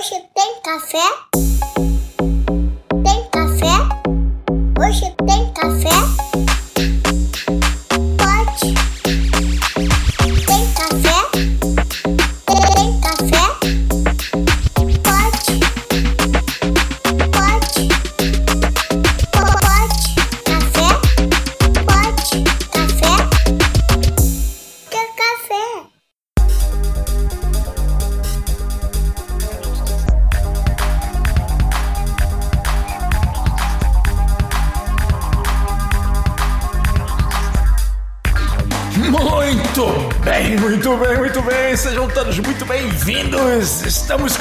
Hoje 0.00 0.18
tem 0.34 0.60
café? 0.62 1.49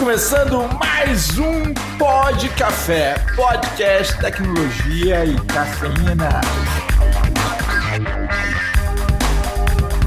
Começando 0.10 0.68
mais 0.80 1.38
um 1.38 1.72
Pod 2.00 2.50
Café, 2.58 3.14
podcast 3.36 4.18
tecnologia 4.18 5.24
e 5.24 5.36
cafeína. 5.42 6.42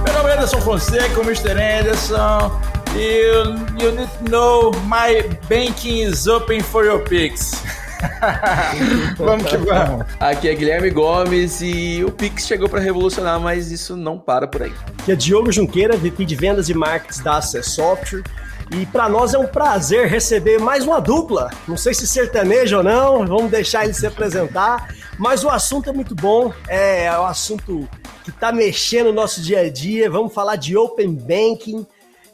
Meu 0.02 0.12
nome 0.12 0.28
é 0.28 0.32
Anderson 0.32 0.60
Fonseca, 0.60 1.20
o 1.20 1.22
Mr. 1.22 1.52
Anderson. 1.52 2.60
E 2.96 2.98
you, 2.98 3.44
you 3.80 3.92
need 3.92 4.10
to 4.18 4.28
know 4.28 4.72
my 4.86 5.22
banking 5.48 6.02
is 6.02 6.26
open 6.26 6.60
for 6.62 6.84
your 6.84 7.04
picks. 7.04 7.62
vamos 9.16 9.46
que 9.46 9.56
vamos. 9.56 10.04
Aqui 10.18 10.48
é 10.48 10.54
Guilherme 10.56 10.90
Gomes 10.90 11.60
e 11.62 12.02
o 12.04 12.10
Pix 12.10 12.48
chegou 12.48 12.68
para 12.68 12.80
revolucionar, 12.80 13.38
mas 13.38 13.70
isso 13.70 13.96
não 13.96 14.18
para 14.18 14.48
por 14.48 14.64
aí. 14.64 14.72
que 15.04 15.12
é 15.12 15.14
Diogo 15.14 15.52
Junqueira, 15.52 15.96
VP 15.96 16.24
de 16.24 16.34
Vendas 16.34 16.68
e 16.68 16.74
Marketing 16.74 17.22
da 17.22 17.36
Access 17.36 17.70
Software. 17.70 18.24
E 18.70 18.86
para 18.86 19.08
nós 19.08 19.34
é 19.34 19.38
um 19.38 19.46
prazer 19.46 20.06
receber 20.06 20.58
mais 20.58 20.84
uma 20.84 21.00
dupla. 21.00 21.50
Não 21.66 21.76
sei 21.76 21.92
se 21.92 22.06
sertanejo 22.06 22.78
ou 22.78 22.82
não, 22.82 23.26
vamos 23.26 23.50
deixar 23.50 23.84
ele 23.84 23.94
se 23.94 24.06
apresentar. 24.06 24.94
Mas 25.18 25.44
o 25.44 25.50
assunto 25.50 25.90
é 25.90 25.92
muito 25.92 26.14
bom, 26.14 26.52
é 26.68 27.10
um 27.18 27.24
assunto 27.24 27.88
que 28.24 28.30
está 28.30 28.52
mexendo 28.52 29.06
no 29.06 29.12
nosso 29.12 29.42
dia 29.42 29.60
a 29.60 29.70
dia. 29.70 30.10
Vamos 30.10 30.32
falar 30.32 30.56
de 30.56 30.76
Open 30.76 31.14
Banking. 31.14 31.86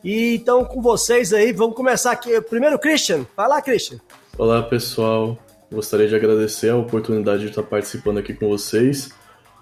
E 0.05 0.37
então, 0.37 0.65
com 0.65 0.81
vocês 0.81 1.33
aí, 1.33 1.53
vamos 1.53 1.75
começar 1.75 2.13
aqui. 2.13 2.41
Primeiro, 2.43 2.79
Christian. 2.79 3.27
Vai 3.37 3.49
lá, 3.49 3.61
Christian. 3.61 3.99
Olá 4.37 4.63
pessoal, 4.63 5.37
gostaria 5.73 6.07
de 6.07 6.15
agradecer 6.15 6.71
a 6.71 6.77
oportunidade 6.77 7.43
de 7.43 7.49
estar 7.49 7.65
participando 7.65 8.19
aqui 8.19 8.33
com 8.33 8.49
vocês. 8.49 9.11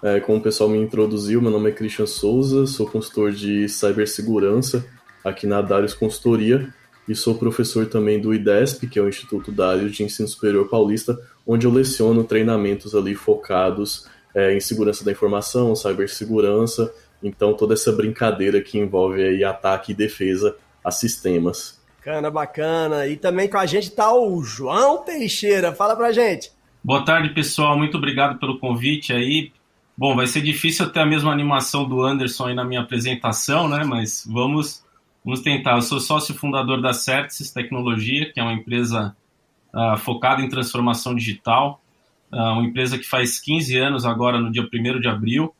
É, 0.03 0.19
como 0.19 0.37
o 0.37 0.41
pessoal 0.41 0.69
me 0.69 0.77
introduziu, 0.77 1.41
meu 1.41 1.49
nome 1.49 1.71
é 1.71 1.73
Christian 1.73 2.05
Souza, 2.05 2.67
sou 2.67 2.85
consultor 2.87 3.31
de 3.31 3.67
cibersegurança 3.67 4.85
aqui 5.29 5.47
na 5.47 5.61
Darius 5.61 5.93
Consultoria 5.93 6.73
e 7.07 7.15
sou 7.15 7.35
professor 7.35 7.85
também 7.85 8.19
do 8.19 8.33
IDESP, 8.33 8.87
que 8.87 8.99
é 8.99 9.01
o 9.01 9.07
Instituto 9.07 9.51
Darius 9.51 9.95
de 9.95 10.03
Ensino 10.03 10.27
Superior 10.27 10.67
Paulista, 10.67 11.17
onde 11.45 11.65
eu 11.65 11.71
leciono 11.71 12.23
treinamentos 12.23 12.93
ali 12.93 13.15
focados 13.15 14.07
é, 14.35 14.55
em 14.55 14.59
segurança 14.59 15.05
da 15.05 15.11
informação, 15.11 15.75
cibersegurança, 15.75 16.93
então 17.23 17.53
toda 17.53 17.73
essa 17.73 17.91
brincadeira 17.91 18.61
que 18.61 18.77
envolve 18.77 19.23
aí 19.23 19.43
ataque 19.43 19.91
e 19.91 19.95
defesa 19.95 20.55
a 20.83 20.91
sistemas. 20.91 21.77
Bacana, 21.97 22.31
bacana. 22.31 23.07
E 23.07 23.17
também 23.17 23.49
com 23.49 23.57
a 23.57 23.65
gente 23.65 23.91
tá 23.91 24.13
o 24.13 24.41
João 24.41 25.03
Teixeira. 25.03 25.73
Fala 25.73 25.95
pra 25.95 26.13
gente. 26.13 26.51
Boa 26.81 27.03
tarde, 27.03 27.33
pessoal. 27.33 27.77
Muito 27.77 27.97
obrigado 27.97 28.39
pelo 28.39 28.59
convite 28.59 29.11
aí. 29.11 29.51
Bom, 29.97 30.15
vai 30.15 30.27
ser 30.27 30.41
difícil 30.41 30.87
ter 30.89 31.01
a 31.01 31.05
mesma 31.05 31.31
animação 31.31 31.83
do 31.83 32.01
Anderson 32.01 32.45
aí 32.45 32.55
na 32.55 32.63
minha 32.63 32.81
apresentação, 32.81 33.67
né? 33.67 33.83
Mas 33.83 34.23
vamos, 34.25 34.83
vamos 35.27 35.41
tentar. 35.41 35.75
Eu 35.75 35.81
sou 35.81 35.99
sócio 35.99 36.33
fundador 36.33 36.81
da 36.81 36.93
Certis 36.93 37.51
Tecnologia, 37.51 38.31
que 38.31 38.39
é 38.39 38.43
uma 38.43 38.53
empresa 38.53 39.13
ah, 39.73 39.97
focada 39.97 40.41
em 40.41 40.47
transformação 40.47 41.13
digital. 41.13 41.81
Ah, 42.31 42.53
uma 42.53 42.63
empresa 42.63 42.97
que 42.97 43.03
faz 43.03 43.37
15 43.37 43.77
anos 43.77 44.05
agora, 44.05 44.39
no 44.39 44.49
dia 44.49 44.63
1 44.63 45.01
de 45.01 45.07
abril. 45.09 45.53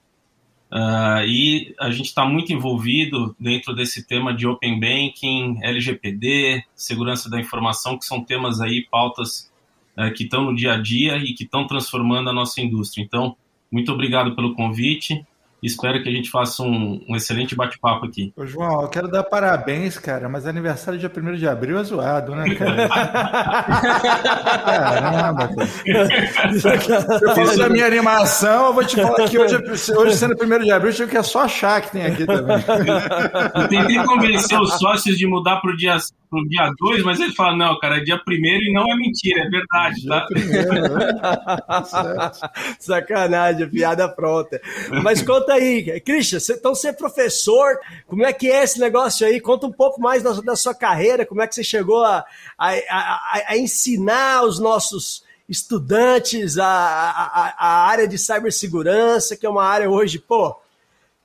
Ah, 0.71 1.21
e 1.25 1.75
a 1.81 1.91
gente 1.91 2.05
está 2.05 2.23
muito 2.23 2.53
envolvido 2.53 3.35
dentro 3.37 3.75
desse 3.75 4.07
tema 4.07 4.33
de 4.33 4.47
Open 4.47 4.79
Banking, 4.79 5.57
LGPD, 5.61 6.63
segurança 6.73 7.29
da 7.29 7.37
informação, 7.37 7.97
que 7.97 8.05
são 8.05 8.23
temas 8.23 8.61
aí, 8.61 8.87
pautas 8.89 9.51
que 10.15 10.25
estão 10.25 10.43
no 10.43 10.55
dia 10.55 10.75
a 10.75 10.77
dia 10.77 11.17
e 11.17 11.33
que 11.33 11.43
estão 11.43 11.65
transformando 11.65 12.29
a 12.29 12.33
nossa 12.33 12.61
indústria. 12.61 13.03
Então, 13.03 13.35
muito 13.71 13.91
obrigado 13.91 14.35
pelo 14.35 14.53
convite. 14.53 15.25
Espero 15.67 16.01
que 16.01 16.09
a 16.09 16.11
gente 16.11 16.31
faça 16.31 16.63
um, 16.63 17.03
um 17.07 17.15
excelente 17.15 17.55
bate-papo 17.55 18.05
aqui. 18.05 18.33
Ô, 18.35 18.45
João, 18.45 18.81
eu 18.81 18.87
quero 18.87 19.07
dar 19.07 19.23
parabéns, 19.23 19.97
cara, 19.97 20.27
mas 20.27 20.47
aniversário 20.47 20.99
dia 20.99 21.11
1 21.15 21.35
de 21.35 21.47
abril 21.47 21.77
é 21.77 21.83
zoado, 21.83 22.35
né, 22.35 22.55
cara? 22.55 22.89
Caramba, 24.65 25.49
cara. 25.49 25.67
Eu 27.21 27.35
fiz 27.35 27.59
a 27.59 27.69
minha 27.69 27.85
animação, 27.85 28.67
eu 28.67 28.73
vou 28.73 28.85
te 28.85 28.95
falar 28.95 29.27
que 29.29 29.37
hoje, 29.37 29.57
hoje 29.95 30.15
sendo 30.15 30.35
1 30.41 30.63
de 30.63 30.71
abril, 30.71 30.93
eu 30.97 31.07
que 31.07 31.17
é 31.17 31.23
só 31.23 31.41
achar 31.41 31.81
que 31.81 31.91
tem 31.91 32.05
aqui 32.05 32.25
também. 32.25 32.57
Eu 33.55 33.67
tentei 33.67 34.03
convencer 34.03 34.59
os 34.59 34.73
sócios 34.79 35.17
de 35.17 35.27
mudar 35.27 35.57
para 35.57 35.71
o 35.71 35.77
dia, 35.77 35.97
pro 36.29 36.47
dia 36.47 36.71
2, 36.79 37.03
mas 37.03 37.19
eles 37.19 37.35
falam, 37.35 37.57
não, 37.57 37.79
cara, 37.79 37.97
é 37.97 37.99
dia 38.01 38.15
1 38.15 38.31
e 38.31 38.73
não 38.73 38.83
é 38.91 38.95
mentira, 38.95 39.41
é 39.41 39.49
verdade, 39.49 40.01
Dia 40.01 40.09
tá? 40.09 40.25
primeiro, 40.27 40.73
né? 40.73 41.21
Sacanagem, 42.79 43.69
piada 43.69 44.07
pronta. 44.07 44.59
Mas 45.03 45.21
conta 45.21 45.56
aí, 45.57 45.99
Christian, 46.01 46.39
então 46.51 46.73
você 46.73 46.89
é 46.89 46.93
professor, 46.93 47.77
como 48.07 48.25
é 48.25 48.31
que 48.33 48.49
é 48.49 48.63
esse 48.63 48.79
negócio 48.79 49.25
aí? 49.27 49.39
Conta 49.39 49.67
um 49.67 49.71
pouco 49.71 49.99
mais 49.99 50.23
da, 50.23 50.31
da 50.41 50.55
sua 50.55 50.73
carreira, 50.73 51.25
como 51.25 51.41
é 51.41 51.47
que 51.47 51.55
você 51.55 51.63
chegou 51.63 52.03
a, 52.03 52.25
a, 52.57 52.69
a- 52.71 53.43
a 53.49 53.57
ensinar 53.57 54.43
os 54.43 54.59
nossos 54.59 55.23
estudantes 55.49 56.57
a, 56.57 56.65
a, 56.67 57.55
a 57.57 57.87
área 57.87 58.07
de 58.07 58.17
cibersegurança, 58.17 59.35
que 59.35 59.45
é 59.45 59.49
uma 59.49 59.63
área 59.63 59.89
hoje, 59.89 60.19
pô, 60.19 60.55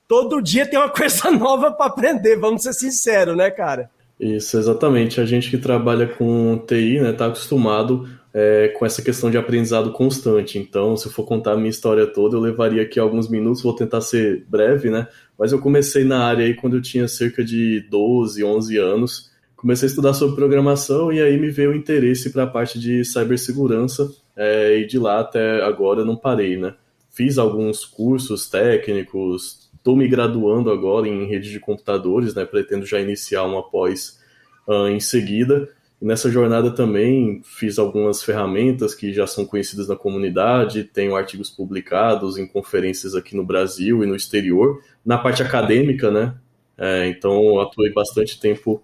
todo 0.07 0.41
dia 0.41 0.65
tem 0.65 0.79
uma 0.79 0.89
coisa 0.91 1.29
nova 1.31 1.71
para 1.71 1.87
aprender, 1.87 2.37
vamos 2.37 2.63
ser 2.63 2.73
sinceros, 2.73 3.35
né, 3.37 3.49
cara? 3.51 3.89
Isso, 4.19 4.57
exatamente. 4.57 5.19
A 5.19 5.25
gente 5.25 5.49
que 5.49 5.57
trabalha 5.57 6.07
com 6.07 6.57
TI, 6.67 6.99
né, 7.01 7.11
tá 7.11 7.25
acostumado 7.25 8.07
é, 8.33 8.69
com 8.69 8.85
essa 8.85 9.01
questão 9.01 9.29
de 9.29 9.37
aprendizado 9.37 9.91
constante. 9.91 10.57
Então, 10.57 10.97
se 10.97 11.07
eu 11.07 11.11
for 11.11 11.23
contar 11.23 11.53
a 11.53 11.57
minha 11.57 11.69
história 11.69 12.07
toda, 12.07 12.35
eu 12.35 12.39
levaria 12.39 12.81
aqui 12.81 12.99
alguns 12.99 13.29
minutos, 13.29 13.61
vou 13.61 13.75
tentar 13.75 14.01
ser 14.01 14.43
breve, 14.49 14.89
né? 14.89 15.07
Mas 15.37 15.51
eu 15.51 15.59
comecei 15.59 16.03
na 16.03 16.25
área 16.25 16.45
aí 16.45 16.55
quando 16.55 16.77
eu 16.77 16.81
tinha 16.81 17.07
cerca 17.07 17.43
de 17.43 17.81
12, 17.89 18.43
11 18.43 18.77
anos. 18.77 19.31
Comecei 19.55 19.87
a 19.87 19.89
estudar 19.89 20.13
sobre 20.13 20.35
programação 20.35 21.13
e 21.13 21.21
aí 21.21 21.39
me 21.39 21.49
veio 21.49 21.71
o 21.71 21.75
interesse 21.75 22.31
para 22.31 22.43
a 22.43 22.47
parte 22.47 22.79
de 22.79 23.05
cibersegurança 23.05 24.11
é, 24.35 24.79
e 24.79 24.87
de 24.87 24.97
lá 24.97 25.19
até 25.19 25.61
agora 25.61 26.03
não 26.03 26.15
parei, 26.15 26.57
né? 26.57 26.73
Fiz 27.09 27.37
alguns 27.37 27.85
cursos 27.85 28.49
técnicos, 28.49 29.69
estou 29.75 29.95
me 29.95 30.07
graduando 30.07 30.71
agora 30.71 31.07
em 31.07 31.27
rede 31.27 31.51
de 31.51 31.59
computadores, 31.59 32.33
né? 32.33 32.43
Pretendo 32.43 32.85
já 32.85 32.99
iniciar 32.99 33.43
uma 33.43 33.61
pós 33.61 34.19
ah, 34.67 34.89
em 34.89 34.99
seguida. 34.99 35.69
E 36.03 36.05
nessa 36.05 36.29
jornada 36.29 36.69
também 36.69 37.41
fiz 37.45 37.79
algumas 37.79 38.21
ferramentas 38.21 38.93
que 38.93 39.13
já 39.13 39.25
são 39.25 39.45
conhecidas 39.45 39.87
na 39.87 39.95
comunidade, 39.95 40.83
tenho 40.83 41.15
artigos 41.15 41.49
publicados 41.49 42.37
em 42.37 42.45
conferências 42.45 43.15
aqui 43.15 43.37
no 43.37 43.45
Brasil 43.45 44.03
e 44.03 44.05
no 44.05 44.13
exterior. 44.13 44.83
Na 45.05 45.17
parte 45.17 45.41
acadêmica, 45.41 46.11
né? 46.11 46.35
É, 46.77 47.07
então 47.07 47.57
atuei 47.61 47.93
bastante 47.93 48.37
tempo 48.37 48.83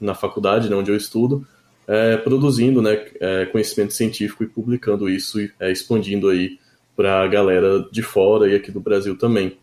na 0.00 0.12
faculdade, 0.12 0.68
né, 0.68 0.74
onde 0.74 0.90
eu 0.90 0.96
estudo, 0.96 1.46
é, 1.86 2.16
produzindo 2.16 2.82
né, 2.82 3.06
é, 3.20 3.46
conhecimento 3.46 3.94
científico 3.94 4.42
e 4.42 4.48
publicando 4.48 5.08
isso 5.08 5.40
e 5.40 5.52
é, 5.60 5.70
expandindo 5.70 6.28
aí 6.28 6.58
para 6.96 7.22
a 7.22 7.28
galera 7.28 7.86
de 7.92 8.02
fora 8.02 8.50
e 8.50 8.56
aqui 8.56 8.72
do 8.72 8.80
Brasil 8.80 9.16
também. 9.16 9.56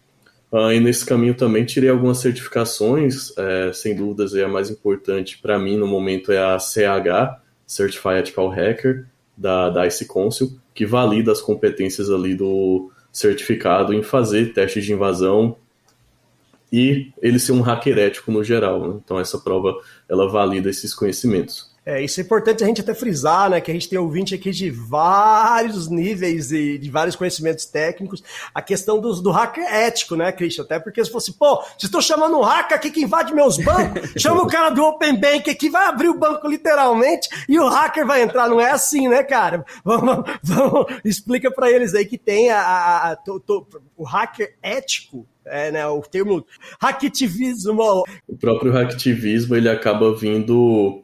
Ah, 0.55 0.71
e 0.71 0.79
nesse 0.79 1.03
caminho 1.03 1.33
também 1.33 1.65
tirei 1.65 1.89
algumas 1.89 2.19
certificações, 2.19 3.35
é, 3.35 3.73
sem 3.73 3.95
dúvidas 3.95 4.35
é 4.35 4.43
a 4.43 4.47
mais 4.47 4.69
importante 4.69 5.39
para 5.39 5.57
mim 5.57 5.75
no 5.75 5.87
momento 5.87 6.31
é 6.31 6.37
a 6.37 6.59
CH, 6.59 7.41
Certified 7.65 8.19
Ethical 8.19 8.49
Hacker, 8.49 9.07
da, 9.35 9.71
da 9.71 9.87
IC 9.87 10.05
Council, 10.05 10.55
que 10.75 10.85
valida 10.85 11.31
as 11.31 11.41
competências 11.41 12.11
ali 12.11 12.35
do 12.35 12.91
certificado 13.11 13.95
em 13.95 14.03
fazer 14.03 14.53
testes 14.53 14.85
de 14.85 14.93
invasão 14.93 15.57
e 16.71 17.11
ele 17.19 17.39
ser 17.39 17.53
um 17.53 17.61
hacker 17.61 17.97
ético 17.97 18.31
no 18.31 18.43
geral. 18.43 18.87
né? 18.87 18.99
Então 19.03 19.19
essa 19.19 19.39
prova 19.39 19.75
ela 20.07 20.29
valida 20.29 20.69
esses 20.69 20.93
conhecimentos. 20.93 21.72
É, 21.85 22.01
isso 22.01 22.21
é 22.21 22.23
importante 22.23 22.63
a 22.63 22.67
gente 22.67 22.79
até 22.79 22.93
frisar, 22.93 23.49
né? 23.49 23.59
Que 23.59 23.69
a 23.69 23.73
gente 23.73 23.89
tem 23.89 23.99
ouvinte 23.99 24.33
aqui 24.33 24.51
de 24.51 24.71
vários 24.71 25.89
níveis 25.89 26.51
e 26.51 26.77
de 26.77 26.89
vários 26.89 27.15
conhecimentos 27.15 27.65
técnicos. 27.65 28.23
A 28.55 28.61
questão 28.61 29.01
do, 29.01 29.21
do 29.21 29.31
hacker 29.31 29.65
ético, 29.65 30.15
né, 30.15 30.31
Christian? 30.31 30.63
Até 30.63 30.79
porque 30.79 31.03
se 31.03 31.11
fosse, 31.11 31.33
pô, 31.33 31.57
vocês 31.57 31.83
estão 31.83 32.01
chamando 32.01 32.37
um 32.37 32.41
hacker 32.41 32.77
aqui 32.77 32.89
que 32.89 33.01
invade 33.01 33.33
meus 33.33 33.57
bancos, 33.57 34.11
chama 34.17 34.43
o 34.43 34.47
cara 34.47 34.69
do 34.69 34.81
Open 34.81 35.19
Bank 35.19 35.49
aqui, 35.49 35.69
vai 35.69 35.87
abrir 35.87 36.07
o 36.07 36.17
banco 36.17 36.47
literalmente 36.47 37.27
e 37.49 37.59
o 37.59 37.67
hacker 37.67 38.07
vai 38.07 38.21
entrar. 38.21 38.47
Não 38.47 38.61
é 38.61 38.71
assim, 38.71 39.09
né, 39.09 39.21
cara? 39.21 39.65
Vamos, 39.83 40.23
vamos 40.41 40.85
explica 41.03 41.51
para 41.51 41.69
eles 41.69 41.93
aí 41.93 42.05
que 42.05 42.17
tem 42.17 42.49
a, 42.49 42.61
a, 42.61 43.11
a 43.11 43.15
to, 43.17 43.39
to, 43.41 43.67
o 43.97 44.05
hacker 44.05 44.55
ético 44.61 45.27
é, 45.45 45.71
né, 45.71 45.85
o 45.85 46.01
termo 46.01 46.45
hacktivismo. 46.79 48.05
O 48.25 48.37
próprio 48.37 48.71
hacktivismo 48.71 49.55
ele 49.55 49.69
acaba 49.69 50.15
vindo 50.15 51.03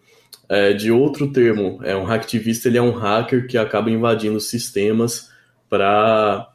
é, 0.49 0.73
de 0.73 0.91
outro 0.91 1.31
termo. 1.31 1.79
É 1.83 1.95
um 1.95 2.05
hacktivista, 2.05 2.67
ele 2.67 2.79
é 2.79 2.81
um 2.81 2.91
hacker 2.91 3.47
que 3.47 3.57
acaba 3.57 3.91
invadindo 3.91 4.39
sistemas 4.39 5.29
para 5.69 6.51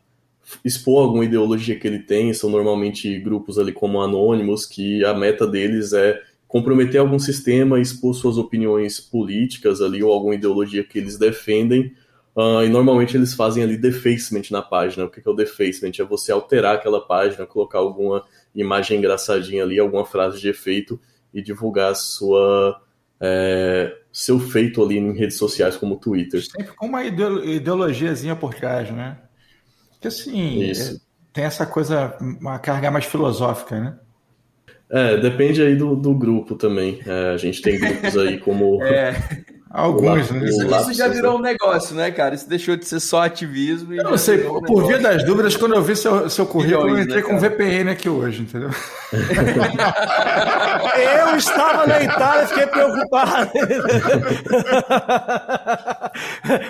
expor 0.65 1.05
alguma 1.05 1.25
ideologia 1.25 1.79
que 1.79 1.87
ele 1.87 2.01
tem. 2.01 2.35
São 2.35 2.51
normalmente 2.51 3.17
grupos 3.21 3.59
ali 3.59 3.73
como 3.73 4.03
anônimos 4.03 4.67
que 4.67 5.05
a 5.05 5.15
meta 5.15 5.47
deles 5.47 5.93
é 5.93 6.21
comprometer 6.49 7.01
algum 7.01 7.19
sistema, 7.19 7.81
expor 7.81 8.15
suas 8.15 8.37
opiniões 8.37 9.01
políticas 9.01 9.81
ali 9.81 10.03
ou 10.03 10.13
alguma 10.13 10.35
ideologia 10.35 10.85
que 10.85 10.99
eles 10.99 11.17
defendem. 11.17 11.95
Uh, 12.37 12.65
e 12.65 12.69
normalmente 12.69 13.17
eles 13.17 13.33
fazem 13.33 13.63
ali 13.63 13.77
defacement 13.77 14.43
na 14.51 14.61
página. 14.61 15.05
O 15.05 15.11
que 15.11 15.23
é 15.25 15.31
o 15.31 15.35
defacement? 15.35 15.93
É 16.01 16.05
você 16.05 16.33
alterar 16.33 16.75
aquela 16.75 17.01
página, 17.01 17.47
colocar 17.47 17.79
alguma 17.79 18.25
imagem 18.53 18.99
engraçadinha 18.99 19.63
ali, 19.63 19.79
alguma 19.79 20.05
frase 20.05 20.41
de 20.41 20.49
efeito 20.49 21.01
e 21.33 21.41
divulgar 21.41 21.95
sua 21.95 22.81
é, 23.27 23.97
seu 24.13 24.39
feito 24.39 24.85
ali 24.85 24.99
em 24.99 25.17
redes 25.17 25.39
sociais 25.39 25.77
como 25.77 25.95
o 25.95 25.99
Twitter. 25.99 26.43
Sempre 26.45 26.75
com 26.75 26.87
uma 26.87 27.03
ideologiazinha 27.03 28.37
por 28.37 28.55
trás, 28.55 28.91
né? 28.91 29.17
Que 30.01 30.09
assim, 30.09 30.71
é, 30.71 30.73
tem 31.33 31.45
essa 31.45 31.65
coisa, 31.65 32.17
uma 32.21 32.59
carga 32.59 32.91
mais 32.91 33.07
filosófica, 33.07 33.81
né? 33.81 33.99
É, 34.91 35.17
depende 35.17 35.63
aí 35.63 35.75
do, 35.75 35.97
do 35.97 36.15
grupo 36.15 36.55
também. 36.55 37.01
É, 37.07 37.31
a 37.31 37.37
gente 37.39 37.63
tem 37.63 37.81
grupos 37.81 38.17
aí 38.19 38.39
como. 38.39 38.83
é. 38.85 39.15
Alguns, 39.75 40.31
né? 40.31 40.49
Isso, 40.49 40.65
isso, 40.65 40.93
já 40.93 41.09
virou 41.09 41.37
um 41.37 41.41
negócio, 41.41 41.97
né, 41.97 42.09
cara? 42.13 42.37
Isso 42.37 42.49
deixou 42.49 42.77
de 42.77 42.87
ser 42.87 43.01
só 43.01 43.25
ativismo. 43.25 43.93
eu 43.93 44.05
não 44.05 44.17
sei, 44.17 44.47
um 44.47 44.63
por 44.63 44.87
via 44.87 45.01
das 45.01 45.25
dúvidas, 45.25 45.57
quando 45.57 45.75
eu 45.75 45.83
vi 45.83 45.97
seu, 45.97 46.31
seu 46.31 46.47
currículo, 46.47 46.85
Milhões, 46.85 46.99
eu 47.01 47.05
entrei 47.07 47.23
né, 47.23 47.29
com 47.29 47.41
VPN 47.41 47.91
aqui 47.91 48.09
hoje, 48.09 48.43
entendeu? 48.43 48.71
eu 51.29 51.37
estava 51.37 51.89
na 51.89 52.01
Itália, 52.01 52.47
fiquei 52.47 52.69
preocupado. 52.69 53.51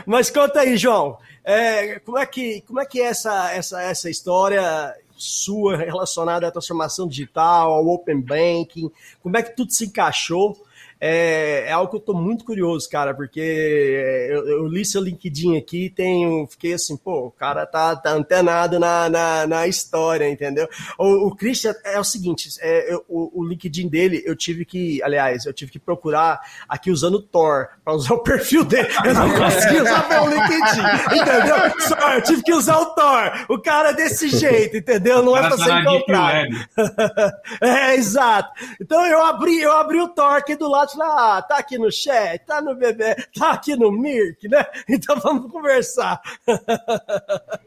Mas 0.06 0.30
conta 0.30 0.60
aí, 0.60 0.78
João. 0.78 1.18
É, 1.44 1.98
como 1.98 2.16
é 2.16 2.24
que, 2.24 2.62
como 2.66 2.80
é, 2.80 2.86
que 2.86 3.02
é 3.02 3.04
essa, 3.04 3.52
essa, 3.52 3.82
essa 3.82 4.08
história 4.08 4.94
sua 5.14 5.76
relacionada 5.76 6.48
à 6.48 6.50
transformação 6.50 7.06
digital, 7.06 7.70
ao 7.70 7.86
open 7.86 8.22
banking? 8.22 8.90
Como 9.22 9.36
é 9.36 9.42
que 9.42 9.54
tudo 9.54 9.72
se 9.72 9.84
encaixou? 9.84 10.56
É, 11.00 11.64
é 11.68 11.72
algo 11.72 11.90
que 11.90 11.96
eu 11.96 12.00
tô 12.00 12.14
muito 12.14 12.44
curioso, 12.44 12.88
cara, 12.88 13.14
porque 13.14 13.40
eu, 13.40 14.48
eu 14.48 14.66
li 14.66 14.84
seu 14.84 15.02
LinkedIn 15.02 15.56
aqui 15.56 15.86
e 15.86 15.90
tenho, 15.90 16.46
fiquei 16.46 16.74
assim, 16.74 16.96
pô, 16.96 17.26
o 17.26 17.30
cara 17.30 17.66
tá, 17.66 17.94
tá 17.96 18.10
antenado 18.10 18.78
na, 18.78 19.08
na, 19.08 19.46
na 19.46 19.66
história, 19.66 20.28
entendeu? 20.28 20.68
O, 20.98 21.28
o 21.28 21.36
Christian 21.36 21.74
é 21.84 21.98
o 21.98 22.04
seguinte, 22.04 22.48
é, 22.60 22.92
eu, 22.92 23.04
o, 23.08 23.40
o, 23.40 23.44
LinkedIn 23.46 23.88
dele, 23.88 24.22
eu 24.24 24.36
tive 24.36 24.64
que, 24.64 25.02
aliás, 25.02 25.44
eu 25.46 25.52
tive 25.52 25.72
que 25.72 25.78
procurar 25.78 26.40
aqui 26.68 26.90
usando 26.90 27.16
o 27.16 27.22
Tor, 27.22 27.68
para 27.84 27.94
usar 27.94 28.14
o 28.14 28.22
perfil 28.22 28.64
dele. 28.64 28.88
Eu 29.04 29.14
não 29.14 29.28
consegui 29.36 29.80
usar 29.80 30.08
meu 30.08 30.28
LinkedIn, 30.28 31.20
entendeu? 31.20 31.80
Só, 31.80 32.12
eu 32.14 32.22
tive 32.22 32.42
que 32.42 32.52
usar 32.54 32.78
o 32.78 32.86
Tor. 32.94 33.46
O 33.48 33.58
cara 33.60 33.90
é 33.90 33.94
desse 33.94 34.28
jeito, 34.28 34.76
entendeu? 34.76 35.22
Não 35.22 35.36
é 35.36 35.42
pra 35.42 35.58
ser 35.58 35.80
encontrado. 35.80 36.48
é, 37.60 37.94
exato. 37.94 38.50
Então 38.80 39.04
eu 39.06 39.22
abri, 39.22 39.60
eu 39.60 39.72
abri 39.72 40.00
o 40.00 40.08
Tor 40.08 40.36
aqui 40.36 40.56
do 40.56 40.68
lado 40.68 40.83
ah, 41.00 41.42
tá 41.42 41.58
aqui 41.58 41.78
no 41.78 41.90
chat, 41.90 42.44
tá 42.46 42.60
no 42.60 42.74
bebê, 42.74 43.14
tá 43.36 43.52
aqui 43.52 43.76
no 43.76 43.90
Mirk, 43.90 44.48
né? 44.48 44.64
Então 44.88 45.18
vamos 45.20 45.50
conversar. 45.50 46.20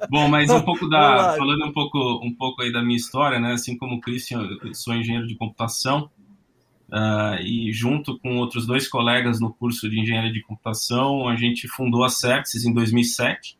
Bom, 0.10 0.28
mas 0.28 0.50
um 0.50 0.62
pouco 0.62 0.88
da. 0.88 1.36
Falando 1.38 1.66
um 1.66 1.74
pouco, 1.74 1.98
um 2.24 2.34
pouco 2.34 2.62
aí 2.62 2.72
da 2.72 2.82
minha 2.82 2.98
história, 2.98 3.40
né? 3.40 3.54
Assim 3.54 3.78
como 3.78 3.96
o 3.96 4.02
Christian, 4.02 4.48
eu 4.64 4.74
sou 4.74 4.94
engenheiro 4.94 5.28
de 5.28 5.36
computação. 5.36 6.10
Uh, 6.90 7.42
e 7.42 7.74
junto 7.74 8.18
com 8.20 8.38
outros 8.38 8.66
dois 8.66 8.88
colegas 8.88 9.42
no 9.42 9.54
curso 9.54 9.90
de 9.90 10.00
engenharia 10.00 10.32
de 10.32 10.42
computação, 10.42 11.28
a 11.28 11.36
gente 11.36 11.68
fundou 11.68 12.04
a 12.04 12.10
Certis 12.10 12.64
em 12.64 12.74
2007. 12.74 13.58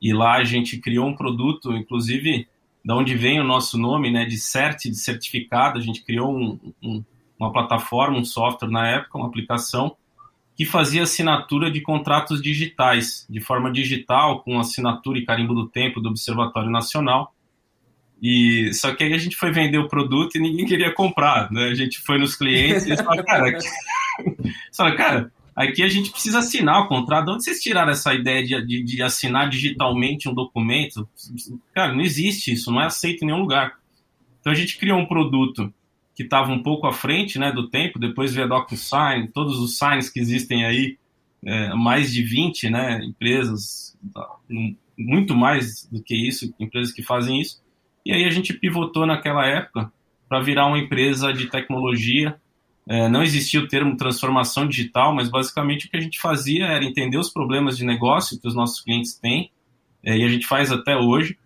E 0.00 0.12
lá 0.12 0.36
a 0.36 0.44
gente 0.44 0.78
criou 0.78 1.06
um 1.06 1.16
produto, 1.16 1.72
inclusive, 1.72 2.46
da 2.84 2.94
onde 2.94 3.14
vem 3.14 3.40
o 3.40 3.44
nosso 3.44 3.78
nome, 3.78 4.10
né, 4.10 4.26
de 4.26 4.36
CERT, 4.36 4.90
de 4.90 4.96
certificado. 4.96 5.78
A 5.78 5.82
gente 5.82 6.04
criou 6.04 6.30
um, 6.30 6.58
um 6.82 7.04
uma 7.38 7.52
plataforma, 7.52 8.18
um 8.18 8.24
software 8.24 8.70
na 8.70 8.88
época, 8.88 9.18
uma 9.18 9.26
aplicação, 9.26 9.96
que 10.56 10.64
fazia 10.64 11.02
assinatura 11.02 11.70
de 11.70 11.80
contratos 11.80 12.40
digitais, 12.40 13.26
de 13.28 13.40
forma 13.40 13.72
digital, 13.72 14.42
com 14.42 14.58
assinatura 14.58 15.18
e 15.18 15.24
carimbo 15.24 15.54
do 15.54 15.68
tempo 15.68 16.00
do 16.00 16.08
Observatório 16.08 16.70
Nacional. 16.70 17.34
E 18.22 18.72
só 18.72 18.94
que 18.94 19.02
aí 19.02 19.12
a 19.12 19.18
gente 19.18 19.36
foi 19.36 19.50
vender 19.50 19.78
o 19.78 19.88
produto 19.88 20.36
e 20.36 20.40
ninguém 20.40 20.64
queria 20.64 20.92
comprar, 20.94 21.50
né? 21.50 21.64
A 21.64 21.74
gente 21.74 22.00
foi 22.00 22.18
nos 22.18 22.36
clientes 22.36 22.86
e 22.86 22.96
falou, 22.96 23.24
cara, 23.24 23.48
aqui... 23.48 24.96
cara, 24.96 25.32
aqui 25.56 25.82
a 25.82 25.88
gente 25.88 26.10
precisa 26.10 26.38
assinar 26.38 26.82
o 26.82 26.88
contrato. 26.88 27.26
De 27.26 27.32
onde 27.32 27.44
vocês 27.44 27.60
tiraram 27.60 27.90
essa 27.90 28.14
ideia 28.14 28.44
de, 28.44 28.64
de, 28.64 28.82
de 28.84 29.02
assinar 29.02 29.48
digitalmente 29.48 30.28
um 30.28 30.34
documento? 30.34 31.08
Cara, 31.74 31.92
não 31.92 32.00
existe 32.00 32.52
isso, 32.52 32.70
não 32.70 32.80
é 32.80 32.86
aceito 32.86 33.22
em 33.22 33.26
nenhum 33.26 33.40
lugar. 33.40 33.74
Então 34.40 34.52
a 34.52 34.56
gente 34.56 34.78
criou 34.78 34.98
um 34.98 35.06
produto 35.06 35.72
que 36.14 36.22
estava 36.22 36.52
um 36.52 36.62
pouco 36.62 36.86
à 36.86 36.92
frente 36.92 37.38
né, 37.38 37.50
do 37.50 37.68
tempo, 37.68 37.98
depois 37.98 38.32
veio 38.32 38.46
a 38.46 38.48
DocuSign, 38.48 39.28
todos 39.28 39.58
os 39.58 39.76
signs 39.76 40.08
que 40.08 40.20
existem 40.20 40.64
aí, 40.64 40.96
é, 41.44 41.74
mais 41.74 42.12
de 42.12 42.22
20 42.22 42.70
né, 42.70 43.04
empresas, 43.04 43.96
muito 44.96 45.34
mais 45.34 45.86
do 45.90 46.02
que 46.02 46.14
isso, 46.14 46.54
empresas 46.58 46.92
que 46.92 47.02
fazem 47.02 47.40
isso. 47.40 47.62
E 48.06 48.12
aí 48.12 48.24
a 48.24 48.30
gente 48.30 48.54
pivotou 48.54 49.06
naquela 49.06 49.46
época 49.46 49.92
para 50.28 50.40
virar 50.40 50.66
uma 50.66 50.78
empresa 50.78 51.32
de 51.32 51.46
tecnologia. 51.46 52.36
É, 52.86 53.08
não 53.08 53.22
existia 53.22 53.60
o 53.60 53.66
termo 53.66 53.96
transformação 53.96 54.68
digital, 54.68 55.14
mas 55.14 55.28
basicamente 55.28 55.86
o 55.86 55.90
que 55.90 55.96
a 55.96 56.00
gente 56.00 56.20
fazia 56.20 56.66
era 56.66 56.84
entender 56.84 57.18
os 57.18 57.30
problemas 57.30 57.76
de 57.76 57.84
negócio 57.84 58.40
que 58.40 58.46
os 58.46 58.54
nossos 58.54 58.80
clientes 58.80 59.18
têm, 59.18 59.50
é, 60.02 60.16
e 60.18 60.22
a 60.22 60.28
gente 60.28 60.46
faz 60.46 60.70
até 60.70 60.96
hoje, 60.96 61.38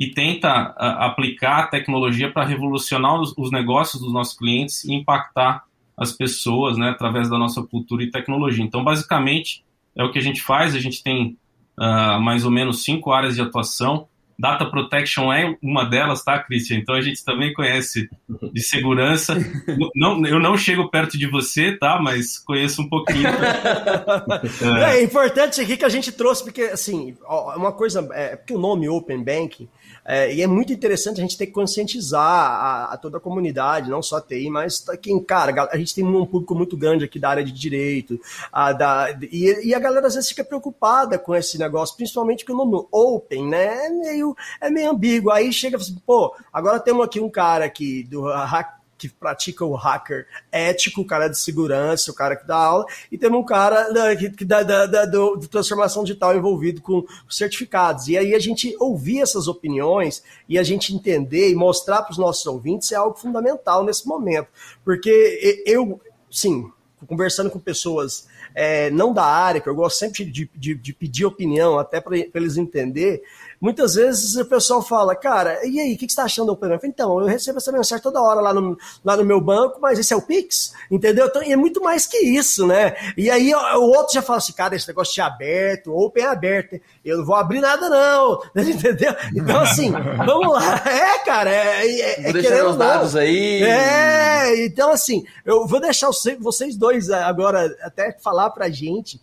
e 0.00 0.08
tenta 0.08 0.48
a, 0.48 1.04
aplicar 1.04 1.58
a 1.58 1.66
tecnologia 1.66 2.32
para 2.32 2.46
revolucionar 2.46 3.20
os, 3.20 3.34
os, 3.36 3.52
negócios 3.52 4.00
dos 4.00 4.10
nossos 4.14 4.34
clientes 4.34 4.82
e 4.84 4.94
impactar 4.94 5.64
as 5.94 6.10
pessoas 6.10 6.78
né, 6.78 6.88
através 6.88 7.28
da 7.28 7.36
nossa 7.36 7.62
cultura 7.62 8.02
e 8.02 8.10
tecnologia. 8.10 8.64
Então, 8.64 8.82
basicamente, 8.82 9.62
é 9.94 10.02
o 10.02 10.10
que 10.10 10.18
a 10.18 10.22
gente 10.22 10.40
faz. 10.40 10.74
A 10.74 10.80
gente 10.80 11.02
tem 11.02 11.36
uh, 11.78 12.18
mais 12.18 12.46
ou 12.46 12.50
menos 12.50 12.82
cinco 12.82 13.12
áreas 13.12 13.34
de 13.34 13.42
atuação. 13.42 14.08
Data 14.38 14.64
Protection 14.64 15.30
é 15.30 15.54
uma 15.62 15.84
delas, 15.84 16.24
tá, 16.24 16.38
Christian? 16.38 16.78
Então 16.78 16.94
a 16.94 17.02
gente 17.02 17.22
também 17.22 17.52
conhece 17.52 18.08
de 18.54 18.62
segurança. 18.62 19.36
não, 19.94 20.24
eu 20.24 20.40
não 20.40 20.56
chego 20.56 20.88
perto 20.88 21.18
de 21.18 21.26
você, 21.26 21.76
tá? 21.76 22.00
Mas 22.00 22.38
conheço 22.38 22.80
um 22.80 22.88
pouquinho. 22.88 23.28
é. 24.88 24.96
é 24.96 25.02
importante 25.02 25.60
aqui 25.60 25.76
que 25.76 25.84
a 25.84 25.90
gente 25.90 26.10
trouxe, 26.10 26.42
porque, 26.42 26.62
assim, 26.62 27.14
uma 27.54 27.70
coisa, 27.70 28.08
é, 28.14 28.36
porque 28.36 28.54
o 28.54 28.58
nome 28.58 28.88
Open 28.88 29.22
Banking 29.22 29.68
é, 30.12 30.34
e 30.34 30.42
é 30.42 30.46
muito 30.48 30.72
interessante 30.72 31.20
a 31.20 31.22
gente 31.22 31.38
ter 31.38 31.46
que 31.46 31.52
conscientizar 31.52 32.20
a, 32.20 32.92
a, 32.92 32.96
toda 32.96 33.18
a 33.18 33.20
comunidade, 33.20 33.88
não 33.88 34.02
só 34.02 34.16
a 34.16 34.20
TI, 34.20 34.50
mas 34.50 34.84
quem, 35.00 35.22
cara, 35.22 35.68
a 35.70 35.76
gente 35.76 35.94
tem 35.94 36.04
um 36.04 36.26
público 36.26 36.52
muito 36.52 36.76
grande 36.76 37.04
aqui 37.04 37.16
da 37.16 37.28
área 37.28 37.44
de 37.44 37.52
direito, 37.52 38.20
a, 38.52 38.72
da, 38.72 39.16
e, 39.30 39.68
e, 39.68 39.72
a 39.72 39.78
galera 39.78 40.08
às 40.08 40.16
vezes 40.16 40.30
fica 40.30 40.42
preocupada 40.42 41.16
com 41.16 41.32
esse 41.32 41.56
negócio, 41.58 41.96
principalmente 41.96 42.44
que 42.44 42.50
o 42.50 42.56
nome 42.56 42.84
Open, 42.90 43.46
né, 43.46 43.86
é 43.86 43.88
meio, 43.88 44.36
é 44.60 44.68
meio 44.68 44.90
ambíguo. 44.90 45.30
Aí 45.30 45.52
chega 45.52 45.76
assim, 45.76 45.96
pô, 46.04 46.34
agora 46.52 46.80
temos 46.80 47.04
aqui 47.04 47.20
um 47.20 47.30
cara 47.30 47.64
aqui 47.64 48.02
do 48.02 48.24
hack 48.24 48.79
que 49.00 49.08
pratica 49.08 49.64
o 49.64 49.74
hacker 49.74 50.26
ético, 50.52 51.00
o 51.00 51.06
cara 51.06 51.26
de 51.26 51.38
segurança, 51.38 52.10
o 52.10 52.14
cara 52.14 52.36
que 52.36 52.46
dá 52.46 52.56
aula, 52.56 52.84
e 53.10 53.16
temos 53.16 53.40
um 53.40 53.44
cara 53.44 53.90
da, 53.90 54.14
que, 54.14 54.44
da, 54.44 54.62
da, 54.62 54.84
da 54.84 55.06
do, 55.06 55.38
transformação 55.48 56.04
digital 56.04 56.36
envolvido 56.36 56.82
com 56.82 57.06
certificados. 57.28 58.08
E 58.08 58.18
aí 58.18 58.34
a 58.34 58.38
gente 58.38 58.76
ouvir 58.78 59.22
essas 59.22 59.48
opiniões 59.48 60.22
e 60.46 60.58
a 60.58 60.62
gente 60.62 60.94
entender 60.94 61.50
e 61.50 61.54
mostrar 61.54 62.02
para 62.02 62.12
os 62.12 62.18
nossos 62.18 62.44
ouvintes 62.44 62.92
é 62.92 62.96
algo 62.96 63.16
fundamental 63.16 63.82
nesse 63.82 64.06
momento. 64.06 64.48
Porque 64.84 65.64
eu, 65.64 65.98
sim, 66.30 66.70
conversando 67.06 67.50
com 67.50 67.58
pessoas 67.58 68.28
é, 68.54 68.90
não 68.90 69.14
da 69.14 69.24
área, 69.24 69.60
que 69.62 69.68
eu 69.68 69.74
gosto 69.74 69.98
sempre 69.98 70.24
de, 70.26 70.50
de, 70.54 70.74
de 70.74 70.92
pedir 70.92 71.24
opinião, 71.24 71.78
até 71.78 72.00
para 72.00 72.16
eles 72.16 72.56
entender, 72.58 73.22
muitas 73.60 73.94
vezes 73.94 74.36
o 74.36 74.44
pessoal 74.46 74.80
fala, 74.80 75.14
cara, 75.14 75.60
e 75.66 75.78
aí, 75.78 75.94
o 75.94 75.98
que, 75.98 76.06
que 76.06 76.12
você 76.12 76.20
está 76.20 76.24
achando 76.24 76.46
do 76.46 76.52
Open? 76.52 76.78
Então, 76.84 77.20
eu 77.20 77.26
recebo 77.26 77.58
essa 77.58 77.70
mensagem 77.70 78.02
toda 78.02 78.22
hora 78.22 78.40
lá 78.40 78.54
no, 78.54 78.78
lá 79.04 79.16
no 79.16 79.24
meu 79.24 79.40
banco, 79.40 79.78
mas 79.80 79.98
esse 79.98 80.14
é 80.14 80.16
o 80.16 80.22
Pix, 80.22 80.72
entendeu? 80.90 81.26
Então, 81.26 81.42
é 81.42 81.56
muito 81.56 81.82
mais 81.82 82.06
que 82.06 82.16
isso, 82.16 82.66
né? 82.66 82.96
E 83.16 83.30
aí 83.30 83.54
o 83.54 83.82
outro 83.82 84.14
já 84.14 84.22
fala 84.22 84.38
assim, 84.38 84.52
cara, 84.52 84.74
esse 84.74 84.88
negócio 84.88 85.12
de 85.12 85.20
aberto, 85.20 85.94
Open 85.94 86.24
é 86.24 86.26
aberto, 86.26 86.80
eu 87.04 87.18
não 87.18 87.26
vou 87.26 87.36
abrir 87.36 87.60
nada 87.60 87.88
não, 87.88 88.40
entendeu? 88.56 89.14
Então, 89.34 89.60
assim, 89.60 89.92
vamos 90.24 90.52
lá. 90.52 90.82
É, 90.86 91.18
cara, 91.18 91.50
é, 91.50 91.86
é, 91.86 92.28
é 92.28 92.32
deixar 92.32 92.66
os 92.66 92.76
dados 92.76 93.14
aí. 93.14 93.62
É, 93.62 94.64
então, 94.64 94.90
assim, 94.90 95.24
eu 95.44 95.66
vou 95.66 95.80
deixar 95.80 96.08
vocês 96.38 96.76
dois 96.76 97.10
agora 97.10 97.76
até 97.82 98.12
falar 98.12 98.50
pra 98.50 98.70
gente 98.70 99.20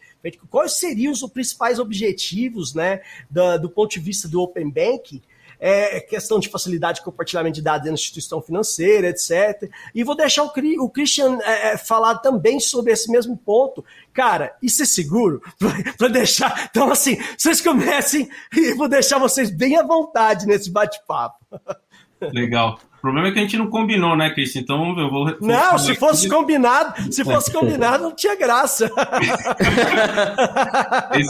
quais 0.50 0.77
seriam 0.77 1.13
os 1.13 1.22
principais 1.31 1.79
objetivos, 1.79 2.74
né, 2.74 3.01
do, 3.29 3.57
do 3.60 3.69
ponto 3.69 3.91
de 3.91 4.00
vista 4.00 4.27
do 4.27 4.41
Open 4.41 4.69
Bank, 4.69 5.22
é, 5.60 6.00
questão 6.00 6.39
de 6.39 6.50
facilidade 6.50 7.00
de 7.00 7.05
compartilhamento 7.05 7.55
de 7.55 7.62
dados 7.62 7.88
na 7.88 7.93
instituição 7.93 8.41
financeira, 8.41 9.10
etc. 9.10 9.69
E 9.93 10.03
vou 10.03 10.15
deixar 10.15 10.43
o, 10.43 10.51
o 10.79 10.89
Christian 10.89 11.39
é, 11.41 11.74
é, 11.74 11.77
falar 11.77 12.15
também 12.19 12.60
sobre 12.60 12.91
esse 12.91 13.12
mesmo 13.12 13.36
ponto. 13.38 13.84
Cara, 14.13 14.55
isso 14.62 14.84
é 14.84 14.86
seguro? 14.86 15.41
Para 15.98 16.07
deixar. 16.10 16.67
Então, 16.69 16.91
assim, 16.91 17.17
vocês 17.38 17.62
comecem 17.62 18.29
e 18.55 18.74
vou 18.74 18.88
deixar 18.88 19.19
vocês 19.19 19.50
bem 19.50 19.77
à 19.77 19.84
vontade 19.84 20.46
nesse 20.46 20.69
bate-papo. 20.69 21.46
Legal. 22.22 22.79
O 22.98 23.01
problema 23.01 23.27
é 23.27 23.32
que 23.32 23.38
a 23.38 23.42
gente 23.44 23.58
não 23.58 23.70
combinou, 23.70 24.16
né, 24.16 24.32
Cris? 24.32 24.56
Então 24.56 24.98
eu 25.00 25.10
vou. 25.10 25.38
Não, 25.39 25.77
se 25.77 25.94
fosse 25.96 26.27
combinado, 26.27 27.13
se 27.13 27.24
fosse 27.24 27.51
combinado, 27.54 28.04
não 28.04 28.16
tinha 28.16 28.36
graça. 28.36 28.92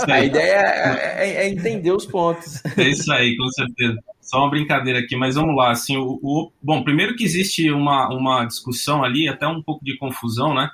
a 0.07 0.23
ideia 0.23 0.55
é, 0.55 1.15
é, 1.17 1.43
é, 1.43 1.49
entender 1.49 1.91
os 1.91 2.05
pontos. 2.05 2.63
É 2.77 2.87
isso 2.87 3.11
aí, 3.11 3.35
com 3.35 3.49
certeza. 3.49 3.99
Só 4.21 4.39
uma 4.39 4.49
brincadeira 4.49 4.99
aqui, 4.99 5.17
mas 5.17 5.35
vamos 5.35 5.55
lá. 5.55 5.71
Assim, 5.71 5.97
o, 5.97 6.19
o, 6.23 6.51
bom, 6.61 6.83
primeiro 6.83 7.15
que 7.15 7.25
existe 7.25 7.69
uma, 7.69 8.07
uma 8.09 8.45
discussão 8.45 9.03
ali, 9.03 9.27
até 9.27 9.45
um 9.45 9.61
pouco 9.61 9.83
de 9.83 9.97
confusão, 9.97 10.53
né? 10.53 10.69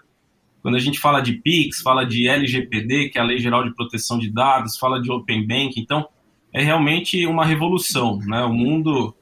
Quando 0.61 0.75
a 0.75 0.79
gente 0.79 0.99
fala 0.99 1.21
de 1.21 1.33
PIX, 1.33 1.81
fala 1.81 2.05
de 2.05 2.27
LGPD, 2.27 3.09
que 3.09 3.17
é 3.17 3.21
a 3.21 3.25
Lei 3.25 3.39
Geral 3.39 3.63
de 3.63 3.75
Proteção 3.75 4.17
de 4.19 4.31
Dados, 4.31 4.77
fala 4.77 5.01
de 5.01 5.11
Open 5.11 5.45
Bank, 5.45 5.79
então 5.79 6.07
é 6.53 6.63
realmente 6.63 7.25
uma 7.25 7.43
revolução, 7.43 8.19
né? 8.19 8.43
O 8.43 8.53
mundo 8.53 9.13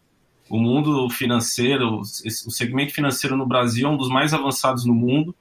o 0.51 0.59
mundo 0.59 1.09
financeiro, 1.09 2.01
o 2.01 2.51
segmento 2.51 2.93
financeiro 2.93 3.37
no 3.37 3.45
Brasil 3.45 3.87
é 3.87 3.89
um 3.89 3.95
dos 3.95 4.09
mais 4.09 4.33
avançados 4.33 4.85
no 4.85 4.93
mundo, 4.93 5.33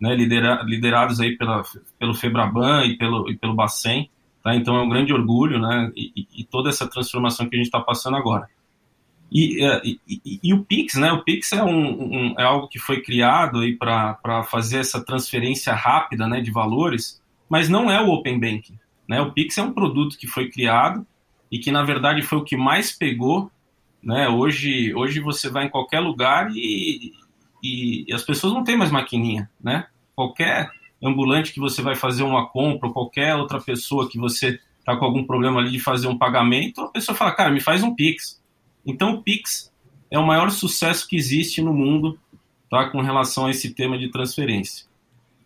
né, 0.00 0.14
lidera, 0.14 0.62
liderados 0.62 1.20
aí 1.20 1.36
pela, 1.36 1.64
pelo 1.98 2.14
Febraban 2.14 2.86
e 2.86 2.96
pelo, 2.96 3.28
e 3.28 3.36
pelo 3.36 3.54
Bacen, 3.54 4.08
tá? 4.42 4.54
Então 4.54 4.76
é 4.76 4.82
um 4.82 4.88
grande 4.88 5.12
orgulho, 5.12 5.58
né, 5.58 5.90
e, 5.96 6.26
e 6.36 6.44
toda 6.44 6.68
essa 6.68 6.88
transformação 6.88 7.48
que 7.48 7.56
a 7.56 7.58
gente 7.58 7.66
está 7.66 7.80
passando 7.80 8.16
agora. 8.16 8.48
E, 9.32 9.64
é, 9.64 9.80
e, 9.84 10.00
e, 10.06 10.40
e, 10.44 10.54
o 10.54 10.62
Pix, 10.62 10.94
né? 10.94 11.10
O 11.10 11.24
Pix 11.24 11.52
é, 11.52 11.64
um, 11.64 12.30
um 12.30 12.34
é 12.38 12.44
algo 12.44 12.68
que 12.68 12.78
foi 12.78 13.00
criado 13.00 13.60
para 13.78 14.44
fazer 14.44 14.78
essa 14.78 15.04
transferência 15.04 15.74
rápida, 15.74 16.28
né, 16.28 16.40
de 16.40 16.52
valores, 16.52 17.20
mas 17.48 17.68
não 17.68 17.90
é 17.90 18.00
o 18.00 18.10
Open 18.10 18.38
Banking, 18.38 18.78
né? 19.08 19.20
O 19.20 19.32
Pix 19.32 19.58
é 19.58 19.62
um 19.62 19.72
produto 19.72 20.16
que 20.16 20.28
foi 20.28 20.50
criado 20.50 21.04
e 21.50 21.58
que 21.58 21.72
na 21.72 21.82
verdade 21.82 22.22
foi 22.22 22.38
o 22.38 22.44
que 22.44 22.56
mais 22.56 22.92
pegou 22.92 23.50
né? 24.02 24.28
Hoje, 24.28 24.94
hoje 24.94 25.20
você 25.20 25.48
vai 25.48 25.66
em 25.66 25.70
qualquer 25.70 26.00
lugar 26.00 26.50
e, 26.54 27.12
e, 27.62 28.04
e 28.08 28.12
as 28.12 28.22
pessoas 28.22 28.52
não 28.52 28.64
têm 28.64 28.76
mais 28.76 28.90
maquininha. 28.90 29.48
Né? 29.62 29.86
Qualquer 30.14 30.68
ambulante 31.02 31.52
que 31.52 31.60
você 31.60 31.82
vai 31.82 31.94
fazer 31.94 32.22
uma 32.22 32.48
compra, 32.48 32.88
ou 32.88 32.92
qualquer 32.92 33.34
outra 33.36 33.60
pessoa 33.60 34.08
que 34.08 34.18
você 34.18 34.58
está 34.78 34.96
com 34.96 35.04
algum 35.04 35.24
problema 35.24 35.60
ali 35.60 35.70
de 35.70 35.78
fazer 35.78 36.08
um 36.08 36.18
pagamento, 36.18 36.80
a 36.80 36.88
pessoa 36.88 37.16
fala, 37.16 37.32
cara, 37.32 37.50
me 37.50 37.60
faz 37.60 37.82
um 37.82 37.94
Pix. 37.94 38.42
Então 38.84 39.14
o 39.14 39.22
Pix 39.22 39.72
é 40.10 40.18
o 40.18 40.26
maior 40.26 40.50
sucesso 40.50 41.06
que 41.06 41.16
existe 41.16 41.62
no 41.62 41.72
mundo 41.72 42.18
tá, 42.68 42.88
com 42.90 43.00
relação 43.00 43.46
a 43.46 43.50
esse 43.50 43.74
tema 43.74 43.96
de 43.96 44.10
transferência. 44.10 44.86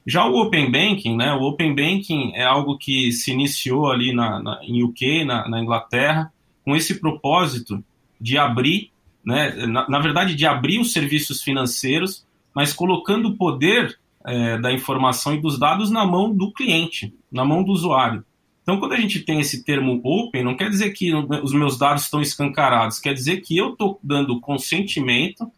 Já 0.07 0.25
o 0.25 0.41
Open 0.41 0.71
Banking, 0.71 1.17
né, 1.17 1.33
o 1.35 1.43
Open 1.43 1.75
Banking 1.75 2.33
é 2.35 2.45
algo 2.45 2.79
que 2.79 3.11
se 3.13 3.33
iniciou 3.33 3.91
ali 3.91 4.15
na, 4.15 4.41
na 4.41 4.61
em 4.63 4.83
UK, 4.83 5.25
na, 5.25 5.49
na 5.49 5.61
Inglaterra, 5.61 6.33
com 6.65 6.77
esse 6.77 7.01
propósito 7.01 7.83
de 8.21 8.39
abrir, 8.39 8.91
né, 9.25 9.67
na, 9.67 9.89
na, 9.89 9.99
verdade, 9.99 10.35
de 10.35 10.47
abrir 10.47 10.79
os 10.79 10.93
serviços 10.93 11.43
financeiros, 11.43 12.27
mas 12.55 12.73
colocando 12.73 13.29
o 13.29 13.37
poder 13.37 13.99
é, 14.25 14.59
da 14.59 14.73
informação 14.73 15.35
e 15.35 15.41
dos 15.41 15.59
dados 15.59 15.91
na 15.91 16.05
mão 16.05 16.33
do 16.33 16.53
cliente, 16.53 17.15
na 17.31 17.45
mão 17.45 17.63
do 17.63 17.73
usuário. 17.73 18.25
Então, 18.63 18.81
quando 18.81 18.95
a 18.95 19.01
gente 19.01 19.21
tem 19.21 19.39
esse 19.39 19.63
termo 19.63 20.01
open, 20.03 20.43
não 20.43 20.57
quer 20.57 20.69
dizer 20.69 20.91
que 20.91 21.15
os 21.15 21.53
meus 21.53 21.79
dados 21.79 22.03
estão 22.03 22.21
escancarados, 22.21 22.99
quer 22.99 23.15
dizer 23.15 23.41
que 23.41 23.57
eu 23.57 23.71
estou 23.71 24.01
dando 24.03 24.41
consentimento 24.41 25.49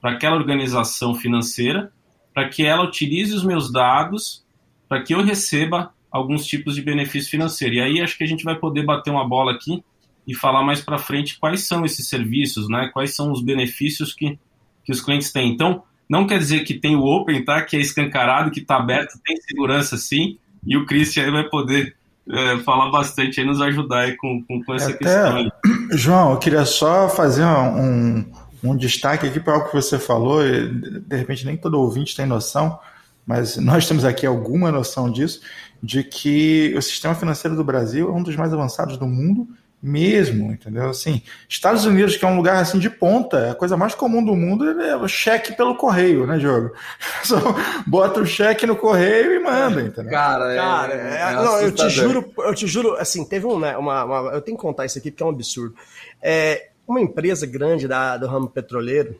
para 0.00 0.12
aquela 0.12 0.36
organização 0.36 1.14
financeira 1.14 1.92
para 2.32 2.48
que 2.48 2.64
ela 2.64 2.84
utilize 2.84 3.34
os 3.34 3.44
meus 3.44 3.70
dados 3.70 4.44
para 4.88 5.02
que 5.02 5.14
eu 5.14 5.22
receba 5.22 5.92
alguns 6.10 6.44
tipos 6.46 6.74
de 6.74 6.82
benefício 6.82 7.30
financeiro. 7.30 7.76
E 7.76 7.80
aí 7.80 8.00
acho 8.00 8.16
que 8.16 8.24
a 8.24 8.26
gente 8.26 8.44
vai 8.44 8.54
poder 8.54 8.84
bater 8.84 9.10
uma 9.10 9.26
bola 9.26 9.52
aqui 9.52 9.82
e 10.26 10.34
falar 10.34 10.62
mais 10.62 10.80
para 10.80 10.98
frente 10.98 11.38
quais 11.38 11.66
são 11.66 11.84
esses 11.84 12.08
serviços, 12.08 12.68
né? 12.68 12.90
Quais 12.92 13.14
são 13.14 13.32
os 13.32 13.42
benefícios 13.42 14.14
que, 14.14 14.38
que 14.84 14.92
os 14.92 15.00
clientes 15.00 15.32
têm. 15.32 15.52
Então, 15.52 15.82
não 16.08 16.26
quer 16.26 16.38
dizer 16.38 16.60
que 16.64 16.74
tem 16.74 16.94
o 16.94 17.04
Open, 17.04 17.44
tá? 17.44 17.62
Que 17.62 17.76
é 17.76 17.80
escancarado, 17.80 18.50
que 18.50 18.60
está 18.60 18.76
aberto, 18.76 19.18
tem 19.24 19.36
segurança 19.36 19.96
sim, 19.96 20.38
e 20.64 20.76
o 20.76 20.86
Christian 20.86 21.32
vai 21.32 21.44
poder 21.44 21.96
é, 22.28 22.58
falar 22.58 22.90
bastante 22.90 23.40
e 23.40 23.44
nos 23.44 23.60
ajudar 23.60 24.00
aí 24.00 24.16
com, 24.16 24.42
com, 24.44 24.62
com 24.62 24.74
essa 24.74 24.90
Até, 24.90 24.98
questão. 24.98 25.36
Aí. 25.36 25.50
João, 25.92 26.32
eu 26.32 26.38
queria 26.38 26.64
só 26.64 27.08
fazer 27.08 27.44
um, 27.44 28.24
um 28.62 28.76
destaque 28.76 29.26
aqui 29.26 29.40
para 29.40 29.54
algo 29.54 29.68
que 29.68 29.74
você 29.74 29.98
falou, 29.98 30.46
e 30.46 30.68
de 30.68 31.16
repente 31.16 31.44
nem 31.44 31.56
todo 31.56 31.80
ouvinte 31.80 32.14
tem 32.14 32.26
noção, 32.26 32.78
mas 33.26 33.56
nós 33.56 33.86
temos 33.88 34.04
aqui 34.04 34.24
alguma 34.24 34.70
noção 34.70 35.10
disso, 35.10 35.40
de 35.82 36.04
que 36.04 36.72
o 36.76 36.82
sistema 36.82 37.14
financeiro 37.14 37.56
do 37.56 37.64
Brasil 37.64 38.08
é 38.08 38.12
um 38.12 38.22
dos 38.22 38.36
mais 38.36 38.52
avançados 38.52 38.96
do 38.96 39.06
mundo 39.06 39.48
mesmo, 39.82 40.52
entendeu? 40.52 40.90
Assim, 40.90 41.20
Estados 41.48 41.84
Unidos, 41.84 42.16
que 42.16 42.24
é 42.24 42.28
um 42.28 42.36
lugar 42.36 42.62
assim 42.62 42.78
de 42.78 42.88
ponta, 42.88 43.50
a 43.50 43.54
coisa 43.54 43.76
mais 43.76 43.94
comum 43.96 44.24
do 44.24 44.36
mundo 44.36 44.80
é 44.80 44.96
o 44.96 45.08
cheque 45.08 45.56
pelo 45.56 45.74
correio, 45.74 46.24
né, 46.24 46.38
Diogo? 46.38 46.72
Só 47.24 47.36
bota 47.84 48.20
o 48.20 48.26
cheque 48.26 48.64
no 48.64 48.76
correio 48.76 49.32
e 49.32 49.40
manda, 49.40 49.82
entendeu? 49.82 50.12
Cara, 50.12 50.52
é, 50.52 50.56
Cara 50.56 50.94
é, 50.94 51.20
é, 51.20 51.34
não, 51.34 51.60
eu 51.60 51.72
te 51.72 51.88
juro, 51.90 52.32
eu 52.38 52.54
te 52.54 52.66
juro, 52.68 52.94
assim, 52.94 53.24
teve 53.24 53.44
um, 53.44 53.58
né, 53.58 53.76
uma, 53.76 54.04
uma, 54.04 54.30
eu 54.32 54.40
tenho 54.40 54.56
que 54.56 54.62
contar 54.62 54.86
isso 54.86 54.98
aqui 54.98 55.10
porque 55.10 55.22
é 55.24 55.26
um 55.26 55.30
absurdo. 55.30 55.74
É, 56.22 56.68
uma 56.86 57.00
empresa 57.00 57.44
grande 57.44 57.88
da, 57.88 58.16
do 58.16 58.28
ramo 58.28 58.48
petroleiro 58.48 59.18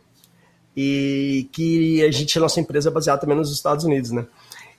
e 0.76 1.49
que 1.52 2.04
a 2.04 2.11
gente, 2.12 2.38
a 2.38 2.40
nossa 2.40 2.61
empresa 2.61 2.88
é 2.88 2.92
baseada 2.92 3.21
também 3.21 3.37
nos 3.37 3.52
Estados 3.52 3.85
Unidos, 3.85 4.12
né? 4.12 4.26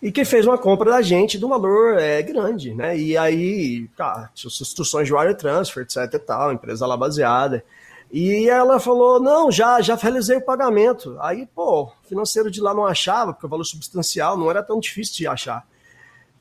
E 0.03 0.11
que 0.11 0.25
fez 0.25 0.45
uma 0.45 0.57
compra 0.57 0.91
da 0.91 1.01
gente 1.01 1.43
um 1.43 1.47
valor 1.47 1.97
é, 1.97 2.21
grande, 2.21 2.73
né? 2.73 2.97
E 2.97 3.17
aí, 3.17 3.87
tá, 3.95 4.29
instruções 4.35 5.07
de 5.07 5.15
wire 5.15 5.33
transfer, 5.33 5.83
etc 5.83 6.13
e 6.13 6.19
tal, 6.19 6.51
empresa 6.51 6.85
lá 6.85 6.97
baseada. 6.97 7.63
E 8.11 8.49
ela 8.49 8.81
falou, 8.81 9.17
não, 9.21 9.49
já, 9.49 9.79
já 9.79 9.95
realizei 9.95 10.35
o 10.35 10.41
pagamento. 10.41 11.17
Aí, 11.21 11.47
pô, 11.55 11.89
financeiro 12.03 12.51
de 12.51 12.59
lá 12.59 12.73
não 12.73 12.85
achava, 12.85 13.31
porque 13.31 13.45
o 13.45 13.49
valor 13.49 13.63
substancial 13.63 14.37
não 14.37 14.49
era 14.49 14.61
tão 14.61 14.77
difícil 14.77 15.15
de 15.15 15.25
achar. 15.25 15.65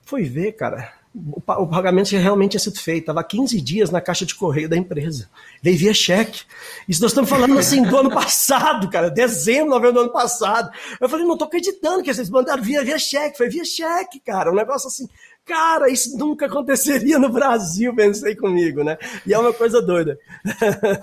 Fui 0.05 0.25
ver, 0.25 0.53
cara, 0.53 0.93
o 1.15 1.67
pagamento 1.67 2.11
realmente 2.17 2.53
tinha 2.53 2.61
sido 2.61 2.79
feito. 2.79 3.03
Estava 3.03 3.23
15 3.23 3.61
dias 3.61 3.91
na 3.91 4.01
caixa 4.01 4.25
de 4.25 4.35
correio 4.35 4.69
da 4.69 4.77
empresa. 4.77 5.29
Veio 5.63 5.77
via 5.77 5.93
cheque. 5.93 6.43
Isso 6.89 7.03
nós 7.03 7.11
estamos 7.11 7.29
falando 7.29 7.59
assim 7.59 7.83
do 7.83 7.97
ano 7.97 8.11
passado, 8.11 8.89
cara. 8.89 9.11
Dezembro, 9.11 9.71
novembro 9.71 9.95
do 9.95 10.01
ano 10.01 10.13
passado. 10.13 10.71
Eu 10.99 11.09
falei, 11.09 11.27
não 11.27 11.35
estou 11.35 11.47
acreditando 11.47 12.03
que 12.03 12.13
vocês 12.13 12.31
mandaram 12.31 12.63
via, 12.63 12.83
via 12.83 12.99
cheque. 12.99 13.37
Foi 13.37 13.49
via 13.49 13.65
cheque, 13.65 14.21
cara. 14.21 14.51
Um 14.51 14.55
negócio 14.55 14.89
assim. 14.89 15.07
Cara, 15.45 15.91
isso 15.91 16.17
nunca 16.17 16.47
aconteceria 16.47 17.19
no 17.19 17.29
Brasil, 17.29 17.95
pensei 17.97 18.37
comigo, 18.37 18.85
né? 18.85 18.97
E 19.27 19.35
é 19.35 19.39
uma 19.39 19.53
coisa 19.53 19.83
doida. 19.83 20.17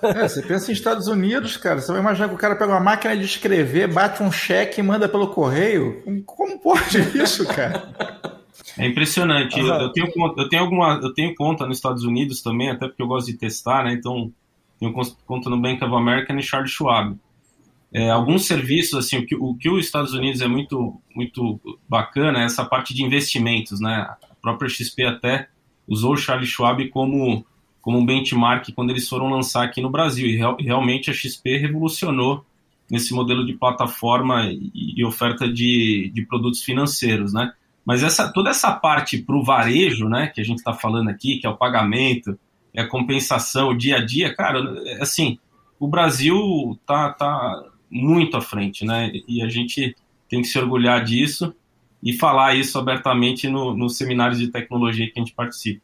É, 0.01 0.27
você 0.27 0.41
pensa 0.41 0.71
em 0.71 0.73
Estados 0.73 1.07
Unidos, 1.07 1.57
cara. 1.57 1.81
Você 1.81 1.91
vai 1.91 1.99
imaginar 1.99 2.29
que 2.29 2.35
o 2.35 2.37
cara 2.37 2.55
pega 2.55 2.71
uma 2.71 2.79
máquina 2.79 3.15
de 3.17 3.25
escrever, 3.25 3.91
bate 3.91 4.23
um 4.23 4.31
cheque 4.31 4.79
e 4.79 4.83
manda 4.83 5.09
pelo 5.09 5.27
correio? 5.27 6.01
Como 6.25 6.57
pode 6.57 6.99
isso, 7.21 7.45
cara? 7.45 8.38
É 8.79 8.87
impressionante. 8.87 9.59
Uhum. 9.59 9.67
Eu, 9.67 9.89
tenho, 9.91 10.07
eu 10.37 10.49
tenho 10.49 10.63
alguma, 10.63 10.99
eu 11.03 11.13
tenho 11.13 11.35
conta 11.35 11.65
nos 11.65 11.77
Estados 11.77 12.03
Unidos 12.03 12.41
também, 12.41 12.69
até 12.69 12.87
porque 12.87 13.03
eu 13.03 13.07
gosto 13.07 13.27
de 13.27 13.37
testar, 13.37 13.83
né? 13.83 13.91
Então, 13.91 14.31
tenho 14.79 14.93
conta 15.25 15.49
no 15.49 15.59
Bank 15.59 15.83
of 15.83 15.93
America 15.93 16.33
e 16.33 16.41
Charles 16.41 16.71
Schwab. 16.71 17.17
É, 17.91 18.09
alguns 18.09 18.45
serviços, 18.45 18.97
assim, 18.97 19.17
o 19.17 19.25
que, 19.25 19.35
o 19.35 19.53
que 19.55 19.69
os 19.69 19.83
Estados 19.83 20.13
Unidos 20.13 20.39
é 20.39 20.47
muito, 20.47 20.95
muito 21.13 21.59
bacana 21.89 22.39
é 22.39 22.45
essa 22.45 22.63
parte 22.63 22.93
de 22.93 23.03
investimentos, 23.03 23.81
né? 23.81 23.95
A 23.95 24.35
própria 24.41 24.69
XP 24.69 25.03
até 25.03 25.49
usou 25.85 26.13
o 26.13 26.17
Charles 26.17 26.47
Schwab 26.47 26.87
como, 26.89 27.45
como 27.81 27.97
um 27.97 28.05
benchmark 28.05 28.71
quando 28.73 28.91
eles 28.91 29.09
foram 29.09 29.29
lançar 29.29 29.65
aqui 29.65 29.81
no 29.81 29.89
Brasil. 29.89 30.27
E 30.27 30.37
real, 30.37 30.55
realmente 30.57 31.09
a 31.09 31.13
XP 31.13 31.57
revolucionou 31.57 32.45
nesse 32.89 33.13
modelo 33.13 33.45
de 33.45 33.53
plataforma 33.53 34.45
e, 34.45 34.71
e 34.95 35.03
oferta 35.03 35.51
de, 35.51 36.11
de 36.13 36.25
produtos 36.25 36.63
financeiros, 36.63 37.33
né? 37.33 37.51
Mas 37.89 38.03
essa, 38.03 38.31
toda 38.31 38.51
essa 38.51 38.71
parte 38.71 39.17
para 39.17 39.35
o 39.35 39.43
varejo, 39.43 40.07
né, 40.07 40.27
que 40.27 40.39
a 40.39 40.43
gente 40.43 40.59
está 40.59 40.71
falando 40.71 41.09
aqui, 41.09 41.39
que 41.39 41.47
é 41.47 41.49
o 41.49 41.57
pagamento, 41.57 42.37
é 42.71 42.83
compensação, 42.85 43.69
o 43.69 43.75
dia 43.75 43.97
a 43.97 44.05
dia, 44.05 44.31
cara, 44.31 44.59
é 44.85 45.01
assim, 45.01 45.39
o 45.79 45.87
Brasil 45.87 46.79
tá, 46.85 47.11
tá 47.11 47.63
muito 47.89 48.37
à 48.37 48.41
frente, 48.41 48.85
né? 48.85 49.11
E 49.27 49.41
a 49.41 49.49
gente 49.49 49.95
tem 50.29 50.39
que 50.43 50.47
se 50.47 50.59
orgulhar 50.59 51.03
disso 51.03 51.51
e 52.03 52.13
falar 52.13 52.53
isso 52.53 52.77
abertamente 52.77 53.49
no, 53.49 53.75
nos 53.75 53.97
seminários 53.97 54.37
de 54.37 54.49
tecnologia 54.49 55.07
que 55.07 55.19
a 55.19 55.23
gente 55.23 55.33
participa. 55.33 55.81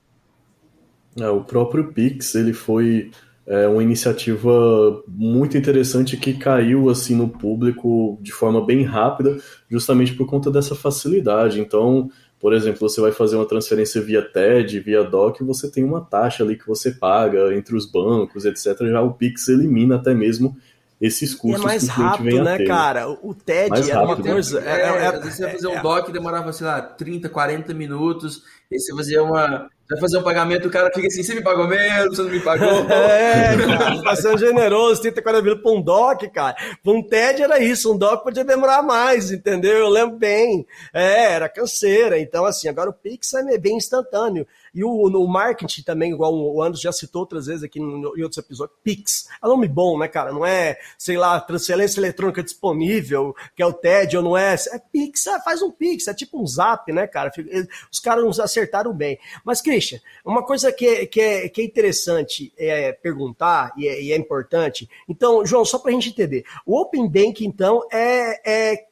É, 1.20 1.28
o 1.28 1.42
próprio 1.42 1.92
Pix, 1.92 2.36
ele 2.36 2.54
foi 2.54 3.10
é, 3.48 3.68
uma 3.68 3.84
iniciativa 3.84 5.04
muito 5.08 5.58
interessante 5.58 6.18
que 6.18 6.34
caiu 6.34 6.90
assim 6.90 7.16
no 7.16 7.30
público 7.30 8.18
de 8.22 8.32
forma 8.32 8.66
bem 8.66 8.84
rápida, 8.84 9.38
justamente 9.70 10.14
por 10.14 10.26
conta 10.26 10.50
dessa 10.50 10.76
facilidade. 10.76 11.60
Então, 11.60 12.10
por 12.40 12.54
exemplo, 12.54 12.80
você 12.80 13.00
vai 13.00 13.12
fazer 13.12 13.36
uma 13.36 13.48
transferência 13.48 14.02
via 14.02 14.22
TED, 14.22 14.80
via 14.80 15.04
DOC, 15.04 15.42
você 15.44 15.70
tem 15.70 15.84
uma 15.84 16.02
taxa 16.02 16.44
ali 16.44 16.58
que 16.58 16.68
você 16.68 16.92
paga 16.92 17.56
entre 17.56 17.76
os 17.76 17.90
bancos, 17.90 18.46
etc. 18.46 18.78
Já 18.88 19.02
o 19.02 19.14
Pix 19.14 19.48
elimina 19.48 19.96
até 19.96 20.14
mesmo 20.14 20.56
esses 21.00 21.34
custos. 21.34 21.62
E 21.62 21.64
é 21.64 21.68
mais 21.68 21.88
rápido, 21.88 22.44
né, 22.44 22.58
ter. 22.58 22.68
cara? 22.68 23.10
O 23.10 23.34
TED 23.34 23.70
mais 23.70 23.90
era 23.90 24.00
rápido. 24.00 24.26
uma 24.26 24.34
coisa. 24.34 24.64
É, 24.64 24.82
é, 24.82 25.06
é, 25.06 25.20
você 25.20 25.44
ia 25.44 25.52
fazer 25.52 25.68
um 25.68 25.82
DOC 25.82 26.12
demorava, 26.12 26.54
sei 26.54 26.68
lá, 26.68 26.82
30, 26.82 27.30
40 27.30 27.74
minutos, 27.74 28.44
e 28.72 28.80
você 28.80 28.96
fazia 28.96 29.24
uma 29.24 29.70
vai 29.90 30.00
fazer 30.00 30.18
um 30.18 30.24
pagamento, 30.24 30.68
o 30.68 30.72
cara 30.72 30.92
fica 30.94 31.08
assim, 31.08 31.22
você 31.22 31.36
me 31.36 31.44
pagou 31.44 31.68
mesmo, 31.68 32.16
você 32.16 32.24
não 32.24 32.30
me 32.30 32.40
pagou. 32.40 32.68
é, 32.90 33.56
cara, 33.56 34.02
tá 34.02 34.16
sendo 34.16 34.38
generoso, 34.38 35.02
30, 35.02 35.22
40 35.22 35.44
mil 35.44 35.62
pra 35.62 35.72
um 35.72 35.82
DOC, 35.82 36.30
cara. 36.30 36.56
Pra 36.84 36.92
um 36.92 37.04
TED 37.04 37.44
era 37.44 37.60
isso, 37.60 37.94
um 37.94 37.98
DOC 37.98 38.24
podia 38.24 38.44
demorar 38.44 38.82
mais, 38.82 39.32
entendeu? 39.32 39.78
Eu 39.78 39.90
lembro 39.90 40.18
bem. 40.18 40.66
É, 40.92 41.34
era 41.34 41.48
canseira. 41.48 42.20
Então, 42.20 42.46
assim, 42.46 42.68
agora 42.68 42.90
o 42.90 42.94
Pix 42.94 43.34
é 43.34 43.58
bem 43.58 43.78
instantâneo. 43.78 44.48
E 44.76 44.84
o, 44.84 45.10
no 45.10 45.26
marketing 45.26 45.84
também, 45.84 46.12
igual 46.12 46.36
o 46.36 46.62
Anderson 46.62 46.84
já 46.84 46.92
citou 46.92 47.22
outras 47.22 47.46
vezes 47.46 47.64
aqui 47.64 47.80
em 47.80 48.06
outros 48.06 48.38
episódios, 48.38 48.78
Pix. 48.84 49.28
É 49.42 49.48
nome 49.48 49.70
bom, 49.70 49.98
né, 49.98 50.10
cara? 50.10 50.34
Não 50.34 50.46
é, 50.46 50.78
sei 50.98 51.18
lá, 51.18 51.40
transferência 51.40 52.00
eletrônica 52.00 52.44
disponível, 52.44 53.34
que 53.56 53.64
é 53.64 53.66
o 53.66 53.72
TED, 53.72 54.18
ou 54.18 54.24
não 54.24 54.38
é. 54.38 54.54
É 54.54 54.80
Pix, 54.92 55.26
é, 55.28 55.40
faz 55.42 55.62
um 55.62 55.72
Pix, 55.72 56.10
é 56.10 56.14
tipo 56.14 56.42
um 56.42 56.46
zap, 56.46 56.92
né, 56.92 57.08
cara? 57.08 57.32
Os 57.90 58.00
caras 58.00 58.26
nos 58.26 58.40
acertaram 58.40 58.94
bem. 58.94 59.18
Mas, 59.46 59.62
Christian, 59.62 60.00
uma 60.26 60.46
coisa 60.46 60.72
que 60.72 61.06
que 61.08 61.22
é, 61.22 61.50
que 61.50 61.62
é 61.62 61.64
interessante 61.64 62.54
é 62.58 62.92
perguntar 62.92 63.72
e 63.78 63.88
é, 63.88 64.02
e 64.02 64.12
é 64.12 64.18
importante. 64.18 64.90
Então, 65.08 65.46
João, 65.46 65.64
só 65.64 65.80
para 65.80 65.92
a 65.92 65.94
gente 65.94 66.10
entender, 66.10 66.44
o 66.66 66.80
Open 66.80 67.08
Bank, 67.08 67.46
então, 67.46 67.82
é, 67.92 68.74
é 68.74 68.86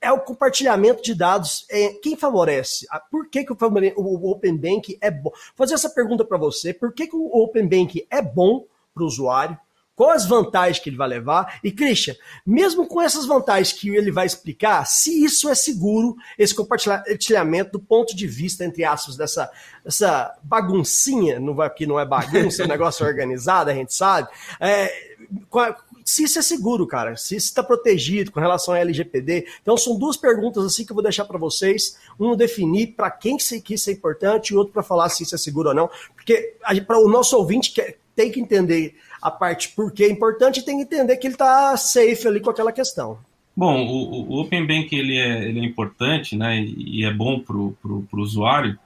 é 0.00 0.10
o 0.10 0.20
compartilhamento 0.20 1.02
de 1.02 1.14
dados. 1.14 1.66
É, 1.70 1.90
quem 2.02 2.16
favorece? 2.16 2.86
Ah, 2.90 3.00
por 3.00 3.28
que, 3.28 3.44
que 3.44 3.52
o, 3.52 3.56
o 3.96 4.30
Open 4.30 4.56
Bank 4.56 4.96
é 5.00 5.10
bom? 5.10 5.30
Vou 5.30 5.56
fazer 5.56 5.74
essa 5.74 5.90
pergunta 5.90 6.24
para 6.24 6.38
você. 6.38 6.72
Por 6.72 6.92
que, 6.92 7.06
que 7.06 7.16
o 7.16 7.26
Open 7.26 7.68
Bank 7.68 8.06
é 8.10 8.22
bom 8.22 8.64
para 8.94 9.02
o 9.02 9.06
usuário? 9.06 9.58
Quais 10.00 10.22
as 10.22 10.28
vantagens 10.28 10.78
que 10.78 10.88
ele 10.88 10.96
vai 10.96 11.08
levar? 11.08 11.60
E, 11.62 11.70
Christian, 11.70 12.14
mesmo 12.46 12.86
com 12.86 13.02
essas 13.02 13.26
vantagens 13.26 13.70
que 13.70 13.94
ele 13.94 14.10
vai 14.10 14.24
explicar, 14.24 14.86
se 14.86 15.22
isso 15.22 15.46
é 15.46 15.54
seguro, 15.54 16.16
esse 16.38 16.54
compartilhamento 16.54 17.72
do 17.72 17.80
ponto 17.80 18.16
de 18.16 18.26
vista, 18.26 18.64
entre 18.64 18.82
aspas, 18.82 19.14
dessa, 19.14 19.50
dessa 19.84 20.34
baguncinha, 20.42 21.38
não 21.38 21.54
vai, 21.54 21.68
que 21.68 21.86
não 21.86 22.00
é 22.00 22.06
bagunça, 22.06 22.62
é 22.62 22.64
um 22.64 22.68
negócio 22.70 23.04
organizado, 23.04 23.68
a 23.68 23.74
gente 23.74 23.92
sabe, 23.92 24.30
é, 24.58 24.86
se 25.28 25.76
isso 26.04 26.38
é 26.38 26.42
seguro, 26.42 26.86
cara, 26.86 27.16
se 27.16 27.36
isso 27.36 27.46
está 27.46 27.62
protegido 27.62 28.30
com 28.30 28.40
relação 28.40 28.74
a 28.74 28.78
LGPD. 28.78 29.46
Então, 29.62 29.76
são 29.76 29.98
duas 29.98 30.16
perguntas 30.16 30.64
assim 30.64 30.84
que 30.84 30.92
eu 30.92 30.94
vou 30.94 31.02
deixar 31.02 31.24
para 31.24 31.38
vocês. 31.38 31.98
Um 32.18 32.36
definir 32.36 32.94
para 32.94 33.10
quem 33.10 33.36
que 33.36 33.74
isso 33.74 33.90
é 33.90 33.92
importante 33.92 34.50
e 34.50 34.56
outro 34.56 34.72
para 34.72 34.82
falar 34.82 35.08
se 35.08 35.22
isso 35.22 35.34
é 35.34 35.38
seguro 35.38 35.70
ou 35.70 35.74
não. 35.74 35.90
Porque 36.14 36.54
para 36.86 36.98
o 36.98 37.08
nosso 37.08 37.36
ouvinte 37.36 37.72
que 37.72 37.96
tem 38.14 38.30
que 38.30 38.40
entender 38.40 38.96
a 39.22 39.30
parte 39.30 39.70
por 39.70 39.92
que 39.92 40.04
é 40.04 40.10
importante 40.10 40.60
e 40.60 40.62
tem 40.62 40.76
que 40.76 40.82
entender 40.82 41.16
que 41.16 41.26
ele 41.26 41.34
está 41.34 41.76
safe 41.76 42.26
ali 42.26 42.40
com 42.40 42.50
aquela 42.50 42.72
questão. 42.72 43.18
Bom, 43.56 43.86
o, 43.86 44.32
o 44.32 44.40
Open 44.40 44.66
Bank 44.66 44.94
ele 44.94 45.18
é, 45.18 45.48
ele 45.48 45.60
é 45.60 45.64
importante 45.64 46.36
né, 46.36 46.62
e 46.62 47.04
é 47.04 47.12
bom 47.12 47.40
para 47.40 47.56
o 47.56 48.06
usuário, 48.14 48.78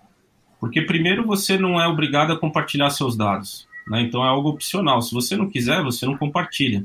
porque 0.59 0.83
primeiro 0.83 1.27
você 1.27 1.59
não 1.59 1.81
é 1.81 1.87
obrigado 1.87 2.33
a 2.33 2.39
compartilhar 2.39 2.91
seus 2.91 3.17
dados. 3.17 3.69
Né, 3.87 4.03
então 4.03 4.25
é 4.25 4.29
algo 4.29 4.49
opcional. 4.49 5.03
Se 5.03 5.13
você 5.13 5.37
não 5.37 5.49
quiser, 5.49 5.83
você 5.83 6.07
não 6.07 6.17
compartilha. 6.17 6.85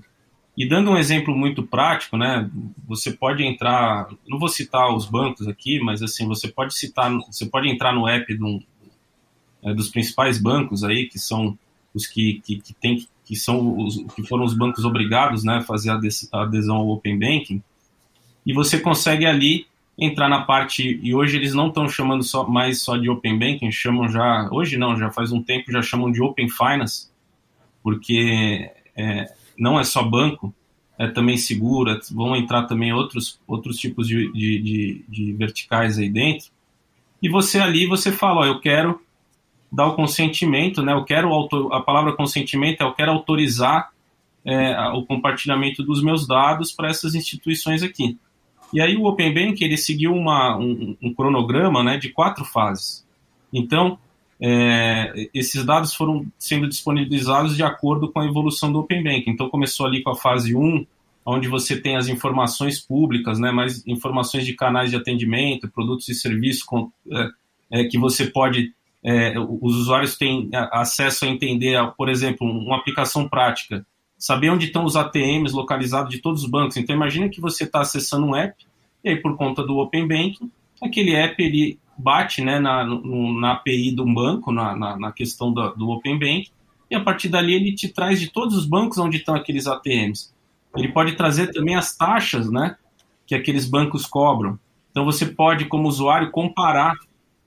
E 0.58 0.68
dando 0.68 0.91
um 0.91 0.98
exemplo 0.98 1.36
muito 1.36 1.63
prático, 1.63 2.18
né, 2.18 2.50
você 2.86 3.12
pode 3.12 3.44
entrar, 3.44 4.10
não 4.27 4.38
vou 4.38 4.50
citar 4.50 4.94
os 4.94 5.06
bancos 5.06 5.48
aqui, 5.48 5.79
mas 5.79 6.03
assim, 6.03 6.27
você 6.27 6.48
pode 6.50 6.74
citar, 6.74 7.12
você 7.27 7.46
pode 7.46 7.70
entrar 7.70 7.94
no 7.94 8.08
app 8.08 8.34
um, 8.41 8.62
é, 9.63 9.74
dos 9.74 9.89
principais 9.89 10.38
bancos 10.38 10.84
aí, 10.84 11.08
que 11.08 11.18
são 11.18 11.58
os 11.94 12.06
que, 12.06 12.41
que, 12.46 12.60
que, 12.62 12.74
tem, 12.74 13.08
que 13.23 13.36
são 13.36 13.78
os 13.78 14.04
que 14.13 14.23
foram 14.23 14.43
os 14.43 14.54
bancos 14.54 14.84
obrigados 14.84 15.43
né, 15.43 15.58
a 15.58 15.62
fazer 15.62 15.91
a 15.91 16.41
adesão 16.41 16.78
ao 16.78 16.89
Open 16.89 17.17
Banking, 17.17 17.63
e 18.45 18.54
você 18.54 18.80
consegue 18.80 19.26
ali 19.26 19.65
entrar 19.97 20.30
na 20.30 20.41
parte, 20.41 21.00
e 21.04 21.13
hoje 21.13 21.36
eles 21.36 21.54
não 21.54 21.67
estão 21.67 21.88
chamando 21.88 22.23
só, 22.23 22.47
mais 22.47 22.82
só 22.82 22.95
de 22.95 23.10
Open 23.10 23.38
Banking, 23.38 23.71
chamam 23.71 24.10
já, 24.10 24.50
hoje 24.52 24.78
não, 24.78 24.97
já 24.97 25.12
faz 25.12 25.32
um 25.32 25.41
tempo 25.41 25.71
já 25.71 25.82
chamam 25.82 26.12
de 26.12 26.21
Open 26.21 26.50
Finance, 26.50 27.10
porque 27.84 28.71
é, 28.95 29.34
não 29.60 29.80
é 29.80 29.84
só 29.84 30.02
banco, 30.02 30.54
é 30.98 31.08
também 31.08 31.38
segura, 31.38 32.00
vão 32.12 32.36
entrar 32.36 32.63
também 32.63 32.93
outros, 32.93 33.39
outros 33.48 33.78
tipos 33.78 34.08
de, 34.08 34.32
de, 34.32 34.60
de, 34.60 35.06
de 35.08 35.34
verticais 35.34 35.98
aí 35.98 36.10
dentro. 36.10 36.48
E 37.22 37.30
você 37.30 37.60
ali, 37.60 37.86
você 37.86 38.12
fala, 38.12 38.41
ó, 38.41 38.45
eu 38.45 38.60
quero 38.60 39.02
dar 39.72 39.88
o 39.88 39.95
consentimento, 39.95 40.82
né? 40.82 40.93
Eu 40.93 41.04
quero 41.04 41.30
a 41.72 41.82
palavra 41.82 42.13
consentimento 42.13 42.82
é 42.82 42.84
eu 42.84 42.93
quero 42.93 43.12
autorizar 43.12 43.91
é, 44.43 44.89
o 44.89 45.06
compartilhamento 45.06 45.84
dos 45.84 46.02
meus 46.04 46.28
dados 46.28 46.72
para 46.72 46.89
essas 46.89 47.13
instituições 47.13 47.84
aqui. 47.84 48.17
E 48.74 48.82
aí 48.82 48.95
o 48.95 49.06
Open 49.06 49.34
Bank 49.34 49.63
ele 49.63 49.78
seguiu 49.78 50.13
uma, 50.13 50.58
um, 50.58 50.95
um 51.02 51.13
cronograma, 51.13 51.84
né, 51.84 51.98
de 51.98 52.10
quatro 52.10 52.45
fases. 52.45 53.06
Então 53.54 53.98
é, 54.41 55.30
esses 55.34 55.65
dados 55.65 55.93
foram 55.93 56.25
sendo 56.38 56.67
disponibilizados 56.67 57.56
de 57.56 57.63
acordo 57.63 58.12
com 58.12 58.19
a 58.19 58.25
evolução 58.25 58.71
do 58.71 58.80
Open 58.80 59.04
Bank. 59.04 59.25
Então, 59.28 59.49
começou 59.49 59.86
ali 59.86 60.02
com 60.02 60.12
a 60.12 60.15
fase 60.15 60.56
1, 60.56 60.86
onde 61.25 61.47
você 61.47 61.80
tem 61.80 61.97
as 61.97 62.08
informações 62.08 62.80
públicas, 62.80 63.38
né, 63.38 63.52
mais 63.52 63.86
informações 63.86 64.45
de 64.45 64.54
canais 64.54 64.89
de 64.89 64.95
atendimento, 64.95 65.69
produtos 65.69 66.08
e 66.08 66.15
serviços 66.15 66.63
com, 66.63 66.89
é, 67.12 67.30
é, 67.71 67.84
que 67.84 67.97
você 67.97 68.28
pode, 68.28 68.73
é, 69.04 69.38
os 69.38 69.75
usuários 69.75 70.17
têm 70.17 70.49
acesso 70.71 71.25
a 71.25 71.28
entender, 71.28 71.78
por 71.97 72.08
exemplo, 72.08 72.47
uma 72.47 72.78
aplicação 72.78 73.28
prática, 73.28 73.86
saber 74.17 74.49
onde 74.49 74.67
estão 74.67 74.86
os 74.86 74.95
ATMs 74.95 75.54
localizados 75.54 76.12
de 76.12 76.19
todos 76.19 76.43
os 76.43 76.49
bancos. 76.49 76.78
Então, 76.78 76.95
imagina 76.95 77.30
que 77.30 77.41
você 77.41 77.65
está 77.65 77.82
acessando 77.82 78.25
um 78.25 78.36
app, 78.36 78.56
e 79.04 79.10
aí, 79.10 79.17
por 79.17 79.38
conta 79.38 79.63
do 79.63 79.78
Open 79.78 80.08
Banking, 80.08 80.52
aquele 80.82 81.13
app 81.13 81.41
ele 81.41 81.78
bate 81.99 82.41
né, 82.41 82.59
na, 82.59 82.83
no, 82.83 83.39
na 83.39 83.51
API 83.53 83.91
de 83.91 84.01
um 84.01 84.13
banco, 84.13 84.51
na, 84.51 84.75
na, 84.75 84.97
na 84.97 85.12
questão 85.12 85.51
do, 85.51 85.69
do 85.75 85.89
Open 85.89 86.17
Bank, 86.17 86.49
e 86.89 86.95
a 86.95 87.01
partir 87.01 87.29
dali 87.29 87.53
ele 87.53 87.75
te 87.75 87.89
traz 87.89 88.19
de 88.19 88.31
todos 88.31 88.55
os 88.55 88.65
bancos 88.65 88.97
onde 88.97 89.17
estão 89.17 89.35
aqueles 89.35 89.67
ATMs. 89.67 90.33
Ele 90.75 90.88
pode 90.88 91.15
trazer 91.15 91.51
também 91.51 91.75
as 91.75 91.95
taxas 91.95 92.49
né, 92.49 92.77
que 93.27 93.35
aqueles 93.35 93.69
bancos 93.69 94.05
cobram. 94.05 94.57
Então 94.91 95.05
você 95.05 95.25
pode, 95.25 95.65
como 95.65 95.88
usuário, 95.88 96.31
comparar 96.31 96.93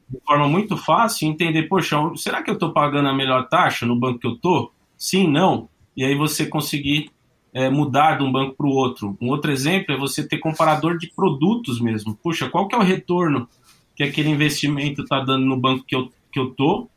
de 0.08 0.18
forma 0.26 0.46
muito 0.46 0.76
fácil 0.76 1.26
e 1.26 1.30
entender, 1.30 1.62
poxa, 1.64 1.96
será 2.16 2.42
que 2.42 2.50
eu 2.50 2.54
estou 2.54 2.72
pagando 2.72 3.08
a 3.08 3.14
melhor 3.14 3.48
taxa 3.48 3.86
no 3.86 3.98
banco 3.98 4.18
que 4.18 4.26
eu 4.26 4.34
estou? 4.34 4.72
Sim, 4.96 5.26
não. 5.26 5.68
E 5.96 6.04
aí 6.04 6.14
você 6.14 6.46
conseguir 6.46 7.10
é, 7.52 7.68
mudar 7.68 8.18
de 8.18 8.24
um 8.24 8.30
banco 8.30 8.54
para 8.56 8.66
o 8.66 8.70
outro. 8.70 9.16
Um 9.20 9.28
outro 9.28 9.50
exemplo 9.50 9.94
é 9.94 9.98
você 9.98 10.26
ter 10.26 10.38
comparador 10.38 10.98
de 10.98 11.08
produtos 11.08 11.80
mesmo. 11.80 12.14
Puxa, 12.14 12.48
qual 12.48 12.68
que 12.68 12.74
é 12.74 12.78
o 12.78 12.82
retorno 12.82 13.48
que 13.94 14.02
aquele 14.02 14.31
investimento 14.31 15.02
está 15.02 15.20
dando 15.20 15.44
no 15.44 15.57
banco 15.57 15.85
que 15.85 15.94
eu, 15.94 16.11
que 16.31 16.38
eu 16.38 16.50
tô. 16.50 16.88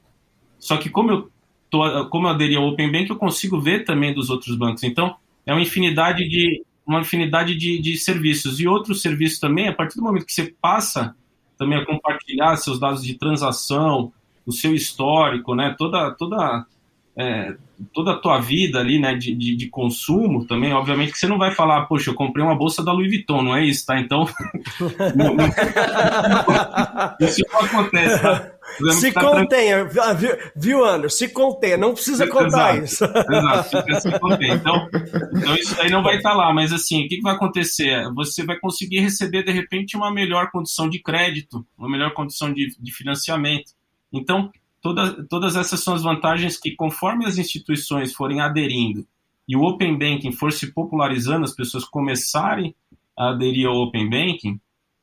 Só 0.58 0.78
que 0.78 0.90
como 0.90 1.12
eu, 1.12 1.32
tô, 1.70 2.10
como 2.10 2.28
eu 2.28 2.32
aderi 2.32 2.56
ao 2.56 2.68
Open 2.68 2.92
Bank, 2.92 3.10
eu 3.10 3.16
consigo 3.16 3.60
ver 3.60 3.84
também 3.84 4.14
dos 4.14 4.30
outros 4.30 4.56
bancos. 4.56 4.84
Então, 4.84 5.16
é 5.46 5.54
uma 5.54 5.62
infinidade 5.62 6.28
de, 6.28 6.64
uma 6.86 7.02
infinidade 7.02 7.56
de, 7.56 7.80
de 7.80 7.98
serviços. 7.98 8.60
E 8.60 8.68
outros 8.68 9.02
serviços 9.02 9.40
também, 9.40 9.68
a 9.68 9.74
partir 9.74 9.96
do 9.98 10.04
momento 10.04 10.26
que 10.26 10.34
você 10.34 10.54
passa 10.62 11.16
também 11.58 11.78
a 11.78 11.86
compartilhar 11.86 12.56
seus 12.58 12.80
dados 12.80 13.04
de 13.04 13.16
transação, 13.16 14.12
o 14.46 14.52
seu 14.52 14.76
histórico, 14.76 15.56
né, 15.56 15.74
toda, 15.78 16.12
toda 16.12 16.66
é, 17.16 17.56
toda 17.94 18.12
a 18.12 18.18
tua 18.18 18.40
vida 18.40 18.80
ali, 18.80 19.00
né, 19.00 19.16
de, 19.16 19.34
de, 19.36 19.56
de, 19.56 19.70
consumo 19.70 20.46
também, 20.46 20.74
obviamente 20.74 21.12
que 21.12 21.18
você 21.18 21.28
não 21.28 21.38
vai 21.38 21.52
falar, 21.52 21.86
poxa, 21.86 22.10
eu 22.10 22.16
comprei 22.16 22.44
uma 22.44 22.56
bolsa 22.56 22.84
da 22.84 22.92
Louis 22.92 23.10
Vuitton, 23.10 23.42
não 23.42 23.56
é 23.56 23.66
isso, 23.66 23.86
tá? 23.86 24.00
Então, 24.00 24.26
isso 27.20 27.42
não 27.52 27.60
acontece, 27.60 28.22
tá? 28.22 28.52
Se 29.00 29.12
contenha, 29.14 29.86
viu, 29.86 30.38
viu, 30.56 30.86
Anderson? 30.86 31.18
Se 31.18 31.30
contenha, 31.30 31.78
não 31.78 31.94
precisa 31.94 32.28
contar 32.28 32.78
exato, 32.78 32.84
isso. 32.84 33.06
Exato, 33.06 34.02
se 34.02 34.20
contenha. 34.20 34.56
Então, 34.56 34.90
então, 35.34 35.56
isso 35.56 35.82
aí 35.82 35.90
não 35.90 36.04
vai 36.04 36.18
estar 36.18 36.32
tá 36.32 36.36
lá, 36.36 36.54
mas 36.54 36.74
assim, 36.74 37.06
o 37.06 37.08
que, 37.08 37.18
que 37.18 37.22
vai 37.22 37.36
acontecer? 37.36 38.12
Você 38.16 38.44
vai 38.44 38.60
conseguir 38.60 39.00
receber, 39.00 39.44
de 39.44 39.52
repente, 39.52 39.96
uma 39.96 40.12
melhor 40.12 40.52
condição 40.52 40.90
de 40.90 41.02
crédito, 41.02 41.66
uma 41.78 41.90
melhor 41.90 42.14
condição 42.14 42.52
de, 42.52 42.76
de 42.78 42.92
financiamento. 42.92 43.72
Então, 44.12 44.52
todas, 44.86 45.28
todas 45.28 45.56
essas 45.56 45.80
são 45.84 45.96
as 45.96 46.04
vantagens 46.04 46.60
que, 46.60 46.76
conforme 46.76 47.26
as 47.26 47.40
instituições 47.40 48.14
forem 48.14 48.40
aderindo 48.40 49.04
e 49.48 49.56
o 49.56 49.64
Open 49.64 49.98
Banking 49.98 50.32
for 50.32 50.52
se 50.52 50.72
popularizando, 50.72 51.44
as 51.44 51.56
pessoas 51.56 51.84
começarem 51.84 52.76
a 53.18 53.30
aderir 53.30 53.68
ao 53.68 53.76
Open 53.78 54.08
Banking, 54.08 54.60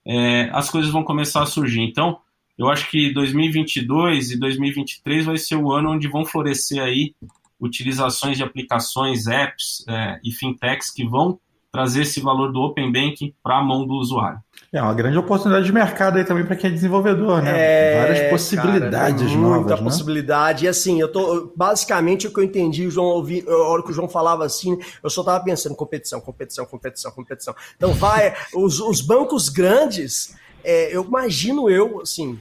é, 0.07 0.49
as 0.53 0.71
coisas 0.71 0.93
vão 0.93 1.03
começar 1.03 1.43
a 1.43 1.47
surgir. 1.47 1.81
Então, 1.81 2.21
eu 2.57 2.69
acho 2.69 2.89
que 2.91 3.13
2022 3.13 4.31
e 4.31 4.39
2023 4.39 5.25
vai 5.25 5.37
ser 5.37 5.57
o 5.57 5.73
ano 5.73 5.91
onde 5.91 6.07
vão 6.07 6.25
florescer 6.25 6.81
aí 6.81 7.13
utilizações 7.59 8.37
de 8.37 8.45
aplicações, 8.45 9.27
apps 9.27 9.85
é, 9.89 10.21
e 10.23 10.31
fintechs 10.31 10.93
que 10.93 11.05
vão 11.05 11.41
trazer 11.73 12.03
esse 12.03 12.21
valor 12.21 12.53
do 12.53 12.61
Open 12.61 12.93
Banking 12.93 13.35
para 13.43 13.59
a 13.59 13.65
mão 13.65 13.87
do 13.87 13.95
usuário. 13.95 14.39
É 14.71 14.81
uma 14.81 14.93
grande 14.93 15.17
oportunidade 15.17 15.65
de 15.65 15.73
mercado 15.73 16.19
aí 16.19 16.25
também 16.25 16.45
para 16.45 16.55
quem 16.55 16.69
é 16.69 16.73
desenvolvedor, 16.73 17.41
né? 17.41 17.53
É, 17.55 17.99
Várias 17.99 18.31
possibilidades 18.31 19.27
cara, 19.27 19.41
novas. 19.41 19.59
Muita 19.61 19.77
né? 19.77 19.83
possibilidade. 19.83 20.65
E 20.67 20.69
assim, 20.69 21.01
eu 21.01 21.11
tô. 21.11 21.51
Basicamente, 21.57 22.27
o 22.27 22.33
que 22.33 22.39
eu 22.39 22.45
entendi, 22.45 22.87
o 22.87 22.91
João 22.91 23.07
ouvi, 23.07 23.43
a 23.49 23.55
hora 23.55 23.83
que 23.83 23.91
o 23.91 23.95
João 23.95 24.09
falava 24.09 24.45
assim, 24.45 24.79
eu 25.03 25.09
só 25.09 25.25
tava 25.25 25.43
pensando 25.43 25.75
competição, 25.75 26.21
competição, 26.21 26.67
competição, 26.67 27.11
competição. 27.11 27.55
Então 27.75 27.95
vai, 27.95 28.35
os, 28.55 28.79
os 28.79 29.01
bancos 29.01 29.49
grandes, 29.49 30.37
é, 30.63 30.95
eu 30.95 31.03
imagino 31.03 31.71
eu, 31.71 32.03
assim, 32.03 32.39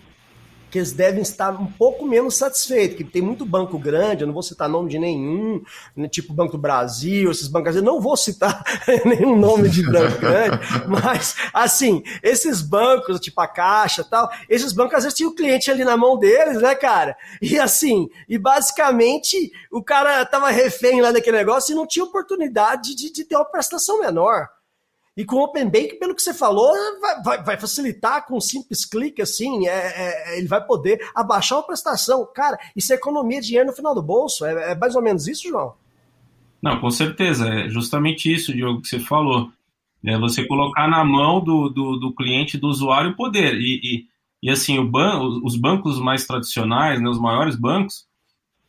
que 0.71 0.79
eles 0.79 0.93
devem 0.93 1.21
estar 1.21 1.51
um 1.51 1.65
pouco 1.65 2.05
menos 2.05 2.37
satisfeitos, 2.37 2.95
que 2.95 3.03
tem 3.03 3.21
muito 3.21 3.45
banco 3.45 3.77
grande, 3.77 4.21
eu 4.21 4.27
não 4.27 4.33
vou 4.33 4.41
citar 4.41 4.69
nome 4.69 4.89
de 4.89 4.97
nenhum, 4.97 5.61
né, 5.95 6.07
tipo 6.07 6.33
Banco 6.33 6.53
do 6.53 6.57
Brasil, 6.57 7.29
esses 7.29 7.49
bancos, 7.49 7.75
eu 7.75 7.83
não 7.83 7.99
vou 7.99 8.15
citar 8.15 8.63
nenhum 9.05 9.35
nome 9.35 9.69
de 9.69 9.83
banco 9.83 10.17
grande, 10.19 10.57
mas, 10.87 11.35
assim, 11.53 12.01
esses 12.23 12.61
bancos, 12.61 13.19
tipo 13.19 13.41
a 13.41 13.47
Caixa 13.47 14.03
tal, 14.03 14.29
esses 14.49 14.71
bancos 14.71 14.95
às 14.95 15.03
vezes 15.03 15.17
tinham 15.17 15.31
o 15.31 15.35
cliente 15.35 15.69
ali 15.69 15.83
na 15.83 15.97
mão 15.97 16.17
deles, 16.17 16.61
né, 16.61 16.73
cara? 16.73 17.17
E 17.41 17.59
assim, 17.59 18.09
e 18.29 18.37
basicamente 18.37 19.51
o 19.69 19.83
cara 19.83 20.25
tava 20.25 20.49
refém 20.49 21.01
lá 21.01 21.11
daquele 21.11 21.37
negócio 21.37 21.73
e 21.73 21.75
não 21.75 21.85
tinha 21.85 22.05
oportunidade 22.05 22.95
de, 22.95 23.11
de 23.11 23.25
ter 23.25 23.35
uma 23.35 23.45
prestação 23.45 23.99
menor. 23.99 24.47
E 25.15 25.25
com 25.25 25.35
o 25.35 25.43
Open 25.43 25.65
Bank, 25.65 25.95
pelo 25.99 26.15
que 26.15 26.21
você 26.21 26.33
falou, 26.33 26.73
vai, 27.23 27.43
vai, 27.43 27.59
facilitar 27.59 28.25
com 28.25 28.37
um 28.37 28.41
simples 28.41 28.85
clique, 28.85 29.21
assim, 29.21 29.67
é, 29.67 29.71
é, 29.71 30.37
ele 30.37 30.47
vai 30.47 30.65
poder 30.65 31.05
abaixar 31.13 31.59
a 31.59 31.63
prestação. 31.63 32.25
Cara, 32.33 32.57
isso 32.75 32.93
é 32.93 32.95
economia 32.95 33.41
de 33.41 33.47
dinheiro 33.47 33.67
no 33.67 33.75
final 33.75 33.93
do 33.93 34.01
bolso. 34.01 34.45
É, 34.45 34.71
é 34.71 34.75
mais 34.75 34.95
ou 34.95 35.01
menos 35.01 35.27
isso, 35.27 35.49
João? 35.49 35.73
Não, 36.61 36.79
com 36.79 36.89
certeza. 36.89 37.47
É 37.47 37.69
justamente 37.69 38.33
isso, 38.33 38.53
Diogo, 38.53 38.81
que 38.81 38.87
você 38.87 38.99
falou. 38.99 39.51
É 40.03 40.17
você 40.17 40.45
colocar 40.47 40.87
na 40.87 41.03
mão 41.03 41.43
do, 41.43 41.67
do, 41.69 41.97
do 41.97 42.15
cliente, 42.15 42.57
do 42.57 42.67
usuário, 42.67 43.11
o 43.11 43.15
poder. 43.15 43.55
E, 43.55 43.81
e, 43.83 44.05
e 44.43 44.49
assim, 44.49 44.83
ban 44.85 45.19
os 45.43 45.57
bancos 45.57 45.99
mais 45.99 46.25
tradicionais, 46.25 47.01
né, 47.01 47.09
os 47.09 47.19
maiores 47.19 47.55
bancos, 47.55 48.07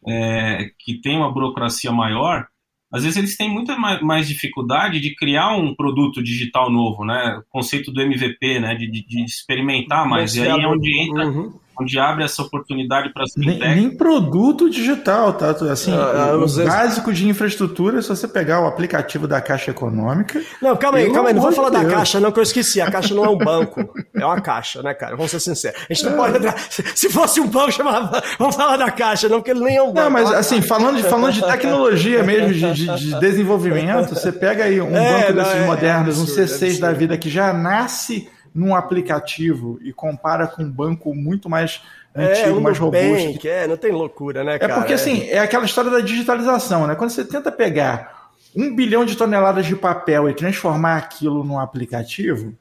é, 0.07 0.71
que 0.79 1.01
têm 1.01 1.17
uma 1.17 1.33
burocracia 1.33 1.93
maior, 1.93 2.49
às 2.93 3.03
vezes 3.03 3.17
eles 3.17 3.37
têm 3.37 3.49
muita 3.49 3.77
mais 3.77 4.29
dificuldade 4.29 5.01
de 5.01 5.15
criar 5.15 5.57
um 5.57 5.75
produto 5.75 6.23
digital 6.23 6.71
novo, 6.71 7.05
né? 7.05 7.39
O 7.39 7.51
conceito 7.51 7.91
do 7.91 8.03
MVP, 8.03 8.61
né? 8.61 8.75
De, 8.75 8.91
de, 8.91 9.07
de 9.07 9.25
experimentar 9.25 10.07
mais. 10.07 10.37
e 10.37 10.43
aí 10.43 10.61
é 10.61 10.69
onde 10.69 11.01
entra 11.01 11.27
uhum 11.27 11.62
onde 11.79 11.99
abre 11.99 12.25
essa 12.25 12.43
oportunidade 12.43 13.13
para 13.13 13.25
as 13.25 13.35
nem, 13.37 13.59
nem 13.59 13.91
produto 13.91 14.69
digital, 14.69 15.33
tá? 15.33 15.51
Assim, 15.71 15.93
ah, 15.93 16.35
o, 16.37 16.45
o 16.45 16.65
básico 16.67 17.13
de 17.13 17.27
infraestrutura, 17.29 18.03
se 18.03 18.09
você 18.09 18.29
pegar 18.29 18.61
o 18.61 18.67
aplicativo 18.67 19.27
da 19.27 19.41
Caixa 19.41 19.71
Econômica. 19.71 20.41
Não, 20.61 20.77
calma 20.77 20.99
aí, 20.99 21.11
calma 21.11 21.31
aí, 21.31 21.35
não 21.35 21.43
vou 21.43 21.53
falar 21.53 21.71
Deus. 21.71 21.85
da 21.85 21.91
Caixa, 21.91 22.21
não, 22.21 22.31
que 22.31 22.39
eu 22.39 22.43
esqueci. 22.43 22.81
A 22.81 22.91
Caixa 22.91 23.15
não 23.15 23.25
é 23.25 23.29
um 23.29 23.39
banco, 23.39 23.93
é 24.15 24.25
uma 24.25 24.41
caixa, 24.41 24.83
né, 24.83 24.95
cara? 24.95 25.17
Vamos 25.17 25.31
ser 25.31 25.41
sinceros. 25.41 25.81
A 25.89 25.93
gente 25.93 26.05
não 26.05 26.13
é. 26.13 26.17
pode 26.17 26.37
entrar. 26.39 26.57
Se 26.95 27.09
fosse 27.09 27.41
um 27.41 27.47
banco, 27.47 27.73
chamava. 27.73 28.23
Vamos 28.39 28.55
falar 28.55 28.77
da 28.77 28.91
Caixa, 28.91 29.29
não, 29.29 29.39
porque 29.39 29.51
ele 29.51 29.61
nem 29.61 29.77
é 29.77 29.83
um 29.83 29.93
banco. 29.93 30.01
Não, 30.01 30.11
mas 30.11 30.31
assim, 30.33 30.61
falando 30.61 30.97
de, 30.97 31.03
falando 31.05 31.33
de 31.33 31.43
tecnologia 31.43 32.23
mesmo, 32.23 32.53
de, 32.53 32.73
de, 32.73 32.97
de 32.97 33.21
desenvolvimento, 33.21 34.15
você 34.15 34.31
pega 34.31 34.65
aí 34.65 34.81
um 34.81 34.95
é, 34.95 35.13
banco 35.13 35.33
não, 35.33 35.45
desses 35.45 35.61
é, 35.61 35.67
modernos, 35.67 36.19
é 36.19 36.21
absurdo, 36.21 36.43
um 36.43 36.45
C6 36.45 36.81
da 36.81 36.93
vida 36.93 37.17
que 37.17 37.31
já 37.31 37.53
nasce 37.53 38.29
num 38.55 38.75
aplicativo 38.75 39.79
e 39.83 39.93
compara 39.93 40.47
com 40.47 40.63
um 40.63 40.71
banco 40.71 41.15
muito 41.15 41.49
mais 41.49 41.83
antigo, 42.15 42.49
é, 42.49 42.53
um 42.53 42.61
mais 42.61 42.79
robusto. 42.79 43.39
Que... 43.39 43.49
É, 43.49 43.67
não 43.67 43.77
tem 43.77 43.93
loucura, 43.93 44.45
né, 44.45 44.59
cara? 44.59 44.73
É 44.73 44.77
porque, 44.77 44.93
assim, 44.93 45.29
é 45.29 45.39
aquela 45.39 45.65
história 45.65 45.91
da 45.91 46.01
digitalização, 46.01 46.87
né? 46.87 46.95
Quando 46.95 47.11
você 47.11 47.25
tenta 47.25 47.51
pegar 47.51 48.31
um 48.55 48.75
bilhão 48.75 49.05
de 49.05 49.17
toneladas 49.17 49.67
de 49.67 49.75
papel 49.75 50.29
e 50.29 50.35
transformar 50.35 50.97
aquilo 50.99 51.43
num 51.43 51.59
aplicativo, 51.59 52.55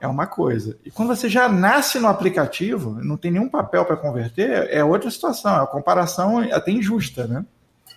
é 0.00 0.06
uma 0.06 0.26
coisa. 0.26 0.76
E 0.84 0.90
quando 0.90 1.08
você 1.08 1.28
já 1.28 1.48
nasce 1.48 1.98
no 1.98 2.08
aplicativo, 2.08 2.98
não 3.02 3.16
tem 3.16 3.30
nenhum 3.30 3.48
papel 3.48 3.84
para 3.84 3.96
converter, 3.96 4.68
é 4.70 4.82
outra 4.82 5.10
situação. 5.10 5.52
É 5.52 5.58
uma 5.58 5.66
comparação 5.66 6.38
até 6.38 6.70
injusta, 6.70 7.26
né? 7.26 7.44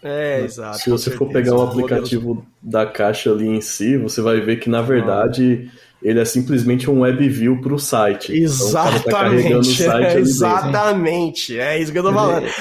É, 0.02 0.42
exato. 0.42 0.80
Se 0.80 0.90
você 0.90 1.10
for 1.12 1.32
pegar 1.32 1.56
o 1.56 1.62
aplicativo 1.62 2.46
da 2.62 2.86
caixa 2.86 3.32
ali 3.32 3.48
em 3.48 3.62
si, 3.62 3.98
você 3.98 4.22
vai 4.22 4.42
ver 4.42 4.58
que, 4.58 4.70
na 4.70 4.82
verdade, 4.82 5.72
ele 6.04 6.20
é 6.20 6.26
simplesmente 6.26 6.90
um 6.90 7.02
web 7.02 7.28
view 7.30 7.62
para 7.62 7.74
o 7.74 7.80
site. 7.80 8.34
Exatamente. 8.34 9.48
Então, 9.48 9.60
o 9.60 9.64
tá 9.64 9.64
site 9.64 10.18
é, 10.18 10.20
exatamente. 10.20 11.60
É 11.60 11.80
isso 11.80 11.92
que 11.92 12.00
eu 12.00 12.04
tô 12.04 12.14
falando. 12.14 12.46
Ele, 12.46 12.54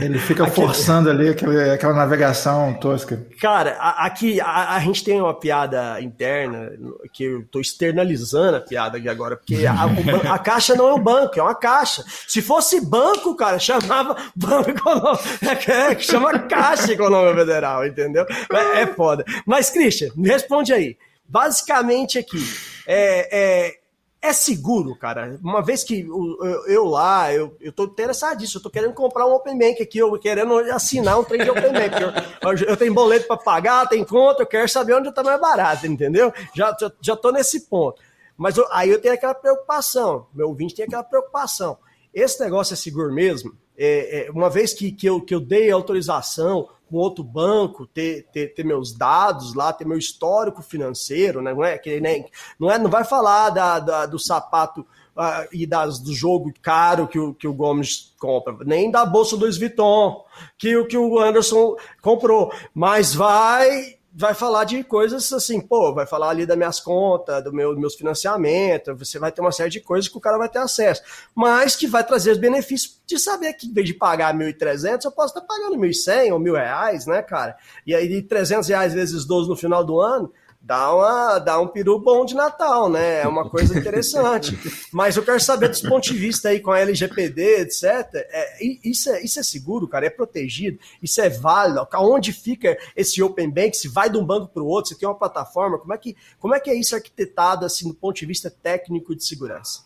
ele 0.00 0.18
fica 0.18 0.44
aqui, 0.44 0.54
forçando 0.54 1.10
ali 1.10 1.28
aquela, 1.28 1.74
aquela 1.74 1.94
navegação 1.94 2.74
tosca. 2.74 3.26
Cara, 3.40 3.72
aqui 3.98 4.40
a, 4.40 4.76
a, 4.76 4.80
gente 4.80 5.04
tem 5.04 5.20
uma 5.20 5.34
piada 5.34 6.00
interna 6.00 6.72
que 7.12 7.24
eu 7.24 7.44
tô 7.50 7.60
externalizando 7.60 8.56
a 8.56 8.60
piada 8.60 8.96
aqui 8.96 9.08
agora, 9.08 9.36
porque 9.36 9.66
a, 9.66 10.34
a, 10.34 10.38
caixa 10.38 10.74
não 10.74 10.88
é 10.88 10.94
um 10.94 11.00
banco, 11.00 11.38
é 11.38 11.42
uma 11.42 11.54
caixa. 11.54 12.02
Se 12.26 12.40
fosse 12.40 12.80
banco, 12.80 13.36
cara, 13.36 13.58
chamava 13.58 14.16
Banco 14.34 14.70
Econômico. 14.70 15.22
É, 15.68 15.96
chama 16.00 16.38
Caixa 16.38 16.92
Econômica 16.92 17.40
Federal, 17.40 17.86
entendeu? 17.86 18.24
É, 18.52 18.82
é 18.82 18.86
foda. 18.86 19.24
Mas, 19.44 19.68
Christian, 19.70 20.10
me 20.16 20.28
responde 20.28 20.72
aí 20.72 20.96
basicamente 21.30 22.18
aqui, 22.18 22.42
é, 22.86 23.68
é, 23.70 23.80
é, 24.20 24.32
seguro, 24.32 24.96
cara. 24.96 25.38
Uma 25.42 25.62
vez 25.62 25.84
que 25.84 26.00
eu, 26.00 26.64
eu, 26.66 26.84
lá, 26.86 27.32
eu, 27.32 27.56
eu 27.60 27.72
tô 27.72 27.84
interessadíssimo, 27.84 28.58
eu 28.58 28.62
tô 28.64 28.68
querendo 28.68 28.92
comprar 28.92 29.26
um 29.26 29.32
Open 29.32 29.56
Bank 29.56 29.80
aqui, 29.80 29.98
eu 29.98 30.18
querendo 30.18 30.58
assinar 30.72 31.18
um 31.20 31.24
trem 31.24 31.42
de 31.42 31.50
Open 31.50 31.72
Bank. 31.72 32.02
Eu, 32.42 32.68
eu, 32.68 32.76
tenho 32.76 32.92
boleto 32.92 33.28
para 33.28 33.36
pagar, 33.36 33.88
tem 33.88 34.04
conta, 34.04 34.42
eu 34.42 34.46
quero 34.46 34.68
saber 34.68 34.94
onde 34.94 35.12
tá 35.12 35.22
mais 35.22 35.40
barato, 35.40 35.86
entendeu? 35.86 36.32
Já, 36.52 36.76
já, 36.78 36.92
já 37.00 37.16
tô 37.16 37.30
nesse 37.30 37.60
ponto. 37.68 38.02
Mas 38.36 38.56
aí 38.72 38.90
eu 38.90 39.00
tenho 39.00 39.14
aquela 39.14 39.34
preocupação, 39.34 40.26
meu 40.34 40.48
ouvinte 40.48 40.74
tem 40.74 40.84
aquela 40.84 41.04
preocupação. 41.04 41.78
Esse 42.12 42.42
negócio 42.42 42.74
é 42.74 42.76
seguro 42.76 43.12
mesmo? 43.12 43.52
É, 43.78 44.26
é, 44.26 44.30
uma 44.30 44.50
vez 44.50 44.74
que, 44.74 44.90
que, 44.90 45.06
eu, 45.06 45.20
que 45.20 45.34
eu 45.34 45.40
dei 45.40 45.70
autorização, 45.70 46.68
com 46.90 46.96
outro 46.96 47.22
banco, 47.22 47.86
ter, 47.86 48.26
ter, 48.32 48.52
ter, 48.52 48.64
meus 48.64 48.92
dados 48.92 49.54
lá, 49.54 49.72
ter 49.72 49.86
meu 49.86 49.96
histórico 49.96 50.60
financeiro, 50.60 51.40
né? 51.40 51.54
não 51.54 51.64
é 51.64 51.78
que 51.78 52.00
nem, 52.00 52.26
não 52.58 52.70
é, 52.70 52.78
não 52.78 52.90
vai 52.90 53.04
falar 53.04 53.50
da, 53.50 53.78
da 53.78 54.06
do 54.06 54.18
sapato 54.18 54.80
uh, 55.16 55.46
e 55.52 55.64
das, 55.66 56.00
do 56.00 56.12
jogo 56.12 56.52
caro 56.60 57.06
que 57.06 57.18
o, 57.18 57.32
que 57.32 57.46
o 57.46 57.54
Gomes 57.54 58.12
compra, 58.18 58.56
nem 58.64 58.90
da 58.90 59.06
bolsa 59.06 59.36
do 59.36 59.50
Vuitton 59.50 60.24
que, 60.58 60.84
que 60.86 60.98
o 60.98 61.20
Anderson 61.20 61.76
comprou, 62.02 62.52
mas 62.74 63.14
vai 63.14 63.99
vai 64.12 64.34
falar 64.34 64.64
de 64.64 64.82
coisas 64.82 65.32
assim, 65.32 65.60
pô, 65.60 65.94
vai 65.94 66.06
falar 66.06 66.30
ali 66.30 66.44
das 66.44 66.56
minhas 66.56 66.80
contas, 66.80 67.42
do 67.44 67.52
meu, 67.52 67.70
dos 67.70 67.80
meus 67.80 67.94
financiamentos, 67.94 68.98
você 68.98 69.18
vai 69.18 69.30
ter 69.30 69.40
uma 69.40 69.52
série 69.52 69.70
de 69.70 69.80
coisas 69.80 70.08
que 70.08 70.16
o 70.16 70.20
cara 70.20 70.36
vai 70.36 70.48
ter 70.48 70.58
acesso, 70.58 71.02
mas 71.34 71.76
que 71.76 71.86
vai 71.86 72.04
trazer 72.04 72.32
os 72.32 72.38
benefícios 72.38 73.00
de 73.06 73.18
saber 73.18 73.52
que 73.54 73.66
em 73.66 73.72
vez 73.72 73.86
de 73.86 73.94
pagar 73.94 74.34
1.300, 74.34 75.04
eu 75.04 75.12
posso 75.12 75.28
estar 75.28 75.46
pagando 75.46 75.76
1.100 75.76 76.32
ou 76.32 76.40
1.000 76.40 76.54
reais, 76.54 77.06
né, 77.06 77.22
cara? 77.22 77.56
E 77.86 77.94
aí 77.94 78.20
300 78.22 78.68
reais 78.68 78.92
vezes 78.92 79.24
12 79.24 79.48
no 79.48 79.56
final 79.56 79.84
do 79.84 80.00
ano, 80.00 80.32
dá, 80.60 80.94
uma, 80.94 81.38
dá 81.38 81.60
um 81.60 81.66
peru 81.66 81.98
bom 81.98 82.24
de 82.24 82.34
Natal, 82.34 82.90
né? 82.90 83.22
É 83.22 83.26
uma 83.26 83.48
coisa 83.48 83.78
interessante. 83.78 84.56
Mas 84.92 85.16
eu 85.16 85.24
quero 85.24 85.40
saber 85.40 85.68
dos 85.68 85.80
pontos 85.80 86.10
de 86.10 86.18
vista 86.18 86.50
aí 86.50 86.60
com 86.60 86.70
a 86.70 86.80
LGPD, 86.80 87.62
etc. 87.62 87.84
É, 88.14 88.64
isso, 88.84 89.10
é, 89.10 89.22
isso 89.22 89.40
é 89.40 89.42
seguro, 89.42 89.88
cara? 89.88 90.06
É 90.06 90.10
protegido? 90.10 90.78
Isso 91.02 91.20
é 91.20 91.28
válido? 91.28 91.86
Onde 91.94 92.32
fica 92.32 92.78
esse 92.94 93.22
Open 93.22 93.50
Bank? 93.50 93.76
Se 93.76 93.88
vai 93.88 94.10
de 94.10 94.18
um 94.18 94.24
banco 94.24 94.48
para 94.48 94.62
o 94.62 94.66
outro? 94.66 94.90
Se 94.90 94.98
tem 94.98 95.08
uma 95.08 95.14
plataforma? 95.14 95.78
Como 95.78 95.94
é, 95.94 95.98
que, 95.98 96.16
como 96.38 96.54
é 96.54 96.60
que 96.60 96.70
é 96.70 96.74
isso 96.74 96.94
arquitetado 96.94 97.64
assim, 97.64 97.88
do 97.88 97.94
ponto 97.94 98.16
de 98.16 98.26
vista 98.26 98.50
técnico 98.50 99.14
de 99.16 99.24
segurança? 99.24 99.84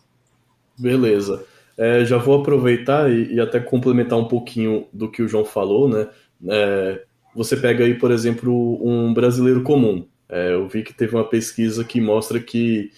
Beleza. 0.77 1.45
É, 1.77 2.05
já 2.05 2.17
vou 2.17 2.39
aproveitar 2.39 3.11
e, 3.11 3.33
e, 3.33 3.39
até 3.39 3.59
complementar 3.59 4.17
um 4.17 4.27
pouquinho 4.27 4.87
do 4.93 5.11
que 5.11 5.21
o 5.21 5.27
João 5.27 5.43
falou, 5.43 5.89
né? 5.89 6.07
É, 6.47 7.03
você 7.35 7.57
pega 7.57 7.83
aí, 7.83 7.93
por 7.95 8.11
exemplo, 8.11 8.79
um 8.81 9.13
brasileiro 9.13 9.61
comum. 9.61 10.07
É, 10.29 10.53
eu 10.53 10.67
vi 10.67 10.83
que 10.83 10.93
teve 10.93 11.15
uma 11.15 11.27
pesquisa 11.27 11.83
que 11.83 12.01
mostra 12.01 12.39
que 12.39 12.91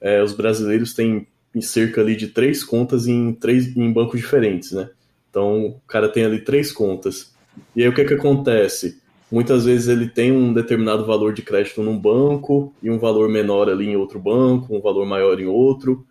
é, 0.00 0.22
os 0.22 0.32
brasileiros 0.32 0.94
têm 0.94 1.26
cerca 1.60 2.00
ali 2.00 2.16
de 2.16 2.28
três 2.28 2.62
contas 2.62 3.06
em 3.06 3.32
três 3.32 3.76
em 3.76 3.92
bancos 3.92 4.20
diferentes, 4.20 4.72
né? 4.72 4.90
Então 5.28 5.66
o 5.66 5.80
cara 5.86 6.08
tem 6.08 6.24
ali 6.24 6.40
três 6.40 6.72
contas. 6.72 7.34
E 7.74 7.82
aí 7.82 7.88
o 7.88 7.94
que 7.94 8.04
que 8.04 8.14
acontece? 8.14 9.00
Muitas 9.30 9.64
vezes 9.64 9.88
ele 9.88 10.08
tem 10.08 10.32
um 10.32 10.52
determinado 10.52 11.04
valor 11.04 11.32
de 11.32 11.42
crédito 11.42 11.82
num 11.82 11.98
banco 11.98 12.74
e 12.82 12.90
um 12.90 12.98
valor 12.98 13.28
menor 13.28 13.68
ali 13.68 13.88
em 13.88 13.96
outro 13.96 14.18
banco, 14.18 14.76
um 14.76 14.80
valor 14.80 15.06
maior 15.06 15.38
em 15.40 15.46
outro. 15.46 16.04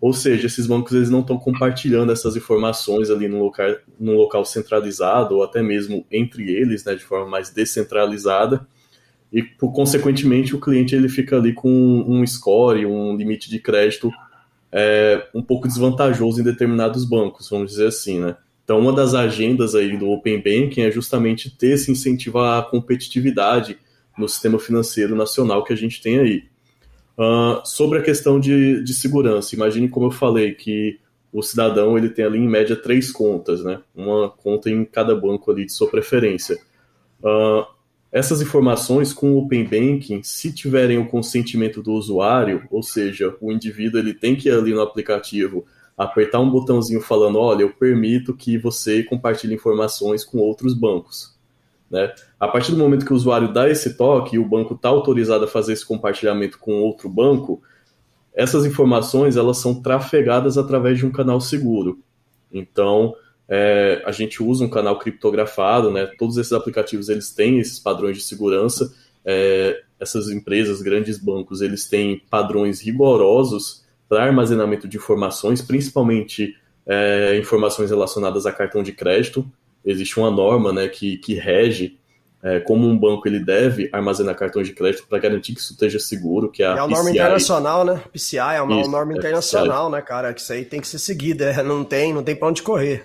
Ou 0.00 0.12
seja, 0.12 0.46
esses 0.46 0.66
bancos 0.66 0.92
eles 0.92 1.10
não 1.10 1.20
estão 1.20 1.38
compartilhando 1.38 2.12
essas 2.12 2.36
informações 2.36 3.10
ali 3.10 3.28
no 3.28 3.42
local, 3.42 3.76
no 3.98 4.12
local 4.12 4.44
centralizado 4.44 5.36
ou 5.36 5.42
até 5.42 5.62
mesmo 5.62 6.06
entre 6.10 6.50
eles, 6.50 6.84
né, 6.84 6.94
de 6.94 7.04
forma 7.04 7.28
mais 7.28 7.50
descentralizada. 7.50 8.66
E, 9.32 9.42
por, 9.42 9.72
consequentemente, 9.72 10.54
o 10.54 10.60
cliente 10.60 10.94
ele 10.94 11.08
fica 11.08 11.36
ali 11.36 11.52
com 11.52 11.70
um 12.06 12.26
score, 12.26 12.86
um 12.86 13.16
limite 13.16 13.50
de 13.50 13.58
crédito 13.58 14.10
é, 14.72 15.26
um 15.34 15.42
pouco 15.42 15.66
desvantajoso 15.66 16.40
em 16.40 16.44
determinados 16.44 17.04
bancos, 17.04 17.48
vamos 17.48 17.70
dizer 17.70 17.88
assim, 17.88 18.20
né? 18.20 18.36
Então, 18.64 18.80
uma 18.80 18.92
das 18.92 19.14
agendas 19.14 19.74
aí 19.74 19.96
do 19.96 20.10
Open 20.10 20.38
Banking 20.38 20.82
é 20.82 20.90
justamente 20.90 21.48
ter 21.48 21.74
esse 21.74 21.90
incentivo 21.90 22.40
à 22.40 22.62
competitividade 22.62 23.78
no 24.18 24.28
sistema 24.28 24.58
financeiro 24.58 25.14
nacional 25.14 25.62
que 25.62 25.72
a 25.72 25.76
gente 25.76 26.02
tem 26.02 26.18
aí. 26.18 26.44
Uh, 27.16 27.64
sobre 27.64 27.98
a 28.00 28.02
questão 28.02 28.40
de, 28.40 28.82
de 28.82 28.92
segurança, 28.92 29.54
imagine 29.54 29.88
como 29.88 30.06
eu 30.06 30.10
falei 30.10 30.52
que 30.52 30.98
o 31.32 31.42
cidadão 31.42 31.96
ele 31.96 32.10
tem 32.10 32.24
ali 32.24 32.38
em 32.38 32.48
média 32.48 32.74
três 32.74 33.12
contas, 33.12 33.62
né? 33.62 33.80
Uma 33.94 34.28
conta 34.28 34.68
em 34.68 34.84
cada 34.84 35.14
banco 35.14 35.50
ali 35.50 35.64
de 35.64 35.72
sua 35.72 35.88
preferência. 35.88 36.58
Uh, 37.22 37.64
essas 38.16 38.40
informações 38.40 39.12
com 39.12 39.34
o 39.34 39.38
Open 39.40 39.64
Banking, 39.64 40.22
se 40.22 40.50
tiverem 40.50 40.96
o 40.96 41.06
consentimento 41.06 41.82
do 41.82 41.92
usuário, 41.92 42.66
ou 42.70 42.82
seja, 42.82 43.36
o 43.42 43.52
indivíduo 43.52 44.00
ele 44.00 44.14
tem 44.14 44.34
que 44.34 44.48
ir 44.48 44.52
ali 44.52 44.72
no 44.72 44.80
aplicativo 44.80 45.66
apertar 45.98 46.40
um 46.40 46.48
botãozinho 46.48 47.02
falando, 47.02 47.38
olha, 47.38 47.60
eu 47.60 47.74
permito 47.74 48.34
que 48.34 48.56
você 48.56 49.02
compartilhe 49.02 49.54
informações 49.54 50.24
com 50.24 50.38
outros 50.38 50.72
bancos. 50.72 51.36
Né? 51.90 52.10
A 52.40 52.48
partir 52.48 52.70
do 52.70 52.78
momento 52.78 53.04
que 53.04 53.12
o 53.12 53.16
usuário 53.16 53.52
dá 53.52 53.68
esse 53.68 53.98
toque 53.98 54.36
e 54.36 54.38
o 54.38 54.48
banco 54.48 54.72
está 54.72 54.88
autorizado 54.88 55.44
a 55.44 55.48
fazer 55.48 55.74
esse 55.74 55.84
compartilhamento 55.84 56.58
com 56.58 56.80
outro 56.80 57.10
banco, 57.10 57.60
essas 58.32 58.64
informações 58.64 59.36
elas 59.36 59.58
são 59.58 59.82
trafegadas 59.82 60.56
através 60.56 60.96
de 60.96 61.04
um 61.04 61.12
canal 61.12 61.38
seguro. 61.38 61.98
Então, 62.50 63.14
é, 63.48 64.02
a 64.04 64.12
gente 64.12 64.42
usa 64.42 64.64
um 64.64 64.68
canal 64.68 64.98
criptografado, 64.98 65.90
né? 65.90 66.06
Todos 66.18 66.36
esses 66.36 66.52
aplicativos 66.52 67.08
eles 67.08 67.30
têm 67.32 67.58
esses 67.58 67.78
padrões 67.78 68.16
de 68.16 68.24
segurança. 68.24 68.92
É, 69.24 69.82
essas 69.98 70.28
empresas, 70.28 70.82
grandes 70.82 71.18
bancos, 71.18 71.60
eles 71.60 71.88
têm 71.88 72.20
padrões 72.30 72.80
rigorosos 72.80 73.84
para 74.08 74.24
armazenamento 74.24 74.86
de 74.86 74.96
informações, 74.96 75.62
principalmente 75.62 76.56
é, 76.86 77.36
informações 77.38 77.90
relacionadas 77.90 78.46
a 78.46 78.52
cartão 78.52 78.82
de 78.82 78.92
crédito. 78.92 79.50
Existe 79.84 80.18
uma 80.18 80.30
norma, 80.30 80.72
né, 80.72 80.88
que, 80.88 81.16
que 81.18 81.34
rege 81.34 81.98
é, 82.46 82.60
como 82.60 82.86
um 82.86 82.96
banco 82.96 83.26
ele 83.26 83.40
deve 83.40 83.90
armazenar 83.92 84.36
cartões 84.36 84.68
de 84.68 84.72
crédito 84.72 85.04
para 85.08 85.18
garantir 85.18 85.52
que 85.52 85.58
isso 85.58 85.72
esteja 85.72 85.98
seguro, 85.98 86.48
que 86.48 86.62
é 86.62 86.66
a, 86.68 86.74
é 86.74 86.86
norma 86.86 87.10
internacional, 87.10 87.84
né? 87.84 88.00
PCI 88.12 88.38
é 88.38 88.62
uma 88.62 88.82
isso, 88.82 88.88
norma 88.88 89.14
é 89.14 89.16
internacional, 89.16 89.90
né, 89.90 90.00
cara? 90.00 90.32
Que 90.32 90.40
isso 90.40 90.52
aí 90.52 90.64
tem 90.64 90.80
que 90.80 90.86
ser 90.86 91.00
seguida, 91.00 91.46
é, 91.46 91.60
não 91.60 91.82
tem, 91.82 92.14
não 92.14 92.22
tem 92.22 92.36
para 92.36 92.46
onde 92.46 92.62
correr. 92.62 93.04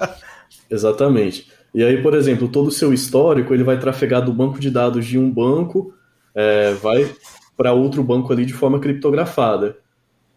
Exatamente. 0.68 1.50
E 1.72 1.82
aí, 1.82 2.02
por 2.02 2.12
exemplo, 2.12 2.48
todo 2.48 2.66
o 2.66 2.70
seu 2.70 2.92
histórico 2.92 3.54
ele 3.54 3.64
vai 3.64 3.80
trafegar 3.80 4.22
do 4.22 4.30
banco 4.30 4.60
de 4.60 4.70
dados 4.70 5.06
de 5.06 5.18
um 5.18 5.30
banco, 5.30 5.94
é, 6.34 6.74
vai 6.74 7.10
para 7.56 7.72
outro 7.72 8.04
banco 8.04 8.30
ali 8.30 8.44
de 8.44 8.52
forma 8.52 8.78
criptografada. 8.78 9.78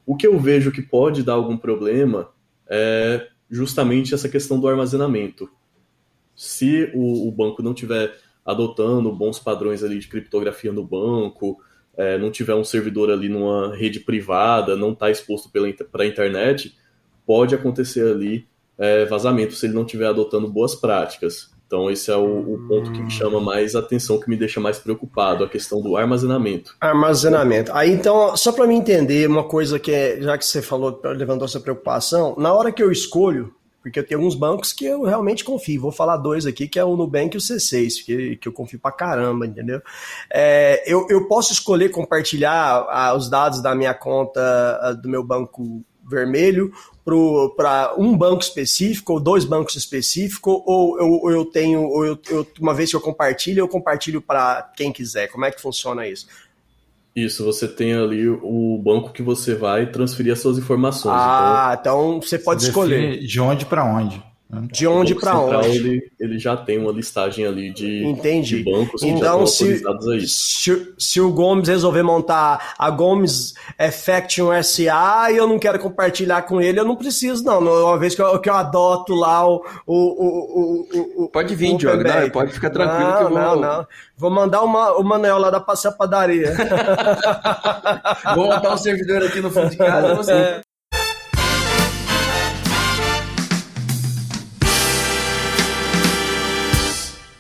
O 0.05 0.15
que 0.15 0.25
eu 0.25 0.39
vejo 0.39 0.71
que 0.71 0.81
pode 0.81 1.23
dar 1.23 1.33
algum 1.33 1.57
problema 1.57 2.29
é 2.69 3.27
justamente 3.51 4.13
essa 4.13 4.29
questão 4.29 4.57
do 4.61 4.67
armazenamento. 4.69 5.49
Se 6.33 6.89
o, 6.95 7.27
o 7.27 7.31
banco 7.33 7.61
não 7.61 7.73
tiver 7.73 8.13
adotando 8.49 9.11
bons 9.11 9.39
padrões 9.39 9.83
ali 9.83 9.99
de 9.99 10.07
criptografia 10.07 10.71
no 10.71 10.83
banco, 10.83 11.59
é, 11.95 12.17
não 12.17 12.31
tiver 12.31 12.55
um 12.55 12.63
servidor 12.63 13.11
ali 13.11 13.29
numa 13.29 13.75
rede 13.75 13.99
privada, 13.99 14.75
não 14.75 14.93
está 14.93 15.11
exposto 15.11 15.49
para 15.91 16.03
a 16.03 16.07
internet, 16.07 16.75
pode 17.25 17.53
acontecer 17.53 18.09
ali 18.11 18.47
é, 18.77 19.05
vazamento 19.05 19.53
se 19.53 19.65
ele 19.65 19.73
não 19.73 19.83
estiver 19.83 20.07
adotando 20.07 20.47
boas 20.47 20.73
práticas. 20.73 21.51
Então 21.67 21.91
esse 21.91 22.09
é 22.09 22.15
o, 22.15 22.53
o, 22.53 22.67
ponto 22.67 22.91
que 22.91 22.99
me 22.99 23.11
chama 23.11 23.39
mais 23.39 23.75
atenção, 23.75 24.19
que 24.19 24.27
me 24.27 24.35
deixa 24.35 24.59
mais 24.59 24.79
preocupado, 24.79 25.43
a 25.43 25.49
questão 25.49 25.81
do 25.81 25.95
armazenamento. 25.95 26.75
Armazenamento. 26.81 27.71
Aí 27.75 27.91
então, 27.91 28.35
só 28.35 28.51
para 28.51 28.65
me 28.65 28.73
entender 28.73 29.29
uma 29.29 29.43
coisa 29.43 29.77
que 29.77 29.91
é, 29.91 30.19
já 30.19 30.35
que 30.35 30.45
você 30.45 30.63
falou, 30.63 30.99
levantou 31.03 31.45
essa 31.45 31.59
preocupação, 31.59 32.33
na 32.39 32.51
hora 32.51 32.71
que 32.71 32.81
eu 32.81 32.91
escolho 32.91 33.53
porque 33.81 33.99
eu 33.99 34.05
tenho 34.05 34.19
alguns 34.19 34.35
bancos 34.35 34.73
que 34.73 34.85
eu 34.85 35.03
realmente 35.03 35.43
confio. 35.43 35.81
Vou 35.81 35.91
falar 35.91 36.17
dois 36.17 36.45
aqui, 36.45 36.67
que 36.67 36.79
é 36.79 36.83
o 36.83 36.95
Nubank 36.95 37.35
e 37.35 37.37
o 37.37 37.41
C6, 37.41 38.05
que, 38.05 38.35
que 38.35 38.47
eu 38.47 38.53
confio 38.53 38.79
pra 38.79 38.91
caramba, 38.91 39.45
entendeu? 39.45 39.81
É, 40.31 40.83
eu, 40.85 41.07
eu 41.09 41.27
posso 41.27 41.53
escolher 41.53 41.89
compartilhar 41.89 43.15
os 43.15 43.29
dados 43.29 43.61
da 43.61 43.73
minha 43.73 43.93
conta 43.93 44.93
do 45.01 45.09
meu 45.09 45.23
banco 45.23 45.83
vermelho 46.09 46.73
para 47.55 47.93
um 47.97 48.15
banco 48.15 48.41
específico 48.41 49.13
ou 49.13 49.19
dois 49.19 49.45
bancos 49.45 49.75
específicos, 49.75 50.61
ou 50.65 50.99
eu, 50.99 51.31
eu 51.31 51.45
tenho, 51.45 51.81
ou 51.83 52.05
eu, 52.05 52.19
eu, 52.29 52.47
uma 52.59 52.73
vez 52.73 52.89
que 52.89 52.95
eu 52.95 53.01
compartilho, 53.01 53.61
eu 53.61 53.67
compartilho 53.67 54.21
para 54.21 54.71
quem 54.75 54.91
quiser. 54.91 55.27
Como 55.27 55.45
é 55.45 55.51
que 55.51 55.61
funciona 55.61 56.07
isso? 56.07 56.27
Isso, 57.15 57.43
você 57.43 57.67
tem 57.67 57.93
ali 57.93 58.27
o 58.27 58.79
banco 58.83 59.11
que 59.11 59.21
você 59.21 59.55
vai 59.55 59.87
transferir 59.87 60.31
as 60.31 60.39
suas 60.39 60.57
informações. 60.57 61.15
Ah, 61.17 61.77
então, 61.79 62.09
então 62.11 62.21
você 62.21 62.37
pode 62.37 62.61
você 62.61 62.69
escolher. 62.69 63.19
De 63.19 63.41
onde 63.41 63.65
para 63.65 63.83
onde. 63.83 64.23
De 64.51 64.87
onde 64.87 65.13
para 65.13 65.37
onde? 65.37 65.67
Ele, 65.69 66.11
ele 66.19 66.39
já 66.39 66.57
tem 66.57 66.79
uma 66.79 66.91
listagem 66.91 67.45
ali 67.45 67.71
de, 67.71 68.03
Entendi. 68.03 68.57
de 68.57 68.63
bancos 68.63 68.99
que 68.99 69.07
então, 69.07 69.45
já 69.45 69.75
estão 69.75 70.01
se, 70.01 70.09
aí. 70.11 70.27
Se, 70.27 70.93
se, 70.97 71.21
o 71.21 71.31
Gomes 71.31 71.67
resolver 71.67 72.01
montar 72.01 72.73
a 72.75 72.89
Gomes 72.89 73.53
Effection 73.77 74.49
SA 74.63 75.27
e 75.31 75.37
eu 75.37 75.47
não 75.47 75.59
quero 75.59 75.77
compartilhar 75.77 76.41
com 76.41 76.59
ele, 76.59 76.79
eu 76.79 76.85
não 76.85 76.95
preciso, 76.95 77.43
não. 77.43 77.59
Uma 77.59 77.99
vez 77.99 78.15
que 78.15 78.23
eu, 78.23 78.39
que 78.39 78.49
eu 78.49 78.55
adoto 78.55 79.13
lá 79.13 79.47
o. 79.47 79.63
o, 79.85 79.95
o, 79.95 81.25
o 81.25 81.29
pode 81.29 81.53
vir, 81.53 81.77
Diogo, 81.77 82.01
não, 82.01 82.29
pode 82.31 82.51
ficar 82.51 82.71
tranquilo 82.71 83.07
não, 83.07 83.17
que 83.17 83.23
eu 83.25 83.29
vou. 83.29 83.39
Não, 83.39 83.55
não. 83.55 83.87
Vou 84.17 84.31
mandar 84.31 84.63
uma, 84.63 84.97
o 84.97 85.03
Manuel 85.03 85.37
lá 85.37 85.51
da 85.51 85.59
Passeia 85.59 85.93
Padaria. 85.93 86.55
vou 88.33 88.47
montar 88.47 88.73
um 88.73 88.77
servidor 88.77 89.23
aqui 89.23 89.41
no 89.41 89.51
fundo 89.51 89.69
de 89.69 89.77
casa. 89.77 90.15
Você. 90.17 90.31
É. 90.31 90.61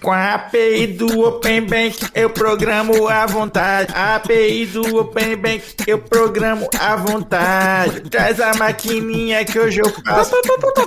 Com 0.09 0.13
a 0.13 0.33
API 0.33 0.87
do 0.87 1.19
Open 1.21 1.67
Bank 1.67 2.09
eu 2.15 2.31
programo 2.31 3.07
à 3.07 3.27
vontade. 3.27 3.93
A 3.93 4.15
API 4.15 4.65
do 4.65 4.97
Open 4.97 5.35
Bank 5.35 5.63
eu 5.85 6.01
programo 6.01 6.67
à 6.79 6.95
vontade. 6.95 8.09
Traz 8.09 8.39
a 8.39 8.55
maquininha 8.55 9.45
que 9.45 9.59
hoje 9.59 9.81
eu 9.81 9.87
faço. 9.87 10.31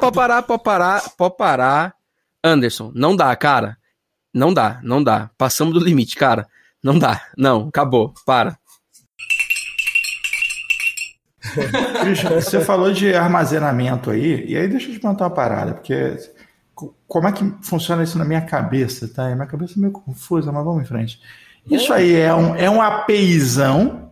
Pode 0.00 0.12
parar, 0.12 0.42
pode 0.42 0.62
parar, 0.64 1.02
pode 1.16 1.36
parar. 1.36 1.94
Anderson, 2.42 2.90
não 2.96 3.14
dá, 3.14 3.36
cara. 3.36 3.78
Não 4.34 4.52
dá, 4.52 4.80
não 4.82 5.00
dá. 5.00 5.30
Passamos 5.38 5.72
do 5.72 5.78
limite, 5.78 6.16
cara. 6.16 6.48
Não 6.82 6.98
dá. 6.98 7.24
Não, 7.38 7.68
acabou. 7.68 8.12
Para. 8.26 8.58
Christian, 12.00 12.40
você 12.40 12.60
falou 12.60 12.92
de 12.92 13.14
armazenamento 13.14 14.10
aí, 14.10 14.44
e 14.48 14.56
aí 14.56 14.66
deixa 14.66 14.88
eu 14.88 14.94
te 14.94 14.98
perguntar 14.98 15.26
uma 15.26 15.30
parada, 15.30 15.74
porque 15.74 16.18
como 17.06 17.28
é 17.28 17.32
que 17.32 17.54
funciona 17.62 18.02
isso 18.02 18.18
na 18.18 18.24
minha 18.24 18.40
cabeça, 18.40 19.08
tá? 19.08 19.34
Minha 19.34 19.46
cabeça 19.46 19.74
é 19.76 19.80
meio 19.80 19.92
confusa, 19.92 20.50
mas 20.50 20.64
vamos 20.64 20.82
em 20.82 20.86
frente. 20.86 21.20
Isso 21.70 21.92
aí 21.92 22.14
é 22.14 22.34
um, 22.34 22.56
é 22.56 22.68
um 22.68 22.82
APIzão, 22.82 24.10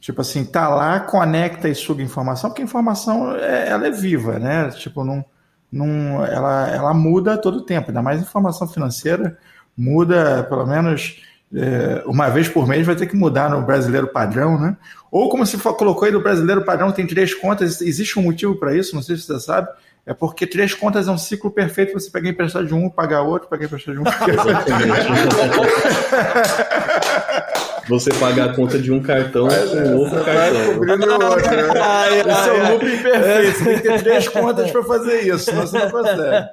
tipo 0.00 0.20
assim, 0.20 0.44
tá 0.44 0.68
lá, 0.68 1.00
conecta 1.00 1.68
e 1.68 1.74
suga 1.74 2.02
informação, 2.02 2.50
porque 2.50 2.62
a 2.62 2.64
informação 2.64 3.34
é, 3.36 3.68
ela 3.68 3.86
é 3.86 3.90
viva, 3.90 4.38
né? 4.38 4.68
Tipo, 4.70 5.04
não, 5.04 5.24
não, 5.70 6.24
ela, 6.24 6.68
ela 6.68 6.94
muda 6.94 7.38
todo 7.38 7.58
o 7.58 7.62
tempo, 7.62 7.88
ainda 7.88 8.02
mais 8.02 8.20
informação 8.20 8.68
financeira 8.68 9.38
muda 9.76 10.44
pelo 10.44 10.66
menos 10.66 11.22
é, 11.54 12.02
uma 12.06 12.28
vez 12.28 12.48
por 12.48 12.66
mês, 12.66 12.86
vai 12.86 12.96
ter 12.96 13.06
que 13.06 13.16
mudar 13.16 13.50
no 13.50 13.62
brasileiro 13.62 14.08
padrão, 14.08 14.58
né? 14.58 14.76
Ou 15.10 15.28
como 15.28 15.44
você 15.44 15.58
colocou 15.58 16.04
aí 16.04 16.12
no 16.12 16.22
brasileiro 16.22 16.64
padrão, 16.64 16.90
tem 16.92 17.06
três 17.06 17.34
contas, 17.34 17.80
existe 17.82 18.18
um 18.18 18.22
motivo 18.22 18.56
para 18.56 18.74
isso, 18.74 18.94
não 18.94 19.02
sei 19.02 19.16
se 19.16 19.24
você 19.24 19.40
sabe 19.40 19.68
é 20.04 20.12
porque 20.12 20.44
três 20.46 20.74
contas 20.74 21.06
é 21.06 21.10
um 21.10 21.18
ciclo 21.18 21.50
perfeito. 21.50 21.92
Você 21.92 22.10
pegar 22.10 22.30
emprestado 22.30 22.66
de 22.66 22.74
um, 22.74 22.90
pagar 22.90 23.22
outro, 23.22 23.48
pagar 23.48 23.66
emprestado 23.66 23.94
de 23.94 24.00
um. 24.00 24.04
você 27.88 28.10
pagar 28.14 28.50
a 28.50 28.54
conta 28.54 28.78
de 28.78 28.92
um 28.92 29.02
cartão 29.02 29.48
com 29.48 29.76
um 29.76 29.96
outro 29.96 30.24
cartão. 30.24 30.68
Outro, 30.72 31.50
né? 31.50 32.20
Esse 32.20 32.48
é 32.48 32.52
o 32.52 32.72
looping 32.72 33.02
perfeito. 33.02 33.58
Você 33.58 33.64
tem 33.64 33.74
que 33.74 33.82
ter 33.82 34.02
três 34.02 34.28
contas 34.28 34.70
para 34.70 34.82
fazer 34.84 35.20
isso, 35.22 35.44
senão 35.44 35.66
você 35.66 35.78
não 35.78 35.90
consegue. 35.90 36.48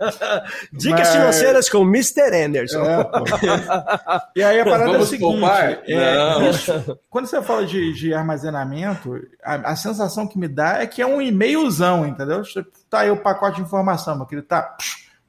Dicas 0.73 0.99
Mas... 0.99 1.09
financeiras 1.09 1.69
com 1.69 1.81
Mr. 1.83 2.45
Anderson. 2.45 2.83
É, 2.83 3.09
e 4.35 4.43
aí 4.43 4.59
a 4.59 4.63
parada 4.63 4.91
Vamos 4.91 4.99
é 4.99 5.03
o 5.03 5.05
seguinte: 5.05 5.45
é, 5.87 6.49
isso, 6.49 6.99
quando 7.09 7.27
você 7.27 7.41
fala 7.41 7.65
de, 7.65 7.93
de 7.93 8.13
armazenamento, 8.13 9.19
a, 9.43 9.71
a, 9.71 9.75
sensação 9.75 10.27
que 10.27 10.37
me 10.37 10.47
dá 10.47 10.81
é 10.81 10.87
que 10.87 11.01
é 11.01 11.05
um 11.05 11.21
e-mailzão, 11.21 12.05
entendeu? 12.05 12.41
Tá 12.89 13.01
aí 13.01 13.11
o 13.11 13.17
pacote 13.17 13.57
de 13.57 13.61
informação, 13.61 14.15
meu 14.15 14.25
querido, 14.25 14.47
tá, 14.47 14.75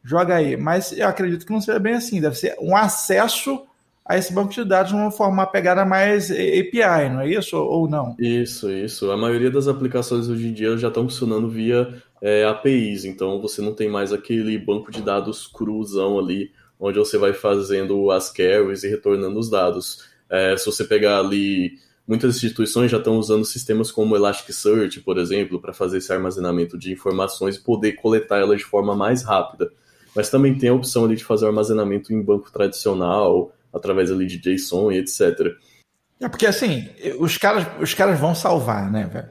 joga 0.02 0.36
aí. 0.36 0.56
Mas 0.56 0.92
eu 0.92 1.08
acredito 1.08 1.44
que 1.44 1.52
não 1.52 1.60
seja 1.60 1.78
bem 1.78 1.94
assim, 1.94 2.20
deve 2.20 2.36
ser 2.36 2.56
um 2.60 2.76
acesso 2.76 3.66
a 4.10 4.18
esse 4.18 4.34
banco 4.34 4.52
de 4.52 4.64
dados 4.64 4.90
numa 4.90 5.12
forma 5.12 5.46
pegada 5.46 5.84
mais 5.84 6.32
API, 6.32 7.08
não 7.12 7.20
é 7.20 7.30
isso? 7.30 7.56
Ou 7.56 7.88
não? 7.88 8.16
Isso, 8.18 8.68
isso. 8.68 9.08
A 9.08 9.16
maioria 9.16 9.52
das 9.52 9.68
aplicações 9.68 10.28
hoje 10.28 10.48
em 10.48 10.52
dia 10.52 10.76
já 10.76 10.88
estão 10.88 11.04
funcionando 11.04 11.48
via 11.48 12.02
é, 12.20 12.44
APIs, 12.44 13.04
então 13.04 13.40
você 13.40 13.62
não 13.62 13.72
tem 13.72 13.88
mais 13.88 14.12
aquele 14.12 14.58
banco 14.58 14.90
de 14.90 15.00
dados 15.00 15.46
cruzão 15.46 16.18
ali, 16.18 16.50
onde 16.80 16.98
você 16.98 17.16
vai 17.16 17.32
fazendo 17.32 18.10
as 18.10 18.32
queries 18.32 18.82
e 18.82 18.88
retornando 18.88 19.38
os 19.38 19.48
dados. 19.48 20.04
É, 20.28 20.56
se 20.56 20.66
você 20.66 20.82
pegar 20.82 21.20
ali, 21.20 21.74
muitas 22.04 22.34
instituições 22.34 22.90
já 22.90 22.98
estão 22.98 23.16
usando 23.16 23.44
sistemas 23.44 23.92
como 23.92 24.16
Elasticsearch, 24.16 24.98
por 25.02 25.18
exemplo, 25.18 25.60
para 25.60 25.72
fazer 25.72 25.98
esse 25.98 26.12
armazenamento 26.12 26.76
de 26.76 26.90
informações 26.92 27.54
e 27.54 27.60
poder 27.60 27.92
coletar 27.92 28.38
elas 28.38 28.58
de 28.58 28.64
forma 28.64 28.96
mais 28.96 29.22
rápida. 29.22 29.70
Mas 30.16 30.28
também 30.28 30.58
tem 30.58 30.68
a 30.68 30.74
opção 30.74 31.04
ali 31.04 31.14
de 31.14 31.24
fazer 31.24 31.46
armazenamento 31.46 32.12
em 32.12 32.20
banco 32.20 32.50
tradicional, 32.50 33.52
através 33.72 34.10
ali 34.10 34.26
de 34.26 34.38
JSON 34.38 34.92
e 34.92 34.98
etc. 34.98 35.20
É 36.20 36.28
porque 36.28 36.46
assim, 36.46 36.88
os 37.18 37.38
caras, 37.38 37.66
os 37.80 37.94
caras 37.94 38.18
vão 38.18 38.34
salvar, 38.34 38.90
né, 38.90 39.08
velho? 39.12 39.30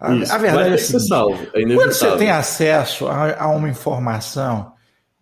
A, 0.00 0.14
Isso, 0.14 0.32
a 0.32 0.38
verdade 0.38 0.62
é 0.62 0.64
ter 0.64 0.72
a 0.72 0.76
que 0.76 0.82
ser 0.82 0.86
seguinte, 0.86 1.08
salvo, 1.08 1.46
é 1.54 1.74
quando 1.74 1.92
você 1.92 2.16
tem 2.16 2.30
acesso 2.30 3.06
a, 3.06 3.42
a 3.42 3.48
uma 3.48 3.68
informação 3.68 4.72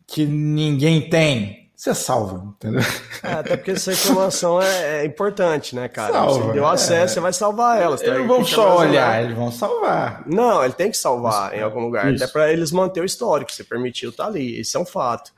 que 0.07 0.25
ninguém 0.25 1.11
tem, 1.11 1.59
você 1.79 1.95
salva, 1.95 2.45
entendeu? 2.45 2.81
É, 3.23 3.35
até 3.35 3.57
porque 3.57 3.71
essa 3.71 3.93
informação 3.93 4.61
é, 4.61 5.03
é 5.03 5.05
importante, 5.05 5.77
né, 5.77 5.87
cara? 5.87 6.13
Salva, 6.13 6.47
você 6.47 6.53
deu 6.53 6.67
acesso, 6.67 6.93
é. 6.95 7.07
você 7.07 7.21
vai 7.21 7.33
salvar 7.33 7.81
elas. 7.81 8.01
tá? 8.01 8.07
Eles 8.09 8.19
não 8.19 8.27
vão 8.27 8.45
só 8.45 8.79
olhar, 8.79 9.09
lá. 9.11 9.23
eles 9.23 9.37
vão 9.37 9.53
salvar. 9.53 10.25
Não, 10.27 10.65
ele 10.65 10.75
tem 10.75 10.91
que 10.91 10.97
salvar 10.97 11.55
em 11.55 11.63
algum 11.63 11.81
lugar, 11.81 12.13
Isso. 12.13 12.25
até 12.25 12.33
para 12.33 12.53
eles 12.53 12.73
manter 12.73 13.01
o 13.01 13.05
histórico. 13.05 13.53
Você 13.53 13.63
permitiu, 13.63 14.13
tá 14.13 14.27
ali. 14.27 14.61
Isso 14.61 14.77
é 14.77 14.81
um 14.81 14.85
fato. 14.85 15.33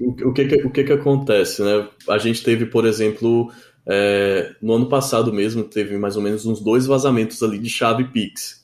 O 0.00 0.32
que, 0.32 0.46
que- 0.48 0.66
o 0.66 0.70
que 0.70 0.84
que 0.84 0.92
acontece, 0.92 1.62
né? 1.62 1.88
A 2.08 2.18
gente 2.18 2.42
teve, 2.42 2.66
por 2.66 2.86
exemplo, 2.86 3.52
é, 3.86 4.54
no 4.60 4.74
ano 4.74 4.88
passado 4.88 5.32
mesmo, 5.32 5.64
teve 5.64 5.98
mais 5.98 6.16
ou 6.16 6.22
menos 6.22 6.46
uns 6.46 6.60
dois 6.60 6.86
vazamentos 6.86 7.42
ali 7.42 7.58
de 7.58 7.68
chave 7.68 8.04
Pix. 8.10 8.61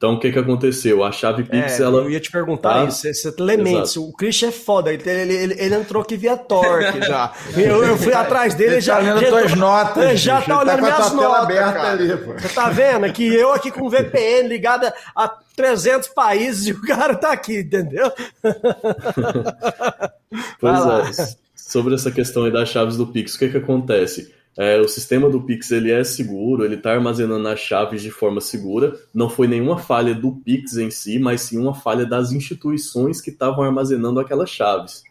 Então, 0.00 0.14
o 0.14 0.18
que 0.18 0.32
que 0.32 0.38
aconteceu? 0.38 1.04
A 1.04 1.12
chave 1.12 1.44
Pix, 1.44 1.78
É, 1.78 1.82
ela... 1.82 1.98
Eu 1.98 2.10
ia 2.10 2.18
te 2.18 2.30
perguntar 2.30 2.72
Tá. 2.72 2.84
isso. 2.86 3.02
Você 3.12 3.34
lementa, 3.38 3.82
Exato. 3.82 4.08
o 4.08 4.12
Christian 4.14 4.48
é 4.48 4.50
foda. 4.50 4.90
Ele, 4.94 5.02
ele, 5.06 5.34
ele- 5.34 5.56
ele 5.58 5.74
entrou 5.74 6.00
aqui 6.02 6.16
via 6.16 6.38
Torque 6.38 7.02
já. 7.06 7.30
Eu, 7.54 7.84
eu 7.84 7.98
fui 7.98 8.14
atrás 8.14 8.54
dele 8.54 8.76
Ele 8.76 8.80
já. 8.80 8.94
tá 8.94 9.00
olhando 9.02 9.26
tuas 9.28 9.54
notas, 9.54 10.02
É, 10.02 10.16
já 10.16 10.36
tá 10.36 10.40
ele 10.40 10.46
tá 10.46 10.58
olhando 10.60 10.78
a 10.78 10.82
minhas 10.82 11.12
notas. 11.12 11.42
aberta 11.44 11.80
ali, 11.82 12.16
pô. 12.16 12.32
Você 12.32 12.48
tá 12.48 12.70
vendo 12.70 13.12
que 13.12 13.26
eu 13.34 13.52
aqui 13.52 13.70
com 13.70 13.90
VPN 13.90 14.48
ligada 14.48 14.94
a 15.14 15.28
300 15.54 16.08
países 16.08 16.66
e 16.68 16.72
o 16.72 16.80
cara 16.80 17.14
tá 17.14 17.32
aqui, 17.32 17.58
entendeu? 17.60 18.10
Pois 20.60 20.78
Vai 20.78 20.80
lá. 20.80 21.08
é, 21.10 21.12
sobre 21.54 21.94
essa 21.94 22.10
questão 22.10 22.44
aí 22.44 22.50
das 22.52 22.68
chaves 22.68 22.96
do 22.96 23.06
Pix, 23.06 23.34
o 23.34 23.38
que 23.38 23.48
que 23.50 23.56
acontece? 23.58 24.32
É, 24.58 24.80
o 24.80 24.88
sistema 24.88 25.30
do 25.30 25.42
Pix 25.42 25.70
ele 25.70 25.90
é 25.90 26.02
seguro, 26.02 26.64
ele 26.64 26.74
está 26.74 26.92
armazenando 26.92 27.46
as 27.48 27.60
chaves 27.60 28.02
de 28.02 28.10
forma 28.10 28.40
segura. 28.40 28.98
Não 29.14 29.30
foi 29.30 29.46
nenhuma 29.46 29.78
falha 29.78 30.14
do 30.14 30.32
Pix 30.32 30.76
em 30.76 30.90
si, 30.90 31.18
mas 31.18 31.42
sim 31.42 31.58
uma 31.58 31.74
falha 31.74 32.04
das 32.04 32.32
instituições 32.32 33.20
que 33.20 33.30
estavam 33.30 33.64
armazenando 33.64 34.20
aquelas 34.20 34.50
chaves. 34.50 35.02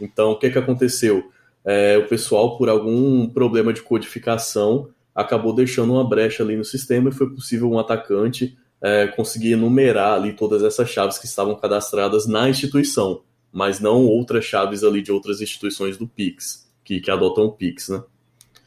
Então, 0.00 0.30
o 0.30 0.38
que, 0.38 0.50
que 0.50 0.58
aconteceu? 0.58 1.30
É, 1.64 1.98
o 1.98 2.08
pessoal, 2.08 2.56
por 2.56 2.68
algum 2.68 3.28
problema 3.28 3.72
de 3.72 3.82
codificação, 3.82 4.88
acabou 5.14 5.52
deixando 5.52 5.92
uma 5.92 6.08
brecha 6.08 6.42
ali 6.42 6.56
no 6.56 6.64
sistema 6.64 7.08
e 7.08 7.12
foi 7.12 7.28
possível 7.28 7.70
um 7.70 7.78
atacante 7.78 8.56
é, 8.80 9.08
conseguir 9.08 9.52
enumerar 9.52 10.14
ali 10.14 10.32
todas 10.32 10.62
essas 10.62 10.88
chaves 10.88 11.18
que 11.18 11.26
estavam 11.26 11.56
cadastradas 11.56 12.26
na 12.26 12.48
instituição, 12.48 13.22
mas 13.52 13.80
não 13.80 14.06
outras 14.06 14.44
chaves 14.44 14.84
ali 14.84 15.02
de 15.02 15.10
outras 15.10 15.40
instituições 15.40 15.96
do 15.96 16.06
Pix, 16.06 16.70
que, 16.84 17.00
que 17.00 17.10
adotam 17.10 17.46
o 17.46 17.52
Pix, 17.52 17.88
né? 17.88 18.02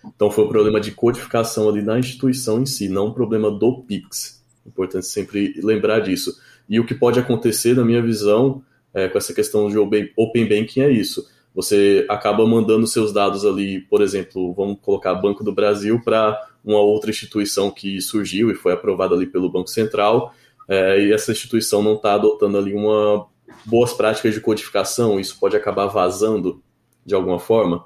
Então 0.06 0.32
foi 0.32 0.46
um 0.46 0.50
problema 0.50 0.80
de 0.80 0.92
codificação 0.92 1.70
ali 1.70 1.82
na 1.82 2.00
instituição 2.00 2.62
em 2.62 2.66
si, 2.66 2.90
não 2.90 3.08
um 3.08 3.14
problema 3.14 3.52
do 3.52 3.84
Pix. 3.84 4.44
Importante 4.66 5.06
sempre 5.08 5.54
lembrar 5.62 6.00
disso. 6.00 6.36
E 6.70 6.80
o 6.80 6.86
que 6.86 6.96
pode 6.96 7.20
acontecer, 7.20 7.76
na 7.76 7.84
minha 7.84 8.02
visão, 8.02 8.64
é, 8.94 9.08
com 9.08 9.18
essa 9.18 9.34
questão 9.34 9.70
de 9.70 9.78
Open 9.78 10.48
Banking 10.48 10.82
é 10.82 10.92
isso. 10.92 11.28
Você 11.54 12.06
acaba 12.10 12.48
mandando 12.48 12.88
seus 12.88 13.12
dados 13.12 13.46
ali, 13.46 13.82
por 13.82 14.02
exemplo, 14.02 14.54
vamos 14.54 14.78
colocar 14.82 15.14
Banco 15.16 15.44
do 15.44 15.52
Brasil 15.52 16.02
para 16.02 16.40
uma 16.64 16.80
outra 16.80 17.10
instituição 17.10 17.70
que 17.70 18.00
surgiu 18.00 18.50
e 18.50 18.56
foi 18.56 18.72
aprovada 18.72 19.16
ali 19.16 19.26
pelo 19.26 19.52
Banco 19.52 19.70
Central, 19.70 20.34
é, 20.68 21.04
e 21.04 21.12
essa 21.12 21.32
instituição 21.32 21.84
não 21.84 21.96
está 21.96 22.14
adotando 22.14 22.58
ali 22.58 22.74
uma 22.74 23.28
boas 23.66 23.94
práticas 23.94 24.34
de 24.34 24.40
codificação, 24.40 25.20
isso 25.20 25.38
pode 25.40 25.56
acabar 25.56 25.88
vazando 25.88 26.62
de 27.06 27.14
alguma 27.14 27.40
forma. 27.40 27.84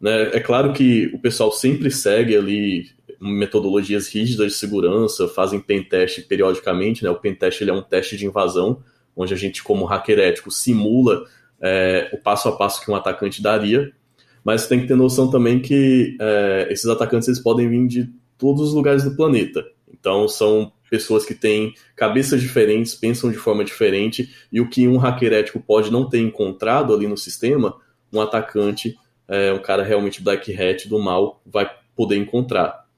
Né? 0.00 0.30
É 0.32 0.40
claro 0.40 0.72
que 0.72 1.06
o 1.12 1.18
pessoal 1.18 1.50
sempre 1.50 1.90
segue 1.90 2.36
ali 2.36 2.90
metodologias 3.20 4.08
rígidas 4.08 4.52
de 4.52 4.58
segurança, 4.58 5.28
fazem 5.28 5.58
pen 5.58 5.82
test 5.82 6.26
periodicamente, 6.28 7.02
né? 7.02 7.10
O 7.10 7.16
pen 7.16 7.34
test 7.34 7.60
ele 7.60 7.70
é 7.70 7.74
um 7.74 7.82
teste 7.82 8.16
de 8.16 8.26
invasão, 8.26 8.82
onde 9.16 9.34
a 9.34 9.36
gente, 9.36 9.62
como 9.62 9.84
hacker 9.84 10.20
ético, 10.20 10.50
simula 10.50 11.24
é, 11.60 12.08
o 12.12 12.18
passo 12.18 12.48
a 12.48 12.56
passo 12.56 12.84
que 12.84 12.90
um 12.90 12.94
atacante 12.94 13.42
daria, 13.42 13.92
mas 14.44 14.68
tem 14.68 14.80
que 14.80 14.86
ter 14.86 14.94
noção 14.94 15.30
também 15.30 15.60
que 15.60 16.16
é, 16.20 16.68
esses 16.70 16.86
atacantes 16.86 17.28
eles 17.28 17.40
podem 17.40 17.68
vir 17.68 17.86
de 17.88 18.10
todos 18.36 18.68
os 18.68 18.74
lugares 18.74 19.02
do 19.02 19.16
planeta. 19.16 19.66
Então 19.92 20.28
são 20.28 20.72
pessoas 20.88 21.24
que 21.24 21.34
têm 21.34 21.74
cabeças 21.96 22.40
diferentes, 22.40 22.94
pensam 22.94 23.30
de 23.30 23.36
forma 23.36 23.64
diferente, 23.64 24.32
e 24.50 24.60
o 24.60 24.68
que 24.68 24.86
um 24.86 24.96
hacker 24.96 25.32
ético 25.32 25.60
pode 25.60 25.90
não 25.90 26.08
ter 26.08 26.20
encontrado 26.20 26.94
ali 26.94 27.06
no 27.06 27.16
sistema, 27.16 27.76
um 28.12 28.20
atacante, 28.20 28.96
é, 29.28 29.52
um 29.52 29.60
cara 29.60 29.82
realmente 29.82 30.22
black 30.22 30.52
hat 30.54 30.88
do 30.88 30.98
mal, 30.98 31.40
vai 31.46 31.70
poder 31.94 32.16
encontrar. 32.16 32.88